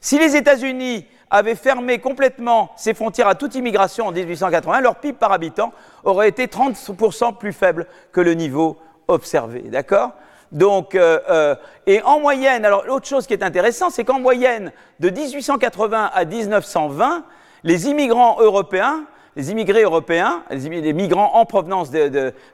Si 0.00 0.18
les 0.18 0.36
États-Unis 0.36 1.04
avaient 1.28 1.56
fermé 1.56 1.98
complètement 1.98 2.70
ses 2.74 2.94
frontières 2.94 3.28
à 3.28 3.34
toute 3.34 3.54
immigration 3.54 4.06
en 4.06 4.12
1880, 4.12 4.80
leur 4.80 4.96
PIB 4.96 5.18
par 5.18 5.30
habitant 5.30 5.74
aurait 6.04 6.30
été 6.30 6.46
30% 6.46 7.36
plus 7.36 7.52
faible 7.52 7.86
que 8.12 8.22
le 8.22 8.32
niveau 8.32 8.78
observé. 9.08 9.60
D'accord? 9.60 10.12
Donc, 10.52 10.94
euh, 10.94 11.18
euh, 11.28 11.54
et 11.86 12.02
en 12.02 12.20
moyenne, 12.20 12.64
alors 12.64 12.84
l'autre 12.86 13.06
chose 13.06 13.26
qui 13.26 13.32
est 13.32 13.42
intéressante, 13.42 13.92
c'est 13.92 14.04
qu'en 14.04 14.20
moyenne, 14.20 14.72
de 15.00 15.10
1880 15.10 16.10
à 16.12 16.24
1920, 16.24 17.24
les 17.64 17.88
immigrants 17.88 18.36
européens, 18.40 19.04
les 19.36 19.50
immigrés 19.50 19.82
européens, 19.82 20.44
les, 20.50 20.92
migrants 20.92 21.34
en 21.34 21.44
provenance 21.44 21.90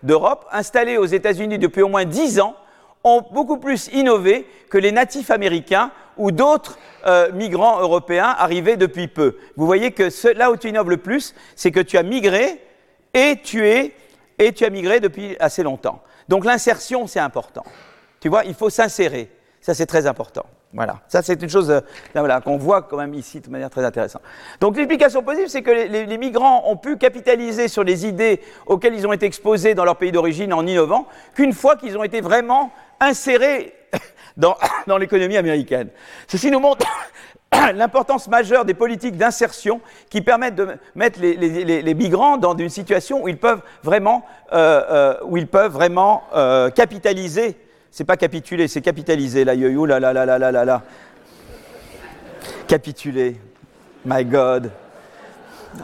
d'Europe, 0.02 0.46
installés 0.50 0.96
aux 0.96 1.06
États-Unis 1.06 1.58
depuis 1.58 1.82
au 1.82 1.88
moins 1.88 2.04
10 2.04 2.40
ans, 2.40 2.54
ont 3.04 3.22
beaucoup 3.32 3.58
plus 3.58 3.88
innové 3.92 4.46
que 4.68 4.78
les 4.78 4.92
natifs 4.92 5.30
américains 5.30 5.90
ou 6.16 6.32
d'autres 6.32 6.78
euh, 7.06 7.32
migrants 7.32 7.80
européens 7.80 8.34
arrivés 8.38 8.76
depuis 8.76 9.08
peu. 9.08 9.36
Vous 9.56 9.66
voyez 9.66 9.92
que 9.92 10.08
là 10.36 10.50
où 10.50 10.56
tu 10.56 10.68
innoves 10.68 10.90
le 10.90 10.98
plus, 10.98 11.34
c'est 11.56 11.70
que 11.70 11.80
tu 11.80 11.96
as 11.96 12.02
migré 12.02 12.60
et 13.14 13.40
tu 13.42 13.66
es 13.66 13.94
et 14.38 14.52
tu 14.52 14.64
as 14.64 14.70
migré 14.70 15.00
depuis 15.00 15.36
assez 15.38 15.62
longtemps. 15.62 16.02
Donc 16.30 16.44
l'insertion, 16.44 17.08
c'est 17.08 17.18
important. 17.18 17.64
Tu 18.20 18.28
vois, 18.28 18.44
il 18.44 18.54
faut 18.54 18.70
s'insérer. 18.70 19.28
Ça, 19.60 19.74
c'est 19.74 19.84
très 19.84 20.06
important. 20.06 20.46
Voilà. 20.72 21.00
Ça, 21.08 21.22
c'est 21.22 21.42
une 21.42 21.50
chose 21.50 21.68
euh, 21.70 22.40
qu'on 22.40 22.56
voit 22.56 22.82
quand 22.82 22.96
même 22.96 23.14
ici 23.14 23.40
de 23.40 23.50
manière 23.50 23.68
très 23.68 23.84
intéressante. 23.84 24.22
Donc, 24.60 24.76
l'explication 24.76 25.24
possible, 25.24 25.50
c'est 25.50 25.62
que 25.62 25.72
les, 25.72 26.18
migrants 26.18 26.62
ont 26.70 26.76
pu 26.76 26.96
capitaliser 26.96 27.66
sur 27.66 27.82
les 27.82 28.06
idées 28.06 28.40
auxquelles 28.66 28.94
ils 28.94 29.08
ont 29.08 29.12
été 29.12 29.26
exposés 29.26 29.74
dans 29.74 29.84
leur 29.84 29.96
pays 29.96 30.12
d'origine 30.12 30.52
en 30.52 30.64
innovant, 30.64 31.08
qu'une 31.34 31.52
fois 31.52 31.74
qu'ils 31.74 31.98
ont 31.98 32.04
été 32.04 32.20
vraiment 32.20 32.70
insérés 33.00 33.74
dans 34.86 34.98
l'économie 34.98 35.36
américaine. 35.36 35.88
Ceci 36.28 36.50
nous 36.52 36.60
montre 36.60 36.86
l'importance 37.74 38.28
majeure 38.28 38.64
des 38.64 38.74
politiques 38.74 39.16
d'insertion 39.16 39.80
qui 40.08 40.20
permettent 40.20 40.56
de 40.56 40.68
mettre 40.94 41.20
les, 41.20 41.94
migrants 41.94 42.36
dans 42.36 42.56
une 42.56 42.68
situation 42.68 43.22
où 43.22 43.28
ils 43.28 43.38
peuvent 43.38 43.62
vraiment, 43.82 44.24
euh, 44.52 44.82
euh, 44.90 45.14
où 45.24 45.36
ils 45.36 45.48
peuvent 45.48 45.72
vraiment 45.72 46.22
capitaliser 46.74 47.56
c'est 47.90 48.04
pas 48.04 48.16
capituler, 48.16 48.68
c'est 48.68 48.80
capitaliser, 48.80 49.44
là, 49.44 49.54
yo, 49.54 49.84
là, 49.84 49.98
là, 49.98 50.12
là, 50.12 50.24
là, 50.24 50.38
là, 50.38 50.64
là. 50.64 50.82
Capituler. 52.66 53.36
My 54.04 54.24
God. 54.24 54.70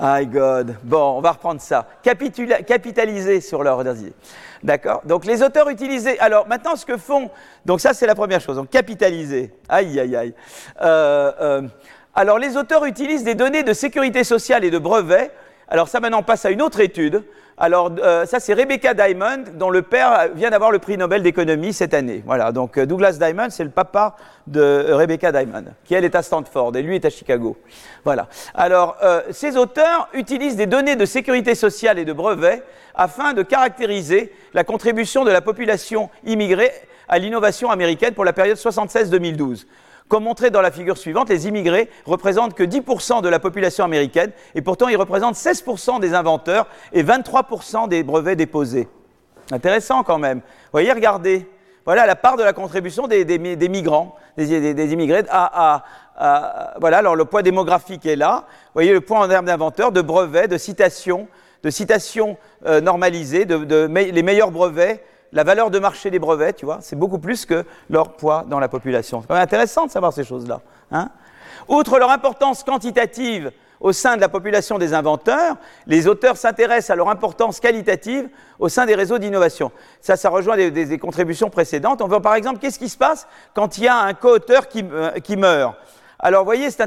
My 0.01 0.27
God. 0.27 0.77
Bon, 0.83 1.17
on 1.17 1.21
va 1.21 1.33
reprendre 1.33 1.61
ça. 1.61 1.87
capitaliser 2.03 3.41
sur 3.41 3.63
leur 3.63 3.83
D'accord? 4.63 5.03
Donc 5.05 5.25
les 5.25 5.43
auteurs 5.43 5.69
utilisaient. 5.69 6.19
Alors 6.19 6.49
maintenant, 6.49 6.77
ce 6.77 6.85
que 6.85 6.97
font. 6.97 7.31
Donc 7.65 7.81
ça, 7.81 7.95
c'est 7.95 8.07
la 8.07 8.15
première 8.15 8.41
chose. 8.41 8.57
Donc 8.57 8.71
capitaliser. 8.71 9.53
Aïe, 9.69 9.99
aïe, 10.01 10.17
aïe. 10.17 10.35
Euh, 10.83 11.33
euh, 11.41 11.63
alors 12.15 12.39
les 12.39 12.57
auteurs 12.57 12.85
utilisent 12.85 13.25
des 13.25 13.35
données 13.35 13.63
de 13.63 13.73
sécurité 13.73 14.25
sociale 14.25 14.65
et 14.65 14.71
de 14.71 14.79
brevets. 14.79 15.31
Alors 15.69 15.89
ça 15.89 16.01
maintenant 16.01 16.23
passe 16.23 16.45
à 16.45 16.51
une 16.51 16.63
autre 16.63 16.81
étude 16.81 17.23
Alors, 17.59 17.91
euh, 18.03 18.27
ça, 18.27 18.39
c'est 18.39 18.53
Rebecca 18.53 18.93
Diamond, 18.93 19.45
dont 19.55 19.71
le 19.71 19.81
père 19.81 20.29
vient 20.35 20.51
d'avoir 20.51 20.71
le 20.71 20.79
prix 20.79 20.99
Nobel 20.99 21.23
d'économie 21.23 21.73
cette 21.73 21.95
année. 21.95 22.23
Voilà, 22.27 22.53
donc 22.53 22.77
euh, 22.77 22.85
Douglas 22.85 23.13
Diamond, 23.13 23.49
c'est 23.49 23.65
le 23.65 23.71
papa 23.71 24.15
de 24.47 24.61
euh, 24.61 24.97
Rebecca 24.97 25.33
Diamond, 25.33 25.65
qui 25.87 25.95
elle 25.95 26.05
est 26.05 26.15
à 26.15 26.23
Stanford 26.23 26.77
et 26.77 26.83
lui 26.83 26.97
est 26.97 27.05
à 27.07 27.11
Chicago. 27.11 27.57
Voilà. 28.05 28.29
Alors, 28.55 28.97
ces 29.31 29.57
auteurs 29.57 30.09
utilisent 30.13 30.57
des 30.57 30.67
données 30.67 30.97
de 30.97 31.07
sécurité 31.07 31.55
sociale 31.55 31.99
et 31.99 32.05
de 32.05 32.13
brevets 32.13 32.63
afin 32.95 33.33
de 33.33 33.43
caractériser 33.43 34.33
la 34.53 34.63
contribution 34.63 35.25
de 35.25 35.31
la 35.31 35.41
population 35.41 36.11
immigrée 36.25 36.73
à 37.09 37.19
l'innovation 37.19 37.71
américaine 37.71 38.15
pour 38.15 38.25
la 38.25 38.33
période 38.33 38.59
76-2012. 38.59 39.65
Comme 40.09 40.25
montré 40.25 40.51
dans 40.51 40.61
la 40.61 40.71
figure 40.71 40.99
suivante, 40.99 41.29
les 41.29 41.49
immigrés 41.49 41.91
représentent 42.05 42.55
que 42.55 42.63
10% 42.63 43.23
de 43.23 43.29
la 43.29 43.41
population 43.41 43.85
américaine 43.85 44.31
et 44.55 44.63
pourtant 44.63 44.89
ils 44.89 44.97
représentent 44.97 45.35
16% 45.35 45.99
des 45.99 46.15
inventeurs 46.15 46.69
et 46.93 47.03
23% 47.03 47.89
des 47.89 48.05
brevets 48.05 48.37
déposés. 48.37 48.89
Intéressant 49.51 50.05
quand 50.05 50.19
même. 50.19 50.43
Voyez, 50.73 50.93
regardez. 50.93 51.49
Voilà 51.85 52.07
la 52.07 52.17
part 52.17 52.37
de 52.37 52.43
la 52.43 52.53
contribution 52.53 53.07
des, 53.07 53.25
migrants, 53.69 54.17
des, 54.37 54.93
immigrés. 54.93 55.23
voilà, 55.31 56.99
alors 56.99 57.15
le 57.15 57.25
poids 57.25 57.43
démographique 57.43 58.07
est 58.07 58.17
là. 58.17 58.45
Voyez 58.75 58.93
le 58.93 59.01
poids 59.01 59.21
en 59.21 59.29
termes 59.29 59.47
d'inventeurs, 59.47 59.93
de 59.93 60.03
brevets, 60.03 60.49
de 60.49 60.59
citations, 60.59 61.29
de 61.63 61.71
citations 61.71 62.39
euh, 62.67 62.81
normalisées, 62.81 63.45
de, 63.45 63.87
les 63.87 64.23
meilleurs 64.23 64.51
brevets 64.51 65.05
la 65.37 65.45
valeur 65.45 65.71
de 65.71 65.79
marché 65.79 66.11
des 66.11 66.19
brevets, 66.19 66.57
tu 66.57 66.65
vois, 66.65 66.79
c'est 66.81 66.97
beaucoup 66.97 67.19
plus 67.19 67.45
que 67.45 67.67
leur 67.91 68.15
poids 68.15 68.47
dans 68.49 68.59
la 68.59 68.69
population. 68.69 69.23
C'est 69.29 69.35
intéressant 69.35 69.85
de 69.85 69.91
savoir 69.91 70.15
ces 70.15 70.25
choses-là. 70.25 70.63
Hein. 70.91 71.11
Outre 71.69 71.99
leur 71.99 72.11
importance 72.11 72.65
quantitative 72.65 73.53
au 73.79 73.93
sein 73.93 74.17
de 74.17 74.23
la 74.23 74.31
population 74.31 74.79
des 74.79 74.95
inventeurs, 74.95 75.57
les 75.87 76.09
auteurs 76.09 76.39
s'intéressent 76.39 76.89
à 76.89 76.97
leur 76.97 77.11
importance 77.11 77.61
qualitative 77.61 78.31
au 78.59 78.71
sein 78.71 78.87
des 78.87 78.95
réseaux 78.95 79.19
d'innovation. 79.19 79.71
Ça, 80.01 80.17
ça 80.17 80.31
rejoint 80.31 80.57
des, 80.57 80.99
contributions 80.99 81.51
précédentes. 81.51 82.01
On 82.01 82.09
voit 82.09 82.23
par 82.23 82.35
exemple 82.35 82.59
qu'est-ce 82.59 82.79
qui 82.79 82.89
se 82.89 82.97
passe 82.97 83.29
quand 83.53 83.77
il 83.77 83.85
y 83.85 83.89
a 83.89 83.99
un 83.99 84.15
co-auteur 84.15 84.69
qui 84.69 84.83
euh, 84.91 85.37
meurt? 85.37 85.77
Alors, 86.19 86.43
vous 86.43 86.47
voyez, 86.47 86.71
c'est 86.71 86.83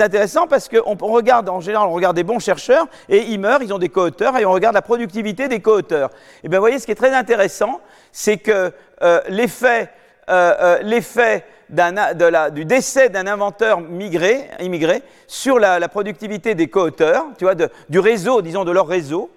intéressant. 0.00 0.46
parce 0.46 0.68
qu'on 0.68 0.94
regarde, 0.94 1.48
en 1.48 1.60
général, 1.60 1.88
on 1.88 1.92
regarde 1.92 2.16
des 2.16 2.22
bons 2.22 2.38
chercheurs 2.38 2.86
et 3.08 3.22
ils 3.22 3.40
meurent, 3.40 3.62
ils 3.62 3.72
ont 3.72 3.78
des 3.78 3.88
co-auteurs 3.88 4.38
et 4.38 4.44
on 4.44 4.52
regarde 4.52 4.74
la 4.74 4.82
productivité 4.82 5.48
des 5.48 5.60
co-auteurs. 5.60 6.10
Et 6.42 6.48
bien, 6.48 6.58
vous 6.58 6.62
voyez, 6.62 6.78
ce 6.78 6.86
qui 6.86 6.92
est 6.92 6.96
très 6.96 7.14
intéressant, 7.14 7.80
c'est 8.12 8.38
que 8.38 8.72
euh, 9.02 9.20
l'effet, 9.28 9.90
euh, 10.30 10.80
euh, 10.80 12.50
du 12.50 12.64
décès 12.64 13.08
d'un 13.08 13.26
inventeur 13.26 13.80
migré, 13.80 14.48
immigré 14.60 15.02
sur 15.26 15.58
la, 15.58 15.88
productivité 15.88 16.54
des 16.54 16.68
co-auteurs, 16.68 17.26
tu 17.36 17.44
vois, 17.44 17.56
du 17.56 17.98
réseau, 17.98 18.42
disons, 18.42 18.64
de 18.64 18.70
leur 18.70 18.86
réseau, 18.86 19.30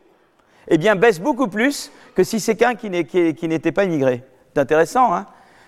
eh 0.67 0.77
bien, 0.77 0.95
baisse 0.95 1.19
beaucoup 1.19 1.47
plus 1.47 1.91
que 2.13 2.23
si 2.23 2.39
c'est 2.39 2.55
qu'un 2.55 2.75
qui 2.75 2.89
n'était 2.91 3.71
pas 3.71 3.85
immigré. 3.85 4.23
C'est 4.53 4.61
intéressant, 4.61 5.13
hein? 5.15 5.25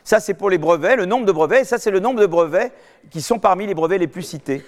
Ça, 0.09 0.19
c'est 0.19 0.33
pour 0.33 0.49
les 0.49 0.57
brevets, 0.57 0.95
le 0.95 1.05
nombre 1.05 1.27
de 1.27 1.31
brevets, 1.31 1.61
et 1.61 1.65
ça, 1.65 1.77
c'est 1.77 1.91
le 1.91 1.99
nombre 1.99 2.19
de 2.19 2.25
brevets 2.25 2.71
qui 3.11 3.21
sont 3.21 3.37
parmi 3.37 3.67
les 3.67 3.75
brevets 3.75 3.99
les 3.99 4.07
plus 4.07 4.23
cités. 4.23 4.65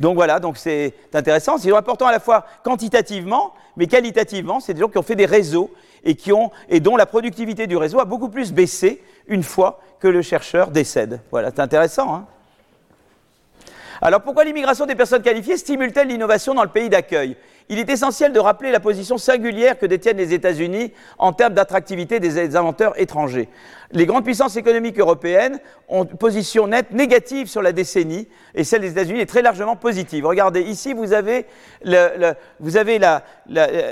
Donc 0.00 0.14
voilà, 0.14 0.40
c'est 0.54 0.94
intéressant. 1.12 1.58
C'est 1.58 1.70
important 1.76 2.06
à 2.06 2.12
la 2.12 2.18
fois 2.18 2.46
quantitativement, 2.64 3.52
mais 3.76 3.86
qualitativement. 3.86 4.58
C'est 4.58 4.72
des 4.72 4.80
gens 4.80 4.88
qui 4.88 4.96
ont 4.96 5.02
fait 5.02 5.16
des 5.16 5.26
réseaux 5.26 5.70
et 6.02 6.80
dont 6.80 6.96
la 6.96 7.04
productivité 7.04 7.66
du 7.66 7.76
réseau 7.76 8.00
a 8.00 8.06
beaucoup 8.06 8.30
plus 8.30 8.54
baissé 8.54 9.02
une 9.28 9.42
fois 9.42 9.80
que 10.00 10.08
le 10.08 10.22
chercheur 10.22 10.68
décède. 10.68 11.20
Voilà, 11.30 11.50
c'est 11.54 11.60
intéressant. 11.60 12.14
Hein 12.14 12.26
alors 14.00 14.22
pourquoi 14.22 14.44
l'immigration 14.44 14.86
des 14.86 14.94
personnes 14.94 15.20
qualifiées 15.20 15.58
stimule-t-elle 15.58 16.08
l'innovation 16.08 16.54
dans 16.54 16.62
le 16.62 16.70
pays 16.70 16.88
d'accueil? 16.88 17.36
Il 17.68 17.78
est 17.78 17.88
essentiel 17.88 18.32
de 18.32 18.40
rappeler 18.40 18.70
la 18.70 18.80
position 18.80 19.18
singulière 19.18 19.78
que 19.78 19.86
détiennent 19.86 20.16
les 20.16 20.34
États-Unis 20.34 20.92
en 21.18 21.32
termes 21.32 21.54
d'attractivité 21.54 22.18
des 22.18 22.56
inventeurs 22.56 22.98
étrangers. 23.00 23.48
Les 23.92 24.06
grandes 24.06 24.24
puissances 24.24 24.56
économiques 24.56 24.98
européennes 24.98 25.60
ont 25.88 26.04
une 26.04 26.16
position 26.16 26.66
nette 26.66 26.92
négative 26.92 27.48
sur 27.48 27.62
la 27.62 27.72
décennie 27.72 28.28
et 28.54 28.64
celle 28.64 28.82
des 28.82 28.90
États-Unis 28.90 29.20
est 29.20 29.26
très 29.26 29.42
largement 29.42 29.76
positive. 29.76 30.26
Regardez, 30.26 30.62
ici 30.62 30.92
vous 30.92 31.12
avez, 31.12 31.46
le, 31.84 32.34
vous 32.58 32.76
avez 32.76 32.98
la, 32.98 33.22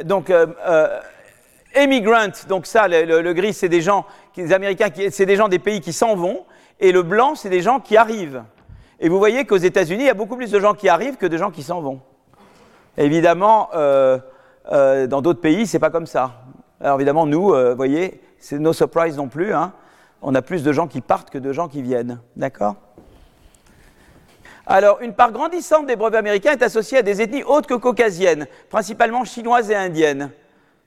donc 0.04 0.30
euh, 0.30 0.46
euh, 0.66 1.00
donc 2.48 2.66
ça, 2.66 2.88
le, 2.88 3.32
gris, 3.32 3.52
c'est 3.52 3.68
des 3.68 3.80
gens, 3.80 4.04
Américains, 4.50 4.88
c'est 5.10 5.26
des 5.26 5.36
gens 5.36 5.48
des 5.48 5.58
pays 5.58 5.80
qui 5.80 5.92
s'en 5.92 6.16
vont, 6.16 6.44
et 6.80 6.92
le 6.92 7.02
blanc, 7.02 7.34
c'est 7.34 7.50
des 7.50 7.62
gens 7.62 7.78
qui 7.78 7.96
arrivent. 7.96 8.42
Et 9.00 9.08
vous 9.08 9.18
voyez 9.18 9.44
qu'aux 9.44 9.56
États-Unis, 9.56 10.04
il 10.04 10.06
y 10.06 10.10
a 10.10 10.14
beaucoup 10.14 10.36
plus 10.36 10.50
de 10.50 10.58
gens 10.58 10.74
qui 10.74 10.88
arrivent 10.88 11.16
que 11.16 11.26
de 11.26 11.36
gens 11.36 11.50
qui 11.50 11.62
s'en 11.62 11.80
vont. 11.80 12.00
Évidemment, 12.98 13.70
euh, 13.74 14.18
euh, 14.72 15.06
dans 15.06 15.22
d'autres 15.22 15.40
pays, 15.40 15.68
c'est 15.68 15.78
pas 15.78 15.90
comme 15.90 16.06
ça. 16.06 16.32
Alors 16.80 16.96
évidemment, 16.96 17.26
nous, 17.26 17.54
euh, 17.54 17.70
vous 17.70 17.76
voyez, 17.76 18.20
c'est 18.38 18.58
no 18.58 18.72
surprise 18.72 19.16
non 19.16 19.28
plus. 19.28 19.54
Hein. 19.54 19.72
On 20.20 20.34
a 20.34 20.42
plus 20.42 20.64
de 20.64 20.72
gens 20.72 20.88
qui 20.88 21.00
partent 21.00 21.30
que 21.30 21.38
de 21.38 21.52
gens 21.52 21.68
qui 21.68 21.80
viennent. 21.80 22.20
D'accord? 22.34 22.74
Alors, 24.66 25.00
une 25.00 25.14
part 25.14 25.30
grandissante 25.30 25.86
des 25.86 25.94
brevets 25.94 26.18
américains 26.18 26.52
est 26.52 26.62
associée 26.62 26.98
à 26.98 27.02
des 27.02 27.22
ethnies 27.22 27.44
autres 27.44 27.68
que 27.68 27.74
caucasiennes, 27.74 28.46
principalement 28.68 29.24
chinoises 29.24 29.70
et 29.70 29.76
indiennes. 29.76 30.30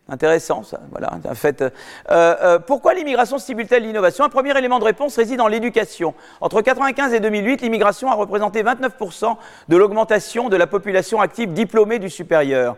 Intéressant, 0.09 0.63
ça. 0.63 0.79
Voilà, 0.89 1.11
un 1.23 1.35
fait. 1.35 1.61
Euh, 1.61 1.69
euh, 2.09 2.59
pourquoi 2.59 2.93
l'immigration 2.93 3.37
stimule-t-elle 3.37 3.83
l'innovation? 3.83 4.25
Un 4.25 4.29
premier 4.29 4.57
élément 4.57 4.79
de 4.79 4.83
réponse 4.83 5.15
réside 5.15 5.37
dans 5.37 5.47
l'éducation. 5.47 6.13
Entre 6.41 6.57
1995 6.57 7.13
et 7.13 7.19
2008, 7.19 7.61
l'immigration 7.61 8.09
a 8.09 8.15
représenté 8.15 8.63
29% 8.63 9.37
de 9.69 9.77
l'augmentation 9.77 10.49
de 10.49 10.57
la 10.57 10.67
population 10.67 11.21
active 11.21 11.53
diplômée 11.53 11.99
du 11.99 12.09
supérieur. 12.09 12.77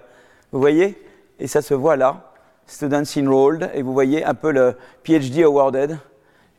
Vous 0.51 0.59
voyez? 0.59 1.01
Et 1.39 1.47
ça 1.47 1.61
se 1.61 1.73
voit 1.73 1.95
là, 1.95 2.33
Students 2.67 3.17
Enrolled, 3.17 3.71
et 3.73 3.81
vous 3.81 3.93
voyez 3.93 4.23
un 4.23 4.35
peu 4.35 4.51
le 4.51 4.75
PhD 5.03 5.43
Awarded, 5.43 5.97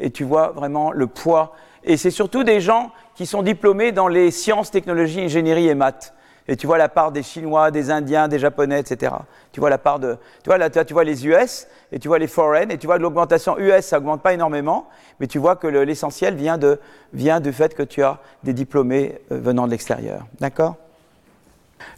et 0.00 0.10
tu 0.10 0.24
vois 0.24 0.48
vraiment 0.48 0.90
le 0.90 1.06
poids. 1.06 1.54
Et 1.84 1.96
c'est 1.96 2.10
surtout 2.10 2.42
des 2.42 2.60
gens 2.60 2.90
qui 3.14 3.26
sont 3.26 3.42
diplômés 3.42 3.92
dans 3.92 4.08
les 4.08 4.30
sciences, 4.30 4.70
technologies, 4.70 5.20
ingénierie 5.20 5.68
et 5.68 5.74
maths 5.74 6.14
et 6.46 6.56
tu 6.56 6.66
vois 6.66 6.78
la 6.78 6.88
part 6.88 7.10
des 7.10 7.22
Chinois, 7.22 7.70
des 7.70 7.90
Indiens, 7.90 8.28
des 8.28 8.38
Japonais, 8.38 8.80
etc. 8.80 9.12
Tu 9.52 9.60
vois 9.60 9.70
la 9.70 9.78
part 9.78 9.98
de, 9.98 10.16
tu 10.42 10.50
vois 10.50 10.58
là, 10.58 10.68
tu 10.68 10.92
vois 10.92 11.04
les 11.04 11.26
US 11.26 11.66
et 11.90 11.98
tu 11.98 12.08
vois 12.08 12.18
les 12.18 12.26
foreign 12.26 12.70
et 12.70 12.78
tu 12.78 12.86
vois 12.86 12.98
l'augmentation 12.98 13.58
US, 13.58 13.84
ça 13.84 13.98
augmente 13.98 14.22
pas 14.22 14.34
énormément, 14.34 14.88
mais 15.20 15.26
tu 15.26 15.38
vois 15.38 15.56
que 15.56 15.66
l'essentiel 15.66 16.34
vient 16.34 16.58
de, 16.58 16.78
vient 17.12 17.40
du 17.40 17.52
fait 17.52 17.74
que 17.74 17.82
tu 17.82 18.02
as 18.02 18.18
des 18.42 18.52
diplômés 18.52 19.18
euh, 19.32 19.38
venant 19.38 19.66
de 19.66 19.70
l'extérieur. 19.70 20.26
D'accord? 20.40 20.76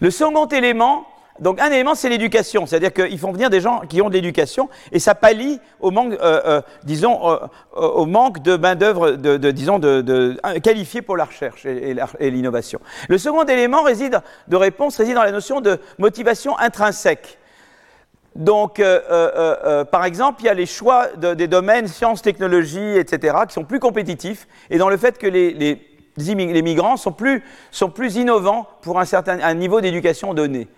Le 0.00 0.10
second 0.10 0.46
élément, 0.46 1.06
donc 1.40 1.60
un 1.60 1.70
élément, 1.70 1.94
c'est 1.94 2.08
l'éducation, 2.08 2.66
c'est-à-dire 2.66 2.92
qu'ils 2.92 3.18
font 3.18 3.32
venir 3.32 3.50
des 3.50 3.60
gens 3.60 3.80
qui 3.80 4.00
ont 4.00 4.08
de 4.08 4.14
l'éducation, 4.14 4.68
et 4.92 4.98
ça 4.98 5.14
pallie 5.14 5.60
au 5.80 5.90
manque, 5.90 6.12
euh, 6.12 6.40
euh, 6.46 6.60
disons, 6.84 7.30
euh, 7.30 8.30
de 8.40 8.56
main 8.56 8.74
d'œuvre, 8.74 9.12
de, 9.12 9.50
disons, 9.50 9.78
de, 9.78 10.36
qualifiée 10.62 11.02
pour 11.02 11.16
la 11.16 11.24
recherche 11.24 11.66
et, 11.66 12.30
l'innovation. 12.30 12.80
Le 13.08 13.18
second 13.18 13.44
élément 13.44 13.82
réside, 13.82 14.20
de 14.48 14.56
réponse 14.56 14.96
réside 14.96 15.14
dans 15.14 15.22
la 15.22 15.32
notion 15.32 15.60
de 15.60 15.78
motivation 15.98 16.58
intrinsèque. 16.58 17.38
Donc, 18.34 18.82
par 19.90 20.04
exemple, 20.04 20.42
il 20.42 20.46
y 20.46 20.48
a 20.48 20.54
les 20.54 20.66
choix 20.66 21.08
des 21.16 21.46
domaines 21.48 21.88
sciences, 21.88 22.22
technologies, 22.22 22.96
etc., 22.96 23.36
qui 23.48 23.54
sont 23.54 23.64
plus 23.64 23.80
compétitifs, 23.80 24.46
et 24.70 24.78
dans 24.78 24.88
le 24.88 24.96
fait 24.96 25.18
que 25.18 25.26
les, 25.26 26.62
migrants 26.62 26.96
sont 26.96 27.12
plus, 27.12 27.42
sont 27.70 27.90
plus 27.90 28.16
innovants 28.16 28.66
pour 28.82 28.98
un 29.00 29.04
certain 29.04 29.38
un 29.40 29.54
niveau 29.54 29.80
d'éducation 29.80 30.34
donné. 30.34 30.68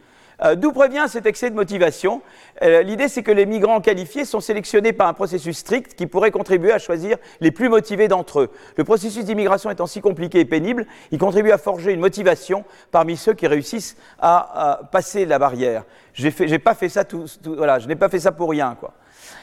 Euh, 0.45 0.55
d'où 0.55 0.71
provient 0.73 1.09
cet 1.09 1.27
excès 1.27 1.51
de 1.51 1.55
motivation 1.55 2.23
euh, 2.63 2.83
L'idée, 2.83 3.09
c'est 3.09 3.23
que 3.23 3.33
les 3.33 3.45
migrants 3.45 3.81
qualifiés 3.81 4.25
sont 4.25 4.41
sélectionnés 4.41 4.93
par 4.93 5.09
un 5.09 5.15
processus 5.15 5.59
strict 5.59 5.95
qui 5.95 6.07
pourrait 6.07 6.31
contribuer 6.31 6.73
à 6.73 6.79
choisir 6.79 7.17
les 7.41 7.51
plus 7.51 7.69
motivés 7.69 8.07
d'entre 8.07 8.41
eux. 8.41 8.51
Le 8.77 8.85
processus 8.85 9.25
d'immigration 9.25 9.71
étant 9.71 9.87
si 9.87 10.01
compliqué 10.01 10.41
et 10.41 10.45
pénible, 10.45 10.87
il 11.11 11.19
contribue 11.19 11.51
à 11.51 11.59
forger 11.59 11.93
une 11.93 12.01
motivation 12.01 12.65
parmi 12.93 13.17
ceux 13.17 13.35
qui 13.35 13.47
réussissent 13.49 13.97
à, 14.21 14.81
passer 14.93 15.25
la 15.25 15.39
barrière. 15.39 15.85
J'ai 16.15 16.59
pas 16.59 16.75
fait 16.75 16.89
ça 16.89 17.05
tout, 17.05 17.27
voilà, 17.45 17.79
je 17.81 17.89
n'ai 17.89 17.97
pas 17.97 18.09
fait 18.09 18.21
ça 18.21 18.33
pour 18.33 18.51
rien, 18.51 18.77
quoi. 18.79 18.93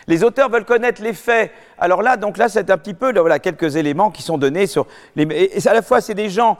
Les 0.08 0.24
auteurs 0.24 0.50
veulent 0.50 0.66
connaître 0.66 1.02
les 1.02 1.14
faits. 1.14 1.52
Alors 1.78 2.02
là, 2.02 2.16
donc 2.18 2.38
là, 2.38 2.48
c'est 2.48 2.70
un 2.70 2.78
petit 2.78 2.93
peu 2.93 3.12
voilà, 3.20 3.39
quelques 3.39 3.76
éléments 3.76 4.12
qui 4.12 4.22
sont 4.22 4.38
donnés 4.38 4.68
sur 4.68 4.88
les. 5.16 5.24
Et 5.54 5.68
à 5.68 5.74
la 5.74 5.82
fois, 5.82 6.02
c'est 6.02 6.14
des 6.14 6.30
gens 6.30 6.58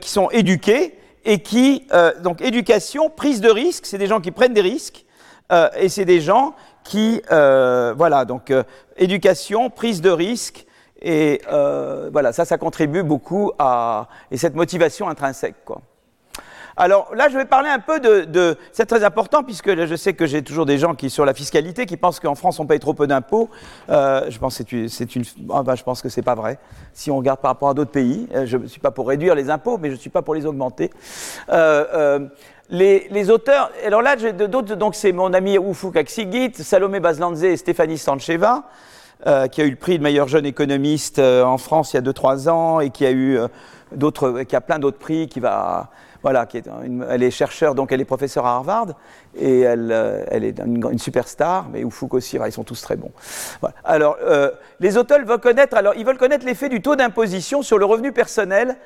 qui 0.00 0.10
sont 0.10 0.30
éduqués, 0.30 0.98
et 1.24 1.40
qui, 1.40 1.86
euh, 1.92 2.12
donc 2.20 2.40
éducation, 2.40 3.10
prise 3.10 3.40
de 3.40 3.50
risque, 3.50 3.86
c'est 3.86 3.98
des 3.98 4.06
gens 4.06 4.20
qui 4.20 4.30
prennent 4.30 4.54
des 4.54 4.60
risques, 4.60 5.04
euh, 5.52 5.68
et 5.76 5.88
c'est 5.88 6.04
des 6.04 6.20
gens 6.20 6.54
qui, 6.84 7.22
euh, 7.30 7.94
voilà, 7.96 8.24
donc 8.24 8.52
éducation, 8.96 9.70
prise 9.70 10.00
de 10.00 10.10
risque, 10.10 10.66
et 11.00 11.40
voilà, 12.12 12.32
ça, 12.32 12.44
ça 12.44 12.58
contribue 12.58 13.02
beaucoup 13.02 13.52
à 13.58 14.08
et 14.30 14.36
cette 14.36 14.54
motivation 14.54 15.08
intrinsèque, 15.08 15.64
quoi. 15.64 15.80
Alors 16.76 17.14
là, 17.14 17.28
je 17.28 17.36
vais 17.36 17.44
parler 17.44 17.68
un 17.68 17.78
peu 17.78 18.00
de. 18.00 18.56
c'est 18.72 18.86
très 18.86 19.04
important 19.04 19.42
puisque 19.42 19.74
je 19.74 19.94
sais 19.94 20.14
que 20.14 20.26
j'ai 20.26 20.42
toujours 20.42 20.66
des 20.66 20.78
gens 20.78 20.94
qui 20.94 21.10
sur 21.10 21.24
la 21.24 21.34
fiscalité 21.34 21.86
qui 21.86 21.96
pensent 21.96 22.20
qu'en 22.20 22.34
France 22.34 22.58
on 22.60 22.66
paye 22.66 22.80
trop 22.80 22.94
peu 22.94 23.06
d'impôts. 23.06 23.50
Euh, 23.90 24.26
je 24.28 24.38
pense 24.38 24.62
que 24.62 24.88
c'est 24.88 25.16
une. 25.16 25.24
Ah 25.52 25.62
bah, 25.62 25.74
je 25.74 25.82
pense 25.82 26.00
que 26.02 26.08
c'est 26.08 26.22
pas 26.22 26.34
vrai. 26.34 26.58
Si 26.92 27.10
on 27.10 27.18
regarde 27.18 27.40
par 27.40 27.50
rapport 27.50 27.68
à 27.68 27.74
d'autres 27.74 27.90
pays, 27.90 28.28
euh, 28.34 28.46
je 28.46 28.56
ne 28.56 28.66
suis 28.66 28.80
pas 28.80 28.90
pour 28.90 29.08
réduire 29.08 29.34
les 29.34 29.50
impôts, 29.50 29.78
mais 29.78 29.88
je 29.88 29.94
ne 29.94 29.98
suis 30.00 30.10
pas 30.10 30.22
pour 30.22 30.34
les 30.34 30.46
augmenter. 30.46 30.90
Euh, 31.50 32.20
les, 32.70 33.30
auteurs, 33.30 33.70
alors 33.84 34.00
là, 34.00 34.16
d'autres, 34.16 34.76
donc 34.76 34.94
c'est 34.94 35.12
mon 35.12 35.34
ami 35.34 35.58
Oufou 35.58 35.90
Kaksigit, 35.90 36.54
Salomé 36.54 37.00
Bazlandze 37.00 37.44
et 37.44 37.58
Stéphanie 37.58 37.98
Stancheva, 37.98 38.62
qui 39.50 39.60
a 39.60 39.64
eu 39.64 39.70
le 39.70 39.76
prix 39.76 39.98
de 39.98 40.02
meilleur 40.02 40.26
jeune 40.26 40.46
économiste 40.46 41.18
en 41.18 41.58
France 41.58 41.92
il 41.92 41.96
y 41.96 41.98
a 41.98 42.02
2-3 42.02 42.48
ans 42.48 42.80
et 42.80 42.88
qui 42.88 43.04
a 43.04 43.12
eu 43.12 43.38
d'autres, 43.94 44.42
qui 44.44 44.56
a 44.56 44.62
plein 44.62 44.78
d'autres 44.78 44.98
prix, 44.98 45.28
qui 45.28 45.38
va 45.38 45.90
voilà, 46.22 46.46
qui 46.46 46.58
est 46.58 46.64
elle 47.10 47.22
est 47.22 47.30
chercheure, 47.30 47.74
donc 47.74 47.92
elle 47.92 48.00
est 48.00 48.06
professeure 48.06 48.46
à 48.46 48.54
Harvard, 48.54 48.88
et 49.36 49.60
elle, 49.60 49.90
euh, 49.90 50.24
elle 50.28 50.44
est 50.44 50.58
une, 50.60 50.98
superstar, 50.98 51.68
mais 51.70 51.82
Ufuk 51.82 52.14
aussi, 52.14 52.38
ils 52.44 52.52
sont 52.52 52.64
tous 52.64 52.80
très 52.80 52.96
bons. 52.96 53.10
Alors, 53.84 54.16
euh, 54.22 54.50
les 54.80 54.96
auteurs 54.96 55.24
veulent 55.24 55.40
connaître, 55.40 55.76
alors, 55.76 55.94
ils 55.96 56.04
veulent 56.04 56.18
connaître 56.18 56.46
l'effet 56.46 56.68
du 56.68 56.80
taux 56.80 56.96
d'imposition 56.96 57.62
sur 57.62 57.78
le 57.78 57.84
revenu 57.84 58.12
personnel, 58.12 58.76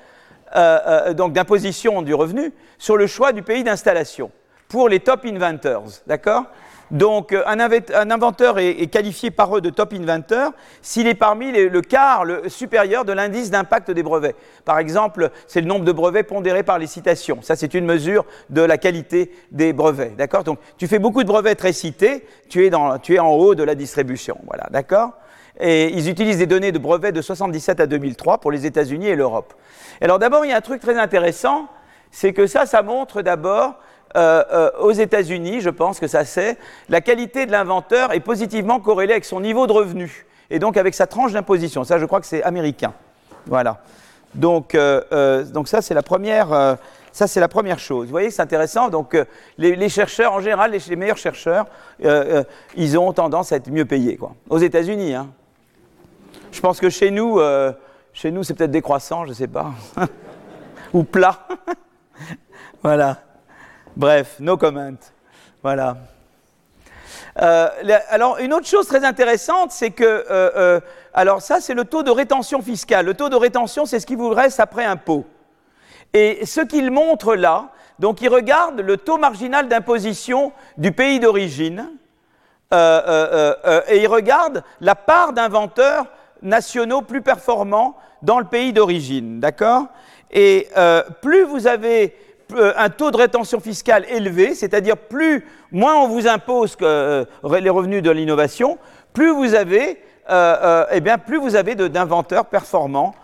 euh, 0.55 1.13
donc 1.13 1.33
d'imposition 1.33 2.03
du 2.03 2.15
revenu, 2.15 2.53
sur 2.79 2.97
le 2.97 3.07
choix 3.07 3.33
du 3.33 3.43
pays 3.43 3.65
d'installation, 3.65 4.31
pour 4.69 4.89
les 4.89 5.01
top 5.01 5.25
inventors, 5.25 5.85
d'accord? 6.07 6.45
Donc, 6.91 7.33
euh, 7.33 7.43
un, 7.47 8.11
inventeur 8.11 8.59
est, 8.59 8.87
qualifié 8.87 9.31
par 9.31 9.57
eux 9.57 9.61
de 9.61 9.71
top 9.71 9.93
inventor 9.93 10.53
s'il 10.83 11.07
est 11.07 11.15
parmi 11.15 11.51
le 11.51 11.81
quart 11.81 12.25
supérieur 12.49 13.05
de 13.05 13.13
l'indice 13.13 13.51
d'impact 13.51 13.91
des 13.91 14.03
brevets. 14.03 14.37
Par 14.65 14.79
exemple, 14.79 15.31
c'est 15.47 15.61
le 15.61 15.67
nombre 15.67 15.85
de 15.85 15.93
brevets 15.93 16.27
pondérés 16.27 16.63
par 16.63 16.79
les 16.79 16.87
citations. 16.87 17.39
Ça, 17.43 17.57
c'est 17.57 17.75
une 17.75 17.85
mesure 17.85 18.25
de 18.51 18.63
la 18.63 18.79
qualité 18.79 19.33
des 19.51 19.73
brevets. 19.73 20.15
D'accord? 20.17 20.45
Donc, 20.45 20.59
tu 20.79 20.87
fais 20.87 20.99
beaucoup 20.99 21.23
de 21.23 21.29
brevets 21.29 21.57
très 21.57 21.73
cités, 21.73 22.25
tu 22.49 22.67
es, 22.67 22.71
tu 23.03 23.15
es 23.15 23.19
en 23.19 23.31
haut 23.31 23.55
de 23.55 23.65
la 23.65 23.75
distribution. 23.75 24.39
Voilà, 24.47 24.69
d'accord? 24.71 25.13
Et 25.59 25.93
ils 25.93 26.09
utilisent 26.09 26.39
des 26.39 26.47
données 26.47 26.73
de 26.73 26.79
brevets 26.79 27.13
de 27.13 27.23
77 27.23 27.81
à 27.81 27.87
2003 27.87 28.39
pour 28.39 28.53
les 28.53 28.67
États-Unis 28.67 29.09
et 29.09 29.17
l'Europe. 29.17 29.55
Alors, 30.01 30.19
d'abord, 30.19 30.45
il 30.45 30.51
y 30.51 30.53
a 30.53 30.57
un 30.57 30.61
truc 30.61 30.81
très 30.81 30.99
intéressant, 30.99 31.69
c'est 32.11 32.33
que 32.33 32.47
ça, 32.47 32.67
ça 32.67 32.83
montre 32.83 33.23
d'abord 33.23 33.75
euh, 34.17 34.43
euh, 34.51 34.71
aux 34.81 34.93
États-Unis, 34.93 35.61
je 35.61 35.69
pense 35.69 36.01
que 36.01 36.07
ça 36.07 36.25
c'est, 36.25 36.57
la 36.89 37.01
qualité 37.01 37.45
de 37.45 37.53
l'inventeur 37.53 38.15
est 38.15 38.21
positivement 38.21 38.81
corrélée 38.81 39.13
avec 39.13 39.27
son 39.27 39.41
niveau 39.41 39.67
de 39.67 39.73
revenu 39.73 40.25
et 40.49 40.59
donc 40.59 40.79
avec 40.79 40.95
sa 40.95 41.07
tranche 41.07 41.33
d'imposition. 41.33 41.85
Ça, 41.85 41.99
je 41.99 42.07
crois 42.07 42.21
que 42.21 42.27
c'est 42.27 42.43
américain. 42.43 42.95
Voilà. 43.47 43.83
Donc, 44.35 44.75
euh, 44.75 45.45
donc 45.45 45.69
ça, 45.69 45.83
c'est 45.83 45.93
la 45.93 46.03
première. 46.03 46.79
ça, 47.13 47.27
c'est 47.27 47.41
la 47.41 47.49
première 47.49 47.79
chose. 47.79 48.07
Vous 48.07 48.11
voyez, 48.11 48.31
c'est 48.31 48.43
intéressant. 48.43 48.89
Donc, 48.89 49.17
les, 49.59 49.89
chercheurs, 49.89 50.33
en 50.33 50.41
général, 50.41 50.71
les, 50.71 50.97
meilleurs 50.97 51.17
chercheurs, 51.17 51.67
ils 52.77 52.99
ont 52.99 53.13
tendance 53.13 53.53
à 53.53 53.57
être 53.57 53.71
mieux 53.71 53.85
payés, 53.85 54.17
quoi. 54.17 54.35
Aux 54.49 54.59
États-Unis, 54.59 55.15
hein. 55.15 55.29
Je 56.53 56.61
pense 56.61 56.81
que 56.81 56.89
chez 56.91 57.11
nous, 57.11 57.41
chez 58.13 58.31
nous, 58.31 58.43
c'est 58.43 58.55
peut-être 58.55 58.71
décroissant, 58.71 59.25
je 59.25 59.31
ne 59.31 59.35
sais 59.35 59.49
pas, 59.49 59.73
ou 60.93 61.03
plat. 61.05 61.47
voilà. 62.83 63.19
Bref, 63.97 64.37
no 64.41 64.59
comment. 64.59 64.99
Voilà. 65.63 65.97
Euh, 67.41 67.69
alors, 68.11 68.37
une 68.39 68.53
autre 68.53 68.67
chose 68.67 68.87
très 68.87 69.07
intéressante, 69.07 69.73
c'est 69.73 69.91
que, 69.91 70.05
euh, 70.05 70.25
euh, 70.31 70.81
alors 71.15 71.41
ça, 71.41 71.61
c'est 71.63 71.73
le 71.73 71.87
taux 71.87 72.03
de 72.03 72.11
rétention 72.11 72.61
fiscale. 72.61 73.07
Le 73.07 73.15
taux 73.15 73.31
de 73.31 73.37
rétention, 73.37 73.87
c'est 73.87 73.99
ce 73.99 74.07
qui 74.07 74.15
vous 74.15 74.29
reste 74.29 74.61
après 74.61 74.85
impôt. 74.85 75.25
Et 76.13 76.45
ce 76.45 76.61
qu'il 76.61 76.91
montre 76.91 77.35
là, 77.37 77.71
donc 77.99 78.21
il 78.21 78.29
regarde 78.29 78.81
le 78.81 78.99
taux 78.99 79.17
marginal 79.17 79.67
d'imposition 79.67 80.53
du 80.77 80.93
pays 80.93 81.19
d'origine, 81.19 81.91
et 82.73 82.77
il 82.77 84.09
regarde 84.09 84.63
la 84.81 84.95
part 84.95 85.33
d'inventeurs 85.33 86.05
nationaux 86.43 87.01
plus 87.01 87.23
performants 87.23 87.97
dans 88.21 88.39
le 88.39 88.45
pays 88.45 88.75
d'origine, 88.75 89.41
d'accord? 89.41 89.87
Et 90.31 90.69
plus 91.23 91.45
vous 91.45 91.67
avez 91.67 92.15
un 92.55 92.91
taux 92.91 93.11
de 93.11 93.17
rétention 93.17 93.61
fiscale 93.61 94.05
élevé, 94.09 94.55
c'est-à-dire 94.55 94.97
plus, 94.97 95.47
moins 95.73 95.97
on 95.97 96.09
vous 96.09 96.27
impose 96.29 96.77
que, 96.77 96.85
euh, 96.85 97.25
les 97.61 97.71
revenus 97.71 98.03
de 98.03 98.11
l'innovation, 98.11 98.79
plus 99.13 99.31
vous 99.31 99.55
avez, 99.55 100.01
euh, 100.31 100.85
eh 100.91 101.01
bien, 101.01 101.19
plus 101.19 101.39
vous 101.39 101.57
avez 101.57 101.75
d'inventeurs 101.75 102.47
performants 102.47 103.15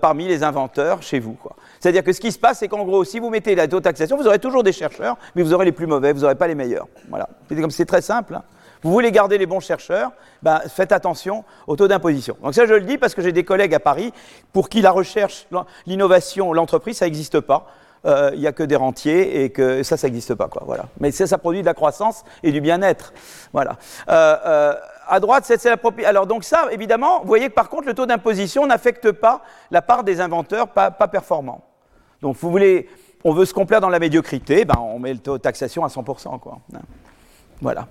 parmi 0.00 0.26
les 0.26 0.42
inventeurs 0.42 1.02
chez 1.02 1.20
vous. 1.20 1.36
C'est-à-dire 1.78 2.02
que 2.02 2.12
ce 2.12 2.20
qui 2.20 2.32
se 2.32 2.38
passe, 2.38 2.58
c'est 2.58 2.66
qu'en 2.66 2.84
gros, 2.84 3.04
si 3.04 3.20
vous 3.20 3.30
mettez 3.30 3.54
la 3.54 3.68
taux 3.68 3.78
de 3.78 3.84
taxation, 3.84 4.16
vous 4.16 4.26
aurez 4.26 4.40
toujours 4.40 4.64
des 4.64 4.72
chercheurs, 4.72 5.16
mais 5.36 5.42
vous 5.44 5.54
aurez 5.54 5.66
les 5.66 5.72
plus 5.72 5.86
mauvais, 5.86 6.12
vous 6.12 6.22
n'aurez 6.22 6.34
pas 6.34 6.48
les 6.48 6.56
meilleurs. 6.56 6.88
Voilà. 7.08 7.28
C'est 7.70 7.86
très 7.86 8.02
simple. 8.02 8.34
Hein. 8.34 8.42
Vous 8.82 8.92
voulez 8.92 9.10
garder 9.10 9.38
les 9.38 9.46
bons 9.46 9.60
chercheurs, 9.60 10.12
ben, 10.42 10.60
faites 10.68 10.92
attention 10.92 11.44
au 11.66 11.76
taux 11.76 11.88
d'imposition. 11.88 12.36
Donc 12.42 12.54
ça, 12.54 12.66
je 12.66 12.74
le 12.74 12.82
dis 12.82 12.98
parce 12.98 13.14
que 13.14 13.22
j'ai 13.22 13.32
des 13.32 13.44
collègues 13.44 13.74
à 13.74 13.80
Paris 13.80 14.12
pour 14.52 14.68
qui 14.68 14.80
la 14.80 14.90
recherche, 14.90 15.46
l'innovation, 15.86 16.52
l'entreprise, 16.52 16.98
ça 16.98 17.06
n'existe 17.06 17.40
pas. 17.40 17.66
Euh, 18.06 18.30
il 18.34 18.40
n'y 18.40 18.46
a 18.46 18.52
que 18.52 18.62
des 18.62 18.76
rentiers 18.76 19.42
et 19.42 19.50
que 19.50 19.82
ça, 19.82 19.96
ça 19.96 20.06
n'existe 20.06 20.34
pas. 20.34 20.48
Quoi, 20.48 20.62
voilà. 20.64 20.84
Mais 21.00 21.10
ça, 21.10 21.26
ça 21.26 21.38
produit 21.38 21.60
de 21.60 21.66
la 21.66 21.74
croissance 21.74 22.24
et 22.42 22.52
du 22.52 22.60
bien-être. 22.60 23.12
Voilà. 23.52 23.76
Euh, 24.08 24.36
euh, 24.46 24.74
à 25.08 25.20
droite, 25.20 25.44
c'est 25.46 25.64
la 25.64 25.76
propriété. 25.76 26.08
Alors 26.08 26.26
donc 26.26 26.44
ça, 26.44 26.68
évidemment, 26.70 27.20
vous 27.20 27.28
voyez 27.28 27.48
que 27.48 27.54
par 27.54 27.68
contre, 27.68 27.86
le 27.86 27.94
taux 27.94 28.06
d'imposition 28.06 28.66
n'affecte 28.66 29.10
pas 29.12 29.42
la 29.70 29.82
part 29.82 30.04
des 30.04 30.20
inventeurs 30.20 30.68
pas, 30.68 30.90
performants. 30.90 31.64
Donc 32.22 32.36
vous 32.36 32.50
voulez, 32.50 32.88
on 33.24 33.32
veut 33.32 33.46
se 33.46 33.54
complaire 33.54 33.80
dans 33.80 33.88
la 33.88 33.98
médiocrité, 33.98 34.64
ben, 34.64 34.78
on 34.78 34.98
met 34.98 35.12
le 35.12 35.18
taux 35.18 35.38
de 35.38 35.42
taxation 35.42 35.84
à 35.84 35.88
100%. 35.88 36.38
Quoi. 36.38 36.58
Hein. 36.74 36.80
Voilà. 37.60 37.88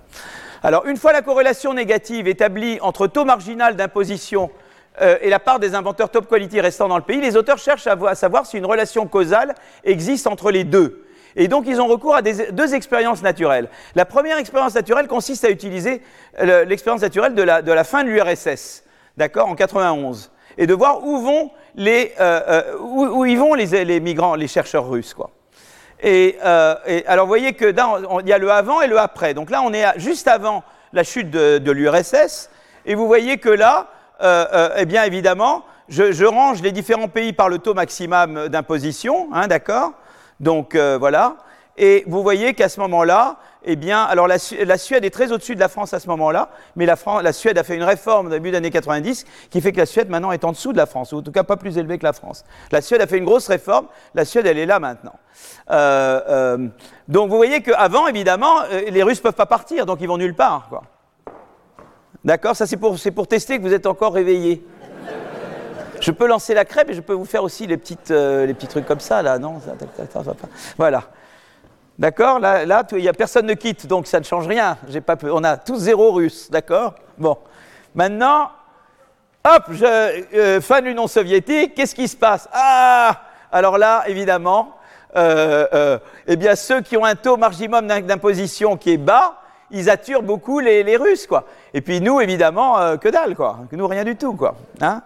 Alors 0.62 0.86
une 0.86 0.96
fois 0.96 1.12
la 1.12 1.22
corrélation 1.22 1.74
négative 1.74 2.28
établie 2.28 2.78
entre 2.80 3.06
taux 3.06 3.24
marginal 3.24 3.76
d'imposition 3.76 4.50
euh, 5.00 5.18
et 5.20 5.30
la 5.30 5.38
part 5.38 5.58
des 5.58 5.74
inventeurs 5.74 6.10
top 6.10 6.28
quality 6.28 6.60
restant 6.60 6.88
dans 6.88 6.96
le 6.96 7.02
pays, 7.02 7.20
les 7.20 7.36
auteurs 7.36 7.58
cherchent 7.58 7.86
à, 7.86 8.14
savoir 8.14 8.46
si 8.46 8.58
une 8.58 8.66
relation 8.66 9.06
causale 9.06 9.54
existe 9.84 10.26
entre 10.26 10.50
les 10.50 10.64
deux. 10.64 11.04
Et 11.36 11.46
donc, 11.46 11.64
ils 11.66 11.80
ont 11.80 11.86
recours 11.86 12.16
à 12.16 12.22
deux 12.22 12.74
expériences 12.74 13.22
naturelles. 13.22 13.68
La 13.94 14.04
première 14.04 14.38
expérience 14.38 14.74
naturelle 14.74 15.06
consiste 15.06 15.44
à 15.44 15.50
utiliser 15.50 16.02
euh, 16.40 16.64
l'expérience 16.64 17.02
naturelle 17.02 17.34
de 17.34 17.42
la, 17.42 17.84
fin 17.84 18.02
de 18.02 18.08
l'URSS, 18.08 18.82
d'accord, 19.16 19.48
en 19.48 19.54
91, 19.54 20.32
et 20.56 20.66
de 20.66 20.74
voir 20.74 21.04
où 21.04 21.20
vont 21.20 21.50
les, 21.76 22.14
euh, 22.18 22.62
où, 22.80 23.24
vont 23.36 23.54
les, 23.54 24.00
migrants, 24.00 24.34
les 24.34 24.48
chercheurs 24.48 24.88
russes, 24.88 25.14
quoi. 25.14 25.30
Et, 26.00 26.38
alors, 27.06 27.26
vous 27.26 27.30
voyez 27.30 27.54
que 27.54 27.72
il 28.22 28.28
y 28.28 28.32
a 28.32 28.38
le 28.38 28.50
avant 28.50 28.80
et 28.80 28.86
le 28.86 28.98
après. 28.98 29.34
Donc 29.34 29.50
là, 29.50 29.62
on 29.62 29.72
est 29.72 29.84
juste 29.98 30.28
avant 30.28 30.62
la 30.92 31.02
chute 31.02 31.30
de 31.30 31.70
l'URSS, 31.70 32.50
et 32.86 32.94
vous 32.94 33.06
voyez 33.06 33.38
que 33.38 33.50
là, 33.50 33.88
euh, 34.20 34.46
euh, 34.52 34.68
eh 34.78 34.84
bien 34.84 35.04
évidemment, 35.04 35.64
je, 35.88 36.24
range 36.24 36.60
les 36.60 36.72
différents 36.72 37.08
pays 37.08 37.32
par 37.32 37.48
le 37.48 37.58
taux 37.58 37.74
maximum 37.74 38.48
d'imposition, 38.48 39.28
hein, 39.32 39.46
d'accord? 39.46 39.92
Donc 40.40 40.74
euh, 40.74 40.98
voilà. 40.98 41.36
Et 41.76 42.02
vous 42.08 42.24
voyez 42.24 42.54
qu'à 42.54 42.68
ce 42.68 42.80
moment-là, 42.80 43.36
eh 43.64 43.76
bien, 43.76 44.02
alors 44.02 44.26
la, 44.26 44.38
Suède 44.38 45.04
est 45.04 45.10
très 45.10 45.30
au-dessus 45.30 45.54
de 45.54 45.60
la 45.60 45.68
France 45.68 45.94
à 45.94 46.00
ce 46.00 46.08
moment-là, 46.08 46.48
mais 46.74 46.84
la, 46.86 46.96
la, 47.22 47.32
Suède 47.32 47.56
a 47.58 47.62
fait 47.62 47.76
une 47.76 47.84
réforme 47.84 48.26
au 48.26 48.30
début 48.30 48.50
des 48.50 48.56
années 48.56 48.70
90 48.70 49.24
qui 49.50 49.60
fait 49.60 49.70
que 49.70 49.76
la 49.76 49.86
Suède 49.86 50.10
maintenant 50.10 50.32
est 50.32 50.44
en 50.44 50.50
dessous 50.50 50.72
de 50.72 50.76
la 50.76 50.86
France, 50.86 51.12
ou 51.12 51.18
en 51.18 51.22
tout 51.22 51.30
cas 51.30 51.44
pas 51.44 51.56
plus 51.56 51.78
élevée 51.78 51.98
que 51.98 52.04
la 52.04 52.12
France. 52.12 52.44
La 52.72 52.80
Suède 52.80 53.00
a 53.00 53.06
fait 53.06 53.18
une 53.18 53.24
grosse 53.24 53.46
réforme, 53.46 53.86
la 54.14 54.24
Suède 54.24 54.46
elle 54.46 54.58
est 54.58 54.66
là 54.66 54.80
maintenant. 54.80 55.14
donc 57.06 57.30
vous 57.30 57.36
voyez 57.36 57.62
qu'avant, 57.62 58.08
évidemment, 58.08 58.56
les 58.88 59.02
Russes 59.04 59.20
peuvent 59.20 59.34
pas 59.34 59.46
partir, 59.46 59.86
donc 59.86 59.98
ils 60.00 60.08
vont 60.08 60.18
nulle 60.18 60.34
part. 60.34 60.66
Quoi. 60.68 60.82
D'accord 62.28 62.54
Ça, 62.54 62.66
c'est 62.66 62.76
pour, 62.76 63.26
tester 63.26 63.56
que 63.56 63.62
vous 63.62 63.72
êtes 63.72 63.86
encore 63.86 64.12
réveillé. 64.12 64.62
Je 65.98 66.10
peux 66.10 66.26
lancer 66.26 66.52
la 66.52 66.66
crêpe 66.66 66.90
et 66.90 66.92
je 66.92 67.00
peux 67.00 67.14
vous 67.14 67.24
faire 67.24 67.42
aussi 67.42 67.66
les, 67.66 67.78
petites, 67.78 68.10
euh, 68.10 68.46
petits 68.52 68.66
trucs 68.66 68.84
comme 68.84 69.00
ça, 69.00 69.22
là, 69.22 69.38
non? 69.38 69.62
Voilà. 70.76 71.04
D'accord? 71.98 72.38
Là, 72.38 72.66
là 72.66 72.80
a 72.80 73.12
personne 73.14 73.46
ne 73.46 73.54
quitte, 73.54 73.86
donc 73.86 74.06
ça 74.06 74.20
ne 74.20 74.26
change 74.26 74.46
rien. 74.46 74.76
On 75.22 75.42
a 75.42 75.56
tous 75.56 75.78
zéro 75.78 76.12
russe, 76.12 76.50
d'accord? 76.50 76.96
Bon. 77.16 77.38
Maintenant, 77.94 78.50
hop, 79.42 79.62
je, 79.70 79.86
euh, 79.86 80.60
fin 80.60 80.82
de 80.82 80.88
l'Union 80.88 81.06
soviétique, 81.06 81.74
qu'est-ce 81.74 81.94
qui 81.94 82.08
se 82.08 82.16
passe? 82.18 82.46
Ah 82.52 83.22
Alors 83.50 83.78
là, 83.78 84.04
évidemment, 84.06 84.76
euh, 85.16 85.98
eh 86.26 86.36
bien, 86.36 86.56
ceux 86.56 86.82
qui 86.82 86.98
ont 86.98 87.06
un 87.06 87.14
taux 87.14 87.38
maximum 87.38 87.86
d'imposition 87.86 88.76
qui 88.76 88.92
est 88.92 88.98
bas, 88.98 89.38
ils 89.70 89.90
attirent 89.90 90.22
beaucoup 90.22 90.60
les, 90.60 90.96
Russes, 90.96 91.26
quoi. 91.26 91.44
Et 91.74 91.80
puis 91.80 92.00
nous, 92.00 92.20
évidemment, 92.20 92.78
euh, 92.78 92.96
que 92.96 93.08
dalle, 93.08 93.34
quoi. 93.34 93.58
Nous, 93.72 93.86
rien 93.86 94.04
du 94.04 94.16
tout, 94.16 94.34
quoi. 94.34 94.56
Hein 94.80 95.02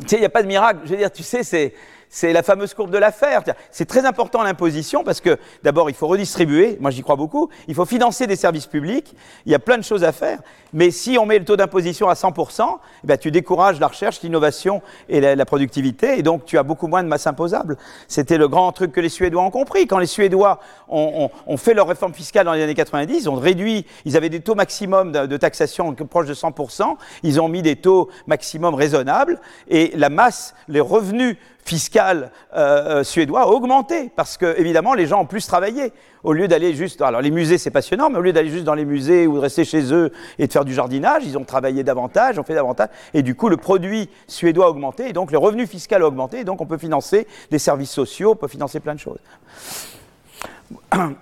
tu 0.00 0.08
sais, 0.08 0.16
il 0.16 0.20
n'y 0.20 0.26
a 0.26 0.30
pas 0.30 0.42
de 0.42 0.48
miracle. 0.48 0.80
Je 0.84 0.90
veux 0.90 0.96
dire, 0.96 1.10
tu 1.10 1.22
sais, 1.22 1.42
c'est, 1.42 1.74
c'est 2.12 2.34
la 2.34 2.42
fameuse 2.42 2.74
courbe 2.74 2.90
de 2.90 2.98
l'affaire. 2.98 3.42
C'est 3.70 3.86
très 3.86 4.04
important 4.04 4.42
l'imposition 4.42 5.02
parce 5.02 5.20
que 5.20 5.38
d'abord, 5.64 5.88
il 5.88 5.96
faut 5.96 6.06
redistribuer, 6.06 6.76
moi 6.78 6.90
j'y 6.90 7.02
crois 7.02 7.16
beaucoup, 7.16 7.48
il 7.66 7.74
faut 7.74 7.86
financer 7.86 8.26
des 8.26 8.36
services 8.36 8.66
publics, 8.66 9.14
il 9.46 9.52
y 9.52 9.54
a 9.54 9.58
plein 9.58 9.78
de 9.78 9.82
choses 9.82 10.04
à 10.04 10.12
faire, 10.12 10.38
mais 10.74 10.90
si 10.90 11.16
on 11.18 11.24
met 11.24 11.38
le 11.38 11.44
taux 11.44 11.56
d'imposition 11.56 12.08
à 12.08 12.14
100%, 12.14 12.78
eh 13.02 13.06
bien, 13.06 13.16
tu 13.16 13.30
décourages 13.30 13.80
la 13.80 13.88
recherche, 13.88 14.20
l'innovation 14.22 14.82
et 15.08 15.20
la, 15.20 15.44
productivité, 15.46 16.18
et 16.18 16.22
donc 16.22 16.44
tu 16.44 16.58
as 16.58 16.62
beaucoup 16.62 16.86
moins 16.86 17.02
de 17.02 17.08
masse 17.08 17.26
imposable. 17.26 17.78
C'était 18.08 18.36
le 18.36 18.46
grand 18.46 18.70
truc 18.72 18.92
que 18.92 19.00
les 19.00 19.08
Suédois 19.08 19.42
ont 19.42 19.50
compris. 19.50 19.86
Quand 19.86 19.98
les 19.98 20.06
Suédois 20.06 20.60
ont, 20.88 21.30
fait 21.56 21.72
leur 21.74 21.88
réforme 21.88 22.12
fiscale 22.12 22.44
dans 22.44 22.52
les 22.52 22.62
années 22.62 22.74
90, 22.74 23.22
ils 23.22 23.30
ont 23.30 23.36
réduit, 23.36 23.86
ils 24.04 24.16
avaient 24.18 24.28
des 24.28 24.40
taux 24.40 24.54
maximum 24.54 25.12
de, 25.12 25.36
taxation 25.38 25.94
proches 25.94 26.26
de 26.26 26.34
100%, 26.34 26.96
ils 27.22 27.40
ont 27.40 27.48
mis 27.48 27.62
des 27.62 27.76
taux 27.76 28.10
maximum 28.26 28.74
raisonnables, 28.74 29.40
et 29.68 29.92
la 29.94 30.10
masse, 30.10 30.54
les 30.68 30.80
revenus 30.80 31.36
fiscal 31.64 32.30
euh, 32.54 33.00
euh, 33.00 33.04
suédois 33.04 33.42
a 33.42 33.46
augmenté 33.46 34.10
parce 34.14 34.36
que 34.36 34.58
évidemment 34.58 34.94
les 34.94 35.06
gens 35.06 35.22
ont 35.22 35.26
plus 35.26 35.46
travaillé. 35.46 35.92
Au 36.24 36.32
lieu 36.32 36.46
d'aller 36.48 36.74
juste 36.74 37.00
alors 37.00 37.20
les 37.20 37.30
musées 37.30 37.58
c'est 37.58 37.70
passionnant 37.70 38.10
mais 38.10 38.18
au 38.18 38.20
lieu 38.20 38.32
d'aller 38.32 38.50
juste 38.50 38.64
dans 38.64 38.74
les 38.74 38.84
musées 38.84 39.26
ou 39.26 39.34
de 39.36 39.40
rester 39.40 39.64
chez 39.64 39.92
eux 39.92 40.12
et 40.38 40.46
de 40.46 40.52
faire 40.52 40.64
du 40.64 40.74
jardinage 40.74 41.22
ils 41.24 41.38
ont 41.38 41.44
travaillé 41.44 41.84
davantage 41.84 42.38
ont 42.38 42.44
fait 42.44 42.54
davantage. 42.54 42.88
Et 43.14 43.22
du 43.22 43.34
coup 43.34 43.48
le 43.48 43.56
produit 43.56 44.08
suédois 44.26 44.66
a 44.66 44.68
augmenté 44.68 45.08
et 45.08 45.12
donc 45.12 45.30
le 45.30 45.38
revenu 45.38 45.66
fiscal 45.66 46.02
a 46.02 46.06
augmenté. 46.06 46.40
Et 46.40 46.44
donc 46.44 46.60
on 46.60 46.66
peut 46.66 46.78
financer 46.78 47.26
des 47.50 47.58
services 47.58 47.90
sociaux 47.90 48.32
on 48.32 48.36
peut 48.36 48.48
financer 48.48 48.80
plein 48.80 48.94
de 48.94 49.00
choses. 49.00 49.18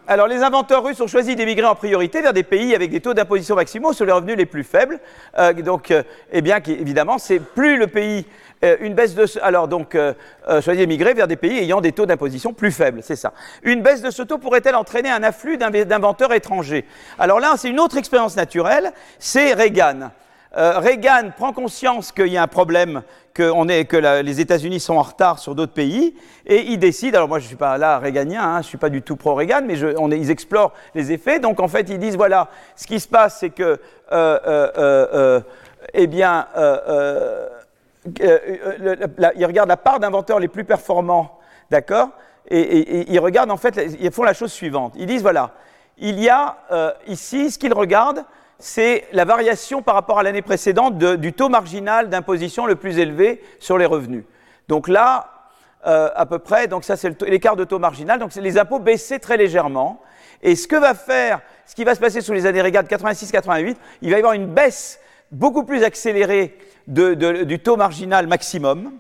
Alors, 0.07 0.27
les 0.27 0.43
inventeurs 0.43 0.85
russes 0.85 1.01
ont 1.01 1.07
choisi 1.07 1.37
d'émigrer 1.37 1.67
en 1.67 1.75
priorité 1.75 2.23
vers 2.23 2.33
des 2.33 2.43
pays 2.43 2.75
avec 2.75 2.91
des 2.91 3.01
taux 3.01 3.15
d'imposition 3.15 3.57
maximaux 3.57 3.93
sur 3.93 4.05
les 4.05 4.13
revenus 4.13 4.37
les 4.37 4.47
plus 4.47 4.65
faibles. 4.65 5.01
Euh, 5.39 5.53
donc, 5.53 5.93
eh 6.33 6.41
bien, 6.41 6.59
évidemment, 6.67 7.19
c'est 7.19 7.41
plus 7.41 7.77
le 7.77 7.87
pays 7.87 8.27
euh, 8.63 8.77
une 8.81 8.95
baisse 8.95 9.15
de 9.15 9.25
alors 9.43 9.69
donc 9.69 9.95
euh, 9.95 10.13
euh, 10.49 10.61
d'émigrer 10.61 11.15
vers 11.15 11.27
des 11.27 11.37
pays 11.37 11.59
ayant 11.59 11.81
des 11.81 11.93
taux 11.93 12.05
d'imposition 12.05 12.53
plus 12.53 12.73
faibles, 12.73 13.01
c'est 13.03 13.17
ça. 13.17 13.33
Une 13.63 13.83
baisse 13.83 14.03
de 14.03 14.11
ce 14.11 14.23
taux 14.23 14.37
pourrait-elle 14.37 14.75
entraîner 14.75 15.11
un 15.11 15.23
afflux 15.23 15.57
d'inventeurs 15.57 16.33
étrangers? 16.33 16.85
Alors 17.19 17.41
là, 17.41 17.55
c'est 17.57 17.71
une 17.71 17.81
autre 17.81 17.97
expérience 17.97 18.37
naturelle, 18.37 18.93
c'est 19.19 19.55
Reagan. 19.55 20.11
Reagan 20.53 21.31
prend 21.37 21.53
conscience 21.53 22.11
qu'il 22.11 22.27
y 22.27 22.37
a 22.37 22.43
un 22.43 22.49
problème, 22.49 23.03
que, 23.33 23.71
est, 23.71 23.85
que 23.85 23.97
les 24.21 24.41
États-Unis 24.41 24.81
sont 24.81 24.97
en 24.97 25.03
retard 25.03 25.39
sur 25.39 25.55
d'autres 25.55 25.73
pays, 25.73 26.17
et 26.45 26.73
il 26.73 26.79
décide, 26.79 27.15
alors 27.15 27.29
moi 27.29 27.39
je 27.39 27.45
ne 27.45 27.49
suis 27.49 27.57
pas 27.57 27.79
là 27.79 28.01
réganien, 28.01 28.43
hein, 28.43 28.55
je 28.55 28.59
ne 28.59 28.63
suis 28.65 28.79
pas 28.79 28.89
du 28.89 29.01
tout 29.01 29.15
pro-Reagan, 29.15 29.63
mais 29.65 29.77
je, 29.77 29.87
on 29.97 30.11
ils 30.11 30.31
explorent 30.31 30.73
les 30.97 31.13
effets, 31.13 31.39
donc 31.39 31.61
en 31.61 31.69
fait 31.69 31.89
ils 31.89 32.01
disent, 32.01 32.17
voilà, 32.17 32.49
ce 32.75 32.89
qui 32.89 32.99
se 32.99 33.07
passe 33.07 33.39
c'est 33.39 33.51
que, 33.51 33.79
eh 35.95 36.07
bien, 36.09 36.47
euh, 38.21 38.39
euh, 38.83 39.31
ils 39.37 39.47
regardent 39.47 39.69
la 39.69 39.77
part 39.77 40.01
d'inventeurs 40.01 40.39
les 40.39 40.49
plus 40.49 40.65
performants, 40.65 41.39
d'accord? 41.71 42.11
Et, 42.49 43.13
ils 43.13 43.21
regardent 43.21 43.51
en 43.51 43.57
fait, 43.57 43.79
ils 44.01 44.11
font 44.11 44.23
la 44.23 44.33
chose 44.33 44.53
suivante. 44.53 44.95
Ils 44.97 45.07
disent 45.07 45.23
voilà, 45.23 45.53
il 45.99 46.19
y 46.19 46.29
a 46.29 46.57
euh, 46.73 46.93
ici, 47.07 47.51
ce 47.51 47.59
qu'ils 47.59 47.75
regardent, 47.75 48.25
c'est 48.59 49.05
la 49.13 49.25
variation 49.25 49.83
par 49.83 49.95
rapport 49.95 50.19
à 50.19 50.23
l'année 50.23 50.43
précédente 50.43 50.99
du 50.99 51.33
taux 51.33 51.49
marginal 51.49 52.09
d'imposition 52.09 52.67
le 52.67 52.77
plus 52.77 52.99
élevé 52.99 53.43
sur 53.59 53.79
les 53.79 53.87
revenus. 53.87 54.25
Donc 54.69 54.89
là, 54.89 55.31
à 55.83 56.27
peu 56.27 56.39
près, 56.39 56.69
donc 56.69 56.85
ça 56.85 56.97
c'est 56.97 57.23
l'écart 57.23 57.57
de 57.57 57.65
taux 57.65 57.79
marginal, 57.79 58.19
donc 58.19 58.35
les 58.35 58.59
impôts 58.59 58.79
baissaient 58.79 59.19
très 59.19 59.39
légèrement. 59.39 60.03
Et 60.43 60.57
ce 60.57 60.69
que 60.69 60.77
va 60.77 60.93
faire, 60.93 61.41
ce 61.65 61.75
qui 61.75 61.85
va 61.85 61.95
se 61.95 62.01
passer 62.01 62.21
sous 62.21 62.35
les 62.35 62.45
années 62.45 62.61
Reagan 62.61 62.83
86-88, 62.83 63.77
il 64.03 64.11
va 64.11 64.17
y 64.17 64.21
avoir 64.21 64.35
une 64.35 64.47
baisse 64.47 65.01
beaucoup 65.33 65.65
plus 65.65 65.83
accélérée 65.83 66.57
du 66.91 67.59
taux 67.61 67.77
marginal 67.77 68.27
maximum. 68.27 68.93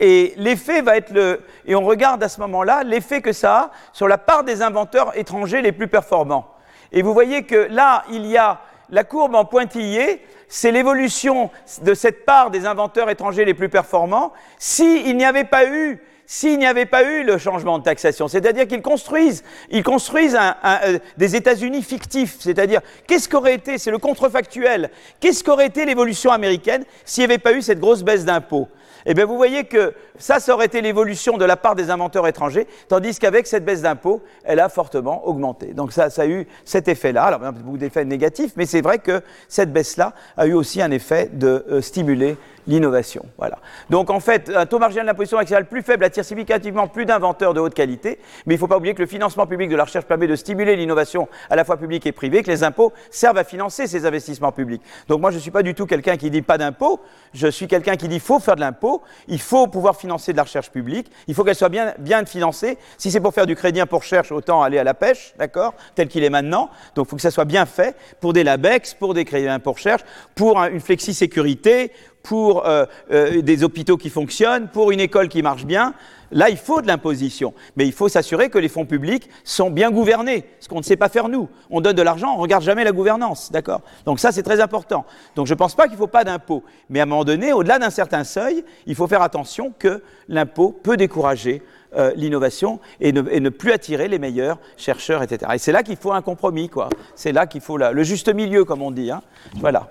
Et 0.00 0.34
l'effet 0.36 0.82
va 0.82 0.96
être 0.96 1.12
le. 1.12 1.40
Et 1.66 1.74
on 1.74 1.84
regarde 1.84 2.22
à 2.22 2.28
ce 2.28 2.40
moment-là 2.40 2.82
l'effet 2.84 3.20
que 3.20 3.32
ça 3.32 3.58
a 3.58 3.70
sur 3.92 4.08
la 4.08 4.18
part 4.18 4.44
des 4.44 4.62
inventeurs 4.62 5.16
étrangers 5.16 5.62
les 5.62 5.72
plus 5.72 5.88
performants. 5.88 6.54
Et 6.92 7.02
vous 7.02 7.12
voyez 7.12 7.44
que 7.44 7.68
là, 7.70 8.04
il 8.10 8.26
y 8.26 8.36
a 8.36 8.60
la 8.90 9.04
courbe 9.04 9.34
en 9.34 9.44
pointillé, 9.44 10.24
c'est 10.48 10.72
l'évolution 10.72 11.50
de 11.82 11.94
cette 11.94 12.24
part 12.24 12.50
des 12.50 12.64
inventeurs 12.64 13.10
étrangers 13.10 13.44
les 13.44 13.54
plus 13.54 13.68
performants 13.68 14.32
s'il 14.58 15.16
n'y 15.16 15.24
avait 15.24 15.44
pas 15.44 15.66
eu 15.66 16.00
s'il 16.30 16.58
n'y 16.58 16.66
avait 16.66 16.86
pas 16.86 17.04
eu 17.04 17.24
le 17.24 17.38
changement 17.38 17.78
de 17.78 17.84
taxation. 17.84 18.28
C'est-à-dire 18.28 18.68
qu'ils 18.68 18.82
construisent, 18.82 19.42
ils 19.70 19.82
construisent 19.82 20.36
euh, 20.36 20.98
des 21.16 21.34
États-Unis 21.34 21.82
fictifs. 21.82 22.36
C'est-à-dire, 22.38 22.82
qu'est-ce 23.06 23.30
qu'aurait 23.30 23.54
été, 23.54 23.78
c'est 23.78 23.90
le 23.90 23.96
contrefactuel, 23.96 24.90
qu'est-ce 25.20 25.42
qu'aurait 25.42 25.66
été 25.66 25.86
l'évolution 25.86 26.30
américaine 26.30 26.84
s'il 27.06 27.22
n'y 27.22 27.32
avait 27.32 27.38
pas 27.38 27.54
eu 27.54 27.62
cette 27.62 27.80
grosse 27.80 28.02
baisse 28.02 28.26
d'impôts? 28.26 28.68
Eh 29.06 29.14
bien, 29.14 29.24
vous 29.24 29.36
voyez 29.36 29.64
que 29.64 29.94
ça, 30.18 30.38
ça 30.38 30.52
aurait 30.52 30.66
été 30.66 30.82
l'évolution 30.82 31.38
de 31.38 31.44
la 31.46 31.56
part 31.56 31.74
des 31.74 31.88
inventeurs 31.88 32.26
étrangers, 32.26 32.66
tandis 32.88 33.18
qu'avec 33.18 33.46
cette 33.46 33.64
baisse 33.64 33.80
d'impôts, 33.80 34.22
elle 34.44 34.60
a 34.60 34.68
fortement 34.68 35.26
augmenté. 35.26 35.68
Donc 35.68 35.92
ça, 35.92 36.08
a 36.14 36.26
eu 36.26 36.46
cet 36.66 36.88
effet-là. 36.88 37.22
Alors, 37.22 37.52
beaucoup 37.52 37.78
d'effets 37.78 38.04
négatifs, 38.04 38.52
mais 38.56 38.66
c'est 38.66 38.82
vrai 38.82 38.98
que 38.98 39.22
cette 39.48 39.72
baisse-là 39.72 40.12
a 40.36 40.46
eu 40.46 40.52
aussi 40.52 40.82
un 40.82 40.90
effet 40.90 41.30
de 41.32 41.64
euh, 41.70 41.80
stimuler 41.80 42.36
l'innovation. 42.68 43.24
Voilà. 43.38 43.58
Donc 43.90 44.10
en 44.10 44.20
fait, 44.20 44.52
un 44.54 44.66
taux 44.66 44.78
marginal 44.78 45.06
d'imposition 45.06 45.38
maximale 45.38 45.66
plus 45.66 45.82
faible 45.82 46.04
attire 46.04 46.24
significativement 46.24 46.86
plus 46.86 47.06
d'inventeurs 47.06 47.54
de 47.54 47.60
haute 47.60 47.74
qualité, 47.74 48.20
mais 48.46 48.54
il 48.54 48.56
ne 48.56 48.60
faut 48.60 48.68
pas 48.68 48.76
oublier 48.76 48.94
que 48.94 49.02
le 49.02 49.08
financement 49.08 49.46
public 49.46 49.70
de 49.70 49.76
la 49.76 49.84
recherche 49.84 50.04
permet 50.04 50.26
de 50.26 50.36
stimuler 50.36 50.76
l'innovation 50.76 51.28
à 51.50 51.56
la 51.56 51.64
fois 51.64 51.78
publique 51.78 52.06
et 52.06 52.12
privée, 52.12 52.42
que 52.42 52.50
les 52.50 52.62
impôts 52.62 52.92
servent 53.10 53.38
à 53.38 53.44
financer 53.44 53.86
ces 53.86 54.06
investissements 54.06 54.52
publics. 54.52 54.82
Donc 55.08 55.20
moi, 55.20 55.30
je 55.30 55.36
ne 55.36 55.40
suis 55.40 55.50
pas 55.50 55.62
du 55.62 55.74
tout 55.74 55.86
quelqu'un 55.86 56.16
qui 56.16 56.30
dit 56.30 56.42
pas 56.42 56.58
d'impôts, 56.58 57.00
je 57.32 57.48
suis 57.48 57.66
quelqu'un 57.66 57.96
qui 57.96 58.06
dit 58.06 58.20
faut 58.20 58.38
faire 58.38 58.56
de 58.56 58.60
l'impôt, 58.60 59.02
il 59.26 59.40
faut 59.40 59.66
pouvoir 59.66 59.96
financer 59.96 60.32
de 60.32 60.36
la 60.36 60.44
recherche 60.44 60.70
publique, 60.70 61.10
il 61.26 61.34
faut 61.34 61.44
qu'elle 61.44 61.56
soit 61.56 61.70
bien, 61.70 61.94
bien 61.98 62.24
financée. 62.26 62.76
Si 62.98 63.10
c'est 63.10 63.20
pour 63.20 63.32
faire 63.32 63.46
du 63.46 63.56
crédit 63.56 63.80
pour 63.86 64.00
recherche, 64.00 64.30
autant 64.30 64.62
aller 64.62 64.78
à 64.78 64.84
la 64.84 64.94
pêche, 64.94 65.34
d'accord, 65.38 65.74
tel 65.94 66.08
qu'il 66.08 66.22
est 66.22 66.30
maintenant. 66.30 66.68
Donc 66.94 67.06
il 67.06 67.10
faut 67.10 67.16
que 67.16 67.22
ça 67.22 67.30
soit 67.30 67.46
bien 67.46 67.64
fait 67.64 67.96
pour 68.20 68.32
des 68.32 68.44
LABEX, 68.44 68.94
pour 68.94 69.14
des 69.14 69.24
crédits 69.24 69.48
pour 69.62 69.74
recherche, 69.74 70.02
pour 70.34 70.58
une 70.58 70.80
flexi-sécurité, 70.80 71.92
pour 72.28 72.66
euh, 72.66 72.84
euh, 73.10 73.40
des 73.40 73.64
hôpitaux 73.64 73.96
qui 73.96 74.10
fonctionnent, 74.10 74.68
pour 74.68 74.90
une 74.90 75.00
école 75.00 75.30
qui 75.30 75.40
marche 75.40 75.64
bien. 75.64 75.94
Là, 76.30 76.50
il 76.50 76.58
faut 76.58 76.82
de 76.82 76.86
l'imposition. 76.86 77.54
Mais 77.74 77.86
il 77.86 77.92
faut 77.92 78.10
s'assurer 78.10 78.50
que 78.50 78.58
les 78.58 78.68
fonds 78.68 78.84
publics 78.84 79.30
sont 79.44 79.70
bien 79.70 79.90
gouvernés, 79.90 80.44
ce 80.60 80.68
qu'on 80.68 80.76
ne 80.76 80.82
sait 80.82 80.98
pas 80.98 81.08
faire 81.08 81.30
nous. 81.30 81.48
On 81.70 81.80
donne 81.80 81.96
de 81.96 82.02
l'argent, 82.02 82.32
on 82.34 82.36
ne 82.36 82.42
regarde 82.42 82.62
jamais 82.62 82.84
la 82.84 82.92
gouvernance. 82.92 83.50
D'accord? 83.50 83.80
Donc 84.04 84.20
ça, 84.20 84.30
c'est 84.30 84.42
très 84.42 84.60
important. 84.60 85.06
Donc 85.36 85.46
je 85.46 85.54
ne 85.54 85.58
pense 85.58 85.74
pas 85.74 85.84
qu'il 85.84 85.94
ne 85.94 85.98
faut 85.98 86.06
pas 86.06 86.22
d'impôt. 86.22 86.62
Mais 86.90 87.00
à 87.00 87.04
un 87.04 87.06
moment 87.06 87.24
donné, 87.24 87.54
au-delà 87.54 87.78
d'un 87.78 87.88
certain 87.88 88.24
seuil, 88.24 88.62
il 88.86 88.94
faut 88.94 89.06
faire 89.06 89.22
attention 89.22 89.72
que 89.78 90.02
l'impôt 90.28 90.78
peut 90.82 90.98
décourager 90.98 91.62
euh, 91.96 92.12
l'innovation 92.14 92.78
et 93.00 93.12
ne, 93.12 93.48
plus 93.48 93.72
attirer 93.72 94.08
les 94.08 94.18
meilleurs 94.18 94.58
chercheurs, 94.76 95.22
etc. 95.22 95.52
Et 95.54 95.58
c'est 95.58 95.72
là 95.72 95.82
qu'il 95.82 95.96
faut 95.96 96.12
un 96.12 96.20
compromis, 96.20 96.68
quoi. 96.68 96.90
C'est 97.14 97.32
là 97.32 97.46
qu'il 97.46 97.62
faut 97.62 97.78
le 97.78 98.02
juste 98.02 98.28
milieu, 98.28 98.66
comme 98.66 98.82
on 98.82 98.90
dit. 98.90 99.10
Hein. 99.10 99.22
Voilà. 99.54 99.88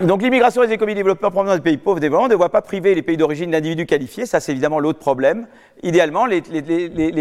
Donc 0.00 0.22
l'immigration 0.22 0.64
des 0.64 0.72
économies 0.72 0.94
développeurs 0.94 1.30
provenant 1.30 1.54
des 1.54 1.60
pays 1.60 1.76
pauvres 1.76 2.00
développement 2.00 2.26
ne 2.26 2.34
doit 2.34 2.48
pas 2.48 2.62
priver 2.62 2.94
les 2.94 3.02
pays 3.02 3.18
d'origine 3.18 3.50
d'individus 3.50 3.84
qualifiés, 3.84 4.24
ça 4.24 4.40
c'est 4.40 4.52
évidemment 4.52 4.80
l'autre 4.80 4.98
problème. 4.98 5.46
Idéalement, 5.82 6.24
les, 6.24 6.40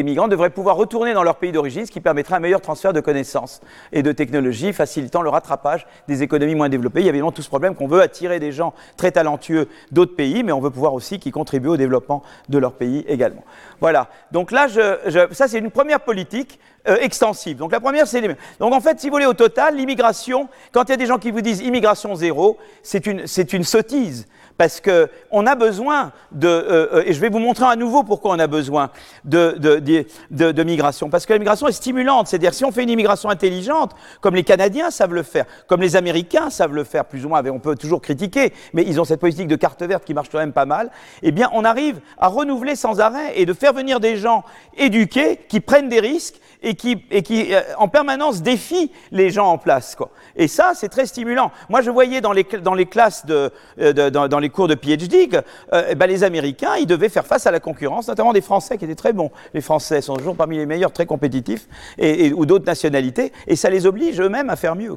migrants 0.04 0.30
devraient 0.30 0.50
pouvoir 0.50 0.78
retourner 0.78 1.14
dans 1.14 1.24
leur 1.24 1.36
pays 1.36 1.52
d'origine, 1.52 1.86
ce 1.86 1.92
qui 1.92 2.00
permettrait 2.00 2.36
un 2.36 2.40
meilleur 2.40 2.62
transfert 2.62 2.94
de 2.94 3.02
connaissances 3.02 3.60
et 3.92 4.02
de 4.02 4.14
technologies, 4.14 4.72
facilitant 4.72 5.22
le 5.22 5.30
rattrapage 5.30 5.88
des 6.08 6.24
économies 6.24 6.56
moins 6.56 6.70
développées. 6.70 7.02
Il 7.02 7.06
y 7.06 7.08
a 7.08 7.10
évidemment 7.10 7.34
tout 7.34 7.42
ce 7.42 7.50
problème 7.50 7.76
qu'on 7.76 7.88
veut 7.88 8.02
attirer 8.02 8.40
des 8.40 8.54
gens 8.54 8.74
très 8.96 9.12
talentueux 9.12 9.68
d'autres 9.92 10.16
pays, 10.16 10.44
mais 10.44 10.54
on 10.54 10.62
veut 10.62 10.72
pouvoir 10.72 10.94
aussi 10.94 11.20
qu'ils 11.20 11.34
contribuent 11.34 11.70
au 11.70 11.78
développement 11.78 12.24
de 12.48 12.58
leur 12.60 12.74
pays 12.74 13.04
également. 13.10 13.44
Voilà. 13.82 14.08
Donc 14.32 14.52
là, 14.52 14.68
ça 14.70 15.48
c'est 15.50 15.60
une 15.60 15.72
première 15.72 16.00
politique 16.00 16.60
euh, 16.88 16.98
extensive. 17.02 17.58
Donc 17.58 17.74
la 17.74 17.82
première, 17.82 18.08
c'est 18.08 18.22
Donc 18.60 18.74
en 18.74 18.80
fait, 18.80 19.00
si 19.02 19.08
vous 19.08 19.14
voulez, 19.14 19.26
au 19.26 19.34
total, 19.34 19.76
l'immigration, 19.76 20.48
quand 20.72 20.86
il 20.86 20.90
y 20.90 20.94
a 20.94 20.98
des 20.98 21.08
gens 21.08 21.18
qui 21.18 21.30
vous 21.30 21.42
disent 21.42 21.60
immigration 21.60 22.16
zéro, 22.16 22.58
c'est 22.84 23.06
une, 23.08 23.28
une 23.54 23.64
sottise 23.64 24.28
parce 24.60 24.82
qu'on 24.82 25.48
a 25.48 25.56
besoin 25.56 26.12
de, 26.34 26.50
euh, 26.50 26.88
euh, 26.96 27.04
et 27.06 27.14
je 27.14 27.22
vais 27.22 27.30
vous 27.30 27.40
montrer 27.40 27.64
à 27.64 27.78
nouveau 27.78 28.04
pourquoi 28.04 28.32
on 28.36 28.40
a 28.40 28.48
besoin 28.48 28.90
de, 29.24 29.56
de, 29.58 30.64
migration, 30.64 31.10
parce 31.10 31.26
que 31.26 31.32
l'immigration 31.32 31.70
est 31.70 31.72
stimulante, 31.72 32.28
c'est-à-dire 32.28 32.54
si 32.54 32.66
on 32.66 32.72
fait 32.74 32.84
une 32.84 32.90
immigration 32.90 33.30
intelligente, 33.30 33.96
comme 34.20 34.36
les 34.36 34.44
Canadiens 34.44 34.92
savent 34.92 35.14
le 35.14 35.24
faire, 35.24 35.46
comme 35.68 35.80
les 35.80 35.96
Américains 35.96 36.50
savent 36.50 36.76
le 36.76 36.84
faire, 36.84 37.06
plus 37.06 37.26
ou 37.26 37.30
moins, 37.30 37.42
on 37.46 37.60
peut 37.60 37.78
toujours 37.78 38.02
critiquer, 38.02 38.52
mais 38.74 38.84
ils 38.86 39.00
ont 39.00 39.06
cette 39.06 39.22
politique 39.22 39.48
de 39.48 39.56
carte 39.56 39.82
verte 39.82 40.04
qui 40.04 40.14
marche 40.14 40.28
quand 40.30 40.40
même 40.40 40.52
pas 40.52 40.66
mal, 40.66 40.92
eh 41.24 41.32
bien 41.32 41.50
on 41.54 41.64
arrive 41.64 42.02
à 42.18 42.28
renouveler 42.28 42.76
sans 42.76 43.00
arrêt 43.00 43.40
et 43.40 43.46
de 43.46 43.54
faire 43.54 43.72
venir 43.72 44.02
des 44.02 44.18
gens 44.18 44.44
éduqués 44.76 45.40
qui 45.48 45.62
prennent 45.62 45.88
des 45.88 46.02
risques 46.02 46.36
et 46.62 46.76
qui, 46.76 47.02
et 47.12 47.24
qui 47.24 47.56
euh, 47.56 47.62
en 47.78 47.88
permanence 47.88 48.42
défient 48.42 48.92
les 49.12 49.30
gens 49.30 49.48
en 49.48 49.58
place. 49.58 49.96
Quoi. 49.96 50.10
Et 50.36 50.50
ça, 50.50 50.74
c'est 50.76 50.90
très 50.90 51.06
stimulant. 51.06 51.50
Moi, 51.70 51.80
je 51.80 51.90
voyais 51.90 52.20
dans 52.20 52.34
les, 52.34 52.44
dans 52.44 52.74
les 52.74 52.86
classes 52.86 53.26
de, 53.26 53.54
dans, 53.78 54.28
dans 54.28 54.40
les 54.40 54.49
cours 54.50 54.68
de 54.68 54.76
PhD 54.76 55.30
eh 55.72 55.96
ben, 55.96 56.08
les 56.08 56.24
Américains, 56.24 56.76
ils 56.80 56.86
devaient 56.86 57.10
faire 57.10 57.26
face 57.26 57.48
à 57.48 57.52
la 57.52 57.60
concurrence, 57.60 58.08
notamment 58.08 58.34
des 58.34 58.42
Français 58.42 58.78
qui 58.78 58.86
étaient 58.86 58.96
très 58.96 59.14
bons. 59.14 59.32
Les 59.54 59.62
Français 59.62 60.02
sont 60.02 60.16
toujours 60.16 60.36
parmi 60.36 60.58
les 60.58 60.66
meilleurs, 60.66 60.92
très 60.92 61.06
compétitifs, 61.06 61.68
ou 62.36 62.46
d'autres 62.46 62.66
nationalités, 62.66 63.32
et 63.48 63.56
ça 63.56 63.70
les 63.70 63.86
oblige 63.86 64.20
eux-mêmes 64.20 64.50
à 64.50 64.56
faire 64.56 64.76
mieux. 64.76 64.96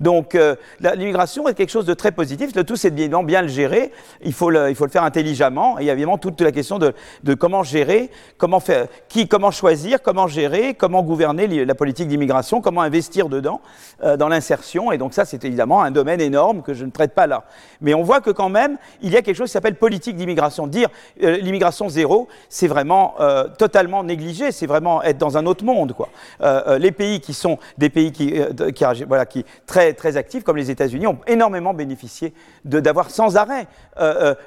Donc 0.00 0.36
l'immigration 0.80 1.48
est 1.48 1.54
quelque 1.54 1.70
chose 1.70 1.86
de 1.86 1.94
très 1.94 2.12
positif. 2.12 2.54
Le 2.54 2.64
tout, 2.64 2.76
c'est 2.76 2.90
de 2.90 3.24
bien, 3.24 3.42
le 3.42 3.48
gérer. 3.48 3.92
Il 4.24 4.32
faut 4.32 4.50
le, 4.50 4.74
faire 4.74 5.04
intelligemment. 5.04 5.78
Et 5.78 5.82
il 5.82 5.86
y 5.86 5.90
a 5.90 5.92
évidemment 5.92 6.18
toute 6.18 6.40
la 6.40 6.52
question 6.52 6.78
de, 6.78 6.94
comment 7.34 7.62
gérer, 7.62 8.10
comment 8.38 8.62
qui, 9.08 9.28
comment 9.28 9.50
choisir, 9.50 10.02
comment 10.02 10.26
gérer, 10.26 10.74
comment 10.74 11.02
gouverner 11.02 11.64
la 11.64 11.74
politique 11.74 12.08
d'immigration, 12.08 12.60
comment 12.60 12.82
investir 12.82 13.28
dedans, 13.28 13.60
dans 14.02 14.28
l'insertion. 14.28 14.92
Et 14.92 14.98
donc 14.98 15.14
ça, 15.14 15.24
c'est 15.24 15.44
évidemment 15.44 15.82
un 15.82 15.90
domaine 15.90 16.20
énorme 16.20 16.62
que 16.62 16.74
je 16.74 16.84
ne 16.84 16.90
traite 16.90 17.14
pas 17.14 17.26
là. 17.26 17.44
Mais 17.80 17.94
on 17.94 18.02
voit 18.02 18.20
que 18.20 18.30
quand 18.30 18.48
même, 18.48 18.78
il 19.02 19.10
y 19.10 19.16
a 19.16 19.22
quelque 19.22 19.36
chose 19.36 19.48
qui 19.48 19.52
s'appelle 19.52 19.76
politique 19.76 20.16
d'immigration. 20.16 20.66
Dire 20.66 20.88
euh, 21.22 21.36
l'immigration 21.38 21.88
zéro, 21.88 22.28
c'est 22.48 22.66
vraiment 22.66 23.14
euh, 23.20 23.48
totalement 23.58 24.04
négligé, 24.04 24.52
c'est 24.52 24.66
vraiment 24.66 25.02
être 25.02 25.18
dans 25.18 25.36
un 25.36 25.46
autre 25.46 25.64
monde. 25.64 25.92
Quoi. 25.92 26.08
Euh, 26.40 26.78
les 26.78 26.92
pays 26.92 27.20
qui 27.20 27.34
sont 27.34 27.58
des 27.78 27.90
pays 27.90 28.12
qui, 28.12 28.34
qui, 28.74 28.84
voilà, 29.06 29.26
qui 29.26 29.44
très, 29.66 29.92
très 29.92 30.16
actifs, 30.16 30.44
comme 30.44 30.56
les 30.56 30.70
États-Unis, 30.70 31.06
ont 31.06 31.18
énormément 31.26 31.74
bénéficié 31.74 32.32
d'avoir 32.64 33.10
sans 33.10 33.36
arrêt 33.36 33.66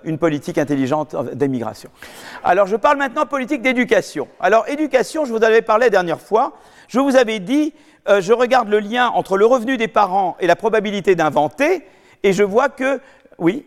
une 0.04 0.18
politique 0.18 0.58
intelligente 0.58 1.16
d'immigration. 1.34 1.90
Alors 2.44 2.68
je 2.68 2.76
parle 2.76 2.98
maintenant 2.98 3.26
politique 3.26 3.62
d'éducation. 3.62 4.28
Alors 4.40 4.68
éducation, 4.68 5.26
je 5.26 5.34
vous 5.34 5.44
avais 5.44 5.62
parlé 5.62 5.86
la 5.86 5.90
dernière 5.90 6.22
fois, 6.22 6.54
je 6.88 7.00
vous 7.00 7.16
avais 7.16 7.40
dit, 7.40 7.74
je 8.08 8.34
regarde 8.34 8.70
le 8.70 8.80
lien 8.80 9.08
entre 9.10 9.38
le 9.38 9.46
revenu 9.46 9.78
des 9.78 9.88
parents 9.88 10.36
et 10.40 10.48
la 10.48 10.56
probabilité 10.56 11.16
d'inventer, 11.16 11.84
et 12.24 12.34
je 12.34 12.44
vois 12.44 12.70
que, 12.70 13.00
oui, 13.38 13.66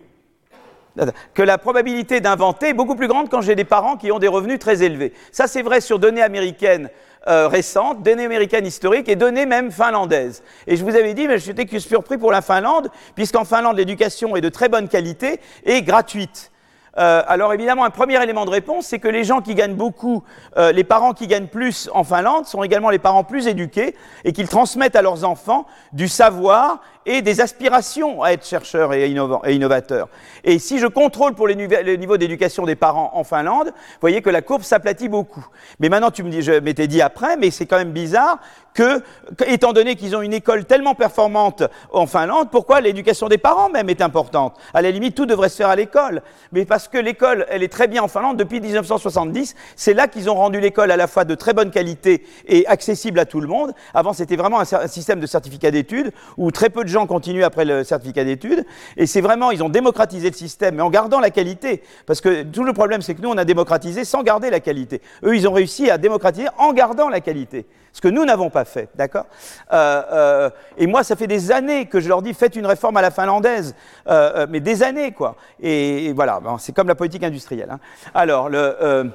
que 1.35 1.43
la 1.43 1.59
probabilité 1.59 2.21
d'inventer 2.21 2.69
est 2.69 2.75
beaucoup 2.75 2.95
plus 2.97 3.09
grande 3.09 3.29
quand 3.29 3.41
j'ai 3.41 3.55
des 3.55 3.65
parents 3.65 3.97
qui 3.97 4.13
ont 4.13 4.19
des 4.19 4.29
revenus 4.29 4.59
très 4.59 4.83
élevés. 4.83 5.13
Ça, 5.31 5.47
c'est 5.47 5.63
vrai 5.63 5.81
sur 5.81 5.99
données 5.99 6.23
américaines 6.23 6.91
euh, 7.29 7.47
récentes, 7.47 8.03
données 8.03 8.25
américaines 8.25 8.67
historiques 8.67 9.09
et 9.09 9.15
données 9.15 9.47
même 9.47 9.71
finlandaises. 9.71 10.43
Et 10.67 10.77
je 10.77 10.85
vous 10.85 10.97
avais 10.97 11.15
dit, 11.15 11.29
mais 11.29 11.39
je 11.39 11.53
suis 11.53 11.81
surpris 11.81 12.19
pour 12.19 12.33
la 12.33 12.43
Finlande, 12.43 12.91
puisqu'en 13.15 13.45
Finlande, 13.45 13.77
l'éducation 13.77 14.35
est 14.35 14.41
de 14.41 14.49
très 14.49 14.69
bonne 14.69 14.89
qualité 14.89 15.41
et 15.65 15.83
gratuite. 15.83 16.51
Euh, 16.99 17.23
alors 17.27 17.55
évidemment, 17.55 17.85
un 17.85 17.91
premier 17.91 18.23
élément 18.23 18.45
de 18.45 18.51
réponse, 18.51 18.87
c'est 18.87 18.99
que 18.99 19.09
les 19.09 19.25
gens 19.25 19.41
qui 19.41 19.55
gagnent 19.55 19.77
beaucoup, 19.77 20.23
euh, 20.57 20.73
les 20.73 20.85
parents 20.85 21.15
qui 21.15 21.27
gagnent 21.27 21.47
plus 21.47 21.89
en 21.95 22.05
Finlande 22.05 22.47
sont 22.47 22.63
également 22.63 22.91
les 22.91 22.99
parents 22.99 23.25
plus 23.25 23.47
éduqués 23.47 23.95
et 24.25 24.33
qu'ils 24.33 24.49
transmettent 24.49 24.97
à 24.97 25.03
leurs 25.03 25.25
enfants 25.25 25.67
du 25.93 26.09
savoir 26.09 26.81
et 27.07 27.23
des 27.23 27.41
aspirations 27.41 28.23
à 28.23 28.33
être 28.33 28.47
chercheurs 28.47 28.95
et, 28.95 29.11
innovateurs. 29.11 30.09
Et 30.45 30.59
si 30.59 30.79
je 30.79 30.87
contrôle 30.87 31.35
pour 31.35 31.49
les, 31.49 31.57
niveaux 31.97 32.17
d'éducation 32.17 32.65
des 32.65 32.77
parents 32.77 33.11
en 33.15 33.25
Finlande, 33.25 33.67
vous 33.67 34.01
voyez 34.01 34.23
que 34.23 34.31
la 34.31 34.43
courbe 34.43 34.63
s'aplatit 34.63 35.09
beaucoup. 35.09 35.45
Mais 35.81 35.89
maintenant, 35.89 36.11
tu 36.11 36.23
me 36.23 36.31
dis, 36.31 36.43
je 36.43 36.53
m'étais 36.53 36.87
dit 36.87 37.03
après, 37.03 37.37
mais 37.37 37.51
c'est 37.51 37.67
quand 37.67 37.79
même 37.79 37.93
bizarre 37.93 38.39
que, 38.75 39.03
étant 39.47 39.73
donné 39.73 39.97
qu'ils 39.97 40.17
ont 40.17 40.23
une 40.23 40.33
école 40.33 40.65
tellement 40.65 40.95
performante 40.95 41.63
en 41.93 42.07
Finlande, 42.07 42.49
pourquoi 42.51 42.81
l'éducation 42.81 43.29
des 43.29 43.39
parents 43.39 43.69
même 43.69 43.91
est 43.91 44.01
importante? 44.01 44.57
À 44.73 44.83
la 44.83 44.91
limite, 44.91 45.15
tout 45.15 45.27
devrait 45.27 45.49
se 45.49 45.57
faire 45.57 45.69
à 45.69 45.77
l'école. 45.77 46.23
Mais 46.53 46.65
parce 46.65 46.89
que 46.89 46.99
l'école, 46.99 47.47
elle 47.51 47.63
est 47.63 47.73
très 47.73 47.89
bien 47.89 48.03
en 48.03 48.09
Finlande 48.09 48.37
depuis 48.37 48.61
1970, 48.61 49.55
c'est 49.77 49.95
là 49.95 50.09
qu'ils 50.09 50.31
ont 50.31 50.35
rendu 50.35 50.61
l'école 50.61 50.91
à 50.91 50.97
la 50.97 51.07
fois 51.07 51.25
de 51.25 51.35
très 51.35 51.53
bonne 51.53 51.71
qualité 51.71 52.25
et 52.47 52.67
accessible 52.67 53.19
à 53.19 53.27
tout 53.27 53.41
le 53.41 53.49
monde. 53.49 53.73
Avant, 53.95 54.13
c'était 54.13 54.37
vraiment 54.37 54.61
un 54.61 54.87
système 54.89 55.21
de 55.21 55.27
certificat 55.27 55.71
d'études 55.71 56.13
où 56.37 56.51
très 56.51 56.71
peu 56.71 56.85
de 56.85 56.89
gens 56.93 57.07
continuent 57.07 57.45
après 57.45 57.65
le 57.65 57.85
certificat 57.85 58.25
d'études. 58.25 58.65
Et 58.97 59.07
c'est 59.07 59.21
vraiment, 59.21 59.51
ils 59.51 59.63
ont 59.63 59.69
démocratisé 59.69 60.31
le 60.31 60.37
système, 60.37 60.77
mais 60.77 60.83
en 60.83 60.91
gardant 60.91 61.21
la 61.21 61.31
qualité. 61.31 61.83
Parce 62.07 62.21
que 62.21 62.43
tout 62.45 62.65
le 62.65 62.73
problème, 62.73 63.03
c'est 63.03 63.15
que 63.15 63.23
nous, 63.23 63.31
on 63.31 63.39
a 63.39 63.45
démocratisé 63.45 64.05
sans 64.05 64.23
garder 64.23 64.51
la 64.51 64.61
qualité. 64.61 65.03
Eux, 65.25 65.37
ils 65.37 65.49
ont 65.49 65.53
réussi 65.53 65.91
à 65.91 65.99
démocratiser 65.99 66.49
en 66.59 66.73
gardant 66.73 67.09
la 67.09 67.21
qualité. 67.21 67.67
Ce 67.93 68.01
que 68.01 68.09
nous 68.09 68.25
n'avons 68.25 68.49
pas 68.49 68.65
fait, 68.65 68.89
d'accord 68.95 69.27
euh, 69.73 70.03
euh, 70.13 70.51
Et 70.79 70.87
moi, 70.87 71.05
ça 71.05 71.15
fait 71.15 71.27
des 71.27 71.53
années 71.53 71.87
que 71.87 72.01
je 72.01 72.09
leur 72.09 72.23
dis, 72.23 72.33
faites 72.33 72.57
une 72.57 72.67
réforme 72.67 72.97
à 72.97 73.03
la 73.03 73.11
finlandaise. 73.11 73.75
Euh, 74.09 74.47
mais 74.49 74.61
des 74.61 74.83
années, 74.83 75.13
quoi. 75.13 75.37
Et, 75.61 76.13
voilà, 76.15 76.41
c'est 76.59 76.75
comme 76.75 76.89
la 76.89 76.95
politique 76.95 77.23
industrielle. 77.23 77.69
Hein. 77.71 77.81
Alors, 78.15 78.49
le... 78.49 79.11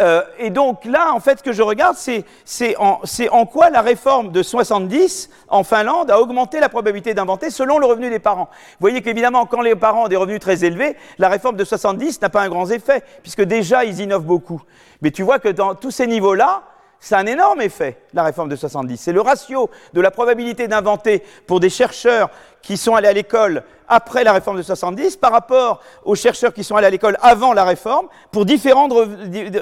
Euh, 0.00 0.22
et 0.38 0.50
donc 0.50 0.84
là, 0.84 1.12
en 1.12 1.20
fait, 1.20 1.38
ce 1.38 1.42
que 1.42 1.52
je 1.52 1.62
regarde, 1.62 1.96
c'est 1.96 2.76
en, 2.78 3.00
en, 3.30 3.46
quoi 3.46 3.70
la 3.70 3.80
réforme 3.80 4.32
de 4.32 4.42
70 4.42 5.30
en 5.48 5.62
Finlande 5.64 6.10
a 6.10 6.20
augmenté 6.20 6.60
la 6.60 6.68
probabilité 6.68 7.14
d'inventer 7.14 7.50
selon 7.50 7.78
le 7.78 7.86
revenu 7.86 8.10
des 8.10 8.18
parents. 8.18 8.48
Vous 8.50 8.80
voyez 8.80 9.02
qu'évidemment, 9.02 9.46
quand 9.46 9.60
les 9.60 9.76
parents 9.76 10.04
ont 10.04 10.08
des 10.08 10.16
revenus 10.16 10.40
très 10.40 10.64
élevés, 10.64 10.96
la 11.18 11.28
réforme 11.28 11.56
de 11.56 11.64
70 11.64 12.20
n'a 12.20 12.28
pas 12.28 12.42
un 12.42 12.48
grand 12.48 12.70
effet, 12.70 13.02
puisque 13.22 13.42
déjà, 13.42 13.84
ils 13.84 14.00
innovent 14.00 14.24
beaucoup. 14.24 14.62
Mais 15.00 15.10
tu 15.10 15.22
vois 15.22 15.38
que 15.38 15.48
dans 15.48 15.74
tous 15.74 15.90
ces 15.90 16.06
niveaux-là, 16.06 16.62
c'est 17.04 17.16
un 17.16 17.26
énorme 17.26 17.60
effet, 17.60 17.98
la 18.14 18.22
réforme 18.22 18.48
de 18.48 18.56
70. 18.56 18.96
C'est 18.96 19.12
le 19.12 19.20
ratio 19.20 19.68
de 19.92 20.00
la 20.00 20.10
probabilité 20.10 20.68
d'inventer 20.68 21.22
pour 21.46 21.60
des 21.60 21.68
chercheurs 21.68 22.30
qui 22.62 22.78
sont 22.78 22.94
allés 22.94 23.08
à 23.08 23.12
l'école 23.12 23.62
après 23.88 24.24
la 24.24 24.32
réforme 24.32 24.56
de 24.56 24.62
70 24.62 25.16
par 25.16 25.32
rapport 25.32 25.80
aux 26.04 26.14
chercheurs 26.14 26.52
qui 26.52 26.64
sont 26.64 26.76
allés 26.76 26.86
à 26.86 26.90
l'école 26.90 27.16
avant 27.20 27.52
la 27.52 27.64
réforme 27.64 28.08
pour 28.30 28.44
différents 28.44 28.88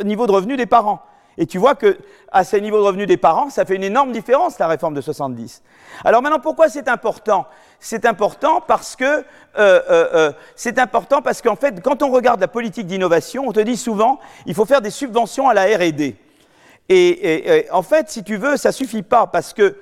niveaux 0.05 0.27
de 0.27 0.33
revenus 0.33 0.57
des 0.57 0.67
parents. 0.67 1.03
Et 1.39 1.47
tu 1.47 1.59
vois 1.59 1.75
que 1.75 1.99
à 2.31 2.45
ces 2.45 2.61
niveaux 2.61 2.79
de 2.79 2.83
revenus 2.83 3.07
des 3.07 3.17
parents, 3.17 3.49
ça 3.49 3.65
fait 3.65 3.77
une 3.77 3.85
énorme 3.85 4.13
différence 4.13 4.59
la 4.59 4.69
réforme 4.69 4.95
de 4.95 5.01
70. 5.01 5.63
Alors 6.05 6.23
maintenant, 6.23 6.41
pourquoi 6.41 6.69
c'est 6.69 6.89
important? 6.89 7.47
C'est 7.81 8.05
important 8.05 8.61
parce 8.61 8.97
que 8.97 9.05
euh, 9.05 9.23
euh, 9.57 9.81
euh, 9.89 10.33
c'est 10.57 10.79
important 10.79 11.23
parce 11.23 11.41
qu'en 11.41 11.57
fait, 11.57 11.83
quand 11.83 12.03
on 12.03 12.11
regarde 12.11 12.41
la 12.41 12.49
politique 12.49 12.87
d'innovation, 12.87 13.45
on 13.47 13.53
te 13.53 13.61
dit 13.61 13.77
souvent, 13.77 14.21
il 14.47 14.55
faut 14.55 14.67
faire 14.67 14.83
des 14.83 14.91
subventions 14.91 15.49
à 15.49 15.55
la 15.55 15.65
R&D. 15.65 16.17
Et, 16.89 17.67
en 17.71 17.83
fait, 17.83 18.11
si 18.11 18.23
tu 18.23 18.37
veux, 18.37 18.59
ça 18.59 18.71
suffit 18.71 19.03
pas 19.03 19.27
parce 19.27 19.55
que 19.55 19.77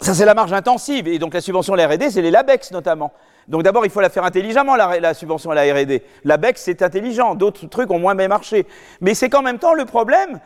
ça, 0.00 0.14
c'est 0.14 0.24
la 0.24 0.34
marge 0.34 0.52
intensive. 0.52 1.08
Et 1.08 1.18
donc, 1.18 1.34
la 1.34 1.40
subvention 1.40 1.74
à 1.74 1.76
la 1.76 1.86
RD, 1.86 2.10
c'est 2.10 2.22
les 2.22 2.30
LABEX 2.30 2.72
notamment. 2.72 3.12
Donc, 3.48 3.62
d'abord, 3.62 3.84
il 3.84 3.90
faut 3.90 4.00
la 4.00 4.10
faire 4.10 4.24
intelligemment, 4.24 4.76
la, 4.76 5.14
subvention 5.14 5.50
à 5.50 5.54
la 5.54 5.62
RD. 5.62 6.00
L'ABEX, 6.24 6.62
c'est 6.62 6.82
intelligent. 6.82 7.34
D'autres 7.34 7.66
trucs 7.66 7.90
ont 7.90 7.98
moins 7.98 8.14
bien 8.14 8.28
marché. 8.28 8.66
Mais 9.00 9.14
c'est 9.14 9.28
qu'en 9.28 9.42
même 9.42 9.58
temps, 9.58 9.74
le 9.74 9.84
problème, 9.84 10.40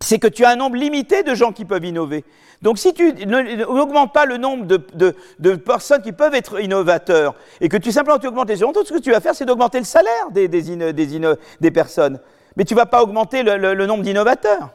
c'est 0.00 0.18
que 0.18 0.28
tu 0.28 0.44
as 0.44 0.50
un 0.50 0.56
nombre 0.56 0.76
limité 0.76 1.22
de 1.22 1.34
gens 1.34 1.52
qui 1.52 1.64
peuvent 1.64 1.84
innover. 1.84 2.24
Donc, 2.62 2.78
si 2.78 2.92
tu 2.92 3.12
n'augmentes 3.26 4.12
pas 4.12 4.26
le 4.26 4.36
nombre 4.36 4.66
de, 4.66 5.54
personnes 5.56 6.02
qui 6.02 6.12
peuvent 6.12 6.34
être 6.34 6.60
innovateurs 6.60 7.34
et 7.60 7.68
que 7.68 7.76
tu 7.76 7.90
simplement 7.90 8.18
tu 8.18 8.26
augmentes 8.26 8.48
les 8.48 8.56
gens, 8.56 8.72
tout 8.72 8.84
ce 8.84 8.92
que 8.92 8.98
tu 8.98 9.12
vas 9.12 9.20
faire, 9.20 9.34
c'est 9.34 9.46
d'augmenter 9.46 9.78
le 9.78 9.84
salaire 9.84 10.30
des, 10.30 10.48
des 10.48 11.70
personnes 11.70 12.20
mais 12.56 12.64
tu 12.64 12.74
ne 12.74 12.78
vas 12.78 12.86
pas 12.86 13.02
augmenter 13.02 13.42
le, 13.42 13.86
nombre 13.86 14.02
d'innovateurs. 14.02 14.70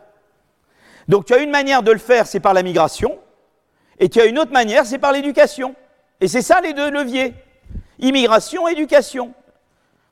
Donc 1.08 1.26
tu 1.26 1.34
as 1.34 1.38
une 1.38 1.52
manière 1.52 1.84
de 1.84 1.92
le 1.92 2.00
faire, 2.00 2.28
c'est 2.28 2.40
par 2.40 2.54
la 2.54 2.64
migration, 2.64 3.20
et 4.00 4.10
tu 4.10 4.20
as 4.20 4.26
une 4.26 4.40
autre 4.40 4.52
manière, 4.52 4.86
c'est 4.86 4.98
par 4.98 5.12
l'éducation. 5.12 5.76
Et 6.22 6.28
c'est 6.28 6.42
ça 6.42 6.62
les 6.62 6.74
deux 6.74 6.90
leviers. 6.90 7.34
Immigration, 8.00 8.68
éducation. 8.68 9.34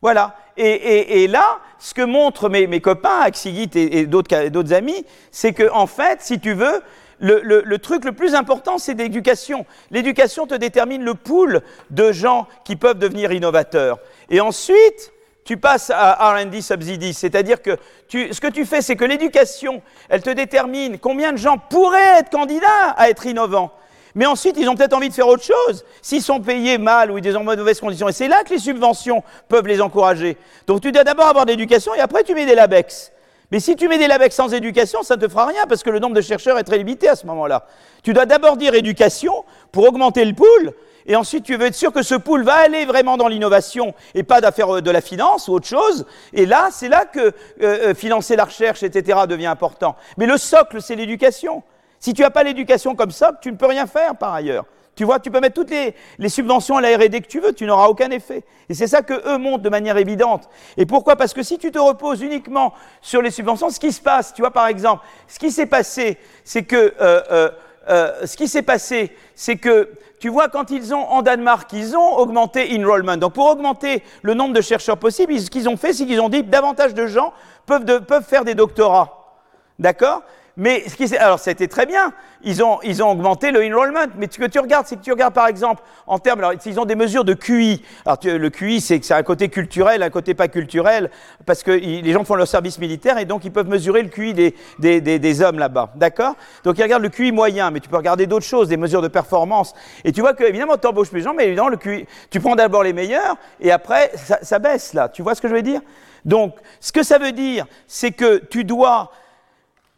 Voilà. 0.02 0.36
Et, 0.56 1.28
là, 1.28 1.60
ce 1.80 1.94
que 1.94 2.02
montrent 2.04 2.48
mes, 2.48 2.82
copains, 2.82 3.22
Axigit 3.22 3.70
et, 3.76 4.06
d'autres 4.06 4.74
amis, 4.74 5.06
c'est 5.32 5.54
que, 5.54 5.70
en 5.72 5.88
fait, 5.88 6.22
si 6.22 6.40
tu 6.40 6.54
veux, 6.54 6.82
le, 7.20 7.42
le 7.42 7.78
truc 7.80 8.06
le 8.06 8.12
plus 8.12 8.36
important, 8.36 8.78
c'est 8.78 8.94
l'éducation. 8.94 9.66
L'éducation 9.92 10.46
te 10.46 10.56
détermine 10.56 11.04
le 11.04 11.16
pool 11.16 11.62
de 11.90 12.12
gens 12.12 12.48
qui 12.66 12.76
peuvent 12.76 13.00
devenir 13.00 13.32
innovateurs. 13.32 13.98
Et 14.30 14.42
ensuite, 14.42 15.14
tu 15.46 15.58
passes 15.58 15.90
à 15.90 16.36
RD 16.36 16.62
subsidies, 16.62 17.14
c'est-à-dire 17.14 17.62
que 17.62 17.78
ce 18.10 18.40
que 18.40 18.48
tu 18.48 18.66
fais, 18.66 18.82
c'est 18.82 18.96
que 18.96 19.06
l'éducation, 19.06 19.82
elle 20.10 20.22
te 20.22 20.30
détermine 20.30 21.00
combien 21.00 21.32
de 21.32 21.38
gens 21.38 21.58
pourraient 21.58 22.20
être 22.20 22.30
candidats 22.30 22.92
à 22.96 23.10
être 23.10 23.26
innovants. 23.26 23.72
Mais 24.16 24.26
ensuite, 24.26 24.56
ils 24.58 24.70
ont 24.70 24.76
peut-être 24.76 24.94
envie 24.94 25.10
de 25.10 25.14
faire 25.14 25.28
autre 25.28 25.44
chose. 25.44 25.84
S'ils 26.02 26.22
sont 26.22 26.40
payés 26.40 26.78
mal 26.78 27.10
ou 27.12 27.18
ils 27.18 27.32
sont 27.32 27.40
en 27.40 27.44
mauvaises 27.44 27.80
conditions. 27.80 28.08
Et 28.10 28.14
c'est 28.14 28.28
là 28.28 28.44
que 28.44 28.52
les 28.52 28.60
subventions 28.60 29.24
peuvent 29.50 29.68
les 29.68 29.82
encourager. 29.82 30.38
Donc 30.68 30.82
tu 30.82 30.92
dois 30.92 31.04
d'abord 31.04 31.26
avoir 31.26 31.46
de 31.46 31.52
l'éducation 31.52 31.96
et 31.96 32.00
après 32.00 32.24
tu 32.24 32.36
mets 32.36 32.46
des 32.46 32.56
LABEX. 32.56 33.12
Mais 33.52 33.60
si 33.60 33.76
tu 33.76 33.88
mets 33.88 33.98
des 33.98 34.08
LABEX 34.08 34.36
sans 34.36 34.54
éducation, 34.54 35.04
ça 35.04 35.16
ne 35.16 35.22
te 35.22 35.28
fera 35.28 35.48
rien 35.48 35.66
parce 35.68 35.84
que 35.84 35.90
le 35.90 36.00
nombre 36.00 36.16
de 36.16 36.22
chercheurs 36.22 36.58
est 36.58 36.64
très 36.64 36.78
limité 36.78 37.10
à 37.10 37.16
ce 37.16 37.26
moment-là. 37.26 37.66
Tu 38.04 38.14
dois 38.14 38.26
d'abord 38.26 38.58
dire 38.58 38.76
éducation 38.76 39.46
pour 39.72 39.88
augmenter 39.88 40.26
le 40.26 40.34
pool 40.34 40.74
et 41.06 41.16
ensuite 41.16 41.44
tu 41.44 41.56
veux 41.56 41.66
être 41.66 41.76
sûr 41.76 41.92
que 41.92 42.04
ce 42.04 42.16
pool 42.16 42.44
va 42.44 42.56
aller 42.56 42.86
vraiment 42.86 43.18
dans 43.18 43.28
l'innovation 43.28 43.94
et 44.16 44.24
pas 44.24 44.42
d'affaire 44.42 44.82
de 44.82 44.92
la 44.92 45.02
finance 45.02 45.48
ou 45.48 45.54
autre 45.54 45.68
chose, 45.68 46.06
et 46.34 46.46
là, 46.46 46.70
c'est 46.72 46.90
là 46.90 47.06
que 47.06 47.20
euh, 47.20 47.32
euh, 47.62 47.94
financer 47.94 48.36
la 48.36 48.46
recherche, 48.46 48.84
etc., 48.84 49.20
devient 49.28 49.48
important. 49.48 49.96
Mais 50.18 50.26
le 50.26 50.38
socle, 50.38 50.82
c'est 50.82 50.96
l'éducation. 50.96 51.64
Si 52.00 52.14
tu 52.14 52.22
n'as 52.22 52.30
pas 52.30 52.44
l'éducation 52.44 52.96
comme 52.96 53.12
socle, 53.12 53.38
tu 53.42 53.52
ne 53.52 53.58
peux 53.58 53.68
rien 53.68 53.88
faire 53.88 54.16
par 54.16 54.34
ailleurs. 54.34 54.66
Tu 54.96 55.06
vois, 55.06 55.20
tu 55.20 55.32
peux 55.32 55.40
mettre 55.40 55.56
toutes 55.56 55.72
les, 55.72 55.96
les 56.20 56.30
subventions 56.30 56.78
à 56.78 56.82
la 56.82 56.96
R&D 56.96 57.22
que 57.22 57.28
tu 57.28 57.40
veux, 57.40 57.54
tu 57.54 57.66
n'auras 57.66 57.88
aucun 57.88 58.12
effet. 58.12 58.44
Et 58.70 58.76
c'est 58.76 58.86
ça 58.86 59.02
que 59.02 59.28
eux 59.28 59.38
montrent 59.40 59.64
de 59.64 59.70
manière 59.70 59.98
évidente. 59.98 60.50
Et 60.78 60.86
pourquoi? 60.86 61.16
Parce 61.16 61.34
que 61.34 61.42
si 61.42 61.58
tu 61.58 61.72
te 61.72 61.80
reposes 61.80 62.22
uniquement 62.22 62.74
sur 63.02 63.22
les 63.22 63.32
subventions, 63.32 63.72
ce 63.72 63.80
qui 63.80 63.92
se 63.92 64.02
passe, 64.02 64.34
tu 64.34 64.44
vois, 64.44 64.52
par 64.52 64.68
exemple, 64.68 65.04
ce 65.28 65.40
qui 65.40 65.52
s'est 65.52 65.66
passé, 65.66 66.18
c'est 66.44 66.64
que 66.64 66.94
euh, 67.02 67.50
euh, 67.90 68.26
ce 68.26 68.38
qui 68.38 68.48
s'est 68.48 68.62
passé, 68.62 69.12
c'est 69.36 69.58
que, 69.58 69.90
tu 70.24 70.30
vois, 70.30 70.48
quand 70.48 70.72
ils 70.72 70.96
ont, 70.96 71.06
en 71.06 71.22
Danemark, 71.22 71.74
ils 71.74 71.98
ont 71.98 72.16
augmenté 72.16 72.74
enrollment. 72.80 73.18
Donc, 73.18 73.34
pour 73.34 73.46
augmenter 73.46 74.02
le 74.22 74.34
nombre 74.34 74.54
de 74.54 74.62
chercheurs 74.62 74.98
possibles, 74.98 75.38
ce 75.38 75.50
qu'ils 75.50 75.68
ont 75.68 75.76
fait, 75.76 75.92
c'est 75.92 76.06
qu'ils 76.06 76.22
ont 76.22 76.30
dit 76.30 76.44
davantage 76.44 76.94
de 76.94 77.08
gens 77.08 77.34
peuvent, 77.66 77.84
peuvent 78.06 78.24
faire 78.24 78.46
des 78.46 78.56
doctorats. 78.56 79.36
D'accord? 79.80 80.22
Mais 80.56 80.84
alors, 81.20 81.40
été 81.48 81.68
très 81.68 81.88
bien. 81.88 82.14
Ils 82.44 82.64
ont, 82.64 82.80
ils 82.84 83.02
ont 83.02 83.10
augmenté 83.10 83.50
le 83.50 83.66
enrollment. 83.66 84.12
Mais 84.18 84.28
ce 84.30 84.38
que 84.38 84.46
tu 84.46 84.60
regardes, 84.60 84.86
c'est 84.86 84.98
que 84.98 85.02
tu 85.02 85.12
regardes, 85.12 85.34
par 85.34 85.48
exemple, 85.48 85.82
en 86.06 86.20
termes, 86.20 86.40
alors, 86.40 86.54
ils 86.64 86.80
ont 86.80 86.86
des 86.86 86.96
mesures 86.96 87.24
de 87.24 87.34
QI. 87.34 87.84
Alors, 88.06 88.20
le 88.24 88.50
QI, 88.50 88.80
c'est 88.80 89.00
que 89.00 89.06
c'est 89.06 89.16
un 89.16 89.24
côté 89.24 89.50
culturel, 89.50 90.04
un 90.04 90.12
côté 90.12 90.36
pas 90.36 90.48
culturel, 90.48 91.10
parce 91.48 91.64
que 91.64 91.72
les 91.72 92.12
gens 92.12 92.24
font 92.24 92.36
leur 92.36 92.48
service 92.48 92.78
militaire 92.78 93.18
et 93.18 93.26
donc 93.26 93.46
ils 93.46 93.52
peuvent 93.52 93.68
mesurer 93.68 94.04
le 94.04 94.10
QI 94.10 94.34
des, 94.34 94.56
des, 94.78 95.02
des, 95.02 95.18
des 95.18 95.42
hommes 95.42 95.58
là-bas. 95.58 95.92
D'accord? 95.96 96.36
Donc, 96.64 96.78
ils 96.78 96.84
regardent 96.84 97.04
le 97.04 97.10
QI 97.10 97.32
moyen, 97.32 97.72
mais 97.72 97.80
tu 97.80 97.90
peux 97.90 97.98
regarder 97.98 98.28
d'autres 98.28 98.46
choses, 98.46 98.68
des 98.68 98.78
mesures 98.78 99.02
de 99.02 99.08
performance. 99.08 99.74
Et 100.04 100.12
tu 100.12 100.22
vois 100.22 100.34
que, 100.34 100.44
évidemment, 100.44 100.78
tu 100.78 100.86
embauches 100.86 101.10
plus 101.10 101.22
de 101.22 101.26
gens, 101.26 101.34
mais 101.34 101.48
évidemment, 101.48 101.70
le 101.70 101.78
QI, 101.78 102.06
tu 102.30 102.40
prends 102.40 102.56
d'abord 102.56 102.84
les 102.84 102.94
meilleurs 102.94 103.38
et 103.60 103.72
après, 103.72 104.12
ça 104.42 104.60
baisse 104.60 104.94
là. 104.94 105.10
Tu 105.10 105.24
vois 105.24 105.34
ce 105.34 105.42
que 105.42 105.48
je 105.48 105.54
veux 105.56 105.64
dire? 105.64 105.82
Donc, 106.26 106.56
ce 106.80 106.92
que 106.92 107.02
ça 107.04 107.18
veut 107.18 107.32
dire, 107.32 107.66
c'est 107.88 108.12
que 108.12 108.38
tu 108.38 108.64
dois 108.64 109.12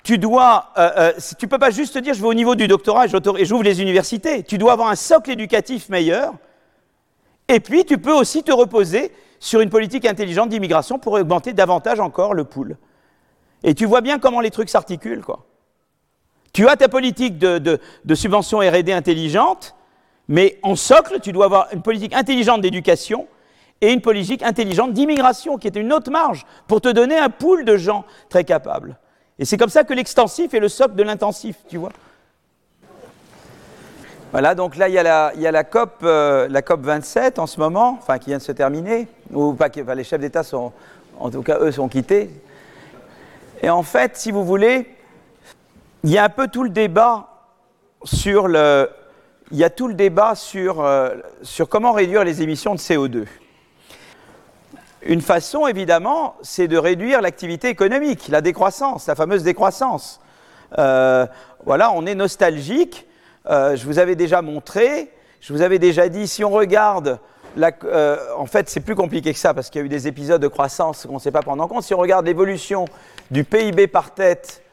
tu 0.05 0.19
dois, 0.19 0.67
euh, 0.77 0.91
euh, 0.97 1.13
tu 1.39 1.47
peux 1.47 1.57
pas 1.57 1.71
juste 1.71 1.95
te 1.95 1.99
dire 1.99 2.13
je 2.13 2.21
vais 2.21 2.27
au 2.27 2.33
niveau 2.35 2.53
du 2.53 2.67
doctorat 2.67 3.07
et 3.07 3.45
j'ouvre 3.45 3.63
les 3.63 3.81
universités. 3.81 4.43
Tu 4.43 4.59
dois 4.59 4.73
avoir 4.73 4.89
un 4.89 4.95
socle 4.95 5.31
éducatif 5.31 5.89
meilleur. 5.89 6.35
Et 7.47 7.59
puis 7.59 7.85
tu 7.85 7.97
peux 7.97 8.13
aussi 8.13 8.43
te 8.43 8.51
reposer 8.51 9.11
sur 9.39 9.61
une 9.61 9.71
politique 9.71 10.05
intelligente 10.05 10.49
d'immigration 10.49 10.99
pour 10.99 11.13
augmenter 11.13 11.53
davantage 11.53 11.99
encore 11.99 12.35
le 12.35 12.43
pool. 12.43 12.77
Et 13.63 13.73
tu 13.73 13.85
vois 13.85 14.01
bien 14.01 14.19
comment 14.19 14.41
les 14.41 14.51
trucs 14.51 14.69
s'articulent, 14.69 15.23
quoi. 15.23 15.43
Tu 16.53 16.67
as 16.67 16.75
ta 16.75 16.87
politique 16.87 17.39
de, 17.39 17.57
de, 17.57 17.79
de 18.05 18.15
subvention 18.15 18.59
R&D 18.59 18.93
intelligente, 18.93 19.75
mais 20.27 20.59
en 20.61 20.75
socle, 20.75 21.19
tu 21.19 21.31
dois 21.31 21.45
avoir 21.45 21.67
une 21.73 21.81
politique 21.81 22.13
intelligente 22.13 22.61
d'éducation 22.61 23.27
et 23.81 23.91
une 23.91 24.01
politique 24.01 24.43
intelligente 24.43 24.93
d'immigration, 24.93 25.57
qui 25.57 25.65
est 25.65 25.75
une 25.75 25.91
autre 25.91 26.11
marge, 26.11 26.45
pour 26.67 26.79
te 26.79 26.89
donner 26.89 27.17
un 27.17 27.29
pool 27.29 27.65
de 27.65 27.75
gens 27.75 28.05
très 28.29 28.43
capables. 28.43 28.99
Et 29.37 29.45
c'est 29.45 29.57
comme 29.57 29.69
ça 29.69 29.83
que 29.83 29.93
l'extensif 29.93 30.53
est 30.53 30.59
le 30.59 30.69
socle 30.69 30.95
de 30.95 31.03
l'intensif, 31.03 31.57
tu 31.67 31.77
vois. 31.77 31.91
Voilà, 34.31 34.55
donc 34.55 34.75
là, 34.75 34.89
il 34.89 34.93
y 34.93 34.97
a 34.97 35.03
la, 35.03 35.31
il 35.35 35.41
y 35.41 35.47
a 35.47 35.51
la, 35.51 35.63
COP, 35.63 35.99
euh, 36.03 36.47
la 36.49 36.61
COP 36.61 36.81
27 36.81 37.39
en 37.39 37.47
ce 37.47 37.59
moment, 37.59 37.97
enfin, 38.01 38.17
qui 38.17 38.31
vient 38.31 38.37
de 38.37 38.43
se 38.43 38.51
terminer, 38.51 39.07
ou 39.31 39.53
pas, 39.53 39.69
enfin, 39.69 39.95
les 39.95 40.03
chefs 40.03 40.19
d'État 40.19 40.43
sont, 40.43 40.73
en 41.19 41.29
tout 41.29 41.41
cas, 41.41 41.59
eux, 41.59 41.71
sont 41.71 41.87
quittés. 41.87 42.29
Et 43.61 43.69
en 43.69 43.83
fait, 43.83 44.17
si 44.17 44.31
vous 44.31 44.43
voulez, 44.43 44.93
il 46.03 46.11
y 46.11 46.17
a 46.17 46.23
un 46.23 46.29
peu 46.29 46.47
tout 46.47 46.63
le 46.63 46.69
débat 46.69 47.29
sur 48.03 48.47
le, 48.47 48.89
il 49.51 49.57
y 49.57 49.63
a 49.63 49.69
tout 49.69 49.87
le 49.87 49.93
débat 49.93 50.35
sur, 50.35 50.81
euh, 50.81 51.15
sur 51.41 51.69
comment 51.69 51.93
réduire 51.93 52.23
les 52.23 52.41
émissions 52.41 52.75
de 52.75 52.79
CO2. 52.79 53.25
Une 55.05 55.21
façon, 55.21 55.67
évidemment, 55.67 56.35
c'est 56.41 56.67
de 56.67 56.79
réduire 56.79 57.21
l'activité 57.21 57.69
économique, 57.69 58.27
la 58.27 58.41
décroissance, 58.41 59.05
la 59.05 59.13
fameuse 59.13 59.43
décroissance. 59.43 60.19
Euh, 60.79 61.27
voilà, 61.63 61.91
on 61.91 62.07
est 62.07 62.15
nostalgique. 62.15 63.05
Euh, 63.47 63.75
je 63.75 63.85
vous 63.85 63.99
avais 63.99 64.15
déjà 64.15 64.41
montré, 64.41 65.11
je 65.41 65.53
vous 65.53 65.61
avais 65.61 65.77
déjà 65.77 66.09
dit, 66.09 66.27
si 66.27 66.43
on 66.43 66.49
regarde, 66.49 67.19
euh, 67.59 68.17
en 68.35 68.47
fait, 68.47 68.67
c'est 68.67 68.79
plus 68.79 68.95
compliqué 68.95 69.31
que 69.31 69.37
ça 69.37 69.53
parce 69.53 69.69
qu'il 69.69 69.79
y 69.79 69.83
a 69.83 69.85
eu 69.85 69.89
des 69.89 70.07
épisodes 70.07 70.41
de 70.41 70.47
croissance 70.47 71.05
qu'on 71.05 71.13
ne 71.13 71.19
sait 71.19 71.31
pas 71.31 71.43
prendre 71.43 71.63
en 71.63 71.67
compte. 71.67 71.83
Si 71.83 71.93
on 71.93 71.99
regarde 71.99 72.25
l'évolution 72.25 72.85
du 73.29 73.43
PIB 73.43 73.85
par 73.85 74.11
tête 74.11 74.63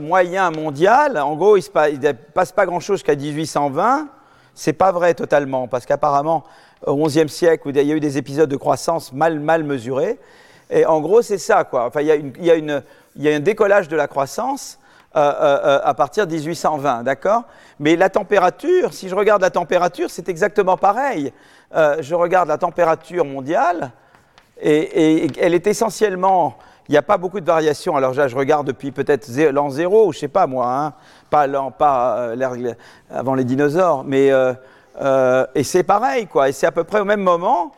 moyen 0.00 0.50
mondial, 0.50 1.18
en 1.18 1.34
gros, 1.34 1.56
il 1.56 1.64
ne 1.74 2.12
passe 2.12 2.52
pas 2.52 2.66
grand-chose 2.66 2.98
jusqu'à 2.98 3.16
1820. 3.16 4.08
C'est 4.54 4.74
pas 4.74 4.92
vrai 4.92 5.14
totalement 5.14 5.66
parce 5.66 5.86
qu'apparemment, 5.86 6.44
au 6.86 7.06
XIe 7.06 7.28
siècle 7.28 7.68
où 7.68 7.70
il 7.70 7.76
y 7.76 7.92
a 7.92 7.94
eu 7.94 8.00
des 8.00 8.18
épisodes 8.18 8.48
de 8.48 8.56
croissance 8.56 9.12
mal, 9.12 9.40
mal 9.40 9.64
mesurés. 9.64 10.18
Et 10.70 10.86
en 10.86 11.00
gros, 11.00 11.22
c'est 11.22 11.38
ça, 11.38 11.64
quoi. 11.64 11.86
Enfin, 11.86 12.00
il 12.00 12.06
y, 12.06 12.10
a 12.10 12.14
une, 12.54 12.82
il, 13.16 13.22
y 13.22 13.28
a 13.28 13.34
un 13.34 13.40
décollage 13.40 13.88
de 13.88 13.96
la 13.96 14.08
croissance 14.08 14.78
euh, 15.16 15.20
euh, 15.20 15.60
euh 15.64 15.80
à 15.84 15.94
partir 15.94 16.26
de 16.26 16.34
1820, 16.34 17.02
d'accord? 17.02 17.44
Mais 17.78 17.96
la 17.96 18.08
température, 18.08 18.92
si 18.92 19.08
je 19.08 19.14
regarde 19.14 19.42
la 19.42 19.50
température, 19.50 20.10
c'est 20.10 20.28
exactement 20.28 20.76
pareil. 20.76 21.32
Je 21.72 22.14
regarde 22.14 22.48
la 22.48 22.58
température 22.58 23.24
mondiale 23.24 23.90
et, 24.60 25.26
elle 25.40 25.54
est 25.54 25.66
essentiellement 25.66 26.56
il 26.88 26.92
n'y 26.92 26.98
a 26.98 27.02
pas 27.02 27.16
beaucoup 27.16 27.40
de 27.40 27.46
variations. 27.46 27.96
Alors 27.96 28.12
là, 28.12 28.28
je 28.28 28.36
regarde 28.36 28.66
depuis 28.66 28.92
peut-être 28.92 29.26
l'an 29.50 29.70
zéro, 29.70 30.12
je 30.12 30.18
sais 30.18 30.28
pas 30.28 30.46
moi, 30.46 30.66
hein, 30.68 30.92
pas, 31.30 31.48
pas 31.70 32.18
euh, 32.18 32.74
avant 33.10 33.34
les 33.34 33.44
dinosaures, 33.44 34.04
mais 34.04 34.30
euh, 35.00 35.46
et 35.54 35.64
c'est 35.64 35.82
pareil, 35.82 36.26
quoi. 36.26 36.48
Et 36.48 36.52
c'est 36.52 36.66
à 36.66 36.72
peu 36.72 36.84
près 36.84 37.00
au 37.00 37.04
même 37.04 37.22
moment, 37.22 37.72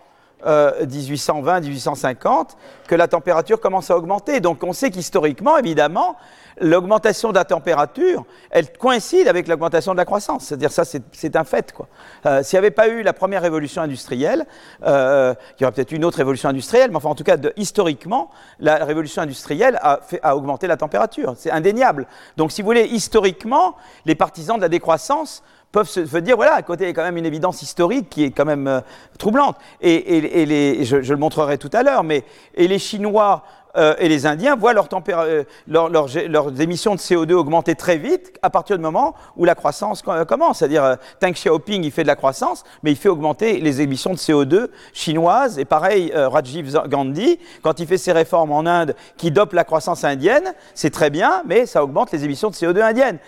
1820-1850, 0.45 2.29
euh, 2.29 2.43
que 2.87 2.95
la 2.95 3.09
température 3.09 3.59
commence 3.59 3.91
à 3.91 3.97
augmenter. 3.97 4.41
Donc 4.41 4.63
on 4.63 4.75
sait 4.75 4.91
qu'historiquement, 4.91 5.57
évidemment, 5.57 6.17
l'augmentation 6.61 7.31
de 7.31 7.35
la 7.35 7.47
température, 7.47 8.25
elle 8.51 8.71
coïncide 8.71 9.29
avec 9.29 9.49
l'augmentation 9.49 9.93
de 9.93 9.97
la 9.97 10.05
croissance. 10.05 10.45
C'est-à-dire 10.45 10.71
ça, 10.71 10.85
c'est 10.85 11.37
un 11.37 11.45
fait. 11.45 11.73
Quoi. 11.73 11.89
Euh, 12.27 12.43
S'il 12.43 12.57
n'y 12.57 12.59
avait 12.59 12.71
pas 12.71 12.89
eu 12.89 13.03
la 13.03 13.15
première 13.15 13.41
révolution 13.43 13.81
industrielle, 13.83 14.45
il 14.83 14.87
y 14.87 15.65
aurait 15.65 15.73
peut-être 15.73 15.93
une 15.93 16.05
autre 16.05 16.19
révolution 16.19 16.51
industrielle, 16.51 16.91
mais 16.91 16.97
enfin 16.97 17.09
en 17.09 17.15
tout 17.15 17.25
cas, 17.25 17.39
historiquement, 17.57 18.31
la 18.61 18.85
révolution 18.85 19.23
industrielle 19.23 19.81
a 19.83 20.37
augmenté 20.37 20.67
la 20.67 20.77
température. 20.77 21.35
C'est 21.37 21.51
indéniable. 21.51 22.07
Donc 22.37 22.53
si 22.53 22.61
vous 22.61 22.67
voulez, 22.67 22.85
historiquement, 22.85 23.75
les 24.05 24.15
partisans 24.15 24.57
de 24.57 24.63
la 24.63 24.69
décroissance 24.69 25.43
peuvent 25.73 25.89
se, 25.89 26.19
dire, 26.19 26.37
voilà, 26.37 26.55
à 26.55 26.63
côté, 26.63 26.85
il 26.85 26.87
y 26.89 26.91
a 26.91 26.95
quand 26.95 27.03
même 27.03 27.17
une 27.17 27.27
évidence 27.27 27.63
historique 27.63 28.09
qui 28.09 28.25
est 28.25 28.31
quand 28.31 28.45
même 28.45 28.67
euh, 28.67 28.81
troublante. 29.19 29.57
Et, 29.81 30.85
je, 30.85 30.97
le 30.97 31.17
montrerai 31.17 31.59
tout 31.59 31.71
à 31.73 31.83
l'heure, 31.83 32.05
mais 32.05 32.25
et 32.55 32.69
les 32.69 32.79
Chinois 32.79 33.43
euh, 33.77 33.95
et 33.99 34.09
les 34.09 34.25
Indiens 34.25 34.57
voient 34.57 34.73
euh, 34.73 35.45
leur, 35.69 35.91
leur, 35.91 36.09
leurs 36.29 36.61
émissions 36.63 36.95
de 36.95 37.01
CO2 37.01 37.35
augmenter 37.35 37.75
très 37.75 37.99
vite 37.99 38.33
à 38.41 38.49
partir 38.49 38.79
du 38.79 38.83
moment 38.83 39.15
où 39.37 39.45
la 39.45 39.55
croissance 39.55 40.03
commence. 40.27 40.61
C'est-à-dire, 40.61 40.97
Deng 41.21 41.33
Xiaoping, 41.33 41.85
il 41.85 41.91
fait 41.91 42.03
de 42.03 42.09
la 42.09 42.17
croissance, 42.17 42.65
mais 42.83 42.93
il 42.93 42.97
fait 42.97 43.11
augmenter 43.11 43.61
les 43.61 43.83
émissions 43.83 44.13
de 44.13 44.19
CO2 44.19 44.69
chinoises. 44.95 45.59
Et 45.59 45.67
pareil, 45.67 46.11
Rajiv 46.15 46.73
Gandhi, 46.89 47.39
quand 47.63 47.81
il 47.81 47.87
fait 47.87 47.99
ses 47.99 48.13
réformes 48.13 48.53
en 48.53 48.65
Inde 48.65 48.97
qui 49.19 49.31
dopent 49.31 49.53
la 49.53 49.65
croissance 49.65 50.05
indienne, 50.05 50.55
c'est 50.75 50.91
très 50.91 51.11
bien, 51.11 51.43
mais 51.45 51.67
ça 51.67 51.85
augmente 51.85 52.13
les 52.13 52.25
émissions 52.25 52.49
de 52.49 52.55
CO2 52.55 52.81
indiennes. 52.81 53.19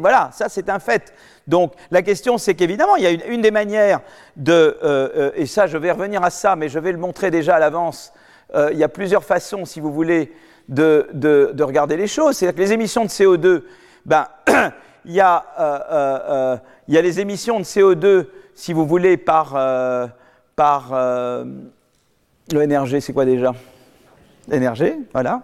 Voilà, 0.00 0.30
ça 0.32 0.48
c'est 0.48 0.70
un 0.70 0.78
fait. 0.78 1.12
Donc 1.50 1.72
la 1.90 2.02
question, 2.02 2.38
c'est 2.38 2.54
qu'évidemment, 2.54 2.94
il 2.94 3.02
y 3.02 3.06
a 3.08 3.10
une, 3.10 3.42
des 3.42 3.50
manières 3.50 4.00
de, 4.36 4.78
euh, 4.84 5.32
et 5.34 5.46
ça 5.46 5.66
je 5.66 5.76
vais 5.76 5.90
revenir 5.90 6.22
à 6.22 6.30
ça, 6.30 6.54
mais 6.54 6.68
je 6.68 6.78
vais 6.78 6.92
le 6.92 6.98
montrer 6.98 7.32
déjà 7.32 7.56
à 7.56 7.58
l'avance, 7.58 8.12
euh, 8.54 8.70
il 8.72 8.78
y 8.78 8.84
a 8.84 8.88
plusieurs 8.88 9.24
façons, 9.24 9.64
si 9.64 9.80
vous 9.80 9.92
voulez, 9.92 10.32
de, 10.68 11.08
de, 11.12 11.50
de 11.52 11.64
regarder 11.64 11.96
les 11.96 12.06
choses. 12.06 12.36
C'est-à-dire 12.36 12.56
que 12.56 12.62
les 12.62 12.72
émissions 12.72 13.04
de 13.04 13.10
CO2, 13.10 13.62
ben, 14.06 14.28
il, 15.04 15.12
y 15.12 15.20
a, 15.20 15.44
euh, 15.58 15.78
euh, 15.90 16.56
il 16.86 16.94
y 16.94 16.98
a 16.98 17.02
les 17.02 17.18
émissions 17.18 17.58
de 17.58 17.64
CO2, 17.64 18.26
si 18.54 18.72
vous 18.72 18.86
voulez, 18.86 19.16
par, 19.16 19.54
euh, 19.56 20.06
par 20.54 20.90
euh, 20.92 21.44
le 22.52 22.64
NRG, 22.64 23.00
c'est 23.00 23.12
quoi 23.12 23.24
déjà? 23.24 23.54
L'énergie, 24.46 24.94
voilà. 25.12 25.42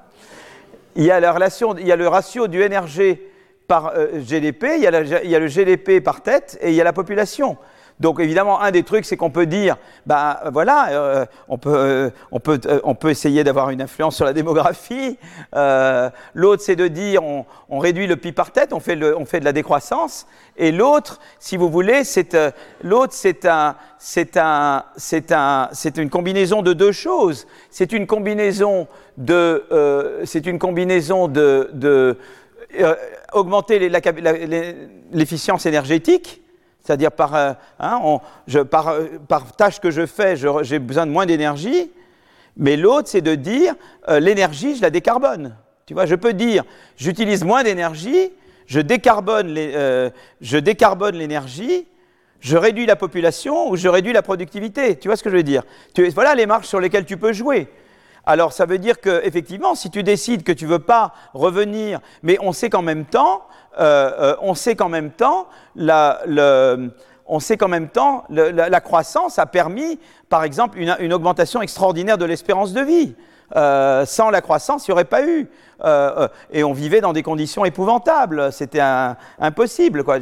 Il 0.95 1.03
y 1.03 1.11
a 1.11 1.19
la 1.19 1.33
relation, 1.33 1.77
il 1.77 1.87
y 1.87 1.93
a 1.93 1.97
le 1.97 2.07
ratio 2.07 2.47
du 2.47 2.61
NRG 2.61 3.19
par 3.67 3.93
GDP, 4.15 4.67
il 4.77 4.83
y, 4.83 4.87
a 4.87 4.91
la, 4.91 5.23
il 5.23 5.31
y 5.31 5.35
a 5.35 5.39
le 5.39 5.49
GDP 5.49 6.03
par 6.03 6.23
tête 6.23 6.59
et 6.61 6.71
il 6.71 6.75
y 6.75 6.81
a 6.81 6.85
la 6.85 6.93
population. 6.93 7.57
Donc 7.99 8.21
évidemment, 8.21 8.61
un 8.61 8.71
des 8.71 8.83
trucs, 8.83 9.07
c'est 9.07 9.17
qu'on 9.17 9.31
peut 9.31 9.47
dire, 9.47 9.77
ben 10.05 10.37
voilà, 10.53 10.89
euh, 10.91 11.27
on, 11.49 11.57
peut, 11.57 11.75
euh, 11.75 12.11
on, 12.31 12.41
peut, 12.41 12.61
euh, 12.67 12.81
on 12.85 12.95
peut 12.95 13.09
essayer 13.09 13.43
d'avoir 13.43 13.71
une 13.71 13.81
influence 13.81 14.17
sur 14.17 14.27
la 14.27 14.35
démographie. 14.35 15.19
Euh, 15.55 16.11
l'autre, 16.35 16.63
c'est 16.63 16.77
de 16.77 16.89
dire, 16.89 17.25
on, 17.25 17.47
on, 17.71 17.79
réduit 17.79 18.07
le 18.07 18.17
PIB 18.17 18.35
par 18.35 18.51
tête, 18.51 18.75
on 18.75 18.81
fait, 18.81 18.97
le, 18.97 19.17
on 19.17 19.25
fait 19.25 19.41
de 19.41 19.47
la 19.47 19.53
décroissance. 19.53 20.27
Et 20.59 20.73
l'autre, 20.73 21.21
si 21.39 21.57
vous 21.57 21.71
voulez, 21.71 22.05
c'est 22.05 22.35
euh, 22.35 22.51
l'autre, 22.83 23.15
c'est 23.15 23.47
un, 23.47 23.77
c'est 23.99 24.37
un, 24.37 24.85
c'est 24.97 25.33
un, 25.33 25.71
c'est 25.73 25.97
une 25.97 26.11
combinaison 26.11 26.61
de 26.61 26.75
deux 26.75 26.93
choses. 26.93 27.47
C'est 27.71 27.93
une 27.93 28.07
combinaison 28.07 28.89
de, 29.17 30.21
c'est 30.25 30.45
une 30.45 30.59
combinaison 30.59 31.29
de, 31.29 31.71
de 31.73 32.19
augmenter 33.33 33.91
l'efficience 35.13 35.67
énergétique 35.67 36.43
c'est-à-dire 36.87 37.11
par, 37.11 37.35
euh, 37.35 37.53
hein, 37.81 38.21
euh, 38.55 38.65
par, 38.65 39.57
tâche 39.57 39.81
que 39.81 39.91
je 39.91 40.07
fais, 40.07 40.37
j'ai 40.37 40.79
besoin 40.79 41.05
de 41.05 41.11
moins 41.11 41.27
d'énergie. 41.27 41.91
Mais 42.57 42.77
l'autre, 42.77 43.09
c'est 43.09 43.21
de 43.21 43.35
dire 43.35 43.75
euh, 44.09 44.21
l'énergie, 44.21 44.77
je 44.77 44.83
la 44.83 44.91
décarbone. 44.91 45.57
Tu 45.85 45.95
vois, 45.95 46.07
je 46.07 46.15
peux 46.15 46.33
dire 46.33 46.65
j'utilise 46.97 47.45
moins 47.45 47.65
d'énergie, 47.65 48.31
je 48.67 48.81
décarbone 48.81 49.55
euh, 49.59 50.11
l'énergie, 51.13 51.87
je 52.41 52.57
réduis 52.57 52.87
la 52.87 52.97
population 52.97 53.69
ou 53.69 53.77
je 53.77 53.89
réduis 53.89 54.13
la 54.13 54.23
productivité. 54.23 54.97
Tu 54.97 55.09
vois 55.09 55.17
ce 55.17 55.25
que 55.25 55.31
je 55.31 55.37
veux 55.37 55.43
dire? 55.43 55.65
Voilà 56.15 56.35
les 56.35 56.47
marches 56.47 56.69
sur 56.69 56.81
lesquelles 56.81 57.05
tu 57.05 57.17
peux 57.17 57.33
jouer. 57.33 57.69
Alors 58.27 58.53
ça 58.53 58.67
veut 58.67 58.79
dire 58.79 59.01
que 59.01 59.25
effectivement, 59.25 59.77
si 59.77 59.89
tu 59.89 60.03
décides 60.03 60.43
que 60.43 60.53
tu 60.53 60.67
veux 60.67 60.81
pas 60.81 61.15
revenir, 61.33 62.01
mais 62.23 62.37
on 62.41 62.53
sait 62.53 62.69
qu'en 62.69 62.83
même 62.83 63.05
temps, 63.05 63.47
euh, 63.79 64.11
euh, 64.19 64.37
on 64.41 64.55
sait 64.55 64.75
qu'en 64.75 64.89
même 64.89 65.13
temps, 65.13 65.47
la, 65.69 66.19
croissance 68.81 69.39
a 69.39 69.47
permis, 69.47 70.01
par 70.29 70.43
exemple, 70.43 70.79
une, 70.79 70.97
une 70.99 71.13
augmentation 71.13 71.63
extraordinaire 71.63 72.19
de 72.19 72.25
l'espérance 72.25 72.73
de 72.73 72.81
vie. 72.81 73.15
Euh, 73.55 74.05
sans 74.07 74.31
la 74.31 74.41
croissance, 74.41 74.87
il 74.87 74.91
n'y 74.91 74.95
aurait 74.95 75.05
pas 75.05 75.25
eu. 75.25 75.49
Euh, 75.85 76.25
euh, 76.25 76.29
et 76.53 76.65
on 76.65 76.73
vivait 76.73 77.01
dans 77.01 77.13
des 77.13 77.23
conditions 77.23 77.65
épouvantables. 77.65 78.53
C'était 78.53 78.83
impossible. 79.39 80.05
Quoi. 80.05 80.19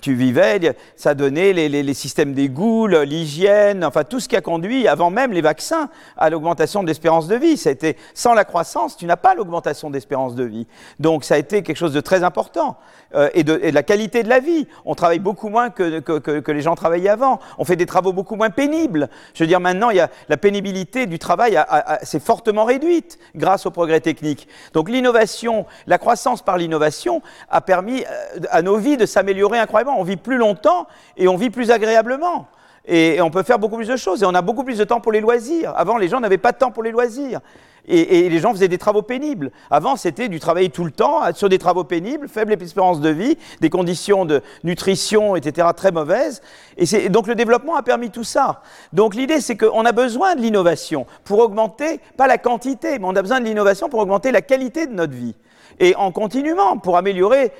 Tu 0.00 0.14
vivais, 0.14 0.76
ça 0.96 1.14
donnait 1.14 1.52
les, 1.52 1.94
systèmes 1.94 2.32
d'égout, 2.32 2.86
l'hygiène, 2.86 3.84
enfin 3.84 4.04
tout 4.04 4.18
ce 4.18 4.28
qui 4.28 4.36
a 4.36 4.40
conduit, 4.40 4.88
avant 4.88 5.10
même 5.10 5.32
les 5.32 5.42
vaccins, 5.42 5.90
à 6.16 6.30
l'augmentation 6.30 6.82
de 6.82 6.88
l'espérance 6.88 7.28
de 7.28 7.36
vie. 7.36 7.56
Ça 7.56 7.70
sans 8.14 8.34
la 8.34 8.44
croissance, 8.44 8.96
tu 8.96 9.06
n'as 9.06 9.16
pas 9.16 9.34
l'augmentation 9.34 9.90
d'espérance 9.90 10.34
de 10.34 10.44
vie. 10.44 10.66
Donc 11.00 11.24
ça 11.24 11.34
a 11.34 11.38
été 11.38 11.62
quelque 11.62 11.76
chose 11.76 11.92
de 11.92 12.00
très 12.00 12.22
important. 12.24 12.76
Euh, 13.14 13.28
et, 13.34 13.44
de, 13.44 13.54
la 13.54 13.82
qualité 13.82 14.22
de 14.22 14.28
la 14.28 14.40
vie. 14.40 14.66
On 14.84 14.94
travaille 14.94 15.18
beaucoup 15.18 15.48
moins 15.48 15.68
que, 15.70 16.00
que, 16.00 16.52
les 16.52 16.62
gens 16.62 16.74
travaillaient 16.74 17.10
avant. 17.10 17.40
On 17.58 17.64
fait 17.64 17.76
des 17.76 17.86
travaux 17.86 18.12
beaucoup 18.12 18.36
moins 18.36 18.50
pénibles. 18.50 19.10
Je 19.34 19.42
veux 19.42 19.48
dire, 19.48 19.60
maintenant, 19.60 19.90
il 19.90 19.96
y 19.96 20.00
a, 20.00 20.08
la 20.28 20.36
pénibilité 20.36 21.06
du 21.06 21.18
travail 21.18 21.58
s'est 22.02 22.20
fortement 22.20 22.64
réduite 22.64 23.18
grâce 23.34 23.66
au 23.66 23.70
progrès 23.70 24.00
technique. 24.00 24.48
Donc 24.72 24.88
l'innovation, 24.88 25.66
la 25.86 25.98
croissance 25.98 26.42
par 26.42 26.56
l'innovation 26.56 27.22
a 27.50 27.60
permis 27.60 28.04
euh, 28.04 28.40
à 28.50 28.62
nos 28.62 28.76
vies 28.76 28.96
de 28.96 29.06
s'améliorer 29.06 29.58
incroyablement. 29.58 30.00
On 30.00 30.04
vit 30.04 30.16
plus 30.16 30.38
longtemps 30.38 30.86
et 31.16 31.28
on 31.28 31.36
vit 31.36 31.50
plus 31.50 31.70
agréablement. 31.70 32.48
Et, 32.86 33.20
on 33.20 33.30
peut 33.30 33.42
faire 33.42 33.58
beaucoup 33.58 33.76
plus 33.76 33.88
de 33.88 33.96
choses. 33.96 34.22
Et 34.22 34.26
on 34.26 34.34
a 34.34 34.42
beaucoup 34.42 34.64
plus 34.64 34.78
de 34.78 34.84
temps 34.84 35.00
pour 35.00 35.12
les 35.12 35.20
loisirs. 35.20 35.72
Avant, 35.76 35.96
les 35.96 36.08
gens 36.08 36.20
n'avaient 36.20 36.38
pas 36.38 36.52
de 36.52 36.58
temps 36.58 36.70
pour 36.70 36.82
les 36.82 36.90
loisirs. 36.90 37.40
Et, 37.86 38.20
et, 38.20 38.28
les 38.28 38.38
gens 38.38 38.52
faisaient 38.52 38.68
des 38.68 38.78
travaux 38.78 39.02
pénibles. 39.02 39.50
Avant, 39.70 39.96
c'était 39.96 40.28
du 40.28 40.38
travail 40.38 40.70
tout 40.70 40.84
le 40.84 40.90
temps, 40.90 41.20
sur 41.34 41.48
des 41.48 41.58
travaux 41.58 41.84
pénibles, 41.84 42.28
faible 42.28 42.52
espérance 42.52 43.00
de 43.00 43.08
vie, 43.08 43.36
des 43.60 43.70
conditions 43.70 44.24
de 44.24 44.40
nutrition, 44.62 45.34
etc., 45.34 45.68
très 45.76 45.90
mauvaises. 45.90 46.42
Et 46.76 47.08
donc 47.08 47.26
le 47.26 47.34
développement 47.34 47.74
a 47.74 47.82
permis 47.82 48.10
tout 48.10 48.24
ça. 48.24 48.62
Donc 48.92 49.14
l'idée, 49.14 49.40
c'est 49.40 49.56
qu'on 49.56 49.84
a 49.84 49.92
besoin 49.92 50.36
de 50.36 50.40
l'innovation 50.40 51.06
pour 51.24 51.40
augmenter, 51.40 52.00
pas 52.16 52.28
la 52.28 52.38
quantité, 52.38 52.98
mais 52.98 53.04
on 53.04 53.16
a 53.16 53.22
besoin 53.22 53.40
de 53.40 53.46
l'innovation 53.46 53.88
pour 53.88 54.00
augmenter 54.00 54.30
la 54.30 54.42
qualité 54.42 54.86
de 54.86 54.92
notre 54.92 55.14
vie 55.14 55.34
et 55.80 55.94
en 55.96 56.12
continuellement, 56.12 56.78
pour 56.78 56.96
améliorer 56.96 57.52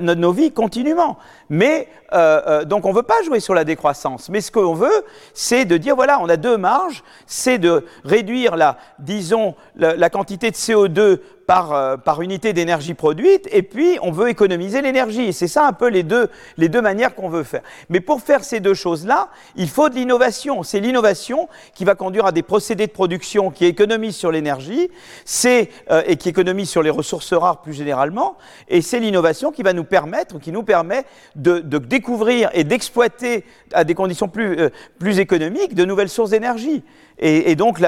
nos 0.00 0.32
vies 0.32 0.52
continuellement. 0.52 1.18
Mais 1.48 1.88
euh, 2.12 2.40
euh, 2.46 2.64
donc 2.64 2.84
on 2.84 2.90
ne 2.90 2.94
veut 2.94 3.02
pas 3.02 3.22
jouer 3.24 3.40
sur 3.40 3.54
la 3.54 3.64
décroissance, 3.64 4.28
mais 4.28 4.40
ce 4.40 4.50
qu'on 4.50 4.74
veut, 4.74 5.04
c'est 5.34 5.64
de 5.64 5.76
dire 5.76 5.96
voilà, 5.96 6.20
on 6.20 6.28
a 6.28 6.36
deux 6.36 6.56
marges, 6.56 7.02
c'est 7.26 7.58
de 7.58 7.84
réduire 8.04 8.56
la, 8.56 8.76
disons, 8.98 9.54
la 9.76 10.10
quantité 10.10 10.50
de 10.50 10.56
CO2 10.56 11.20
par, 11.52 11.74
euh, 11.74 11.96
par 11.98 12.22
unité 12.22 12.54
d'énergie 12.54 12.94
produite, 12.94 13.46
et 13.52 13.62
puis 13.62 13.98
on 14.00 14.10
veut 14.10 14.30
économiser 14.30 14.80
l'énergie. 14.80 15.34
C'est 15.34 15.48
ça 15.48 15.66
un 15.66 15.74
peu 15.74 15.88
les 15.88 16.02
deux, 16.02 16.30
les 16.56 16.70
deux 16.70 16.80
manières 16.80 17.14
qu'on 17.14 17.28
veut 17.28 17.42
faire. 17.42 17.60
Mais 17.90 18.00
pour 18.00 18.22
faire 18.22 18.42
ces 18.42 18.58
deux 18.58 18.72
choses-là, 18.72 19.28
il 19.56 19.68
faut 19.68 19.90
de 19.90 19.94
l'innovation. 19.94 20.62
C'est 20.62 20.80
l'innovation 20.80 21.50
qui 21.74 21.84
va 21.84 21.94
conduire 21.94 22.24
à 22.24 22.32
des 22.32 22.42
procédés 22.42 22.86
de 22.86 22.92
production 22.92 23.50
qui 23.50 23.66
économisent 23.66 24.16
sur 24.16 24.32
l'énergie, 24.32 24.88
c'est 25.26 25.68
euh, 25.90 26.02
et 26.06 26.16
qui 26.16 26.30
économisent 26.30 26.70
sur 26.70 26.82
les 26.82 26.88
ressources 26.88 27.34
rares 27.34 27.60
plus 27.60 27.74
généralement, 27.74 28.38
et 28.68 28.80
c'est 28.80 28.98
l'innovation 28.98 29.52
qui 29.52 29.62
va 29.62 29.74
nous 29.74 29.84
permettre, 29.84 30.38
qui 30.38 30.52
nous 30.52 30.62
permet 30.62 31.04
de, 31.36 31.58
de 31.58 31.76
découvrir 31.76 32.48
et 32.54 32.64
d'exploiter 32.64 33.44
à 33.74 33.84
des 33.84 33.94
conditions 33.94 34.28
plus, 34.28 34.58
euh, 34.58 34.70
plus 34.98 35.18
économiques 35.18 35.74
de 35.74 35.84
nouvelles 35.84 36.08
sources 36.08 36.30
d'énergie. 36.30 36.82
Et, 37.24 37.54
donc, 37.54 37.78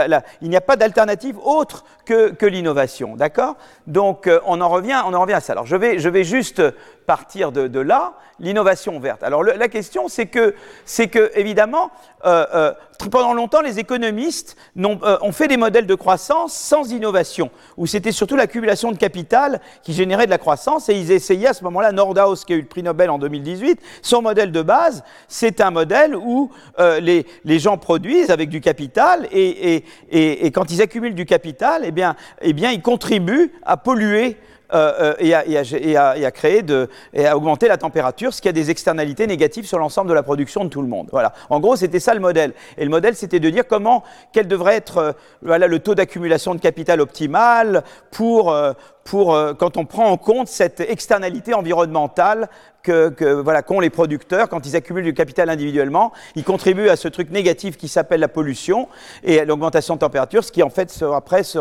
il 0.42 0.48
n'y 0.48 0.56
a 0.56 0.60
pas 0.60 0.76
d'alternative 0.76 1.36
autre 1.44 1.84
que, 2.06 2.46
l'innovation, 2.46 3.16
d'accord? 3.16 3.56
Donc, 3.88 4.28
euh, 4.28 4.38
on 4.46 4.60
en 4.60 4.68
revient, 4.68 5.00
on 5.04 5.12
en 5.12 5.20
revient 5.20 5.34
à 5.34 5.40
ça. 5.40 5.54
Alors, 5.54 5.66
je 5.66 5.76
vais 5.76 6.24
juste 6.24 6.62
partir 7.06 7.52
de, 7.52 7.80
là, 7.80 8.14
l'innovation 8.40 8.98
verte. 8.98 9.22
Alors, 9.22 9.44
la 9.44 9.68
question, 9.68 10.08
c'est 10.08 10.26
que, 10.26 10.54
c'est 10.84 11.08
que, 11.08 11.30
évidemment, 11.34 11.90
euh, 12.24 12.46
euh, 12.54 12.72
pendant 13.10 13.34
longtemps, 13.34 13.60
les 13.60 13.78
économistes 13.78 14.56
ont, 14.76 14.98
euh, 15.02 15.18
ont, 15.20 15.32
fait 15.32 15.46
des 15.46 15.56
modèles 15.56 15.86
de 15.86 15.94
croissance 15.94 16.54
sans 16.54 16.90
innovation, 16.90 17.50
où 17.76 17.86
c'était 17.86 18.12
surtout 18.12 18.36
l'accumulation 18.36 18.92
de 18.92 18.96
capital 18.96 19.60
qui 19.82 19.92
générait 19.92 20.24
de 20.24 20.30
la 20.30 20.38
croissance, 20.38 20.88
et 20.88 20.94
ils 20.94 21.12
essayaient 21.12 21.48
à 21.48 21.54
ce 21.54 21.64
moment-là, 21.64 21.92
Nordhaus, 21.92 22.44
qui 22.46 22.54
a 22.54 22.56
eu 22.56 22.62
le 22.62 22.66
prix 22.66 22.82
Nobel 22.82 23.10
en 23.10 23.18
2018, 23.18 23.78
son 24.00 24.22
modèle 24.22 24.52
de 24.52 24.62
base, 24.62 25.04
c'est 25.28 25.60
un 25.60 25.70
modèle 25.70 26.16
où 26.16 26.50
les, 26.78 27.26
les, 27.44 27.58
gens 27.58 27.76
produisent 27.76 28.30
avec 28.30 28.48
du 28.48 28.60
capital, 28.60 29.28
et, 29.30 29.74
et, 29.74 29.84
et, 30.10 30.46
et, 30.46 30.50
quand 30.50 30.70
ils 30.70 30.80
accumulent 30.80 31.14
du 31.14 31.26
capital, 31.26 31.82
eh 31.84 31.90
bien, 31.90 32.16
eh 32.40 32.52
bien 32.52 32.70
ils 32.70 32.82
contribuent 32.82 33.52
à 33.64 33.76
polluer 33.76 34.38
euh, 34.72 35.14
et, 35.18 35.34
à, 35.34 35.46
et, 35.46 35.58
à, 35.58 36.16
et, 36.16 37.26
à, 37.26 37.36
augmenter 37.36 37.68
la 37.68 37.76
température, 37.76 38.32
ce 38.32 38.40
qui 38.40 38.48
a 38.48 38.52
des 38.52 38.70
externalités 38.70 39.26
négatives 39.26 39.66
sur 39.66 39.78
l'ensemble 39.78 40.08
de 40.08 40.14
la 40.14 40.22
production 40.22 40.64
de 40.64 40.70
tout 40.70 40.82
le 40.82 40.88
monde. 40.88 41.08
Voilà. 41.12 41.32
En 41.50 41.60
gros, 41.60 41.76
c'était 41.76 42.00
ça 42.00 42.14
le 42.14 42.20
modèle. 42.20 42.54
Et 42.78 42.84
le 42.84 42.90
modèle, 42.90 43.14
c'était 43.14 43.40
de 43.40 43.50
dire 43.50 43.66
comment, 43.66 44.02
quel 44.32 44.48
devrait 44.48 44.76
être 44.76 44.98
euh, 44.98 45.12
voilà, 45.42 45.66
le 45.66 45.78
taux 45.80 45.94
d'accumulation 45.94 46.54
de 46.54 46.60
capital 46.60 47.00
optimal 47.00 47.84
pour, 48.10 48.52
euh, 48.52 48.72
pour 49.04 49.34
euh, 49.34 49.54
quand 49.54 49.76
on 49.76 49.84
prend 49.84 50.06
en 50.06 50.16
compte 50.16 50.48
cette 50.48 50.80
externalité 50.80 51.54
environnementale 51.54 52.48
que, 52.84 53.08
que 53.08 53.24
voilà 53.24 53.62
qu'ont 53.62 53.80
les 53.80 53.90
producteurs 53.90 54.48
quand 54.48 54.64
ils 54.66 54.76
accumulent 54.76 55.04
du 55.04 55.14
capital 55.14 55.50
individuellement, 55.50 56.12
ils 56.36 56.44
contribuent 56.44 56.88
à 56.88 56.96
ce 56.96 57.08
truc 57.08 57.30
négatif 57.30 57.76
qui 57.76 57.88
s'appelle 57.88 58.20
la 58.20 58.28
pollution 58.28 58.88
et 59.24 59.44
l'augmentation 59.44 59.94
de 59.94 60.00
température, 60.00 60.44
ce 60.44 60.52
qui 60.52 60.62
en 60.62 60.70
fait 60.70 61.04
après 61.14 61.42
se, 61.42 61.58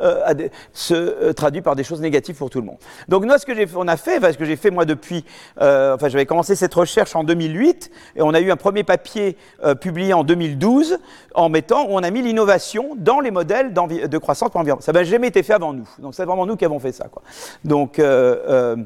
euh, 0.00 0.48
se 0.72 0.94
euh, 0.94 1.32
traduit 1.34 1.60
par 1.60 1.76
des 1.76 1.84
choses 1.84 2.00
négatives 2.00 2.36
pour 2.36 2.48
tout 2.48 2.60
le 2.60 2.66
monde. 2.66 2.78
Donc 3.08 3.24
nous, 3.24 3.36
ce 3.36 3.44
que 3.44 3.54
j'ai 3.54 3.66
on 3.74 3.88
a 3.88 3.96
fait, 3.96 4.18
enfin, 4.18 4.32
ce 4.32 4.38
que 4.38 4.44
j'ai 4.44 4.56
fait 4.56 4.70
moi 4.70 4.84
depuis, 4.84 5.24
euh, 5.60 5.94
enfin 5.94 6.08
j'avais 6.08 6.26
commencé 6.26 6.54
cette 6.54 6.74
recherche 6.74 7.14
en 7.16 7.24
2008 7.24 7.90
et 8.16 8.22
on 8.22 8.32
a 8.32 8.40
eu 8.40 8.50
un 8.50 8.56
premier 8.56 8.84
papier 8.84 9.36
euh, 9.64 9.74
publié 9.74 10.14
en 10.14 10.24
2012 10.24 10.98
en 11.34 11.48
mettant 11.48 11.84
où 11.84 11.90
on 11.90 12.02
a 12.02 12.10
mis 12.10 12.22
l'innovation 12.22 12.90
dans 12.96 13.20
les 13.20 13.30
modèles 13.30 13.72
de 13.72 14.18
croissance 14.18 14.50
pour 14.50 14.60
l'environnement. 14.60 14.82
Ça 14.82 14.92
n'a 14.92 15.04
jamais 15.04 15.28
été 15.28 15.42
fait 15.42 15.54
avant 15.54 15.72
nous. 15.72 15.88
Donc 15.98 16.14
c'est 16.14 16.24
vraiment 16.24 16.46
nous 16.46 16.56
qui 16.56 16.64
avons 16.64 16.78
fait 16.80 16.92
ça. 16.92 17.08
Quoi. 17.08 17.22
Donc, 17.64 17.98
euh, 17.98 18.36
euh, 18.48 18.76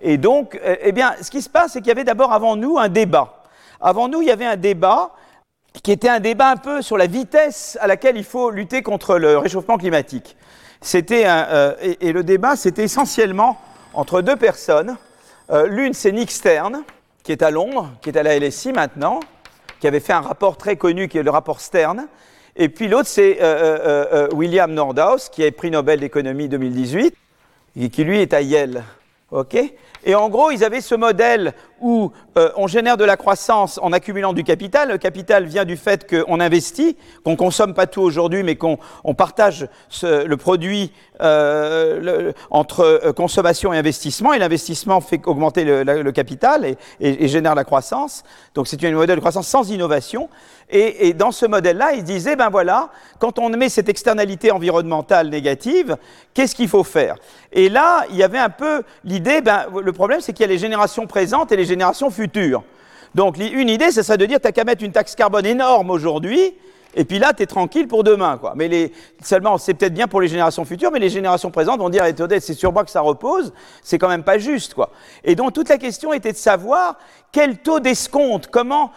et 0.00 0.18
donc, 0.18 0.60
eh 0.62 0.92
bien, 0.92 1.14
ce 1.22 1.30
qui 1.30 1.40
se 1.40 1.48
passe, 1.48 1.72
c'est 1.72 1.78
qu'il 1.78 1.88
y 1.88 1.92
avait 1.92 2.04
d'abord 2.04 2.32
avant 2.32 2.56
nous 2.56 2.78
un 2.78 2.88
débat. 2.88 3.42
Avant 3.80 4.08
nous, 4.08 4.20
il 4.20 4.28
y 4.28 4.30
avait 4.30 4.44
un 4.44 4.56
débat 4.56 5.12
qui 5.82 5.92
était 5.92 6.08
un 6.08 6.20
débat 6.20 6.50
un 6.50 6.56
peu 6.56 6.82
sur 6.82 6.98
la 6.98 7.06
vitesse 7.06 7.78
à 7.80 7.86
laquelle 7.86 8.16
il 8.16 8.24
faut 8.24 8.50
lutter 8.50 8.82
contre 8.82 9.18
le 9.18 9.38
réchauffement 9.38 9.78
climatique. 9.78 10.36
C'était 10.80 11.24
euh, 11.26 11.72
et, 11.80 12.12
le 12.12 12.22
débat, 12.22 12.56
c'était 12.56 12.84
essentiellement 12.84 13.58
entre 13.94 14.20
deux 14.20 14.36
personnes. 14.36 14.96
L'une, 15.66 15.94
c'est 15.94 16.12
Nick 16.12 16.30
Stern, 16.30 16.84
qui 17.22 17.32
est 17.32 17.42
à 17.42 17.50
Londres, 17.50 17.90
qui 18.02 18.10
est 18.10 18.18
à 18.18 18.22
la 18.22 18.38
LSI 18.38 18.72
maintenant, 18.72 19.20
qui 19.80 19.86
avait 19.86 20.00
fait 20.00 20.12
un 20.12 20.20
rapport 20.20 20.56
très 20.56 20.76
connu, 20.76 21.08
qui 21.08 21.18
est 21.18 21.22
le 21.22 21.30
rapport 21.30 21.60
Stern. 21.60 22.06
Et 22.56 22.68
puis 22.68 22.88
l'autre, 22.88 23.08
c'est 23.08 23.38
William 24.34 24.72
Nordhaus, 24.72 25.30
qui 25.30 25.44
a 25.44 25.52
prix 25.52 25.70
Nobel 25.70 26.00
d'économie 26.00 26.48
2018 26.48 27.06
et 27.08 27.16
qui 27.76 28.04
lui 28.04 28.20
est 28.20 28.32
à 28.34 28.40
Yale. 28.40 28.84
OK? 29.30 29.56
Et 30.06 30.14
en 30.14 30.28
gros, 30.28 30.50
ils 30.50 30.62
avaient 30.62 30.82
ce 30.82 30.94
modèle 30.94 31.54
où 31.80 32.12
euh, 32.36 32.50
on 32.56 32.66
génère 32.66 32.96
de 32.96 33.04
la 33.04 33.16
croissance 33.16 33.80
en 33.82 33.90
accumulant 33.92 34.34
du 34.34 34.44
capital. 34.44 34.90
Le 34.90 34.98
capital 34.98 35.46
vient 35.46 35.64
du 35.64 35.76
fait 35.76 36.08
qu'on 36.08 36.40
investit, 36.40 36.96
qu'on 37.24 37.36
consomme 37.36 37.72
pas 37.72 37.86
tout 37.86 38.02
aujourd'hui, 38.02 38.42
mais 38.42 38.56
qu'on 38.56 38.78
on 39.02 39.14
partage 39.14 39.66
le 40.02 40.34
produit 40.36 40.92
euh, 41.22 42.32
entre 42.50 43.12
consommation 43.16 43.72
et 43.72 43.78
investissement. 43.78 44.34
Et 44.34 44.38
l'investissement 44.38 45.00
fait 45.00 45.20
augmenter 45.26 45.64
le, 45.64 46.12
capital 46.12 46.66
et, 46.66 46.76
et, 47.00 47.24
et, 47.24 47.28
génère 47.28 47.54
la 47.54 47.64
croissance. 47.64 48.24
Donc 48.54 48.68
c'est 48.68 48.84
un 48.84 48.92
modèle 48.92 49.16
de 49.16 49.20
croissance 49.20 49.48
sans 49.48 49.70
innovation. 49.70 50.28
Et, 50.70 51.12
dans 51.12 51.30
ce 51.30 51.46
modèle-là, 51.46 51.92
ils 51.92 52.04
disaient, 52.04 52.36
ben 52.36 52.48
voilà, 52.48 52.90
quand 53.18 53.38
on 53.38 53.50
met 53.50 53.68
cette 53.68 53.88
externalité 53.88 54.50
environnementale 54.50 55.28
négative, 55.28 55.96
qu'est-ce 56.32 56.54
qu'il 56.54 56.68
faut 56.68 56.84
faire? 56.84 57.16
Et 57.52 57.68
là, 57.68 58.04
il 58.10 58.16
y 58.16 58.22
avait 58.22 58.38
un 58.38 58.48
peu 58.48 58.82
l'idée, 59.04 59.40
ben, 59.40 59.66
le 59.82 59.92
problème, 59.92 60.20
c'est 60.20 60.32
qu'il 60.32 60.44
y 60.44 60.48
a 60.48 60.52
les 60.52 60.58
générations 60.58 61.06
présentes 61.06 61.52
et 61.52 61.56
les 61.56 61.66
générations 61.66 62.10
futures. 62.10 62.64
Donc 63.14 63.38
une 63.38 63.68
idée, 63.68 63.92
ce 63.92 64.02
serait 64.02 64.18
de 64.18 64.26
dire, 64.26 64.40
tu 64.40 64.48
n'as 64.48 64.52
qu'à 64.52 64.64
mettre 64.64 64.82
une 64.82 64.90
taxe 64.90 65.14
carbone 65.14 65.46
énorme 65.46 65.90
aujourd'hui, 65.90 66.54
et 66.96 67.04
puis 67.04 67.18
là, 67.18 67.32
tu 67.32 67.46
tranquille 67.46 67.88
pour 67.88 68.04
demain. 68.04 68.38
Quoi. 68.38 68.54
Mais 68.56 68.92
seulement, 69.22 69.58
c'est 69.58 69.74
peut-être 69.74 69.94
bien 69.94 70.06
pour 70.06 70.20
les 70.20 70.28
générations 70.28 70.64
futures, 70.64 70.90
mais 70.92 70.98
les 70.98 71.10
générations 71.10 71.50
présentes 71.50 71.80
vont 71.80 71.90
dire, 71.90 72.04
c'est 72.40 72.54
sur 72.54 72.72
moi 72.72 72.84
que 72.84 72.90
ça 72.90 73.00
repose, 73.00 73.52
c'est 73.82 73.98
quand 73.98 74.08
même 74.08 74.22
pas 74.22 74.38
juste. 74.38 74.74
Quoi. 74.74 74.90
Et 75.24 75.34
donc 75.34 75.52
toute 75.52 75.68
la 75.68 75.78
question 75.78 76.12
était 76.12 76.32
de 76.32 76.36
savoir 76.36 76.96
quel 77.32 77.58
taux 77.58 77.80
d'escompte, 77.80 78.48
comment 78.50 78.92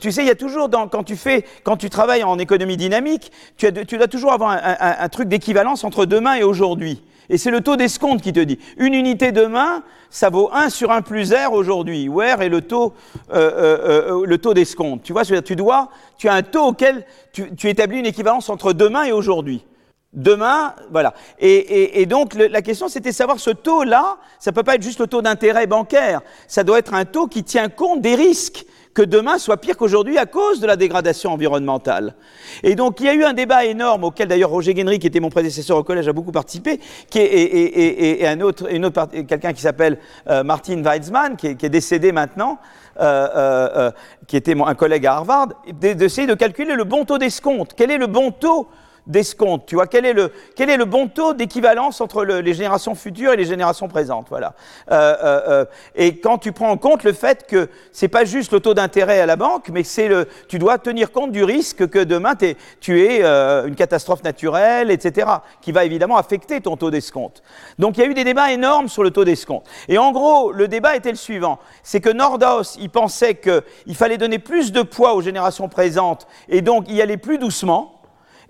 tu 0.00 0.12
sais, 0.12 0.22
il 0.22 0.28
y 0.28 0.30
a 0.30 0.34
toujours, 0.34 0.68
dans, 0.68 0.88
quand, 0.88 1.04
tu 1.04 1.16
fais, 1.16 1.44
quand 1.64 1.76
tu 1.76 1.90
travailles 1.90 2.22
en 2.22 2.38
économie 2.38 2.76
dynamique, 2.76 3.32
tu, 3.56 3.66
as, 3.66 3.72
tu 3.72 3.96
dois 3.96 4.08
toujours 4.08 4.32
avoir 4.32 4.50
un, 4.50 5.08
truc 5.08 5.28
d'équivalence 5.28 5.84
entre 5.84 6.06
demain 6.06 6.34
et 6.34 6.42
aujourd'hui. 6.42 7.02
Et 7.30 7.38
c'est 7.38 7.52
le 7.52 7.60
taux 7.60 7.76
d'escompte 7.76 8.22
qui 8.22 8.32
te 8.32 8.40
dit. 8.40 8.58
Une 8.76 8.92
unité 8.92 9.30
demain, 9.30 9.84
ça 10.10 10.30
vaut 10.30 10.50
1 10.52 10.68
sur 10.68 10.90
1 10.90 11.02
plus 11.02 11.32
R 11.32 11.52
aujourd'hui, 11.52 12.08
où 12.08 12.18
R 12.18 12.42
est 12.42 12.48
le 12.48 12.60
taux, 12.60 12.92
euh, 13.32 13.36
euh, 13.36 14.20
euh, 14.20 14.26
le 14.26 14.38
taux 14.38 14.52
d'escompte? 14.52 15.04
Tu 15.04 15.12
vois, 15.12 15.24
tu 15.24 15.56
dois, 15.56 15.90
tu 16.18 16.28
as 16.28 16.34
un 16.34 16.42
taux 16.42 16.66
auquel 16.66 17.06
tu, 17.32 17.68
établis 17.68 18.00
une 18.00 18.06
équivalence 18.06 18.50
entre 18.50 18.72
demain 18.72 19.04
et 19.04 19.12
aujourd'hui. 19.12 19.64
Demain, 20.12 20.74
voilà. 20.90 21.14
Et, 21.38 22.04
donc 22.06 22.34
la 22.34 22.62
question, 22.62 22.88
c'était 22.88 23.12
savoir 23.12 23.38
ce 23.38 23.50
taux-là, 23.50 24.16
ça 24.40 24.50
peut 24.50 24.64
pas 24.64 24.74
être 24.74 24.82
juste 24.82 24.98
le 24.98 25.06
taux 25.06 25.22
d'intérêt 25.22 25.68
bancaire, 25.68 26.22
ça 26.48 26.64
doit 26.64 26.80
être 26.80 26.94
un 26.94 27.04
taux 27.04 27.28
qui 27.28 27.44
tient 27.44 27.68
compte 27.68 28.00
des 28.00 28.16
risques 28.16 28.66
que 28.94 29.02
demain 29.02 29.38
soit 29.38 29.56
pire 29.58 29.76
qu'aujourd'hui 29.76 30.18
à 30.18 30.26
cause 30.26 30.60
de 30.60 30.66
la 30.66 30.76
dégradation 30.76 31.32
environnementale. 31.32 32.14
Et 32.62 32.74
donc 32.74 33.00
il 33.00 33.06
y 33.06 33.08
a 33.08 33.14
eu 33.14 33.24
un 33.24 33.32
débat 33.32 33.64
énorme 33.64 34.04
auquel 34.04 34.28
d'ailleurs 34.28 34.50
Roger 34.50 34.74
Guenry, 34.74 34.98
qui 34.98 35.06
était 35.06 35.20
mon 35.20 35.30
prédécesseur 35.30 35.76
au 35.76 35.84
collège, 35.84 36.08
a 36.08 36.12
beaucoup 36.12 36.32
participé, 36.32 36.80
qui 37.08 37.20
et, 37.20 38.26
un 38.26 38.40
autre, 38.40 38.66
autre 38.84 39.08
quelqu'un 39.26 39.52
qui 39.52 39.62
s'appelle 39.62 39.98
euh, 40.28 40.42
Martin 40.42 40.82
Weizmann, 40.82 41.36
qui 41.36 41.46
est, 41.46 41.68
décédé 41.68 42.12
maintenant, 42.12 42.58
euh, 43.00 43.28
euh, 43.36 43.90
qui 44.26 44.36
était 44.36 44.56
un 44.60 44.74
collègue 44.74 45.06
à 45.06 45.14
Harvard, 45.14 45.48
d'essayer 45.72 46.26
de 46.26 46.34
calculer 46.34 46.74
le 46.74 46.84
bon 46.84 47.04
taux 47.04 47.18
d'escompte. 47.18 47.72
Quel 47.76 47.90
est 47.90 47.98
le 47.98 48.08
bon 48.08 48.32
taux 48.32 48.68
d'escompte. 49.06 49.66
Tu 49.66 49.74
vois, 49.74 49.86
quel 49.86 50.04
est 50.04 50.12
le, 50.12 50.32
quel 50.56 50.70
est 50.70 50.76
le 50.76 50.84
bon 50.84 51.08
taux 51.08 51.34
d'équivalence 51.34 52.00
entre 52.00 52.24
les 52.24 52.54
générations 52.54 52.94
futures 52.94 53.32
et 53.32 53.36
les 53.36 53.44
générations 53.44 53.88
présentes 53.88 54.26
Voilà. 54.28 54.54
Euh, 54.90 55.16
euh, 55.22 55.40
euh, 55.48 55.64
et 55.94 56.18
quand 56.18 56.38
tu 56.38 56.52
prends 56.52 56.70
en 56.70 56.76
compte 56.76 57.04
le 57.04 57.12
fait 57.12 57.46
que 57.46 57.68
c'est 57.92 58.08
pas 58.08 58.24
juste 58.24 58.52
le 58.52 58.60
taux 58.60 58.74
d'intérêt 58.74 59.20
à 59.20 59.26
la 59.26 59.36
banque, 59.36 59.68
mais 59.70 59.82
c'est 59.82 60.08
le, 60.08 60.28
tu 60.48 60.58
dois 60.58 60.78
tenir 60.78 61.12
compte 61.12 61.32
du 61.32 61.44
risque 61.44 61.88
que 61.88 61.98
demain 61.98 62.34
tu 62.80 63.00
aies 63.00 63.22
une 63.22 63.74
catastrophe 63.74 64.22
naturelle, 64.22 64.90
etc., 64.90 65.28
qui 65.60 65.72
va 65.72 65.84
évidemment 65.84 66.16
affecter 66.16 66.60
ton 66.60 66.76
taux 66.76 66.90
d'escompte. 66.90 67.42
Donc 67.78 67.96
il 67.96 68.00
y 68.00 68.04
a 68.04 68.06
eu 68.06 68.14
des 68.14 68.24
débats 68.24 68.52
énormes 68.52 68.88
sur 68.88 69.02
le 69.02 69.10
taux 69.10 69.24
d'escompte. 69.24 69.66
Et 69.88 69.98
en 69.98 70.12
gros, 70.12 70.52
le 70.52 70.68
débat 70.68 70.96
était 70.96 71.10
le 71.10 71.16
suivant 71.16 71.58
c'est 71.82 72.00
que 72.00 72.10
Nordhaus, 72.10 72.76
il 72.78 72.90
pensait 72.90 73.36
qu'il 73.36 73.94
fallait 73.94 74.18
donner 74.18 74.38
plus 74.38 74.72
de 74.72 74.82
poids 74.82 75.14
aux 75.14 75.22
générations 75.22 75.68
présentes 75.68 76.26
et 76.48 76.62
donc 76.62 76.88
y 76.88 77.00
aller 77.02 77.16
plus 77.16 77.38
doucement 77.38 77.99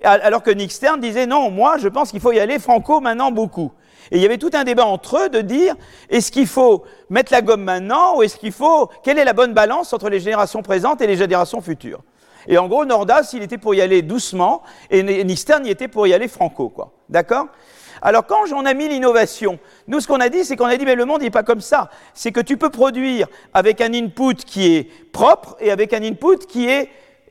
alors 0.02 0.42
que 0.42 0.50
Nick 0.50 0.72
Stern 0.72 1.00
disait 1.00 1.26
non, 1.26 1.50
moi 1.50 1.76
je 1.78 1.88
pense 1.88 2.10
qu'il 2.10 2.20
faut 2.20 2.32
y 2.32 2.40
aller 2.40 2.58
franco 2.58 3.00
maintenant 3.00 3.30
beaucoup. 3.30 3.72
Et 4.10 4.16
il 4.16 4.22
y 4.22 4.24
avait 4.24 4.38
tout 4.38 4.50
un 4.54 4.64
débat 4.64 4.86
entre 4.86 5.24
eux 5.24 5.28
de 5.28 5.40
dire 5.40 5.76
est-ce 6.08 6.32
qu'il 6.32 6.46
faut 6.46 6.84
mettre 7.10 7.32
la 7.32 7.42
gomme 7.42 7.62
maintenant 7.62 8.16
ou 8.16 8.22
est-ce 8.22 8.36
qu'il 8.36 8.52
faut 8.52 8.90
quelle 9.02 9.18
est 9.18 9.24
la 9.24 9.32
bonne 9.32 9.52
balance 9.52 9.92
entre 9.92 10.08
les 10.08 10.20
générations 10.20 10.62
présentes 10.62 11.00
et 11.00 11.06
les 11.06 11.16
générations 11.16 11.60
futures? 11.60 12.02
Et 12.48 12.56
en 12.56 12.68
gros, 12.68 12.86
Nordas, 12.86 13.30
il 13.34 13.42
était 13.42 13.58
pour 13.58 13.74
y 13.74 13.82
aller 13.82 14.02
doucement 14.02 14.62
et 14.90 15.02
Nick 15.24 15.38
Stern, 15.38 15.64
il 15.64 15.70
était 15.70 15.88
pour 15.88 16.06
y 16.06 16.14
aller 16.14 16.26
franco, 16.26 16.70
quoi. 16.70 16.92
D'accord? 17.08 17.46
Alors 18.02 18.26
quand 18.26 18.50
on 18.54 18.64
a 18.64 18.72
mis 18.72 18.88
l'innovation, 18.88 19.58
nous 19.86 20.00
ce 20.00 20.08
qu'on 20.08 20.20
a 20.20 20.30
dit, 20.30 20.44
c'est 20.44 20.56
qu'on 20.56 20.64
a 20.64 20.76
dit 20.76 20.86
mais 20.86 20.94
le 20.94 21.04
monde 21.04 21.20
n'est 21.20 21.30
pas 21.30 21.42
comme 21.42 21.60
ça. 21.60 21.90
C'est 22.14 22.32
que 22.32 22.40
tu 22.40 22.56
peux 22.56 22.70
produire 22.70 23.28
avec 23.52 23.80
un 23.80 23.92
input 23.92 24.36
qui 24.36 24.74
est 24.74 24.88
propre 25.12 25.56
et 25.60 25.70
avec 25.70 25.92
un 25.92 26.02
input 26.02 26.38
qui 26.48 26.66
est 26.66 26.88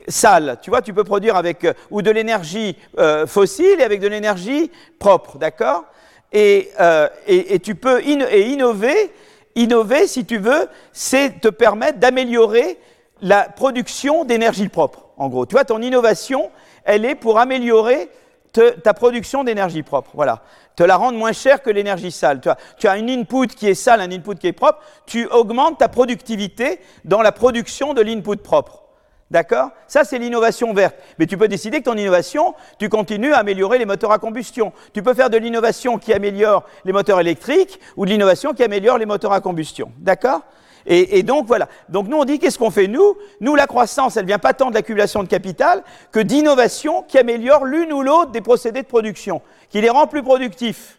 sale. 0.08 0.58
Tu 0.62 0.70
vois, 0.70 0.82
tu 0.82 0.94
peux 0.94 1.04
produire 1.04 1.36
avec 1.36 1.64
euh, 1.64 1.74
ou 1.92 2.02
de 2.02 2.12
l'énergie 2.12 2.78
euh, 2.98 3.28
fossile 3.28 3.80
et 3.80 3.84
avec 3.84 4.00
de 4.00 4.08
l'énergie 4.08 4.72
propre, 4.98 5.38
d'accord? 5.38 5.86
Et, 6.32 6.70
euh, 6.80 7.08
et, 7.28 7.56
et, 7.56 7.60
tu 7.60 7.76
peux 7.76 8.02
et 8.02 8.42
innover. 8.48 9.12
Innover, 9.56 10.08
si 10.08 10.26
tu 10.26 10.38
veux, 10.38 10.68
c'est 10.94 11.42
te 11.42 11.48
permettre 11.48 12.00
d'améliorer 12.00 12.78
la 13.22 13.44
production 13.44 14.24
d'énergie 14.24 14.70
propre. 14.70 15.08
En 15.18 15.28
gros, 15.28 15.46
tu 15.46 15.54
vois, 15.54 15.66
ton 15.66 15.82
innovation, 15.82 16.52
elle 16.86 17.04
est 17.04 17.16
pour 17.16 17.40
améliorer 17.40 18.10
ta 18.52 18.94
production 18.94 19.44
d'énergie 19.44 19.84
propre. 19.84 20.12
Voilà. 20.14 20.44
Te 20.76 20.84
la 20.84 20.96
rendre 20.96 21.18
moins 21.18 21.34
chère 21.34 21.62
que 21.62 21.70
l'énergie 21.70 22.12
sale. 22.12 22.42
Tu 22.42 22.50
as, 22.50 22.58
tu 22.78 22.88
as 22.88 22.94
un 22.94 23.08
input 23.08 23.48
qui 23.48 23.68
est 23.68 23.76
sale, 23.76 24.02
un 24.02 24.12
input 24.12 24.36
qui 24.36 24.48
est 24.48 24.54
propre. 24.54 24.80
Tu 25.06 25.28
augmentes 25.28 25.80
ta 25.80 25.88
productivité 25.88 26.80
dans 27.06 27.22
la 27.22 27.32
production 27.32 27.94
de 27.94 28.02
l'input 28.02 28.38
propre. 28.38 28.84
D'accord? 29.32 29.70
Ça, 29.88 30.04
c'est 30.04 30.18
l'innovation 30.18 30.74
verte. 30.74 30.96
Mais 31.20 31.28
tu 31.28 31.38
peux 31.38 31.48
décider 31.48 31.80
que 31.80 31.84
ton 31.84 31.96
innovation, 31.96 32.56
tu 32.80 32.90
continues 32.90 33.34
à 33.34 33.38
améliorer 33.38 33.78
les 33.78 33.86
moteurs 33.86 34.12
à 34.12 34.18
combustion. 34.18 34.74
Tu 34.92 35.04
peux 35.04 35.14
faire 35.14 35.30
de 35.30 35.38
l'innovation 35.38 36.00
qui 36.00 36.14
améliore 36.14 36.66
les 36.84 36.94
moteurs 36.94 37.20
électriques 37.20 37.80
ou 37.96 38.06
de 38.06 38.10
l'innovation 38.10 38.54
qui 38.54 38.64
améliore 38.64 38.98
les 38.98 39.06
moteurs 39.06 39.34
à 39.34 39.40
combustion. 39.40 39.92
D'accord? 39.98 40.42
Et, 40.86 41.22
donc 41.22 41.46
voilà. 41.46 41.68
Donc 41.90 42.08
nous 42.08 42.18
on 42.18 42.26
dit 42.26 42.40
qu'est-ce 42.40 42.58
qu'on 42.58 42.72
fait 42.72 42.88
nous? 42.88 43.16
Nous 43.42 43.54
la 43.54 43.68
croissance, 43.68 44.18
elle 44.18 44.26
vient 44.26 44.40
pas 44.40 44.54
tant 44.54 44.70
de 44.70 44.74
l'accumulation 44.74 45.22
de 45.22 45.28
capital 45.28 45.84
que 46.12 46.20
d'innovation 46.20 47.04
qui 47.04 47.20
améliore 47.20 47.66
l'une 47.66 47.94
ou 47.94 48.02
l'autre 48.02 48.32
des 48.32 48.42
procédés 48.42 48.82
de 48.82 48.88
production, 48.88 49.42
qui 49.70 49.82
les 49.82 49.90
rend 49.90 50.08
plus 50.08 50.24
productifs. 50.24 50.98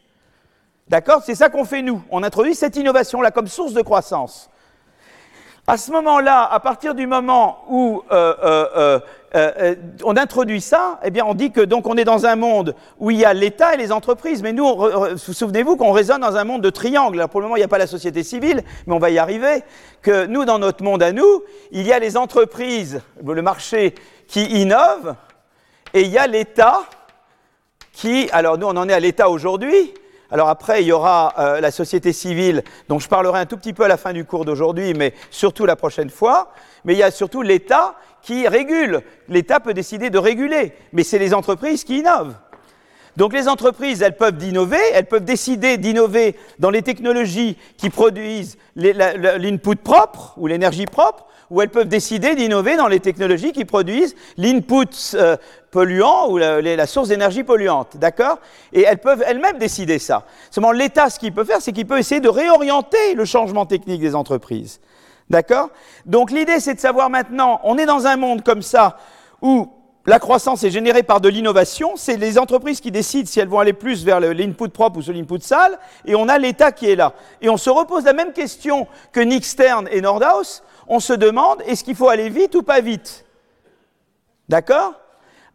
D'accord? 0.87 1.23
C'est 1.25 1.35
ça 1.35 1.49
qu'on 1.49 1.65
fait 1.65 1.83
nous. 1.83 2.03
On 2.11 2.23
introduit 2.23 2.55
cette 2.55 2.77
innovation 2.77 3.21
là 3.21 3.33
comme 3.33 3.49
source 3.49 3.73
de 3.73 3.83
croissance. 3.83 4.49
À 5.67 5.77
ce 5.77 5.93
moment-là, 5.93 6.49
à 6.51 6.59
partir 6.59 6.95
du 6.95 7.07
moment 7.07 7.65
où 7.69 8.03
euh, 8.11 8.35
euh, 8.43 9.01
euh, 9.37 9.75
on 10.05 10.17
introduit 10.17 10.61
ça, 10.61 10.99
eh 11.05 11.11
bien, 11.11 11.25
on 11.25 11.35
dit 11.35 11.53
que 11.53 11.61
donc 11.61 11.87
on 11.87 11.97
est 11.97 12.05
dans 12.05 12.27
un 12.27 12.35
monde 12.35 12.75
où 12.99 13.11
il 13.11 13.19
y 13.19 13.25
a 13.25 13.35
l'État 13.35 13.75
et 13.75 13.77
les 13.77 13.93
entreprises. 13.93 14.43
Mais 14.43 14.53
nous, 14.53 14.67
souvenez-vous 15.17 15.77
qu'on 15.77 15.93
résonne 15.93 16.23
dans 16.23 16.37
un 16.37 16.45
monde 16.45 16.63
de 16.63 16.71
triangle. 16.71 17.27
pour 17.31 17.41
le 17.41 17.47
moment, 17.47 17.57
il 17.57 17.61
n'y 17.61 17.65
a 17.65 17.69
pas 17.69 17.79
la 17.79 17.87
société 17.87 18.23
civile, 18.23 18.63
mais 18.87 18.95
on 18.95 18.99
va 18.99 19.11
y 19.11 19.19
arriver. 19.19 19.63
Que 20.03 20.27
nous, 20.27 20.45
dans 20.45 20.59
notre 20.59 20.83
monde 20.83 21.03
à 21.03 21.13
nous, 21.13 21.45
il 21.71 21.87
y 21.87 21.93
a 21.93 21.99
les 21.99 22.17
entreprises, 22.17 23.01
le 23.25 23.43
marché 23.43 23.95
qui 24.27 24.45
innove, 24.45 25.15
et 25.95 26.03
il 26.03 26.09
y 26.09 26.19
a 26.19 26.27
l'État 26.27 26.83
qui, 27.93 28.29
alors 28.33 28.59
nous, 28.59 28.67
on 28.67 28.77
en 28.77 28.89
est 28.89 28.95
à 28.95 29.01
l'État 29.01 29.29
aujourd'hui, 29.29 29.93
alors 30.31 30.49
après, 30.49 30.83
il 30.83 30.87
y 30.87 30.93
aura 30.93 31.35
euh, 31.39 31.61
la 31.61 31.71
société 31.71 32.13
civile, 32.13 32.63
dont 32.89 32.99
je 32.99 33.09
parlerai 33.09 33.41
un 33.41 33.47
tout 33.47 33.57
petit 33.57 33.73
peu 33.73 33.85
à 33.85 33.89
la 33.89 33.97
fin 33.97 34.13
du 34.13 34.25
cours 34.25 34.45
d'aujourd'hui, 34.45 34.95
mais 34.95 35.13
surtout 35.31 35.67
la 35.67 35.77
prochaine 35.77 36.11
fois. 36.11 36.53
Mais 36.85 36.95
il 36.95 36.99
y 36.99 37.03
a 37.03 37.11
surtout 37.11 37.43
l'État 37.43 37.97
qui 38.23 38.47
régule. 38.47 39.03
L'État 39.29 39.59
peut 39.61 39.75
décider 39.75 40.11
de 40.11 40.19
réguler, 40.19 40.73
mais 40.93 41.03
c'est 41.03 41.19
les 41.19 41.35
entreprises 41.35 41.85
qui 41.85 41.99
innovent. 41.99 42.35
Donc 43.17 43.33
les 43.33 43.49
entreprises, 43.49 44.03
elles 44.03 44.17
peuvent 44.17 44.43
innover, 44.43 44.79
elles 44.95 45.07
peuvent 45.07 45.25
décider 45.25 45.79
d'innover 45.79 46.37
dans 46.61 46.71
les 46.71 46.83
technologies 46.83 47.57
qui 47.77 47.91
produisent 47.91 48.57
l'input 48.77 49.77
propre 49.77 50.35
ou 50.37 50.47
l'énergie 50.47 50.87
propre, 50.87 51.27
ou 51.51 51.61
elles 51.61 51.69
peuvent 51.69 51.89
décider 51.89 52.35
d'innover 52.35 52.77
dans 52.77 52.87
les 52.87 53.01
technologies 53.01 53.53
qui 53.53 53.65
produisent 53.65 54.15
l'input 54.37 54.87
euh, 55.15 55.37
polluant 55.71 56.31
ou 56.31 56.39
la, 56.39 56.87
source 56.87 57.09
d'énergie 57.09 57.43
polluante, 57.43 57.97
d'accord? 57.97 58.39
Et 58.73 58.83
elles 58.83 58.99
peuvent 58.99 59.23
elles-mêmes 59.27 59.59
décider 59.59 59.99
ça. 59.99 60.25
Seulement 60.51 60.73
l'État, 60.73 61.11
ce 61.11 61.19
qu'il 61.19 61.33
peut 61.33 61.45
faire, 61.45 61.61
c'est 61.61 61.73
qu'il 61.73 61.87
peut 61.87 61.99
essayer 61.99 62.21
de 62.21 62.29
réorienter 62.29 63.15
le 63.15 63.25
changement 63.25 63.67
technique 63.67 64.01
des 64.01 64.15
entreprises, 64.15 64.81
d'accord? 65.29 65.71
Donc 66.07 66.31
l'idée, 66.31 66.61
c'est 66.61 66.75
de 66.75 66.81
savoir 66.81 67.11
maintenant, 67.11 67.61
on 67.65 67.79
est 67.79 67.87
dans 67.87 68.07
un 68.07 68.17
monde 68.17 68.43
comme 68.43 68.63
ça 68.63 68.97
où 69.43 69.69
la 70.07 70.19
croissance 70.19 70.65
est 70.65 70.71
générée 70.71 71.03
par 71.03 71.21
de 71.21 71.29
l'innovation, 71.29 71.93
c'est 71.97 72.17
les 72.17 72.39
entreprises 72.39 72.81
qui 72.81 72.91
décident 72.91 73.29
si 73.29 73.39
elles 73.39 73.49
vont 73.49 73.59
aller 73.59 73.75
plus 73.75 74.03
vers 74.03 74.19
l'input 74.19 74.71
propre 74.71 74.99
ou 74.99 75.03
sur 75.03 75.13
l'input 75.13 75.41
sale, 75.41 75.79
et 76.07 76.15
on 76.15 76.27
a 76.29 76.39
l'État 76.39 76.73
qui 76.73 76.91
est 76.91 76.97
là. 76.97 77.13
Et 77.43 77.51
on 77.51 77.59
se 77.59 77.69
repose 77.69 78.05
la 78.05 78.15
même 78.15 78.33
question 78.33 78.87
que 79.13 79.21
Nick 79.21 79.45
Stern 79.45 79.89
et 79.93 80.01
Nordhaus, 80.01 80.63
on 80.91 81.01
se 81.01 81.13
demande 81.15 81.63
est-ce 81.67 81.85
qu'il 81.85 81.95
faut 81.95 82.09
aller 82.09 82.29
vite 82.29 82.55
ou 82.57 82.63
pas 82.63 82.81
vite? 82.81 83.25
D'accord? 84.49 84.95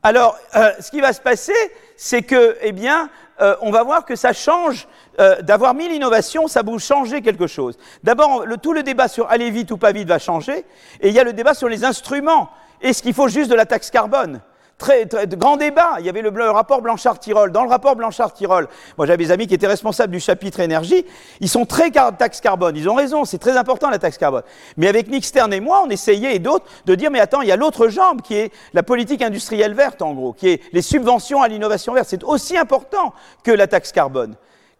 Alors, 0.01 0.37
euh, 0.55 0.71
ce 0.79 0.89
qui 0.89 1.01
va 1.01 1.11
se 1.11 1.19
passer, 1.19 1.53
c'est 1.97 2.21
que, 2.21 2.57
eh 2.61 2.71
bien, 2.71 3.09
euh, 3.41 3.55
on 3.61 3.69
va 3.69 3.83
voir 3.83 4.05
que 4.05 4.15
ça 4.15 4.31
change. 4.31 4.87
Euh, 5.19 5.41
d'avoir 5.41 5.73
mis 5.73 5.89
l'innovation, 5.89 6.47
ça 6.47 6.61
va 6.63 6.77
changer 6.77 7.21
quelque 7.21 7.47
chose. 7.47 7.77
D'abord, 8.01 8.45
tout 8.61 8.71
le 8.71 8.81
débat 8.81 9.09
sur 9.09 9.29
aller 9.29 9.51
vite 9.51 9.71
ou 9.71 9.77
pas 9.77 9.91
vite 9.91 10.07
va 10.07 10.19
changer, 10.19 10.65
et 11.01 11.09
il 11.09 11.13
y 11.13 11.19
a 11.19 11.23
le 11.23 11.33
débat 11.33 11.53
sur 11.53 11.67
les 11.67 11.83
instruments. 11.83 12.49
Est-ce 12.81 13.03
qu'il 13.03 13.13
faut 13.13 13.27
juste 13.27 13.49
de 13.49 13.55
la 13.55 13.65
taxe 13.65 13.91
carbone? 13.91 14.41
Très, 14.77 15.07
grand 15.29 15.55
débat. 15.55 15.95
Il 15.99 16.05
y 16.05 16.09
avait 16.09 16.21
le, 16.21 16.49
rapport 16.49 16.81
Blanchard-Tirol. 16.81 17.51
Dans 17.51 17.63
le 17.63 17.69
rapport 17.69 17.95
Blanchard-Tirol, 17.95 18.67
moi 18.97 19.07
j'avais 19.07 19.23
des 19.23 19.31
amis 19.31 19.47
qui 19.47 19.53
étaient 19.53 19.67
responsables 19.67 20.11
du 20.11 20.19
chapitre 20.19 20.59
énergie. 20.59 21.05
Ils 21.39 21.47
sont 21.47 21.65
très 21.65 21.91
taxe 21.91 22.41
carbone. 22.41 22.75
Ils 22.75 22.89
ont 22.89 22.95
raison. 22.95 23.23
C'est 23.23 23.37
très 23.37 23.55
important 23.55 23.89
la 23.89 23.99
taxe 23.99 24.17
carbone. 24.17 24.43
Mais 24.75 24.89
avec 24.89 25.07
Nick 25.07 25.23
Stern 25.23 25.53
et 25.53 25.61
moi, 25.61 25.81
on 25.85 25.89
essayait 25.89 26.35
et 26.35 26.39
d'autres 26.39 26.65
de 26.85 26.95
dire 26.95 27.09
mais 27.09 27.21
attends, 27.21 27.41
il 27.41 27.47
y 27.47 27.53
a 27.53 27.55
l'autre 27.55 27.87
jambe 27.87 28.21
qui 28.21 28.35
est 28.35 28.51
la 28.73 28.83
politique 28.83 29.21
industrielle 29.21 29.73
verte 29.73 30.01
en 30.01 30.13
gros, 30.13 30.33
qui 30.33 30.49
est 30.49 30.61
les 30.73 30.81
subventions 30.81 31.41
à 31.41 31.47
l'innovation 31.47 31.93
verte. 31.93 32.09
C'est 32.09 32.23
aussi 32.25 32.57
important 32.57 33.13
que 33.43 33.51
la 33.51 33.67
taxe 33.67 33.93
carbone. 33.93 34.35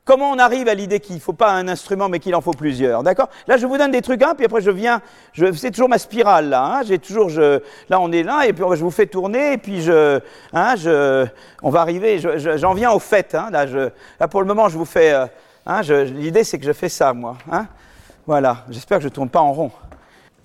Comment 0.05 0.29
on 0.29 0.37
arrive 0.37 0.67
à 0.67 0.75
l'idée 0.75 0.99
qu'il 0.99 1.15
ne 1.15 1.19
faut 1.19 1.33
pas 1.33 1.51
un 1.51 1.67
instrument 1.67 2.09
mais 2.09 2.19
qu'il 2.19 2.35
en 2.35 2.41
faut 2.41 2.51
plusieurs, 2.51 3.01
d'accord? 3.01 3.27
Là, 3.47 3.57
je 3.57 3.65
vous 3.65 3.75
donne 3.75 3.89
des 3.89 4.03
trucs, 4.03 4.21
hein, 4.21 4.35
puis 4.35 4.45
après 4.45 4.61
je 4.61 4.69
viens, 4.69 5.01
je, 5.33 5.51
c'est 5.53 5.71
toujours 5.71 5.89
ma 5.89 5.97
spirale 5.97 6.49
là. 6.49 6.63
Hein, 6.63 6.81
j'ai 6.85 6.99
toujours, 6.99 7.29
je, 7.29 7.59
là 7.89 7.99
on 7.99 8.11
est 8.11 8.21
là 8.21 8.45
et 8.45 8.53
puis 8.53 8.63
je 8.75 8.83
vous 8.83 8.91
fais 8.91 9.07
tourner 9.07 9.53
et 9.53 9.57
puis 9.57 9.81
je, 9.81 10.19
hein, 10.53 10.75
je, 10.75 11.25
on 11.63 11.71
va 11.71 11.81
arriver. 11.81 12.19
j'en 12.19 12.75
viens 12.75 12.91
au 12.91 12.99
fait. 12.99 13.33
Hein, 13.33 13.49
là, 13.51 13.65
je, 13.65 13.89
là 14.19 14.27
pour 14.27 14.41
le 14.41 14.47
moment, 14.47 14.69
je 14.69 14.77
vous 14.77 14.85
fais. 14.85 15.11
Euh, 15.11 15.25
hein, 15.65 15.81
l'idée 15.81 16.43
c'est 16.43 16.59
que 16.59 16.65
je 16.65 16.73
fais 16.73 16.89
ça 16.89 17.11
moi. 17.11 17.37
Hein, 17.51 17.65
voilà. 18.27 18.57
J'espère 18.69 18.99
que 18.99 19.05
je 19.05 19.09
tourne 19.09 19.29
pas 19.29 19.41
en 19.41 19.53
rond. 19.53 19.71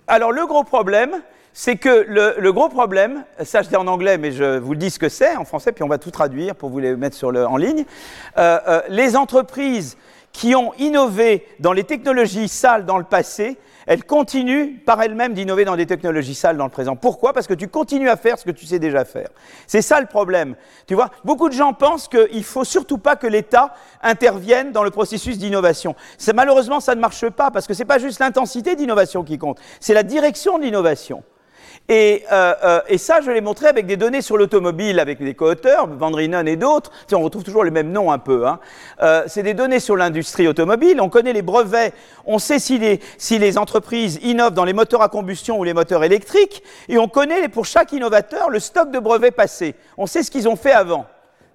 Alors 0.09 0.32
le 0.32 0.47
gros 0.47 0.65
problème, 0.65 1.20
c'est 1.52 1.77
que 1.77 2.06
le, 2.09 2.52
gros 2.52 2.68
problème, 2.68 3.24
ça 3.43 3.62
je 3.62 3.68
dis 3.68 3.77
en 3.77 3.86
anglais, 3.86 4.18
mais 4.18 4.32
je 4.32 4.59
vous 4.59 4.72
le 4.72 4.78
dis 4.78 4.90
ce 4.90 4.98
que 4.98 5.09
c'est 5.09 5.36
en 5.36 5.44
français, 5.44 5.72
puis 5.72 5.82
on 5.82 5.89
va 5.89 5.98
tout 5.98 6.10
traduire 6.10 6.55
pour 6.55 6.70
vous 6.70 6.78
les 6.78 6.97
mettre 6.97 7.16
sur 7.16 7.32
le, 7.32 7.47
en 7.47 7.56
ligne. 7.56 7.85
Euh, 8.39 8.59
euh, 8.68 8.81
les 8.89 9.16
entreprises 9.16 9.97
qui 10.32 10.55
ont 10.55 10.72
innové 10.78 11.47
dans 11.59 11.72
les 11.72 11.85
technologies 11.85 12.48
sales 12.48 12.86
dans 12.86 12.98
le 12.98 13.05
passé, 13.05 13.59
elles 13.86 14.05
continuent 14.05 14.78
par 14.85 15.02
elles-mêmes 15.02 15.35
d'innover 15.35 15.64
dans 15.64 15.74
des 15.74 15.86
technologies 15.86 16.36
sales 16.36 16.56
dans 16.56 16.64
le 16.64 16.70
présent. 16.70 16.94
Pourquoi? 16.94 17.32
Parce 17.32 17.48
que 17.48 17.55
tu 17.55 17.66
continues 17.66 18.09
à 18.09 18.16
faire 18.16 18.39
ce 18.39 18.44
que 18.44 18.52
tu 18.52 18.64
sais 18.66 18.78
déjà 18.78 19.05
faire. 19.05 19.28
C'est 19.66 19.82
ça 19.82 20.01
le 20.01 20.06
problème. 20.06 20.55
Tu 20.86 20.94
vois, 20.94 21.10
beaucoup 21.24 21.48
de 21.48 21.55
gens 21.55 21.72
pensent 21.72 22.06
qu'il 22.06 22.36
ne 22.36 22.43
faut 22.43 22.64
surtout 22.64 22.98
pas 22.98 23.16
que 23.16 23.27
l'État 23.27 23.74
intervienne 24.02 24.70
dans 24.70 24.85
le 24.85 24.90
processus 24.90 25.39
d'innovation. 25.39 25.97
Malheureusement, 26.32 26.78
ça 26.78 26.94
ne 26.94 27.01
marche 27.01 27.28
pas 27.31 27.51
parce 27.51 27.66
que 27.66 27.74
ce 27.74 27.81
n'est 27.81 27.86
pas 27.86 27.98
juste 27.98 28.20
l'intensité 28.20 28.77
d'innovation 28.77 29.24
qui 29.24 29.39
compte, 29.39 29.59
c'est 29.81 29.94
la 29.94 30.05
direction 30.05 30.59
de 30.59 30.62
l'innovation. 30.62 31.24
Et, 31.93 32.25
euh, 32.31 32.55
euh, 32.62 32.81
et, 32.87 32.99
ça, 32.99 33.21
je 33.21 33.33
l'ai 33.33 33.41
montré 33.41 33.67
avec 33.67 33.85
des 33.85 33.97
données 33.97 34.23
sur 34.23 34.37
l'automobile, 34.37 35.01
avec 35.01 35.19
des 35.19 35.35
co-auteurs, 35.35 35.89
Van 35.89 36.17
et 36.17 36.57
d'autres. 36.57 36.93
On 37.12 37.21
retrouve 37.21 37.43
toujours 37.43 37.65
les 37.65 37.73
mêmes 37.73 37.91
noms 37.91 38.12
un 38.12 38.21
peu. 38.21 38.47
Hein. 38.47 38.61
Euh, 39.03 39.25
c'est 39.27 39.43
des 39.43 39.55
données 39.55 39.81
sur 39.81 39.97
l'industrie 39.97 40.47
automobile. 40.47 41.01
On 41.01 41.09
connaît 41.09 41.33
les 41.33 41.43
brevets. 41.43 41.93
On 42.27 42.39
sait 42.39 42.61
si 42.61 42.79
les, 42.79 43.01
si 43.19 43.41
les 43.41 43.59
entreprises 43.59 44.21
innovent 44.23 44.55
dans 44.55 44.65
les 44.65 44.73
moteurs 44.73 45.03
à 45.03 45.09
combustion 45.09 45.59
ou 45.59 45.65
les 45.65 45.75
moteurs 45.75 46.05
électriques. 46.05 46.62
Et 46.89 46.97
on 46.97 47.09
connaît 47.09 47.49
pour 47.49 47.67
chaque 47.67 47.91
innovateur 47.91 48.51
le 48.51 48.61
stock 48.61 48.93
de 48.93 49.01
brevets 49.01 49.35
passés. 49.35 49.75
On 49.99 50.07
sait 50.07 50.23
ce 50.23 50.31
qu'ils 50.31 50.49
ont 50.49 50.55
fait 50.55 50.73
avant. 50.73 51.07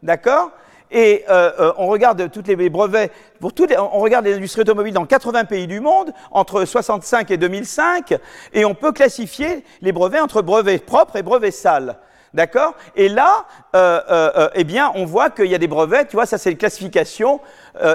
D'accord? 0.04 0.52
Et 0.92 1.24
euh, 1.30 1.52
euh, 1.60 1.74
on 1.78 1.88
regarde 1.88 2.30
tous 2.32 2.44
les 2.48 2.70
brevets, 2.70 3.12
pour 3.40 3.54
toutes 3.54 3.74
on 3.78 4.00
regarde 4.00 4.26
les 4.26 4.36
industries 4.36 4.62
automobiles 4.62 4.94
dans 4.94 5.06
80 5.06 5.46
pays 5.46 5.68
du 5.68 5.80
monde, 5.80 6.12
entre 6.32 6.66
65 6.66 7.32
et 7.32 7.38
2005, 7.38 8.16
et 8.54 8.66
on 8.66 8.76
peut 8.76 8.92
classifier 8.92 9.64
les 9.82 9.92
brevets 9.92 10.22
entre 10.22 10.42
brevets 10.42 10.84
propres 10.84 11.16
et 11.18 11.24
brevets 11.24 11.52
sales. 11.52 11.98
D'accord? 12.34 12.76
Et 12.98 13.08
là, 13.08 13.46
euh, 13.78 14.02
euh, 14.10 14.50
eh 14.56 14.66
bien, 14.66 14.92
on 14.96 15.06
voit 15.06 15.30
qu'il 15.30 15.46
y 15.46 15.56
a 15.56 15.58
des 15.58 15.70
brevets, 15.70 16.10
tu 16.10 16.18
vois, 16.18 16.26
ça 16.26 16.38
c'est 16.38 16.52
une 16.52 16.58
classification 16.58 17.40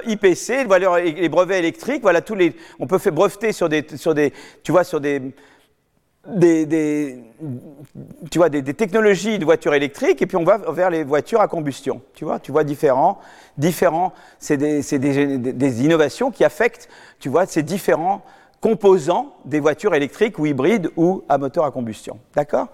IPC, 0.06 0.66
les 1.04 1.28
brevets 1.28 1.58
électriques, 1.58 2.00
voilà, 2.00 2.22
tous 2.22 2.34
les, 2.34 2.56
on 2.78 2.86
peut 2.86 2.96
faire 2.96 3.12
breveter 3.12 3.52
sur 3.52 3.68
des, 3.68 3.84
sur 3.96 4.14
des, 4.14 4.32
tu 4.62 4.72
vois, 4.72 4.84
sur 4.84 4.98
des, 4.98 5.20
des, 6.26 7.18
tu 8.30 8.38
vois, 8.38 8.48
des, 8.48 8.62
technologies 8.74 9.38
de 9.38 9.44
voitures 9.44 9.74
électriques 9.74 10.20
et 10.20 10.26
puis 10.26 10.36
on 10.36 10.44
va 10.44 10.58
vers 10.58 10.90
les 10.90 11.04
voitures 11.04 11.40
à 11.40 11.48
combustion. 11.48 12.02
Tu 12.14 12.24
vois, 12.24 12.38
tu 12.38 12.52
vois 12.52 12.64
différents, 12.64 13.18
différents 13.56 14.12
c'est 14.38 14.56
des, 14.58 15.84
innovations 15.84 16.30
qui 16.30 16.44
affectent, 16.44 16.88
tu 17.18 17.28
vois, 17.28 17.46
ces 17.46 17.62
différents 17.62 18.22
composants 18.60 19.34
des 19.46 19.60
voitures 19.60 19.94
électriques 19.94 20.38
ou 20.38 20.44
hybrides 20.44 20.90
ou 20.96 21.24
à 21.28 21.38
moteur 21.38 21.64
à 21.64 21.70
combustion. 21.70 22.18
D'accord? 22.34 22.68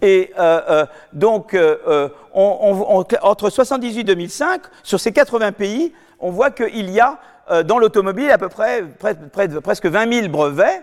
Et 0.00 0.32
euh, 0.38 0.60
euh, 0.68 0.86
donc, 1.12 1.54
euh, 1.54 2.08
entre 2.32 3.50
78 3.50 4.00
et 4.00 4.04
2005, 4.04 4.62
sur 4.84 5.00
ces 5.00 5.12
80 5.12 5.52
pays, 5.52 5.92
on 6.20 6.30
voit 6.30 6.52
qu'il 6.52 6.90
y 6.90 7.00
a 7.00 7.18
dans 7.64 7.78
l'automobile 7.78 8.30
à 8.30 8.38
peu 8.38 8.48
près, 8.48 8.84
près, 9.32 9.48
de 9.48 9.58
presque 9.58 9.86
20 9.86 10.12
000 10.12 10.28
brevets 10.28 10.82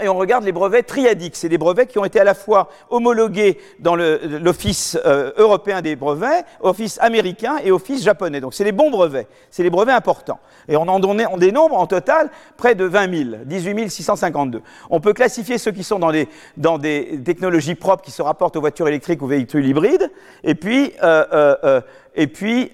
et 0.00 0.08
on 0.08 0.16
regarde 0.16 0.44
les 0.44 0.52
brevets 0.52 0.86
triadiques. 0.86 1.36
C'est 1.36 1.48
des 1.48 1.58
brevets 1.58 1.86
qui 1.86 1.98
ont 1.98 2.04
été 2.04 2.18
à 2.18 2.24
la 2.24 2.34
fois 2.34 2.70
homologués 2.90 3.58
dans 3.80 3.96
l'Office 3.96 4.98
euh, 5.04 5.32
européen 5.36 5.82
des 5.82 5.96
brevets, 5.96 6.44
Office 6.60 6.98
américain 7.00 7.56
et 7.62 7.70
Office 7.70 8.02
japonais. 8.02 8.40
Donc 8.40 8.54
c'est 8.54 8.64
les 8.64 8.72
bons 8.72 8.90
brevets, 8.90 9.28
c'est 9.50 9.62
les 9.62 9.70
brevets 9.70 9.94
importants. 9.94 10.40
Et 10.68 10.76
on 10.76 10.88
en 10.88 10.98
dénombre 11.38 11.78
en 11.78 11.86
total 11.86 12.30
près 12.56 12.74
de 12.74 12.84
20 12.84 13.30
000, 13.30 13.44
18 13.44 13.90
652. 13.90 14.62
On 14.90 15.00
peut 15.00 15.12
classifier 15.12 15.58
ceux 15.58 15.72
qui 15.72 15.84
sont 15.84 15.98
dans, 15.98 16.78
des 16.78 17.20
technologies 17.24 17.74
propres 17.74 18.04
qui 18.04 18.10
se 18.10 18.22
rapportent 18.22 18.56
aux 18.56 18.60
voitures 18.60 18.88
électriques 18.88 19.22
ou 19.22 19.26
véhicules 19.26 19.66
hybrides, 19.66 20.10
et 20.44 20.54
puis, 20.54 20.92
euh, 21.02 21.24
euh, 21.32 21.80
et 22.14 22.26
puis 22.26 22.72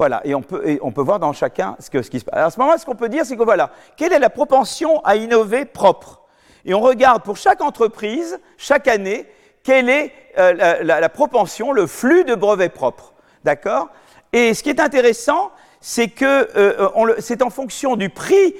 voilà, 0.00 0.22
et 0.24 0.34
on 0.34 0.40
peut, 0.40 1.02
voir 1.02 1.18
dans 1.18 1.34
chacun 1.34 1.76
ce, 1.78 1.90
qui 1.90 2.20
se 2.20 2.24
passe. 2.24 2.32
Alors 2.32 2.46
à 2.46 2.50
ce 2.50 2.58
moment-là, 2.58 2.78
ce 2.78 2.86
qu'on 2.86 2.94
peut 2.94 3.10
dire, 3.10 3.26
c'est 3.26 3.36
que 3.36 3.42
voilà, 3.42 3.68
quelle 3.98 4.14
est 4.14 4.18
la 4.18 4.30
propension 4.30 5.04
à 5.04 5.16
innover 5.16 5.66
propre? 5.66 6.22
Et 6.64 6.72
on 6.72 6.80
regarde 6.80 7.22
pour 7.22 7.36
chaque 7.36 7.60
entreprise, 7.60 8.40
chaque 8.56 8.88
année, 8.88 9.26
quelle 9.62 9.90
est 9.90 10.10
euh, 10.38 10.82
la, 10.82 11.08
propension, 11.10 11.70
le 11.72 11.86
flux 11.86 12.24
de 12.24 12.34
brevets 12.34 12.72
propres. 12.72 13.12
D'accord? 13.44 13.90
Et 14.32 14.54
ce 14.54 14.62
qui 14.62 14.70
est 14.70 14.80
intéressant, 14.80 15.50
c'est 15.82 16.08
que 16.08 16.48
euh, 16.56 17.14
c'est 17.18 17.42
en 17.42 17.50
fonction 17.50 17.96
du 17.96 18.08
prix 18.08 18.54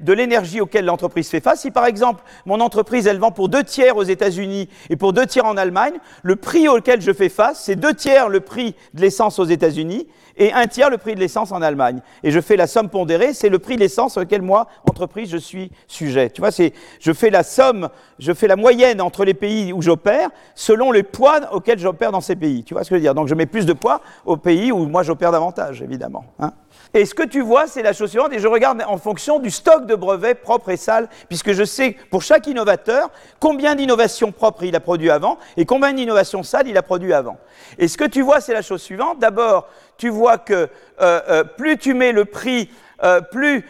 de 0.00 0.12
l'énergie 0.14 0.62
auquel 0.62 0.86
l'entreprise 0.86 1.28
fait 1.28 1.40
face. 1.40 1.60
Si 1.60 1.70
par 1.70 1.84
exemple 1.84 2.22
mon 2.46 2.60
entreprise 2.60 3.06
elle 3.06 3.18
vend 3.18 3.30
pour 3.30 3.50
deux 3.50 3.64
tiers 3.64 3.98
aux 3.98 4.04
États-Unis 4.04 4.70
et 4.88 4.96
pour 4.96 5.12
deux 5.12 5.26
tiers 5.26 5.44
en 5.44 5.58
Allemagne, 5.58 5.98
le 6.22 6.36
prix 6.36 6.66
auquel 6.66 7.02
je 7.02 7.12
fais 7.12 7.28
face, 7.28 7.64
c'est 7.64 7.76
deux 7.76 7.94
tiers 7.94 8.30
le 8.30 8.40
prix 8.40 8.74
de 8.94 9.02
l'essence 9.02 9.38
aux 9.38 9.44
États-Unis 9.44 10.08
et 10.36 10.52
un 10.52 10.66
tiers 10.66 10.90
le 10.90 10.98
prix 10.98 11.14
de 11.14 11.20
l'essence 11.20 11.52
en 11.52 11.62
Allemagne. 11.62 12.00
Et 12.22 12.30
je 12.30 12.40
fais 12.40 12.56
la 12.56 12.66
somme 12.66 12.88
pondérée, 12.88 13.34
c'est 13.34 13.48
le 13.48 13.58
prix 13.58 13.76
de 13.76 13.80
l'essence 13.80 14.16
auquel 14.16 14.42
moi, 14.42 14.68
entreprise, 14.88 15.30
je 15.30 15.36
suis 15.36 15.70
sujet. 15.86 16.30
Tu 16.30 16.40
vois, 16.40 16.50
c'est, 16.50 16.72
je 17.00 17.12
fais 17.12 17.30
la 17.30 17.42
somme, 17.42 17.88
je 18.18 18.32
fais 18.32 18.46
la 18.46 18.56
moyenne 18.56 19.00
entre 19.00 19.24
les 19.24 19.34
pays 19.34 19.72
où 19.72 19.82
j'opère 19.82 20.30
selon 20.54 20.92
les 20.92 21.02
poids 21.02 21.40
auxquels 21.52 21.78
j'opère 21.78 22.12
dans 22.12 22.20
ces 22.20 22.36
pays. 22.36 22.64
Tu 22.64 22.74
vois 22.74 22.84
ce 22.84 22.90
que 22.90 22.96
je 22.96 22.98
veux 22.98 23.02
dire? 23.02 23.14
Donc 23.14 23.28
je 23.28 23.34
mets 23.34 23.46
plus 23.46 23.66
de 23.66 23.72
poids 23.72 24.00
aux 24.24 24.36
pays 24.36 24.72
où 24.72 24.86
moi 24.86 25.02
j'opère 25.02 25.32
davantage, 25.32 25.82
évidemment. 25.82 26.24
Hein 26.38 26.52
et 26.94 27.04
ce 27.04 27.14
que 27.14 27.22
tu 27.22 27.40
vois, 27.40 27.66
c'est 27.66 27.82
la 27.82 27.92
chose 27.92 28.10
suivante, 28.10 28.32
et 28.32 28.38
je 28.38 28.48
regarde 28.48 28.82
en 28.86 28.98
fonction 28.98 29.38
du 29.38 29.50
stock 29.50 29.86
de 29.86 29.94
brevets 29.94 30.34
propres 30.34 30.70
et 30.70 30.76
sales, 30.76 31.08
puisque 31.28 31.52
je 31.52 31.64
sais 31.64 31.96
pour 32.10 32.22
chaque 32.22 32.46
innovateur 32.46 33.10
combien 33.40 33.74
d'innovations 33.74 34.32
propres 34.32 34.64
il 34.64 34.74
a 34.76 34.80
produit 34.80 35.10
avant 35.10 35.38
et 35.56 35.64
combien 35.64 35.92
d'innovations 35.92 36.42
sales 36.42 36.68
il 36.68 36.76
a 36.76 36.82
produit 36.82 37.12
avant. 37.12 37.38
Et 37.78 37.88
ce 37.88 37.96
que 37.96 38.04
tu 38.04 38.22
vois, 38.22 38.40
c'est 38.40 38.54
la 38.54 38.62
chose 38.62 38.82
suivante. 38.82 39.18
D'abord, 39.18 39.68
tu 39.96 40.08
vois 40.08 40.38
que 40.38 40.54
euh, 40.54 40.68
euh, 41.00 41.44
plus 41.44 41.78
tu 41.78 41.94
mets 41.94 42.12
le 42.12 42.24
prix 42.24 42.70
euh, 43.02 43.20
plus 43.20 43.62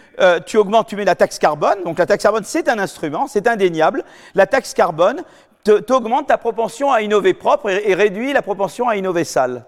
tu 0.47 0.56
augmentes, 0.56 0.86
tu 0.86 0.94
mets 0.94 1.05
la 1.05 1.16
taxe 1.16 1.40
carbone. 1.40 1.82
Donc 1.84 1.98
la 1.98 2.06
taxe 2.06 2.22
carbone, 2.22 2.44
c'est 2.44 2.68
un 2.68 2.78
instrument, 2.78 3.26
c'est 3.26 3.48
indéniable. 3.48 4.05
La 4.36 4.47
taxe 4.47 4.72
carbone, 4.72 5.24
augmente 5.90 6.28
ta 6.28 6.38
propension 6.38 6.93
à 6.93 7.02
innover 7.02 7.34
propre 7.34 7.70
et, 7.70 7.94
réduit 7.94 8.32
la 8.32 8.43
propension 8.43 8.88
à 8.88 8.97
innover 8.97 9.24
sale. 9.24 9.64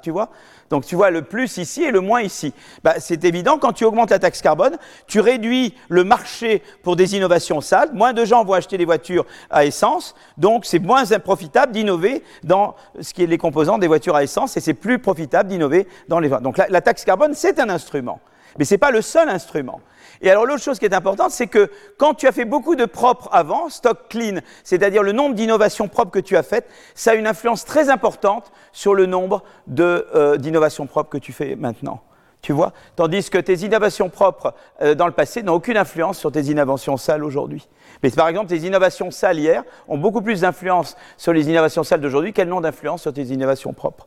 Donc 0.71 0.85
tu 0.85 0.97
vois 0.97 1.11
le 1.11 1.23
plus 1.23 1.57
ici 1.57 1.83
et 1.83 1.91
le 1.91 2.01
moins 2.01 2.21
ici. 2.21 2.53
Bah, 2.85 2.95
c'est 2.99 3.25
évident, 3.25 3.59
quand 3.59 3.73
tu 3.73 3.85
augmentes 3.85 4.11
la 4.11 4.19
taxe 4.19 4.43
carbone, 4.43 4.77
tu 5.07 5.21
réduis 5.21 5.75
le 5.89 6.05
marché 6.05 6.63
pour 6.83 6.97
des 6.97 7.17
innovations 7.17 7.61
sales. 7.61 7.91
Moins 7.93 8.13
de 8.13 8.25
gens 8.25 8.45
vont 8.45 8.53
acheter 8.53 8.77
des 8.77 8.85
voitures 8.85 9.25
à 9.51 9.65
essence, 9.65 10.15
donc 10.37 10.67
c'est 10.67 10.79
moins 10.79 11.05
profitable 11.19 11.73
d'innover 11.73 12.23
dans 12.45 12.75
ce 13.01 13.15
qui 13.15 13.23
est 13.23 13.27
les 13.27 13.39
composants 13.39 13.79
des 13.79 13.87
voitures 13.87 14.17
à 14.17 14.23
essence 14.23 14.57
et 14.57 14.61
c'est 14.61 14.75
plus 14.75 14.99
profitable 14.99 15.49
d'innover 15.49 15.87
dans 16.09 16.21
les... 16.21 16.29
Donc 16.29 16.59
la 16.59 16.81
taxe 16.81 17.05
carbone, 17.05 17.33
c'est 17.35 17.59
un 17.61 17.69
instrument, 17.71 18.21
mais 18.59 18.65
ce 18.65 18.75
n'est 18.75 18.79
pas 18.79 18.91
le 18.91 19.03
seul 19.03 19.29
instrument. 19.29 19.81
Et 20.21 20.31
alors 20.31 20.47
l'autre 20.47 20.63
chose 20.63 20.79
qui 20.79 20.85
est 20.85 20.95
importante, 20.95 21.31
c'est 21.31 21.47
que 21.47 21.71
quand 21.97 22.15
tu 22.15 22.27
as 22.27 22.33
fait 22.33 22.45
beaucoup 22.45 22.77
de 22.77 22.85
propres 22.85 23.29
avant, 23.33 23.69
stock 23.69 24.09
clean, 24.09 24.41
c'est-à-dire 24.65 25.03
le 25.03 25.13
nombre 25.13 25.35
d'innovations 25.35 25.89
propres 25.89 26.11
que 26.11 26.19
tu 26.19 26.37
as 26.37 26.43
faites, 26.43 26.69
ça 26.95 27.13
a 27.13 27.15
une 27.15 27.27
influence 27.27 27.65
très 27.65 27.91
importante 27.91 28.51
sur 28.73 28.95
le 28.95 29.07
nombre 29.07 29.43
euh, 29.79 30.37
d'innovations 30.37 30.87
propres 30.87 31.11
que 31.11 31.19
tu 31.19 31.33
fais 31.33 31.57
maintenant. 31.57 32.03
Tu 32.41 32.53
vois? 32.53 32.73
Tandis 32.95 33.31
que 33.31 33.39
tes 33.39 33.55
innovations 33.65 34.11
propres 34.11 34.55
euh, 34.81 34.95
dans 34.95 35.07
le 35.07 35.13
passé 35.13 35.43
n'ont 35.43 35.55
aucune 35.55 35.77
influence 35.77 36.19
sur 36.19 36.31
tes 36.31 36.43
innovations 36.43 36.97
sales 36.97 37.25
aujourd'hui. 37.25 37.69
Mais 38.03 38.11
par 38.11 38.29
exemple, 38.29 38.49
tes 38.49 38.59
innovations 38.59 39.11
sales 39.11 39.39
hier 39.39 39.65
ont 39.89 39.99
beaucoup 39.99 40.23
plus 40.23 40.43
d'influence 40.43 40.97
sur 41.17 41.33
les 41.33 41.49
innovations 41.49 41.83
sales 41.83 42.01
d'aujourd'hui 42.01 42.33
qu'elles 42.33 42.49
n'ont 42.49 42.61
d'influence 42.61 43.03
sur 43.03 43.13
tes 43.13 43.25
innovations 43.25 43.73
propres. 43.73 44.07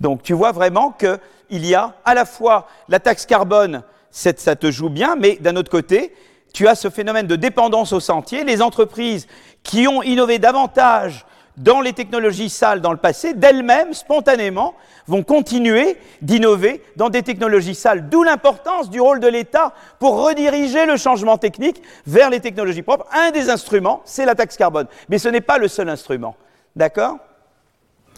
Donc 0.00 0.22
tu 0.22 0.32
vois 0.32 0.52
vraiment 0.52 0.92
qu'il 0.92 1.66
y 1.66 1.74
a 1.74 1.94
à 2.04 2.14
la 2.14 2.24
fois 2.24 2.66
la 2.88 2.98
taxe 2.98 3.26
carbone 3.26 3.82
ça 4.16 4.56
te 4.56 4.70
joue 4.70 4.88
bien, 4.88 5.14
mais 5.16 5.36
d'un 5.36 5.56
autre 5.56 5.70
côté, 5.70 6.14
tu 6.54 6.66
as 6.68 6.74
ce 6.74 6.88
phénomène 6.88 7.26
de 7.26 7.36
dépendance 7.36 7.92
au 7.92 8.00
sentier. 8.00 8.44
Les 8.44 8.62
entreprises 8.62 9.26
qui 9.62 9.86
ont 9.86 10.02
innové 10.02 10.38
davantage 10.38 11.26
dans 11.58 11.80
les 11.80 11.92
technologies 11.92 12.50
sales 12.50 12.80
dans 12.80 12.92
le 12.92 12.98
passé, 12.98 13.34
d'elles-mêmes, 13.34 13.94
spontanément, 13.94 14.74
vont 15.06 15.22
continuer 15.22 15.98
d'innover 16.22 16.82
dans 16.96 17.08
des 17.08 17.22
technologies 17.22 17.74
sales. 17.74 18.08
D'où 18.08 18.22
l'importance 18.22 18.90
du 18.90 19.00
rôle 19.00 19.20
de 19.20 19.28
l'État 19.28 19.72
pour 19.98 20.22
rediriger 20.22 20.86
le 20.86 20.96
changement 20.96 21.38
technique 21.38 21.82
vers 22.06 22.30
les 22.30 22.40
technologies 22.40 22.82
propres. 22.82 23.06
Un 23.12 23.30
des 23.30 23.50
instruments, 23.50 24.02
c'est 24.04 24.24
la 24.24 24.34
taxe 24.34 24.56
carbone. 24.56 24.86
Mais 25.08 25.18
ce 25.18 25.28
n'est 25.28 25.40
pas 25.40 25.58
le 25.58 25.68
seul 25.68 25.88
instrument. 25.88 26.36
D'accord? 26.74 27.18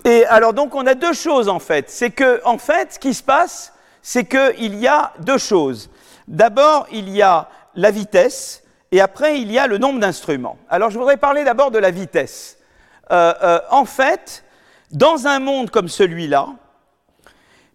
Et 0.04 0.24
alors 0.26 0.52
donc 0.52 0.74
on 0.74 0.86
a 0.86 0.94
deux 0.94 1.12
choses 1.12 1.48
en 1.48 1.58
fait. 1.58 1.90
C'est 1.90 2.10
que, 2.10 2.40
en 2.44 2.58
fait, 2.58 2.94
ce 2.94 2.98
qui 2.98 3.14
se 3.14 3.22
passe, 3.22 3.72
c'est 4.02 4.24
qu'il 4.24 4.76
y 4.76 4.86
a 4.86 5.12
deux 5.20 5.38
choses. 5.38 5.90
D'abord, 6.26 6.86
il 6.92 7.08
y 7.08 7.22
a 7.22 7.48
la 7.74 7.90
vitesse, 7.90 8.62
et 8.90 9.00
après, 9.00 9.40
il 9.40 9.52
y 9.52 9.58
a 9.58 9.66
le 9.66 9.78
nombre 9.78 10.00
d'instruments. 10.00 10.58
Alors, 10.68 10.90
je 10.90 10.98
voudrais 10.98 11.16
parler 11.16 11.44
d'abord 11.44 11.70
de 11.70 11.78
la 11.78 11.90
vitesse. 11.90 12.58
Euh, 13.10 13.34
euh, 13.42 13.60
en 13.70 13.84
fait, 13.84 14.44
dans 14.90 15.26
un 15.26 15.38
monde 15.38 15.70
comme 15.70 15.88
celui-là, 15.88 16.48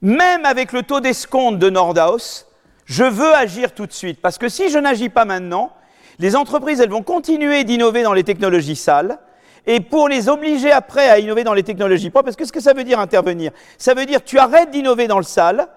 même 0.01 0.45
avec 0.45 0.73
le 0.73 0.83
taux 0.83 0.99
d'escompte 0.99 1.59
de 1.59 1.69
Nordhaus, 1.69 2.45
je 2.85 3.03
veux 3.03 3.33
agir 3.33 3.73
tout 3.73 3.85
de 3.85 3.93
suite. 3.93 4.21
Parce 4.21 4.37
que 4.37 4.49
si 4.49 4.69
je 4.69 4.77
n'agis 4.77 5.09
pas 5.09 5.25
maintenant, 5.25 5.71
les 6.19 6.35
entreprises, 6.35 6.79
elles 6.79 6.89
vont 6.89 7.03
continuer 7.03 7.63
d'innover 7.63 8.03
dans 8.03 8.13
les 8.13 8.23
technologies 8.23 8.75
sales. 8.75 9.17
Et 9.65 9.79
pour 9.79 10.09
les 10.09 10.27
obliger 10.27 10.71
après 10.71 11.09
à 11.09 11.19
innover 11.19 11.43
dans 11.43 11.53
les 11.53 11.63
technologies 11.63 12.09
propres, 12.09 12.25
parce 12.25 12.35
que 12.35 12.45
ce 12.45 12.51
que 12.51 12.59
ça 12.59 12.73
veut 12.73 12.83
dire 12.83 12.99
intervenir? 12.99 13.51
Ça 13.77 13.93
veut 13.93 14.05
dire 14.05 14.23
tu 14.23 14.37
arrêtes 14.37 14.71
d'innover 14.71 15.07
dans 15.07 15.17
le 15.17 15.23
sale, 15.23 15.69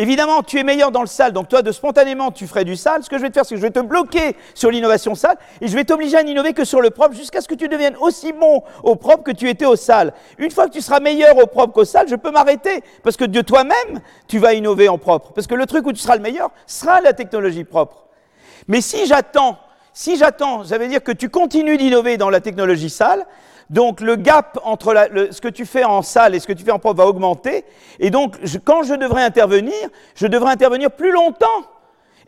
Évidemment, 0.00 0.44
tu 0.44 0.60
es 0.60 0.62
meilleur 0.62 0.92
dans 0.92 1.00
le 1.00 1.08
sale, 1.08 1.32
donc 1.32 1.48
toi, 1.48 1.60
de 1.60 1.72
spontanément, 1.72 2.30
tu 2.30 2.46
ferais 2.46 2.64
du 2.64 2.76
sale. 2.76 3.02
Ce 3.02 3.10
que 3.10 3.18
je 3.18 3.22
vais 3.22 3.30
te 3.30 3.34
faire, 3.34 3.44
c'est 3.44 3.56
que 3.56 3.60
je 3.60 3.66
vais 3.66 3.72
te 3.72 3.80
bloquer 3.80 4.36
sur 4.54 4.70
l'innovation 4.70 5.16
sale 5.16 5.36
et 5.60 5.66
je 5.66 5.74
vais 5.74 5.82
t'obliger 5.82 6.16
à 6.16 6.22
n'innover 6.22 6.52
que 6.52 6.64
sur 6.64 6.80
le 6.80 6.90
propre 6.90 7.16
jusqu'à 7.16 7.40
ce 7.40 7.48
que 7.48 7.56
tu 7.56 7.66
deviennes 7.66 7.96
aussi 8.00 8.32
bon 8.32 8.62
au 8.84 8.94
propre 8.94 9.24
que 9.24 9.32
tu 9.32 9.48
étais 9.48 9.66
au 9.66 9.74
sale. 9.74 10.12
Une 10.38 10.52
fois 10.52 10.68
que 10.68 10.72
tu 10.72 10.82
seras 10.82 11.00
meilleur 11.00 11.36
au 11.38 11.48
propre 11.48 11.72
qu'au 11.72 11.84
sale, 11.84 12.06
je 12.08 12.14
peux 12.14 12.30
m'arrêter 12.30 12.84
parce 13.02 13.16
que 13.16 13.24
de 13.24 13.40
toi-même, 13.40 14.00
tu 14.28 14.38
vas 14.38 14.54
innover 14.54 14.88
en 14.88 14.98
propre. 14.98 15.32
Parce 15.32 15.48
que 15.48 15.56
le 15.56 15.66
truc 15.66 15.84
où 15.84 15.92
tu 15.92 15.98
seras 15.98 16.14
le 16.14 16.22
meilleur 16.22 16.50
sera 16.68 17.00
la 17.00 17.12
technologie 17.12 17.64
propre. 17.64 18.06
Mais 18.68 18.80
si 18.80 19.04
j'attends, 19.06 19.58
si 19.92 20.16
j'attends, 20.16 20.62
ça 20.62 20.78
veut 20.78 20.86
dire 20.86 21.02
que 21.02 21.10
tu 21.10 21.28
continues 21.28 21.76
d'innover 21.76 22.18
dans 22.18 22.30
la 22.30 22.40
technologie 22.40 22.88
sale, 22.88 23.26
donc 23.70 24.00
le 24.00 24.16
gap 24.16 24.58
entre 24.64 24.94
ce 25.30 25.40
que 25.40 25.48
tu 25.48 25.66
fais 25.66 25.84
en 25.84 26.02
salle 26.02 26.34
et 26.34 26.40
ce 26.40 26.46
que 26.46 26.52
tu 26.52 26.64
fais 26.64 26.70
en 26.70 26.78
propre 26.78 26.98
va 26.98 27.06
augmenter. 27.06 27.64
Et 28.00 28.10
donc 28.10 28.36
quand 28.64 28.82
je 28.82 28.94
devrais 28.94 29.22
intervenir, 29.22 29.74
je 30.14 30.26
devrais 30.26 30.52
intervenir 30.52 30.90
plus 30.90 31.12
longtemps. 31.12 31.46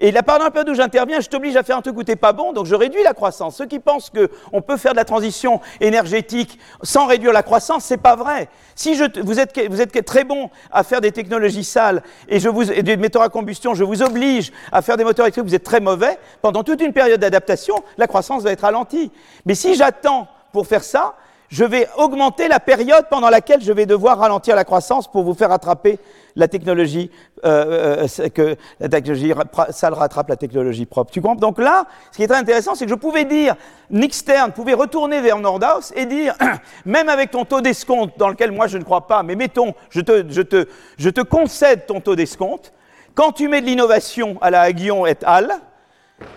Et 0.02 0.12
là, 0.12 0.22
pendant 0.22 0.44
la 0.44 0.50
période 0.50 0.70
où 0.70 0.74
j'interviens, 0.74 1.20
je 1.20 1.28
t'oblige 1.28 1.56
à 1.56 1.62
faire 1.62 1.76
un 1.76 1.82
truc 1.82 1.94
où 1.98 2.02
t'es 2.02 2.16
pas 2.16 2.32
bon, 2.32 2.54
donc 2.54 2.64
je 2.64 2.74
réduis 2.74 3.02
la 3.02 3.12
croissance. 3.12 3.56
Ceux 3.56 3.66
qui 3.66 3.80
pensent 3.80 4.10
qu'on 4.10 4.62
peut 4.62 4.78
faire 4.78 4.92
de 4.92 4.96
la 4.96 5.04
transition 5.04 5.60
énergétique 5.78 6.58
sans 6.82 7.04
réduire 7.06 7.34
la 7.34 7.42
croissance, 7.42 7.84
c'est 7.84 7.98
pas 7.98 8.16
vrai. 8.16 8.48
Si 8.74 8.94
je, 8.94 9.04
vous, 9.20 9.38
êtes, 9.38 9.60
vous 9.68 9.82
êtes 9.82 10.04
très 10.06 10.24
bon 10.24 10.48
à 10.72 10.84
faire 10.84 11.02
des 11.02 11.12
technologies 11.12 11.64
sales 11.64 12.02
et, 12.28 12.40
je 12.40 12.48
vous, 12.48 12.72
et 12.72 12.82
des 12.82 12.96
moteurs 12.96 13.20
à 13.20 13.28
combustion, 13.28 13.74
je 13.74 13.84
vous 13.84 14.02
oblige 14.02 14.52
à 14.72 14.80
faire 14.80 14.96
des 14.96 15.04
moteurs 15.04 15.26
électriques, 15.26 15.44
vous 15.44 15.54
êtes 15.54 15.64
très 15.64 15.80
mauvais, 15.80 16.18
pendant 16.40 16.64
toute 16.64 16.80
une 16.80 16.94
période 16.94 17.20
d'adaptation, 17.20 17.74
la 17.98 18.06
croissance 18.06 18.42
va 18.42 18.52
être 18.52 18.62
ralentie. 18.62 19.12
Mais 19.44 19.54
si 19.54 19.74
j'attends 19.74 20.28
pour 20.50 20.66
faire 20.66 20.82
ça, 20.82 21.14
je 21.50 21.64
vais 21.64 21.88
augmenter 21.96 22.46
la 22.48 22.60
période 22.60 23.06
pendant 23.10 23.28
laquelle 23.28 23.60
je 23.60 23.72
vais 23.72 23.84
devoir 23.84 24.18
ralentir 24.18 24.54
la 24.54 24.64
croissance 24.64 25.10
pour 25.10 25.24
vous 25.24 25.34
faire 25.34 25.50
attraper 25.50 25.98
la 26.36 26.46
technologie, 26.46 27.10
euh, 27.44 28.06
euh, 28.20 28.28
que 28.28 28.56
la 28.78 28.88
technologie 28.88 29.32
sale 29.70 29.94
rattrape 29.94 30.28
la 30.28 30.36
technologie 30.36 30.86
propre. 30.86 31.10
Tu 31.10 31.20
comprends? 31.20 31.34
Donc 31.34 31.58
là, 31.58 31.86
ce 32.12 32.18
qui 32.18 32.22
est 32.22 32.28
très 32.28 32.38
intéressant, 32.38 32.76
c'est 32.76 32.84
que 32.84 32.90
je 32.90 32.96
pouvais 32.96 33.24
dire, 33.24 33.56
Nick 33.90 34.14
Stern 34.14 34.52
pouvait 34.52 34.74
retourner 34.74 35.20
vers 35.20 35.38
Nordhaus 35.40 35.92
et 35.96 36.06
dire, 36.06 36.36
même 36.84 37.08
avec 37.08 37.32
ton 37.32 37.44
taux 37.44 37.60
d'escompte, 37.60 38.16
dans 38.16 38.28
lequel 38.28 38.52
moi 38.52 38.68
je 38.68 38.78
ne 38.78 38.84
crois 38.84 39.08
pas, 39.08 39.24
mais 39.24 39.34
mettons, 39.34 39.74
je 39.90 40.00
te, 40.00 40.24
je 40.30 40.42
te, 40.42 40.68
je 40.98 41.10
te 41.10 41.20
concède 41.20 41.86
ton 41.86 42.00
taux 42.00 42.14
d'escompte, 42.14 42.72
quand 43.16 43.32
tu 43.32 43.48
mets 43.48 43.60
de 43.60 43.66
l'innovation 43.66 44.38
à 44.40 44.50
la 44.50 44.60
Aguillon 44.60 45.04
et 45.04 45.16
al., 45.24 45.52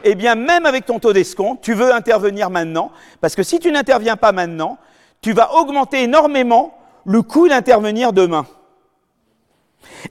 eh 0.04 0.16
bien, 0.16 0.36
même 0.36 0.66
avec 0.66 0.86
ton 0.86 0.98
taux 0.98 1.14
d'escompte, 1.14 1.62
tu 1.62 1.74
veux 1.74 1.94
intervenir 1.94 2.50
maintenant, 2.50 2.92
parce 3.22 3.36
que 3.36 3.44
si 3.44 3.60
tu 3.60 3.72
n'interviens 3.72 4.16
pas 4.16 4.32
maintenant, 4.32 4.80
tu 5.24 5.32
vas 5.32 5.56
augmenter 5.56 6.04
énormément 6.04 6.78
le 7.06 7.22
coût 7.22 7.48
d'intervenir 7.48 8.14
demain. 8.14 8.46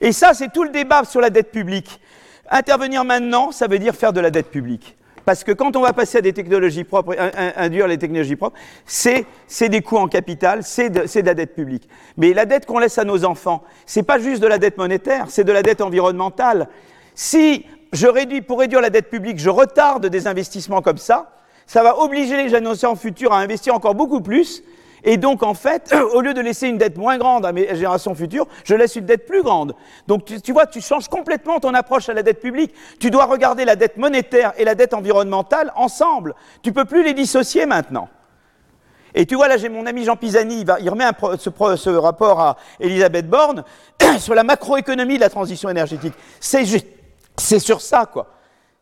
Et 0.01 0.11
ça, 0.11 0.33
c'est 0.33 0.51
tout 0.51 0.63
le 0.63 0.71
débat 0.71 1.05
sur 1.05 1.21
la 1.21 1.29
dette 1.29 1.51
publique. 1.51 2.01
Intervenir 2.49 3.05
maintenant, 3.05 3.51
ça 3.51 3.67
veut 3.67 3.79
dire 3.79 3.95
faire 3.95 4.11
de 4.11 4.19
la 4.19 4.31
dette 4.31 4.49
publique. 4.49 4.97
Parce 5.23 5.43
que 5.43 5.51
quand 5.51 5.75
on 5.75 5.81
va 5.81 5.93
passer 5.93 6.17
à 6.17 6.21
des 6.21 6.33
technologies 6.33 6.83
propres, 6.83 7.15
induire 7.55 7.87
les 7.87 7.97
technologies 7.97 8.35
propres, 8.35 8.57
c'est 8.85 9.25
des 9.61 9.81
coûts 9.81 9.97
en 9.97 10.07
capital, 10.07 10.63
c'est 10.63 10.89
de, 10.89 11.01
de, 11.01 11.25
la 11.25 11.33
dette 11.33 11.55
publique. 11.55 11.87
Mais 12.17 12.33
la 12.33 12.45
dette 12.45 12.65
qu'on 12.65 12.79
laisse 12.79 12.97
à 12.97 13.05
nos 13.05 13.23
enfants, 13.23 13.63
c'est 13.85 14.03
pas 14.03 14.19
juste 14.19 14.41
de 14.41 14.47
la 14.47 14.57
dette 14.57 14.77
monétaire, 14.77 15.27
c'est 15.29 15.43
de 15.43 15.51
la 15.51 15.61
dette 15.61 15.79
environnementale. 15.79 16.67
Si 17.15 17.65
je 17.93 18.07
réduis, 18.07 18.41
pour 18.41 18.59
réduire 18.59 18.81
la 18.81 18.89
dette 18.89 19.09
publique, 19.09 19.39
je 19.39 19.49
retarde 19.49 20.07
des 20.07 20.27
investissements 20.27 20.81
comme 20.81 20.97
ça, 20.97 21.31
ça 21.67 21.83
va 21.83 21.99
obliger 21.99 22.35
les 22.35 22.49
générations 22.49 22.95
futures 22.95 23.31
à 23.31 23.39
investir 23.39 23.73
encore 23.75 23.95
beaucoup 23.95 24.19
plus, 24.19 24.63
et 25.03 25.17
donc, 25.17 25.43
en 25.43 25.53
fait, 25.53 25.93
au 26.13 26.21
lieu 26.21 26.33
de 26.33 26.41
laisser 26.41 26.67
une 26.67 26.77
dette 26.77 26.97
moins 26.97 27.17
grande 27.17 27.45
à 27.45 27.51
mes 27.51 27.67
générations 27.75 28.15
futures, 28.15 28.47
je 28.63 28.75
laisse 28.75 28.95
une 28.95 29.05
dette 29.05 29.25
plus 29.25 29.43
grande. 29.43 29.75
Donc, 30.07 30.25
tu, 30.25 30.51
vois, 30.53 30.65
tu 30.65 30.81
changes 30.81 31.07
complètement 31.07 31.59
ton 31.59 31.73
approche 31.73 32.09
à 32.09 32.13
la 32.13 32.23
dette 32.23 32.39
publique. 32.39 32.73
Tu 32.99 33.11
dois 33.11 33.25
regarder 33.25 33.65
la 33.65 33.75
dette 33.75 33.97
monétaire 33.97 34.53
et 34.57 34.65
la 34.65 34.75
dette 34.75 34.93
environnementale 34.93 35.71
ensemble. 35.75 36.35
Tu 36.61 36.71
peux 36.71 36.85
plus 36.85 37.03
les 37.03 37.13
dissocier 37.13 37.65
maintenant. 37.65 38.07
Et 39.15 39.25
tu 39.25 39.35
vois, 39.35 39.47
là, 39.47 39.57
j'ai 39.57 39.69
mon 39.69 39.85
ami 39.85 40.05
Jean 40.05 40.15
Pisani, 40.15 40.61
il, 40.61 40.65
va, 40.65 40.75
remet 40.75 41.05
ce, 41.37 41.75
ce, 41.75 41.89
rapport 41.91 42.39
à 42.39 42.57
Elisabeth 42.79 43.29
Borne 43.29 43.63
sur 44.19 44.33
la 44.33 44.43
macroéconomie 44.43 45.15
de 45.15 45.21
la 45.21 45.29
transition 45.29 45.69
énergétique. 45.69 46.13
C'est 46.39 47.59
sur 47.59 47.81
ça, 47.81 48.05
quoi. 48.11 48.27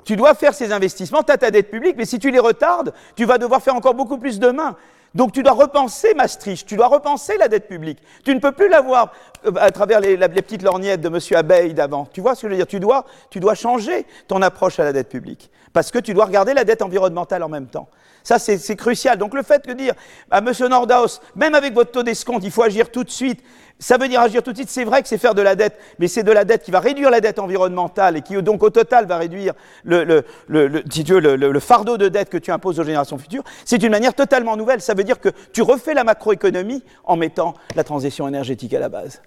Tu 0.03 0.15
dois 0.15 0.34
faire 0.34 0.53
ces 0.53 0.72
investissements, 0.72 1.22
tu 1.22 1.31
as 1.31 1.38
ta 1.38 1.52
dette 1.52 1.69
publique, 1.69 1.95
mais 1.98 2.06
si 2.06 2.18
tu 2.18 2.31
les 2.31 2.39
retardes, 2.39 2.93
tu 3.15 3.26
vas 3.26 3.38
devoir 3.38 3.61
faire 3.61 3.76
encore 3.76 3.93
beaucoup 3.93 4.18
plus 4.18 4.39
demain. 4.39 4.76
Donc 5.13 5.33
tu 5.33 5.43
dois 5.43 5.53
repenser 5.53 6.13
Maastricht, 6.13 6.65
tu 6.65 6.77
dois 6.77 6.88
repenser 6.88 7.38
la 7.38 7.47
dette 7.49 7.67
publique. 7.67 7.99
Tu 8.23 8.33
ne 8.33 8.39
peux 8.39 8.53
plus 8.53 8.69
l'avoir 8.69 9.11
euh, 9.45 9.51
à 9.57 9.71
travers 9.71 9.99
les, 9.99 10.17
petites 10.17 10.61
lorgnettes 10.61 11.01
de 11.01 11.09
M. 11.09 11.19
Abeille 11.38 11.73
d'avant. 11.73 12.07
Tu 12.13 12.21
vois 12.21 12.35
ce 12.35 12.43
que 12.43 12.47
je 12.47 12.51
veux 12.51 12.57
dire? 12.57 12.67
Tu 12.67 12.79
dois, 12.79 13.05
tu 13.29 13.39
dois 13.39 13.55
changer 13.55 14.05
ton 14.27 14.41
approche 14.41 14.79
à 14.79 14.85
la 14.85 14.93
dette 14.93 15.09
publique. 15.09 15.51
Parce 15.73 15.91
que 15.91 15.99
tu 15.99 16.13
dois 16.13 16.25
regarder 16.25 16.53
la 16.53 16.63
dette 16.63 16.81
environnementale 16.81 17.43
en 17.43 17.49
même 17.49 17.67
temps. 17.67 17.89
Ça, 18.23 18.38
c'est 18.39 18.75
crucial. 18.75 19.17
Donc 19.17 19.33
le 19.33 19.41
fait 19.41 19.67
de 19.67 19.73
dire 19.73 19.93
à 20.29 20.39
M. 20.39 20.51
Nordhaus, 20.69 21.21
même 21.35 21.55
avec 21.55 21.73
votre 21.73 21.91
taux 21.91 22.03
d'escompte, 22.03 22.43
il 22.43 22.51
faut 22.51 22.63
agir 22.63 22.91
tout 22.91 23.03
de 23.03 23.09
suite, 23.09 23.41
ça 23.81 23.97
veut 23.97 24.07
dire 24.07 24.21
agir 24.21 24.43
tout 24.43 24.51
de 24.51 24.57
suite, 24.57 24.69
c'est 24.69 24.83
vrai 24.83 25.01
que 25.01 25.07
c'est 25.07 25.17
faire 25.17 25.33
de 25.33 25.41
la 25.41 25.55
dette, 25.55 25.77
mais 25.97 26.07
c'est 26.07 26.23
de 26.23 26.31
la 26.31 26.45
dette 26.45 26.63
qui 26.63 26.69
va 26.71 26.79
réduire 26.79 27.09
la 27.09 27.19
dette 27.19 27.39
environnementale 27.39 28.15
et 28.15 28.21
qui 28.21 28.41
donc 28.41 28.61
au 28.61 28.69
total 28.69 29.07
va 29.07 29.17
réduire 29.17 29.53
le, 29.83 30.23
le, 30.47 31.59
fardeau 31.59 31.97
de 31.97 32.07
dette 32.07 32.29
que 32.29 32.37
tu 32.37 32.51
imposes 32.51 32.79
aux 32.79 32.83
générations 32.83 33.17
futures. 33.17 33.43
C'est 33.65 33.81
une 33.81 33.91
manière 33.91 34.13
totalement 34.13 34.55
nouvelle. 34.55 34.81
Ça 34.81 34.93
veut 34.93 35.03
dire 35.03 35.19
que 35.19 35.29
tu 35.51 35.63
refais 35.63 35.95
la 35.95 36.03
macroéconomie 36.03 36.83
en 37.03 37.15
mettant 37.17 37.55
la 37.75 37.83
transition 37.83 38.27
énergétique 38.27 38.73
à 38.75 38.79
la 38.79 38.89
base. 38.89 39.21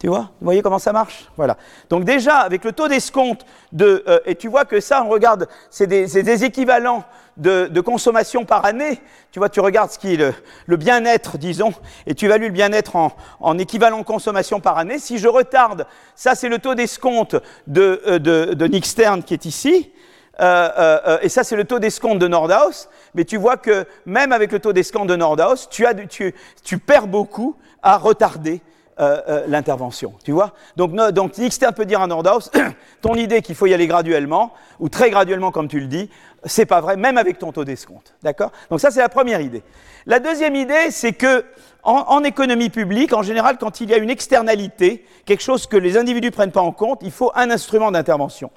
Tu 0.00 0.08
vois 0.08 0.30
Vous 0.40 0.46
voyez 0.46 0.62
comment 0.62 0.78
ça 0.78 0.94
marche? 0.94 1.28
Voilà. 1.36 1.58
Donc 1.90 2.04
déjà, 2.04 2.38
avec 2.38 2.64
le 2.64 2.72
taux 2.72 2.88
d'escompte 2.88 3.44
de... 3.72 4.02
Euh, 4.08 4.18
et 4.24 4.34
tu 4.34 4.48
vois 4.48 4.64
que 4.64 4.80
ça, 4.80 5.04
on 5.04 5.10
regarde, 5.10 5.46
c'est 5.68 5.86
des, 5.86 6.06
des, 6.06 6.44
équivalents 6.44 7.04
de, 7.36 7.66
de, 7.66 7.80
consommation 7.82 8.46
par 8.46 8.64
année. 8.64 8.98
Tu 9.30 9.38
vois, 9.38 9.50
tu 9.50 9.60
regardes 9.60 9.90
ce 9.90 9.98
qui 9.98 10.14
est 10.14 10.16
le, 10.16 10.32
le 10.64 10.76
bien-être, 10.78 11.36
disons, 11.36 11.74
et 12.06 12.14
tu 12.14 12.24
évalues 12.24 12.46
le 12.46 12.52
bien-être 12.52 12.96
en, 12.96 13.12
en, 13.40 13.58
équivalent 13.58 14.02
consommation 14.02 14.58
par 14.58 14.78
année. 14.78 14.98
Si 14.98 15.18
je 15.18 15.28
retarde, 15.28 15.86
ça 16.16 16.34
c'est 16.34 16.48
le 16.48 16.60
taux 16.60 16.74
d'escompte 16.74 17.36
de, 17.66 18.00
euh, 18.06 18.18
de, 18.18 18.66
Nick 18.68 18.86
Stern 18.86 19.22
qui 19.22 19.34
est 19.34 19.44
ici. 19.44 19.92
Euh 20.40 21.18
et 21.20 21.28
ça, 21.28 21.44
c'est 21.44 21.56
le 21.56 21.64
taux 21.64 21.78
d'escompte 21.78 22.18
de 22.18 22.26
Nordhaus. 22.26 22.88
Mais 23.14 23.26
tu 23.26 23.36
vois 23.36 23.58
que 23.58 23.84
même 24.06 24.32
avec 24.32 24.50
le 24.50 24.60
taux 24.60 24.72
d'escompte 24.72 25.08
de 25.08 25.16
Nordhaus, 25.16 25.68
tu, 25.70 25.84
as, 25.84 25.92
tu, 25.92 26.34
tu 26.64 26.78
perds 26.78 27.06
beaucoup 27.06 27.56
à 27.82 27.98
retarder 27.98 28.62
euh, 29.00 29.20
euh, 29.28 29.44
l'intervention. 29.48 30.12
Tu 30.24 30.32
vois 30.32 30.52
Donc, 30.76 30.92
no, 30.92 31.10
donc 31.10 31.38
Nixter 31.38 31.68
peut 31.74 31.86
dire 31.86 32.02
à 32.02 32.06
Nordhaus, 32.06 32.50
ton 33.00 33.14
idée 33.14 33.40
qu'il 33.40 33.54
faut 33.54 33.66
y 33.66 33.72
aller 33.72 33.86
graduellement, 33.86 34.52
ou 34.78 34.90
très 34.90 35.08
graduellement 35.08 35.50
comme 35.50 35.68
tu 35.68 35.80
le 35.80 35.86
dis, 35.86 36.10
c'est 36.44 36.66
pas 36.66 36.82
vrai, 36.82 36.98
même 36.98 37.16
avec 37.16 37.38
ton 37.38 37.50
taux 37.50 37.64
d'escompte. 37.64 38.14
D'accord? 38.22 38.52
Donc 38.68 38.80
ça, 38.80 38.90
c'est 38.90 39.00
la 39.00 39.08
première 39.08 39.40
idée. 39.40 39.62
La 40.04 40.20
deuxième 40.20 40.54
idée, 40.54 40.90
c'est 40.90 41.12
que 41.12 41.46
en, 41.82 42.04
en, 42.08 42.24
économie 42.24 42.68
publique, 42.68 43.14
en 43.14 43.22
général, 43.22 43.56
quand 43.58 43.80
il 43.80 43.88
y 43.88 43.94
a 43.94 43.96
une 43.96 44.10
externalité, 44.10 45.06
quelque 45.24 45.42
chose 45.42 45.66
que 45.66 45.78
les 45.78 45.96
individus 45.96 46.30
prennent 46.30 46.52
pas 46.52 46.60
en 46.60 46.72
compte, 46.72 47.00
il 47.02 47.10
faut 47.10 47.32
un 47.34 47.50
instrument 47.50 47.90
d'intervention. 47.90 48.50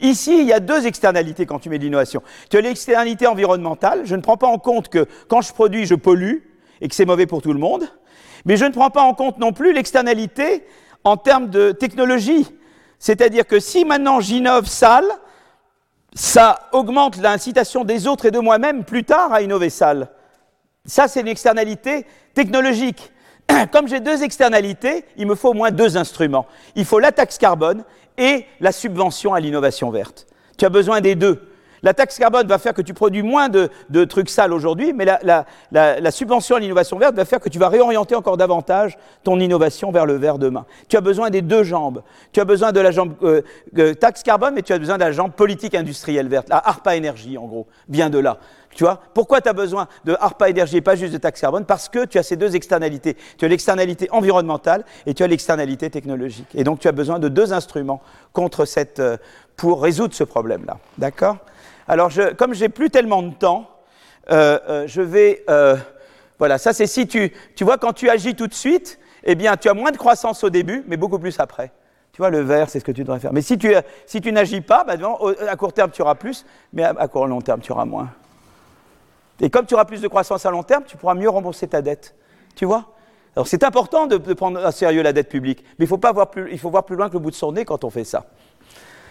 Ici, 0.00 0.40
il 0.40 0.46
y 0.46 0.52
a 0.54 0.60
deux 0.60 0.86
externalités 0.86 1.44
quand 1.44 1.58
tu 1.58 1.68
mets 1.68 1.78
de 1.78 1.84
l'innovation. 1.84 2.22
Tu 2.48 2.56
as 2.56 2.62
l'externalité 2.62 3.26
environnementale. 3.26 4.02
Je 4.04 4.16
ne 4.16 4.22
prends 4.22 4.38
pas 4.38 4.46
en 4.46 4.58
compte 4.58 4.88
que 4.88 5.06
quand 5.28 5.42
je 5.42 5.52
produis, 5.52 5.84
je 5.84 5.94
pollue 5.94 6.38
et 6.80 6.88
que 6.88 6.94
c'est 6.94 7.04
mauvais 7.04 7.26
pour 7.26 7.42
tout 7.42 7.52
le 7.52 7.58
monde. 7.58 7.84
Mais 8.44 8.56
je 8.56 8.64
ne 8.64 8.72
prends 8.72 8.90
pas 8.90 9.02
en 9.02 9.14
compte 9.14 9.38
non 9.38 9.52
plus 9.52 9.72
l'externalité 9.72 10.64
en 11.04 11.16
termes 11.16 11.50
de 11.50 11.72
technologie. 11.72 12.46
C'est-à-dire 12.98 13.46
que 13.46 13.60
si 13.60 13.84
maintenant 13.84 14.20
j'innove 14.20 14.66
sale, 14.66 15.06
ça 16.14 16.68
augmente 16.72 17.16
l'incitation 17.18 17.84
des 17.84 18.06
autres 18.06 18.26
et 18.26 18.30
de 18.30 18.38
moi-même 18.38 18.84
plus 18.84 19.04
tard 19.04 19.32
à 19.32 19.42
innover 19.42 19.70
sale. 19.70 20.08
Ça, 20.84 21.08
c'est 21.08 21.20
une 21.20 21.28
externalité 21.28 22.06
technologique. 22.34 23.12
Comme 23.72 23.88
j'ai 23.88 24.00
deux 24.00 24.22
externalités, 24.22 25.04
il 25.16 25.26
me 25.26 25.34
faut 25.34 25.50
au 25.50 25.54
moins 25.54 25.70
deux 25.70 25.96
instruments. 25.96 26.46
Il 26.74 26.84
faut 26.84 26.98
la 26.98 27.12
taxe 27.12 27.38
carbone 27.38 27.84
et 28.18 28.46
la 28.60 28.72
subvention 28.72 29.34
à 29.34 29.40
l'innovation 29.40 29.90
verte. 29.90 30.26
Tu 30.58 30.64
as 30.64 30.68
besoin 30.68 31.00
des 31.00 31.14
deux. 31.14 31.49
La 31.82 31.94
taxe 31.94 32.18
carbone 32.18 32.46
va 32.46 32.58
faire 32.58 32.74
que 32.74 32.82
tu 32.82 32.94
produis 32.94 33.22
moins 33.22 33.48
de, 33.48 33.70
trucs 34.04 34.30
sales 34.30 34.52
aujourd'hui, 34.52 34.92
mais 34.92 35.04
la, 35.04 36.10
subvention 36.10 36.56
à 36.56 36.60
l'innovation 36.60 36.98
verte 36.98 37.14
va 37.14 37.24
faire 37.24 37.40
que 37.40 37.48
tu 37.48 37.58
vas 37.58 37.68
réorienter 37.68 38.14
encore 38.14 38.36
davantage 38.36 38.98
ton 39.24 39.38
innovation 39.40 39.90
vers 39.90 40.06
le 40.06 40.14
vert 40.14 40.38
demain. 40.38 40.66
Tu 40.88 40.96
as 40.96 41.00
besoin 41.00 41.30
des 41.30 41.42
deux 41.42 41.64
jambes. 41.64 42.02
Tu 42.32 42.40
as 42.40 42.44
besoin 42.44 42.72
de 42.72 42.80
la 42.80 42.90
jambe 42.90 43.14
euh, 43.22 43.42
euh, 43.78 43.94
taxe 43.94 44.22
carbone, 44.22 44.54
mais 44.54 44.62
tu 44.62 44.72
as 44.72 44.78
besoin 44.78 44.96
de 44.96 45.04
la 45.04 45.12
jambe 45.12 45.32
politique 45.32 45.74
industrielle 45.74 46.28
verte. 46.28 46.48
La 46.48 46.58
ARPA 46.58 46.96
énergie, 46.96 47.38
en 47.38 47.46
gros, 47.46 47.66
vient 47.88 48.10
de 48.10 48.18
là. 48.18 48.38
Tu 48.74 48.84
vois? 48.84 49.00
Pourquoi 49.14 49.40
tu 49.40 49.48
as 49.48 49.52
besoin 49.52 49.88
de 50.04 50.16
ARPA 50.20 50.48
énergie 50.48 50.76
et 50.76 50.80
pas 50.80 50.94
juste 50.94 51.12
de 51.12 51.18
taxe 51.18 51.40
carbone? 51.40 51.64
Parce 51.64 51.88
que 51.88 52.04
tu 52.04 52.18
as 52.18 52.22
ces 52.22 52.36
deux 52.36 52.54
externalités. 52.54 53.16
Tu 53.36 53.44
as 53.44 53.48
l'externalité 53.48 54.08
environnementale 54.12 54.84
et 55.06 55.14
tu 55.14 55.22
as 55.22 55.26
l'externalité 55.26 55.90
technologique. 55.90 56.48
Et 56.54 56.62
donc 56.62 56.78
tu 56.78 56.88
as 56.88 56.92
besoin 56.92 57.18
de 57.18 57.28
deux 57.28 57.52
instruments 57.52 58.00
contre 58.32 58.64
cette, 58.64 59.00
euh, 59.00 59.16
pour 59.56 59.82
résoudre 59.82 60.14
ce 60.14 60.24
problème-là. 60.24 60.78
D'accord? 60.98 61.38
Alors, 61.90 62.08
je, 62.08 62.32
comme 62.34 62.54
j'ai 62.54 62.68
plus 62.68 62.88
tellement 62.88 63.20
de 63.20 63.34
temps, 63.34 63.68
euh, 64.30 64.60
euh, 64.68 64.86
je 64.86 65.02
vais. 65.02 65.42
Euh, 65.50 65.74
voilà, 66.38 66.56
ça 66.56 66.72
c'est 66.72 66.86
si 66.86 67.08
tu. 67.08 67.32
Tu 67.56 67.64
vois, 67.64 67.78
quand 67.78 67.92
tu 67.92 68.08
agis 68.08 68.36
tout 68.36 68.46
de 68.46 68.54
suite, 68.54 69.00
eh 69.24 69.34
bien, 69.34 69.56
tu 69.56 69.68
as 69.68 69.74
moins 69.74 69.90
de 69.90 69.96
croissance 69.96 70.44
au 70.44 70.50
début, 70.50 70.84
mais 70.86 70.96
beaucoup 70.96 71.18
plus 71.18 71.40
après. 71.40 71.72
Tu 72.12 72.22
vois, 72.22 72.30
le 72.30 72.42
vert, 72.42 72.70
c'est 72.70 72.78
ce 72.78 72.84
que 72.84 72.92
tu 72.92 73.02
devrais 73.02 73.18
faire. 73.18 73.32
Mais 73.32 73.42
si 73.42 73.58
tu, 73.58 73.74
si 74.06 74.20
tu 74.20 74.30
n'agis 74.30 74.60
pas, 74.60 74.84
bah, 74.84 74.94
à 75.48 75.56
court 75.56 75.72
terme, 75.72 75.90
tu 75.90 76.00
auras 76.02 76.14
plus, 76.14 76.46
mais 76.72 76.84
à, 76.84 77.08
court 77.08 77.26
long 77.26 77.40
terme, 77.40 77.60
tu 77.60 77.72
auras 77.72 77.86
moins. 77.86 78.08
Et 79.40 79.50
comme 79.50 79.66
tu 79.66 79.74
auras 79.74 79.84
plus 79.84 80.00
de 80.00 80.06
croissance 80.06 80.46
à 80.46 80.52
long 80.52 80.62
terme, 80.62 80.84
tu 80.86 80.96
pourras 80.96 81.14
mieux 81.14 81.28
rembourser 81.28 81.66
ta 81.66 81.82
dette. 81.82 82.14
Tu 82.54 82.66
vois? 82.66 82.84
Alors 83.34 83.48
c'est 83.48 83.64
important 83.64 84.06
de, 84.06 84.16
prendre 84.34 84.64
à 84.64 84.70
sérieux 84.70 85.02
la 85.02 85.12
dette 85.12 85.28
publique, 85.28 85.64
mais 85.78 85.86
il 85.86 85.88
faut, 85.88 85.98
pas 85.98 86.12
voir 86.12 86.30
plus, 86.30 86.52
il 86.52 86.58
faut 86.58 86.70
voir 86.70 86.84
plus 86.84 86.94
loin 86.94 87.08
que 87.08 87.14
le 87.14 87.18
bout 87.18 87.30
de 87.30 87.36
son 87.36 87.50
nez 87.50 87.64
quand 87.64 87.82
on 87.82 87.90
fait 87.90 88.04
ça 88.04 88.26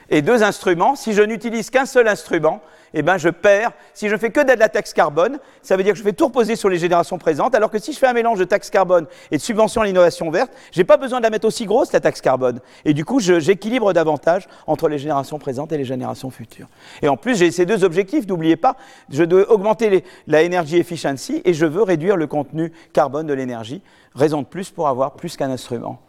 et 0.09 0.21
deux 0.21 0.43
instruments. 0.43 0.95
Si 0.95 1.13
je 1.13 1.21
n'utilise 1.21 1.69
qu'un 1.69 1.85
seul 1.85 2.07
instrument, 2.07 2.61
eh 2.93 3.01
ben 3.01 3.17
je 3.17 3.29
perds. 3.29 3.71
Si 3.93 4.09
je 4.09 4.17
fais 4.17 4.31
que 4.31 4.41
de 4.41 4.57
la 4.57 4.69
taxe 4.69 4.93
carbone, 4.93 5.39
ça 5.61 5.77
veut 5.77 5.83
dire 5.83 5.93
que 5.93 5.99
je 5.99 6.03
vais 6.03 6.13
tout 6.13 6.25
reposer 6.25 6.55
sur 6.55 6.69
les 6.69 6.77
générations 6.77 7.17
présentes, 7.17 7.55
alors 7.55 7.69
que 7.69 7.79
si 7.79 7.93
je 7.93 7.99
fais 7.99 8.07
un 8.07 8.13
mélange 8.13 8.39
de 8.39 8.45
taxe 8.45 8.69
carbone 8.69 9.05
et 9.31 9.37
de 9.37 9.41
subvention 9.41 9.81
à 9.81 9.85
l'innovation 9.85 10.29
verte, 10.29 10.51
j'ai 10.71 10.83
pas 10.83 10.97
besoin 10.97 11.19
de 11.19 11.23
la 11.23 11.29
mettre 11.29 11.47
aussi 11.47 11.65
grosse, 11.65 11.91
la 11.91 11.99
taxe 11.99 12.21
carbone. 12.21 12.59
Et 12.85 12.93
du 12.93 13.05
coup, 13.05 13.19
j'équilibre 13.19 13.93
davantage 13.93 14.47
entre 14.67 14.87
les 14.87 14.97
générations 14.97 15.39
présentes 15.39 15.71
et 15.71 15.77
les 15.77 15.85
générations 15.85 16.31
futures. 16.31 16.67
Et 17.01 17.07
en 17.07 17.17
plus, 17.17 17.37
j'ai 17.37 17.51
ces 17.51 17.65
deux 17.65 17.83
objectifs, 17.83 18.27
n'oubliez 18.27 18.55
pas, 18.55 18.75
je 19.09 19.23
dois 19.23 19.49
augmenter 19.51 20.03
la 20.27 20.43
energy 20.43 20.77
efficiency 20.77 21.41
et 21.45 21.53
je 21.53 21.65
veux 21.65 21.83
réduire 21.83 22.17
le 22.17 22.27
contenu 22.27 22.71
carbone 22.93 23.27
de 23.27 23.33
l'énergie. 23.33 23.81
Raison 24.15 24.41
de 24.41 24.47
plus 24.47 24.71
pour 24.71 24.87
avoir 24.87 25.13
plus 25.13 25.37
qu'un 25.37 25.51
instrument. 25.51 25.99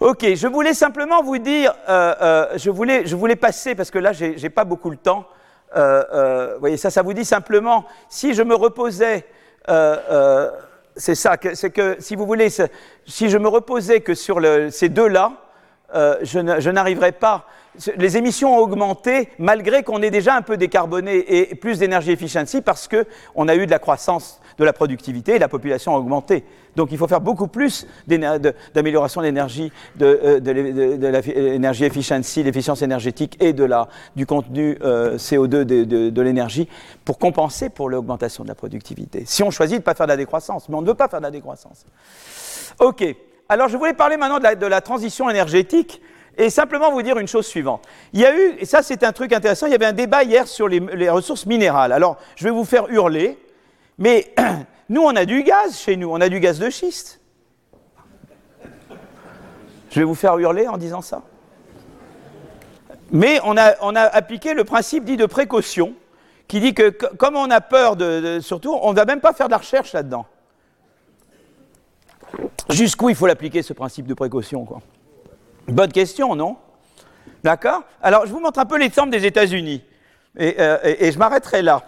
Ok, 0.00 0.34
je 0.34 0.46
voulais 0.46 0.72
simplement 0.72 1.22
vous 1.22 1.36
dire, 1.36 1.74
euh, 1.86 2.14
euh, 2.22 2.46
je, 2.56 2.70
voulais, 2.70 3.04
je 3.04 3.14
voulais 3.14 3.36
passer, 3.36 3.74
parce 3.74 3.90
que 3.90 3.98
là, 3.98 4.14
je 4.14 4.24
n'ai 4.24 4.48
pas 4.48 4.64
beaucoup 4.64 4.88
le 4.88 4.96
temps. 4.96 5.26
Euh, 5.76 6.54
vous 6.54 6.60
voyez, 6.60 6.78
ça, 6.78 6.88
ça 6.88 7.02
vous 7.02 7.12
dit 7.12 7.26
simplement, 7.26 7.84
si 8.08 8.32
je 8.32 8.42
me 8.42 8.54
reposais, 8.54 9.26
c'est 10.96 11.14
ça, 11.14 11.36
c'est 11.52 11.70
que 11.70 11.96
si 11.98 12.16
vous 12.16 12.24
voulez, 12.24 12.48
si 13.06 13.28
je 13.28 13.36
me 13.36 13.46
reposais 13.46 14.00
que 14.00 14.14
sur 14.14 14.40
ces 14.70 14.88
deux-là, 14.88 15.32
je 15.92 16.70
n'arriverais 16.70 17.12
pas 17.12 17.44
les 17.96 18.16
émissions 18.16 18.56
ont 18.56 18.58
augmenté 18.58 19.28
malgré 19.38 19.82
qu'on 19.82 20.02
ait 20.02 20.10
déjà 20.10 20.34
un 20.34 20.42
peu 20.42 20.56
décarboné 20.56 21.50
et 21.50 21.54
plus 21.54 21.78
d'énergie 21.78 22.10
efficiency 22.10 22.60
parce 22.60 22.88
qu'on 22.88 23.48
a 23.48 23.54
eu 23.54 23.66
de 23.66 23.70
la 23.70 23.78
croissance 23.78 24.40
de 24.60 24.64
la 24.64 24.72
productivité 24.72 25.36
et 25.36 25.38
la 25.38 25.48
population 25.48 25.94
a 25.94 25.98
augmenté. 25.98 26.44
Donc 26.76 26.92
il 26.92 26.98
faut 26.98 27.08
faire 27.08 27.20
beaucoup 27.20 27.48
plus 27.48 27.86
d'amélioration 28.06 29.20
de 29.20 29.26
l'énergie, 29.26 29.72
de, 29.96 30.20
euh, 30.22 31.20
l'énergie 31.34 31.84
efficiency, 31.84 32.42
l'efficience 32.42 32.82
énergétique 32.82 33.36
et 33.40 33.52
de 33.52 33.64
la, 33.64 33.88
du 34.14 34.26
contenu 34.26 34.78
euh, 34.82 35.16
CO2 35.16 35.64
de, 35.64 36.22
l'énergie 36.22 36.68
pour 37.04 37.18
compenser 37.18 37.70
pour 37.70 37.88
l'augmentation 37.88 38.44
de 38.44 38.48
la 38.48 38.54
productivité. 38.54 39.24
Si 39.26 39.42
on 39.42 39.50
choisit 39.50 39.78
de 39.78 39.80
ne 39.80 39.84
pas 39.84 39.94
faire 39.94 40.06
de 40.06 40.12
la 40.12 40.16
décroissance, 40.16 40.68
mais 40.68 40.76
on 40.76 40.82
ne 40.82 40.86
veut 40.86 40.94
pas 40.94 41.08
faire 41.08 41.20
de 41.20 41.24
la 41.24 41.30
décroissance. 41.30 41.84
OK. 42.78 43.04
Alors 43.48 43.68
je 43.68 43.76
voulais 43.76 43.94
parler 43.94 44.16
maintenant 44.16 44.38
de 44.38 44.66
la 44.66 44.80
transition 44.80 45.28
énergétique 45.28 46.00
et 46.36 46.50
simplement 46.50 46.90
vous 46.90 47.02
dire 47.02 47.18
une 47.18 47.28
chose 47.28 47.46
suivante. 47.46 47.86
Il 48.12 48.20
y 48.20 48.26
a 48.26 48.34
eu, 48.34 48.56
et 48.58 48.64
ça 48.64 48.82
c'est 48.82 49.04
un 49.04 49.12
truc 49.12 49.32
intéressant, 49.32 49.66
il 49.66 49.72
y 49.72 49.74
avait 49.74 49.86
un 49.86 49.92
débat 49.92 50.22
hier 50.22 50.46
sur 50.46 50.68
les, 50.68 51.10
ressources 51.10 51.46
minérales. 51.46 51.92
Alors, 51.92 52.16
je 52.36 52.44
vais 52.44 52.50
vous 52.50 52.64
faire 52.64 52.88
hurler, 52.88 53.38
mais 54.00 54.34
nous 54.88 55.02
on 55.02 55.14
a 55.14 55.24
du 55.24 55.44
gaz 55.44 55.78
chez 55.78 55.96
nous, 55.96 56.10
on 56.10 56.20
a 56.20 56.28
du 56.28 56.40
gaz 56.40 56.58
de 56.58 56.68
schiste. 56.68 57.20
Je 59.90 60.00
vais 60.00 60.04
vous 60.04 60.14
faire 60.16 60.36
hurler 60.38 60.66
en 60.66 60.76
disant 60.76 61.02
ça. 61.02 61.22
Mais 63.12 63.40
on 63.44 63.56
a, 63.56 63.74
on 63.82 63.94
a 63.96 64.02
appliqué 64.02 64.54
le 64.54 64.64
principe 64.64 65.04
dit 65.04 65.16
de 65.16 65.26
précaution, 65.26 65.94
qui 66.46 66.60
dit 66.60 66.74
que 66.74 66.90
comme 66.90 67.36
on 67.36 67.50
a 67.50 67.60
peur 67.60 67.96
de, 67.96 68.38
surtout, 68.40 68.76
on 68.82 68.90
ne 68.90 68.96
va 68.96 69.04
même 69.04 69.20
pas 69.20 69.32
faire 69.32 69.46
de 69.46 69.52
la 69.52 69.58
recherche 69.58 69.92
là-dedans. 69.92 70.26
Jusqu'où 72.68 73.08
il 73.08 73.16
faut 73.16 73.26
l'appliquer 73.26 73.62
ce 73.62 73.72
principe 73.72 74.06
de 74.06 74.14
précaution, 74.14 74.64
quoi? 74.64 74.80
Bonne 75.66 75.92
question, 75.92 76.34
non? 76.34 76.56
D'accord? 77.42 77.82
Alors, 78.02 78.26
je 78.26 78.32
vous 78.32 78.40
montre 78.40 78.58
un 78.58 78.64
peu 78.64 78.78
l'exemple 78.78 79.10
des 79.10 79.26
États-Unis. 79.26 79.84
Euh, 80.38 80.78
et, 80.82 81.10
je 81.10 81.18
m'arrêterai 81.18 81.62
là. 81.62 81.82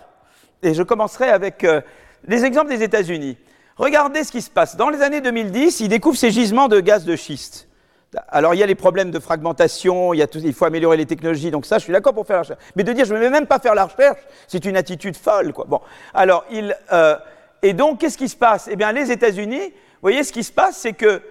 Et 0.63 0.75
je 0.75 0.83
commencerai 0.83 1.29
avec 1.29 1.65
euh, 1.65 1.81
les 2.27 2.45
exemples 2.45 2.71
des 2.71 2.83
États-Unis. 2.83 3.37
Regardez 3.77 4.25
ce 4.25 4.33
qui 4.33 4.43
se 4.43 4.51
passe. 4.51 4.77
Dans 4.77 4.91
les 4.91 5.03
années 5.03 5.21
2010, 5.21 5.81
ils 5.81 5.89
découvrent 5.89 6.19
ces 6.19 6.31
gisements 6.31 6.69
de 6.69 6.81
gaz 6.81 7.05
de 7.05 7.17
schiste. 7.17 7.69
Alors, 8.29 8.55
il 8.55 8.59
y 8.59 8.63
a 8.63 8.67
les 8.67 8.75
problèmes 8.75 9.11
de 9.11 9.19
fragmentation, 9.19 10.13
il, 10.13 10.53
faut 10.53 10.67
améliorer 10.67 10.99
les 10.99 11.07
technologies, 11.07 11.51
donc 11.51 11.65
ça, 11.65 11.79
je 11.79 11.85
suis 11.85 11.93
d'accord 11.95 12.13
pour 12.13 12.27
faire 12.27 12.37
la 12.37 12.43
recherche. 12.43 12.61
Mais 12.77 12.85
de 12.85 12.93
dire, 12.93 13.07
je 13.07 13.15
ne 13.15 13.19
vais 13.19 13.31
même 13.31 13.47
pas 13.47 13.59
faire 13.59 13.75
la 13.75 13.87
recherche, 13.87 14.19
c'est 14.47 14.67
une 14.67 14.77
attitude 14.77 15.17
folle. 15.17 15.55
Bon, 15.67 15.81
alors, 16.13 16.45
il, 16.51 16.77
euh, 16.93 17.17
et 17.63 17.73
donc, 17.73 18.01
qu'est-ce 18.01 18.19
qui 18.19 18.29
se 18.29 18.37
passe? 18.37 18.69
Eh 18.71 18.77
bien, 18.77 18.93
les 18.93 19.11
États-Unis, 19.11 19.61
vous 19.71 20.03
voyez, 20.03 20.25
ce 20.25 20.33
qui 20.33 20.45
se 20.45 20.53
passe, 20.53 20.77
c'est 20.77 20.93
que 20.93 21.23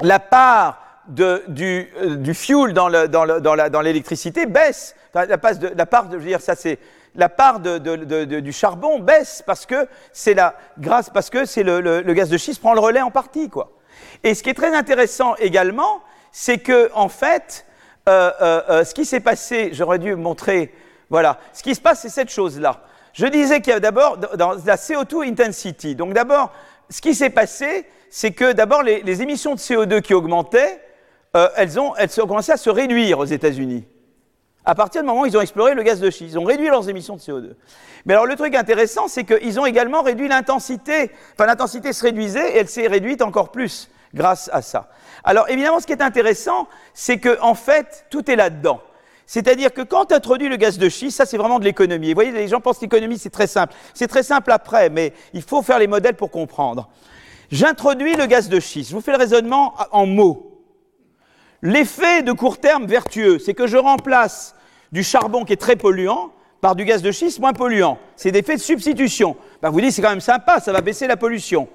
la 0.00 0.20
part 0.20 0.82
du, 1.08 1.22
euh, 1.22 2.34
fuel 2.34 2.72
dans, 2.72 2.88
le, 2.88 3.08
dans, 3.08 3.24
le, 3.24 3.40
dans 3.40 3.80
l'électricité 3.80 4.46
baisse. 4.46 4.94
La, 5.14 5.38
part, 5.38 6.10
je 6.10 6.16
veux 6.16 6.24
dire, 6.24 6.40
ça 6.40 6.54
c'est 6.54 6.78
la 7.18 7.28
part 7.28 7.60
du 7.60 8.52
charbon 8.52 9.00
baisse 9.00 9.42
parce 9.44 9.66
que 9.66 9.88
c'est 10.12 10.34
la 10.34 10.54
grâce 10.78 11.10
parce 11.10 11.28
que 11.28 11.44
c'est 11.44 11.64
le, 11.64 12.00
gaz 12.14 12.30
de 12.30 12.38
schiste 12.38 12.60
prend 12.60 12.72
le 12.72 12.80
relais 12.80 13.02
en 13.02 13.10
partie, 13.10 13.50
quoi. 13.50 13.72
Et 14.22 14.34
ce 14.34 14.42
qui 14.42 14.50
est 14.50 14.54
très 14.54 14.74
intéressant 14.74 15.34
également, 15.36 16.00
c'est 16.30 16.58
que 16.58 16.90
en 16.94 17.08
fait, 17.08 17.66
euh, 18.08 18.30
euh, 18.40 18.84
ce 18.84 18.94
qui 18.94 19.04
s'est 19.04 19.20
passé, 19.20 19.70
j'aurais 19.72 19.98
dû 19.98 20.14
montrer, 20.14 20.72
voilà, 21.10 21.38
ce 21.52 21.62
qui 21.62 21.74
se 21.74 21.80
passe, 21.80 22.02
c'est 22.02 22.08
cette 22.08 22.30
chose-là. 22.30 22.82
Je 23.12 23.26
disais 23.26 23.60
qu'il 23.60 23.72
y 23.72 23.76
a 23.76 23.80
d'abord 23.80 24.16
dans 24.16 24.52
la 24.52 24.76
CO2 24.76 25.28
intensity. 25.28 25.96
Donc 25.96 26.12
d'abord, 26.12 26.52
ce 26.88 27.00
qui 27.00 27.16
s'est 27.16 27.30
passé, 27.30 27.86
c'est 28.10 28.30
que 28.30 28.52
d'abord 28.52 28.84
les, 28.84 29.22
émissions 29.22 29.56
de 29.56 29.60
CO2 29.60 30.02
qui 30.02 30.14
augmentaient, 30.14 30.80
euh, 31.36 31.48
elles, 31.56 31.80
ont, 31.80 31.94
commencé 32.28 32.52
à 32.52 32.56
se 32.56 32.70
réduire 32.70 33.18
aux 33.18 33.24
États-Unis. 33.24 33.84
À 34.68 34.74
partir 34.74 35.00
du 35.00 35.08
moment 35.08 35.22
où 35.22 35.26
ils 35.26 35.34
ont 35.34 35.40
exploré 35.40 35.72
le 35.72 35.82
gaz 35.82 35.98
de 35.98 36.10
schiste, 36.10 36.34
ils 36.34 36.38
ont 36.38 36.44
réduit 36.44 36.68
leurs 36.68 36.90
émissions 36.90 37.16
de 37.16 37.22
CO2. 37.22 37.54
Mais 38.04 38.12
alors 38.12 38.26
le 38.26 38.36
truc 38.36 38.54
intéressant, 38.54 39.08
c'est 39.08 39.24
qu'ils 39.24 39.58
ont 39.58 39.64
également 39.64 40.02
réduit 40.02 40.28
l'intensité. 40.28 41.10
Enfin, 41.32 41.46
l'intensité 41.46 41.94
se 41.94 42.02
réduisait 42.02 42.52
et 42.52 42.58
elle 42.58 42.68
s'est 42.68 42.86
réduite 42.86 43.22
encore 43.22 43.50
plus 43.50 43.88
grâce 44.12 44.50
à 44.52 44.60
ça. 44.60 44.90
Alors 45.24 45.48
évidemment, 45.48 45.80
ce 45.80 45.86
qui 45.86 45.92
est 45.92 46.02
intéressant, 46.02 46.68
c'est 46.92 47.16
que 47.16 47.40
en 47.40 47.54
fait, 47.54 48.04
tout 48.10 48.30
est 48.30 48.36
là-dedans. 48.36 48.82
C'est-à-dire 49.24 49.72
que 49.72 49.80
quand 49.80 50.04
tu 50.04 50.14
introduis 50.14 50.50
le 50.50 50.56
gaz 50.56 50.76
de 50.76 50.90
schiste, 50.90 51.16
ça 51.16 51.24
c'est 51.24 51.38
vraiment 51.38 51.60
de 51.60 51.64
l'économie. 51.64 52.08
Vous 52.08 52.16
voyez, 52.16 52.30
les 52.30 52.48
gens 52.48 52.60
pensent 52.60 52.76
que 52.76 52.84
l'économie 52.84 53.16
c'est 53.16 53.30
très 53.30 53.46
simple. 53.46 53.72
C'est 53.94 54.08
très 54.08 54.22
simple 54.22 54.52
après, 54.52 54.90
mais 54.90 55.14
il 55.32 55.40
faut 55.40 55.62
faire 55.62 55.78
les 55.78 55.86
modèles 55.86 56.16
pour 56.16 56.30
comprendre. 56.30 56.90
J'introduis 57.50 58.16
le 58.16 58.26
gaz 58.26 58.50
de 58.50 58.60
schiste. 58.60 58.90
Je 58.90 58.94
vous 58.94 59.00
fais 59.00 59.12
le 59.12 59.18
raisonnement 59.18 59.76
en 59.92 60.04
mots. 60.04 60.62
L'effet 61.62 62.22
de 62.22 62.32
court 62.32 62.60
terme 62.60 62.84
vertueux, 62.84 63.38
c'est 63.38 63.54
que 63.54 63.66
je 63.66 63.78
remplace 63.78 64.54
du 64.92 65.02
charbon 65.02 65.44
qui 65.44 65.52
est 65.52 65.56
très 65.56 65.76
polluant 65.76 66.32
par 66.60 66.74
du 66.74 66.84
gaz 66.84 67.02
de 67.02 67.12
schiste 67.12 67.38
moins 67.38 67.52
polluant. 67.52 67.98
C'est 68.16 68.32
des 68.32 68.40
effets 68.40 68.56
de 68.56 68.60
substitution. 68.60 69.36
Ben 69.62 69.70
vous 69.70 69.80
dites, 69.80 69.92
c'est 69.92 70.02
quand 70.02 70.10
même 70.10 70.20
sympa, 70.20 70.60
ça 70.60 70.72
va 70.72 70.80
baisser 70.80 71.06
la 71.06 71.16
pollution. 71.16 71.68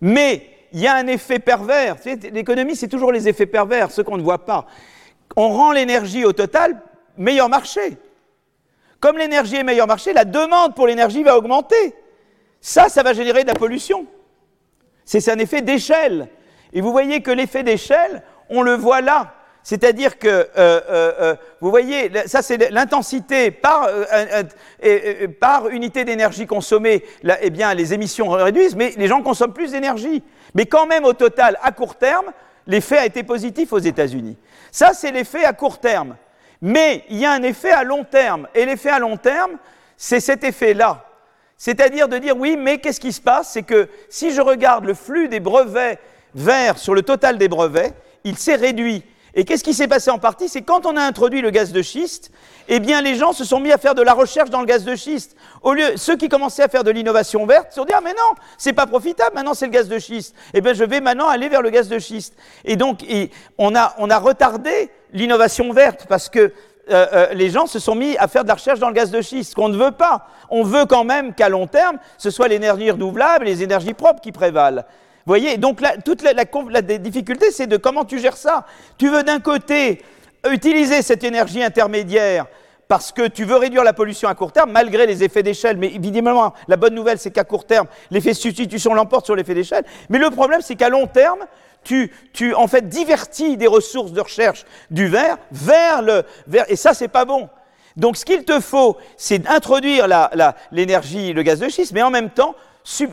Mais 0.00 0.50
il 0.72 0.80
y 0.80 0.86
a 0.86 0.94
un 0.94 1.06
effet 1.06 1.38
pervers. 1.38 1.96
L'économie, 2.32 2.76
c'est 2.76 2.88
toujours 2.88 3.12
les 3.12 3.28
effets 3.28 3.46
pervers, 3.46 3.90
ceux 3.90 4.02
qu'on 4.02 4.18
ne 4.18 4.22
voit 4.22 4.44
pas. 4.44 4.66
On 5.36 5.48
rend 5.48 5.72
l'énergie 5.72 6.24
au 6.24 6.32
total 6.32 6.80
meilleur 7.16 7.48
marché. 7.48 7.96
Comme 9.00 9.16
l'énergie 9.16 9.56
est 9.56 9.64
meilleur 9.64 9.86
marché, 9.86 10.12
la 10.12 10.24
demande 10.24 10.74
pour 10.74 10.86
l'énergie 10.86 11.22
va 11.22 11.38
augmenter. 11.38 11.94
Ça, 12.60 12.88
ça 12.88 13.02
va 13.02 13.12
générer 13.12 13.42
de 13.42 13.48
la 13.48 13.54
pollution. 13.54 14.06
C'est 15.04 15.26
un 15.30 15.38
effet 15.38 15.62
d'échelle. 15.62 16.28
Et 16.72 16.80
vous 16.80 16.92
voyez 16.92 17.22
que 17.22 17.30
l'effet 17.30 17.62
d'échelle, 17.62 18.22
on 18.50 18.62
le 18.62 18.74
voit 18.74 19.00
là. 19.00 19.34
C'est-à-dire 19.68 20.18
que, 20.18 20.28
euh, 20.28 20.46
euh, 20.56 20.80
euh, 21.20 21.36
vous 21.60 21.68
voyez, 21.68 22.10
ça 22.24 22.40
c'est 22.40 22.70
l'intensité 22.70 23.50
par, 23.50 23.90
unité 25.70 26.06
d'énergie 26.06 26.46
consommée, 26.46 27.04
eh 27.42 27.50
bien 27.50 27.74
les 27.74 27.92
émissions 27.92 28.30
réduisent, 28.30 28.76
mais 28.76 28.94
les 28.96 29.08
gens 29.08 29.20
consomment 29.20 29.52
plus 29.52 29.72
d'énergie. 29.72 30.22
Mais 30.54 30.64
quand 30.64 30.86
même, 30.86 31.04
au 31.04 31.12
total, 31.12 31.58
à 31.62 31.70
court 31.72 31.96
terme, 31.96 32.32
l'effet 32.66 32.96
a 32.96 33.04
été 33.04 33.22
positif 33.22 33.74
aux 33.74 33.78
États-Unis. 33.78 34.38
Ça, 34.72 34.94
c'est 34.94 35.10
l'effet 35.10 35.44
à 35.44 35.52
court 35.52 35.80
terme. 35.80 36.16
Mais 36.62 37.04
il 37.10 37.18
y 37.18 37.26
a 37.26 37.32
un 37.32 37.42
effet 37.42 37.72
à 37.72 37.84
long 37.84 38.04
terme. 38.04 38.48
Et 38.54 38.64
l'effet 38.64 38.88
à 38.88 38.98
long 38.98 39.18
terme, 39.18 39.58
c'est 39.98 40.20
cet 40.20 40.44
effet-là. 40.44 41.04
C'est-à-dire 41.58 42.08
de 42.08 42.16
dire, 42.16 42.38
oui, 42.38 42.56
mais 42.58 42.78
qu'est-ce 42.78 43.00
qui 43.00 43.12
se 43.12 43.20
passe? 43.20 43.50
C'est 43.50 43.64
que 43.64 43.90
si 44.08 44.32
je 44.32 44.40
regarde 44.40 44.86
le 44.86 44.94
flux 44.94 45.28
des 45.28 45.40
brevets 45.40 45.98
verts 46.34 46.78
sur 46.78 46.94
le 46.94 47.02
total 47.02 47.36
des 47.36 47.48
brevets, 47.48 47.92
il 48.24 48.38
s'est 48.38 48.56
réduit. 48.56 49.04
Et 49.38 49.44
qu'est-ce 49.44 49.62
qui 49.62 49.72
s'est 49.72 49.86
passé 49.86 50.10
en 50.10 50.18
partie? 50.18 50.48
C'est 50.48 50.62
quand 50.62 50.84
on 50.84 50.96
a 50.96 51.00
introduit 51.00 51.42
le 51.42 51.50
gaz 51.50 51.70
de 51.70 51.80
schiste, 51.80 52.32
eh 52.66 52.80
bien 52.80 53.00
les 53.00 53.14
gens 53.14 53.32
se 53.32 53.44
sont 53.44 53.60
mis 53.60 53.70
à 53.70 53.78
faire 53.78 53.94
de 53.94 54.02
la 54.02 54.12
recherche 54.12 54.50
dans 54.50 54.58
le 54.58 54.66
gaz 54.66 54.82
de 54.82 54.96
schiste. 54.96 55.36
Au 55.62 55.74
lieu, 55.74 55.96
ceux 55.96 56.16
qui 56.16 56.28
commençaient 56.28 56.64
à 56.64 56.68
faire 56.68 56.82
de 56.82 56.90
l'innovation 56.90 57.46
verte 57.46 57.68
se 57.70 57.76
sont 57.76 57.84
dit 57.84 57.92
ah 57.94 58.00
mais 58.02 58.14
non, 58.14 58.34
c'est 58.56 58.72
pas 58.72 58.86
profitable, 58.86 59.36
maintenant 59.36 59.54
c'est 59.54 59.66
le 59.66 59.70
gaz 59.70 59.88
de 59.88 59.96
schiste. 60.00 60.34
Eh 60.54 60.60
bien 60.60 60.74
je 60.74 60.82
vais 60.82 61.00
maintenant 61.00 61.28
aller 61.28 61.48
vers 61.48 61.62
le 61.62 61.70
gaz 61.70 61.88
de 61.88 62.00
schiste. 62.00 62.34
Et 62.64 62.74
donc 62.74 63.04
on, 63.58 63.76
a, 63.76 63.94
on 63.98 64.10
a 64.10 64.18
retardé 64.18 64.90
l'innovation 65.12 65.72
verte 65.72 66.06
parce 66.08 66.28
que 66.28 66.40
euh, 66.40 66.50
euh, 66.90 67.32
les 67.32 67.50
gens 67.50 67.68
se 67.68 67.78
sont 67.78 67.94
mis 67.94 68.16
à 68.16 68.26
faire 68.26 68.42
de 68.42 68.48
la 68.48 68.54
recherche 68.54 68.80
dans 68.80 68.88
le 68.88 68.94
gaz 68.94 69.12
de 69.12 69.20
schiste, 69.20 69.54
qu'on 69.54 69.68
ne 69.68 69.76
veut 69.76 69.92
pas. 69.92 70.26
On 70.50 70.64
veut 70.64 70.84
quand 70.84 71.04
même 71.04 71.32
qu'à 71.32 71.48
long 71.48 71.68
terme, 71.68 71.98
ce 72.16 72.30
soit 72.30 72.48
l'énergie 72.48 72.90
renouvelable, 72.90 73.44
les 73.44 73.62
énergies 73.62 73.94
propres 73.94 74.20
qui 74.20 74.32
prévalent. 74.32 74.84
Voyez, 75.26 75.56
donc 75.58 75.80
toute 76.04 76.22
la, 76.22 76.44
difficulté, 76.82 77.50
c'est 77.50 77.66
de 77.66 77.76
comment 77.76 78.04
tu 78.04 78.18
gères 78.18 78.36
ça. 78.36 78.66
Tu 78.96 79.08
veux 79.08 79.22
d'un 79.22 79.40
côté 79.40 80.02
utiliser 80.50 81.02
cette 81.02 81.24
énergie 81.24 81.62
intermédiaire 81.62 82.46
parce 82.88 83.12
que 83.12 83.28
tu 83.28 83.44
veux 83.44 83.56
réduire 83.56 83.84
la 83.84 83.92
pollution 83.92 84.28
à 84.28 84.34
court 84.34 84.52
terme, 84.52 84.72
malgré 84.72 85.06
les 85.06 85.22
effets 85.22 85.42
d'échelle. 85.42 85.76
Mais 85.76 85.88
évidemment, 85.88 86.54
la 86.66 86.76
bonne 86.76 86.94
nouvelle, 86.94 87.18
c'est 87.18 87.30
qu'à 87.30 87.44
court 87.44 87.66
terme, 87.66 87.86
l'effet 88.10 88.32
substitution 88.32 88.94
l'emporte 88.94 89.26
sur 89.26 89.36
l'effet 89.36 89.54
d'échelle. 89.54 89.84
Mais 90.08 90.18
le 90.18 90.30
problème, 90.30 90.62
c'est 90.62 90.74
qu'à 90.74 90.88
long 90.88 91.06
terme, 91.06 91.40
tu, 91.84 92.54
en 92.54 92.66
fait, 92.66 92.88
divertis 92.88 93.56
des 93.56 93.66
ressources 93.66 94.12
de 94.12 94.20
recherche 94.20 94.64
du 94.90 95.06
verre 95.08 95.38
vers 95.52 96.02
le... 96.02 96.24
Et 96.68 96.76
ça, 96.76 96.94
c'est 96.94 97.08
pas 97.08 97.24
bon. 97.24 97.48
Donc, 97.96 98.16
ce 98.16 98.24
qu'il 98.24 98.44
te 98.44 98.60
faut, 98.60 98.96
c'est 99.16 99.38
d'introduire 99.38 100.06
l'énergie, 100.70 101.32
le 101.32 101.42
gaz 101.42 101.58
de 101.58 101.68
schiste, 101.68 101.92
mais 101.92 102.02
en 102.02 102.10
même 102.10 102.30
temps, 102.30 102.54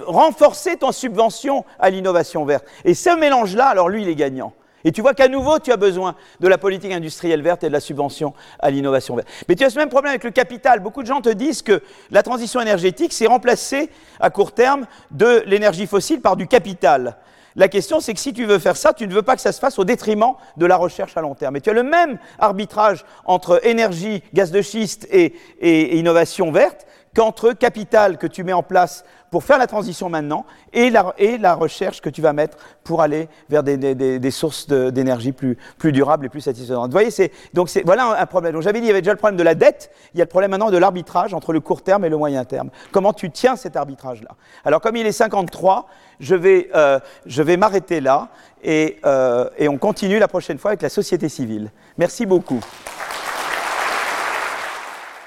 renforcer 0.06 0.78
ton 0.78 0.92
subvention 0.92 1.66
à 1.80 1.90
l'innovation 1.90 2.46
verte. 2.46 2.66
Et 2.84 2.94
ce 2.94 3.18
mélange-là, 3.18 3.68
alors 3.68 3.90
lui, 3.90 4.04
il 4.04 4.10
est 4.10 4.16
gagnant. 4.16 4.54
Et 4.86 4.92
tu 4.92 5.02
vois 5.02 5.16
qu'à 5.16 5.28
nouveau, 5.28 5.58
tu 5.58 5.72
as 5.72 5.78
besoin 5.78 6.16
de 6.40 6.48
la 6.48 6.60
politique 6.60 6.92
industrielle 6.92 7.42
verte 7.42 7.64
et 7.64 7.68
de 7.68 7.74
la 7.74 7.80
subvention 7.80 8.34
à 8.60 8.70
l'innovation 8.70 9.16
verte. 9.16 9.28
Mais 9.50 9.56
tu 9.56 9.66
as 9.66 9.72
ce 9.72 9.80
même 9.80 9.90
problème 9.90 10.12
avec 10.12 10.24
le 10.24 10.30
capital. 10.30 10.80
Beaucoup 10.80 11.02
de 11.02 11.08
gens 11.08 11.22
te 11.22 11.30
disent 11.30 11.64
que 11.64 11.82
la 12.12 12.22
transition 12.22 12.62
énergétique, 12.62 13.12
c'est 13.12 13.26
remplacer 13.26 13.90
à 14.20 14.30
court 14.30 14.52
terme 14.52 14.86
de 15.10 15.44
l'énergie 15.48 15.88
fossile 15.88 16.22
par 16.22 16.36
du 16.36 16.48
capital. 16.48 17.18
La 17.56 17.68
question, 17.68 18.00
c'est 18.00 18.14
que 18.14 18.20
si 18.20 18.34
tu 18.34 18.46
veux 18.46 18.60
faire 18.60 18.78
ça, 18.78 18.94
tu 18.94 19.08
ne 19.08 19.14
veux 19.14 19.24
pas 19.24 19.36
que 19.36 19.42
ça 19.42 19.54
se 19.54 19.60
fasse 19.60 19.80
au 19.80 19.86
détriment 19.86 20.34
de 20.58 20.66
la 20.68 20.78
recherche 20.78 21.18
à 21.18 21.22
long 21.22 21.34
terme. 21.34 21.56
Et 21.56 21.62
tu 21.62 21.70
as 21.72 21.74
le 21.74 21.84
même 21.84 22.20
arbitrage 22.38 23.06
entre 23.26 23.66
énergie, 23.66 24.22
gaz 24.34 24.52
de 24.52 24.62
schiste 24.62 25.08
et, 25.10 25.34
et 25.62 25.98
innovation 25.98 26.52
verte 26.52 26.86
qu'entre 27.16 27.54
capital 27.54 28.18
que 28.18 28.28
tu 28.28 28.44
mets 28.44 28.54
en 28.54 28.62
place 28.62 29.06
pour 29.36 29.44
faire 29.44 29.58
la 29.58 29.68
transition 29.68 30.08
maintenant 30.08 30.46
et 30.72 30.90
la, 30.90 31.56
recherche 31.56 32.00
que 32.00 32.10
tu 32.10 32.22
vas 32.22 32.32
mettre 32.32 32.58
pour 32.86 33.02
aller 33.02 33.28
vers 33.50 33.64
des, 33.64 34.32
sources 34.32 34.66
d'énergie 34.66 35.34
plus, 35.34 35.58
durables 35.92 36.28
et 36.28 36.30
plus 36.30 36.40
satisfaisantes. 36.40 36.86
Vous 36.86 36.94
voyez, 36.94 37.12
c'est, 37.12 37.34
donc 37.54 37.70
voilà 37.84 38.18
un 38.18 38.26
problème. 38.28 38.54
Donc 38.54 38.62
j'avais 38.62 38.80
dit, 38.80 38.86
il 38.86 38.88
y 38.88 38.92
avait 38.92 39.02
déjà 39.02 39.12
le 39.12 39.18
problème 39.18 39.36
de 39.36 39.44
la 39.44 39.54
dette, 39.54 39.92
il 40.14 40.20
y 40.20 40.22
a 40.22 40.24
le 40.24 40.30
problème 40.30 40.52
maintenant 40.52 40.72
de 40.72 40.78
l'arbitrage 40.78 41.34
entre 41.34 41.52
le 41.52 41.60
court 41.60 41.82
terme 41.82 42.06
et 42.06 42.10
le 42.10 42.16
moyen 42.16 42.46
terme. 42.46 42.70
Comment 42.94 43.12
tu 43.12 43.30
tiens 43.30 43.58
cet 43.58 43.76
arbitrage-là? 43.76 44.30
Alors 44.64 44.80
comme 44.80 44.96
il 44.96 45.06
est 45.06 45.12
53, 45.12 45.90
je 46.22 46.36
vais, 46.36 46.70
euh, 46.74 47.02
je 47.26 47.42
vais 47.42 47.58
m'arrêter 47.58 48.00
là 48.00 48.30
euh, 48.66 49.50
et 49.58 49.68
on 49.68 49.78
continue 49.78 50.18
la 50.18 50.30
prochaine 50.30 50.60
fois 50.60 50.72
avec 50.72 50.82
la 50.82 50.88
société 50.88 51.28
civile. 51.28 51.72
Merci 51.98 52.26
beaucoup. 52.26 52.62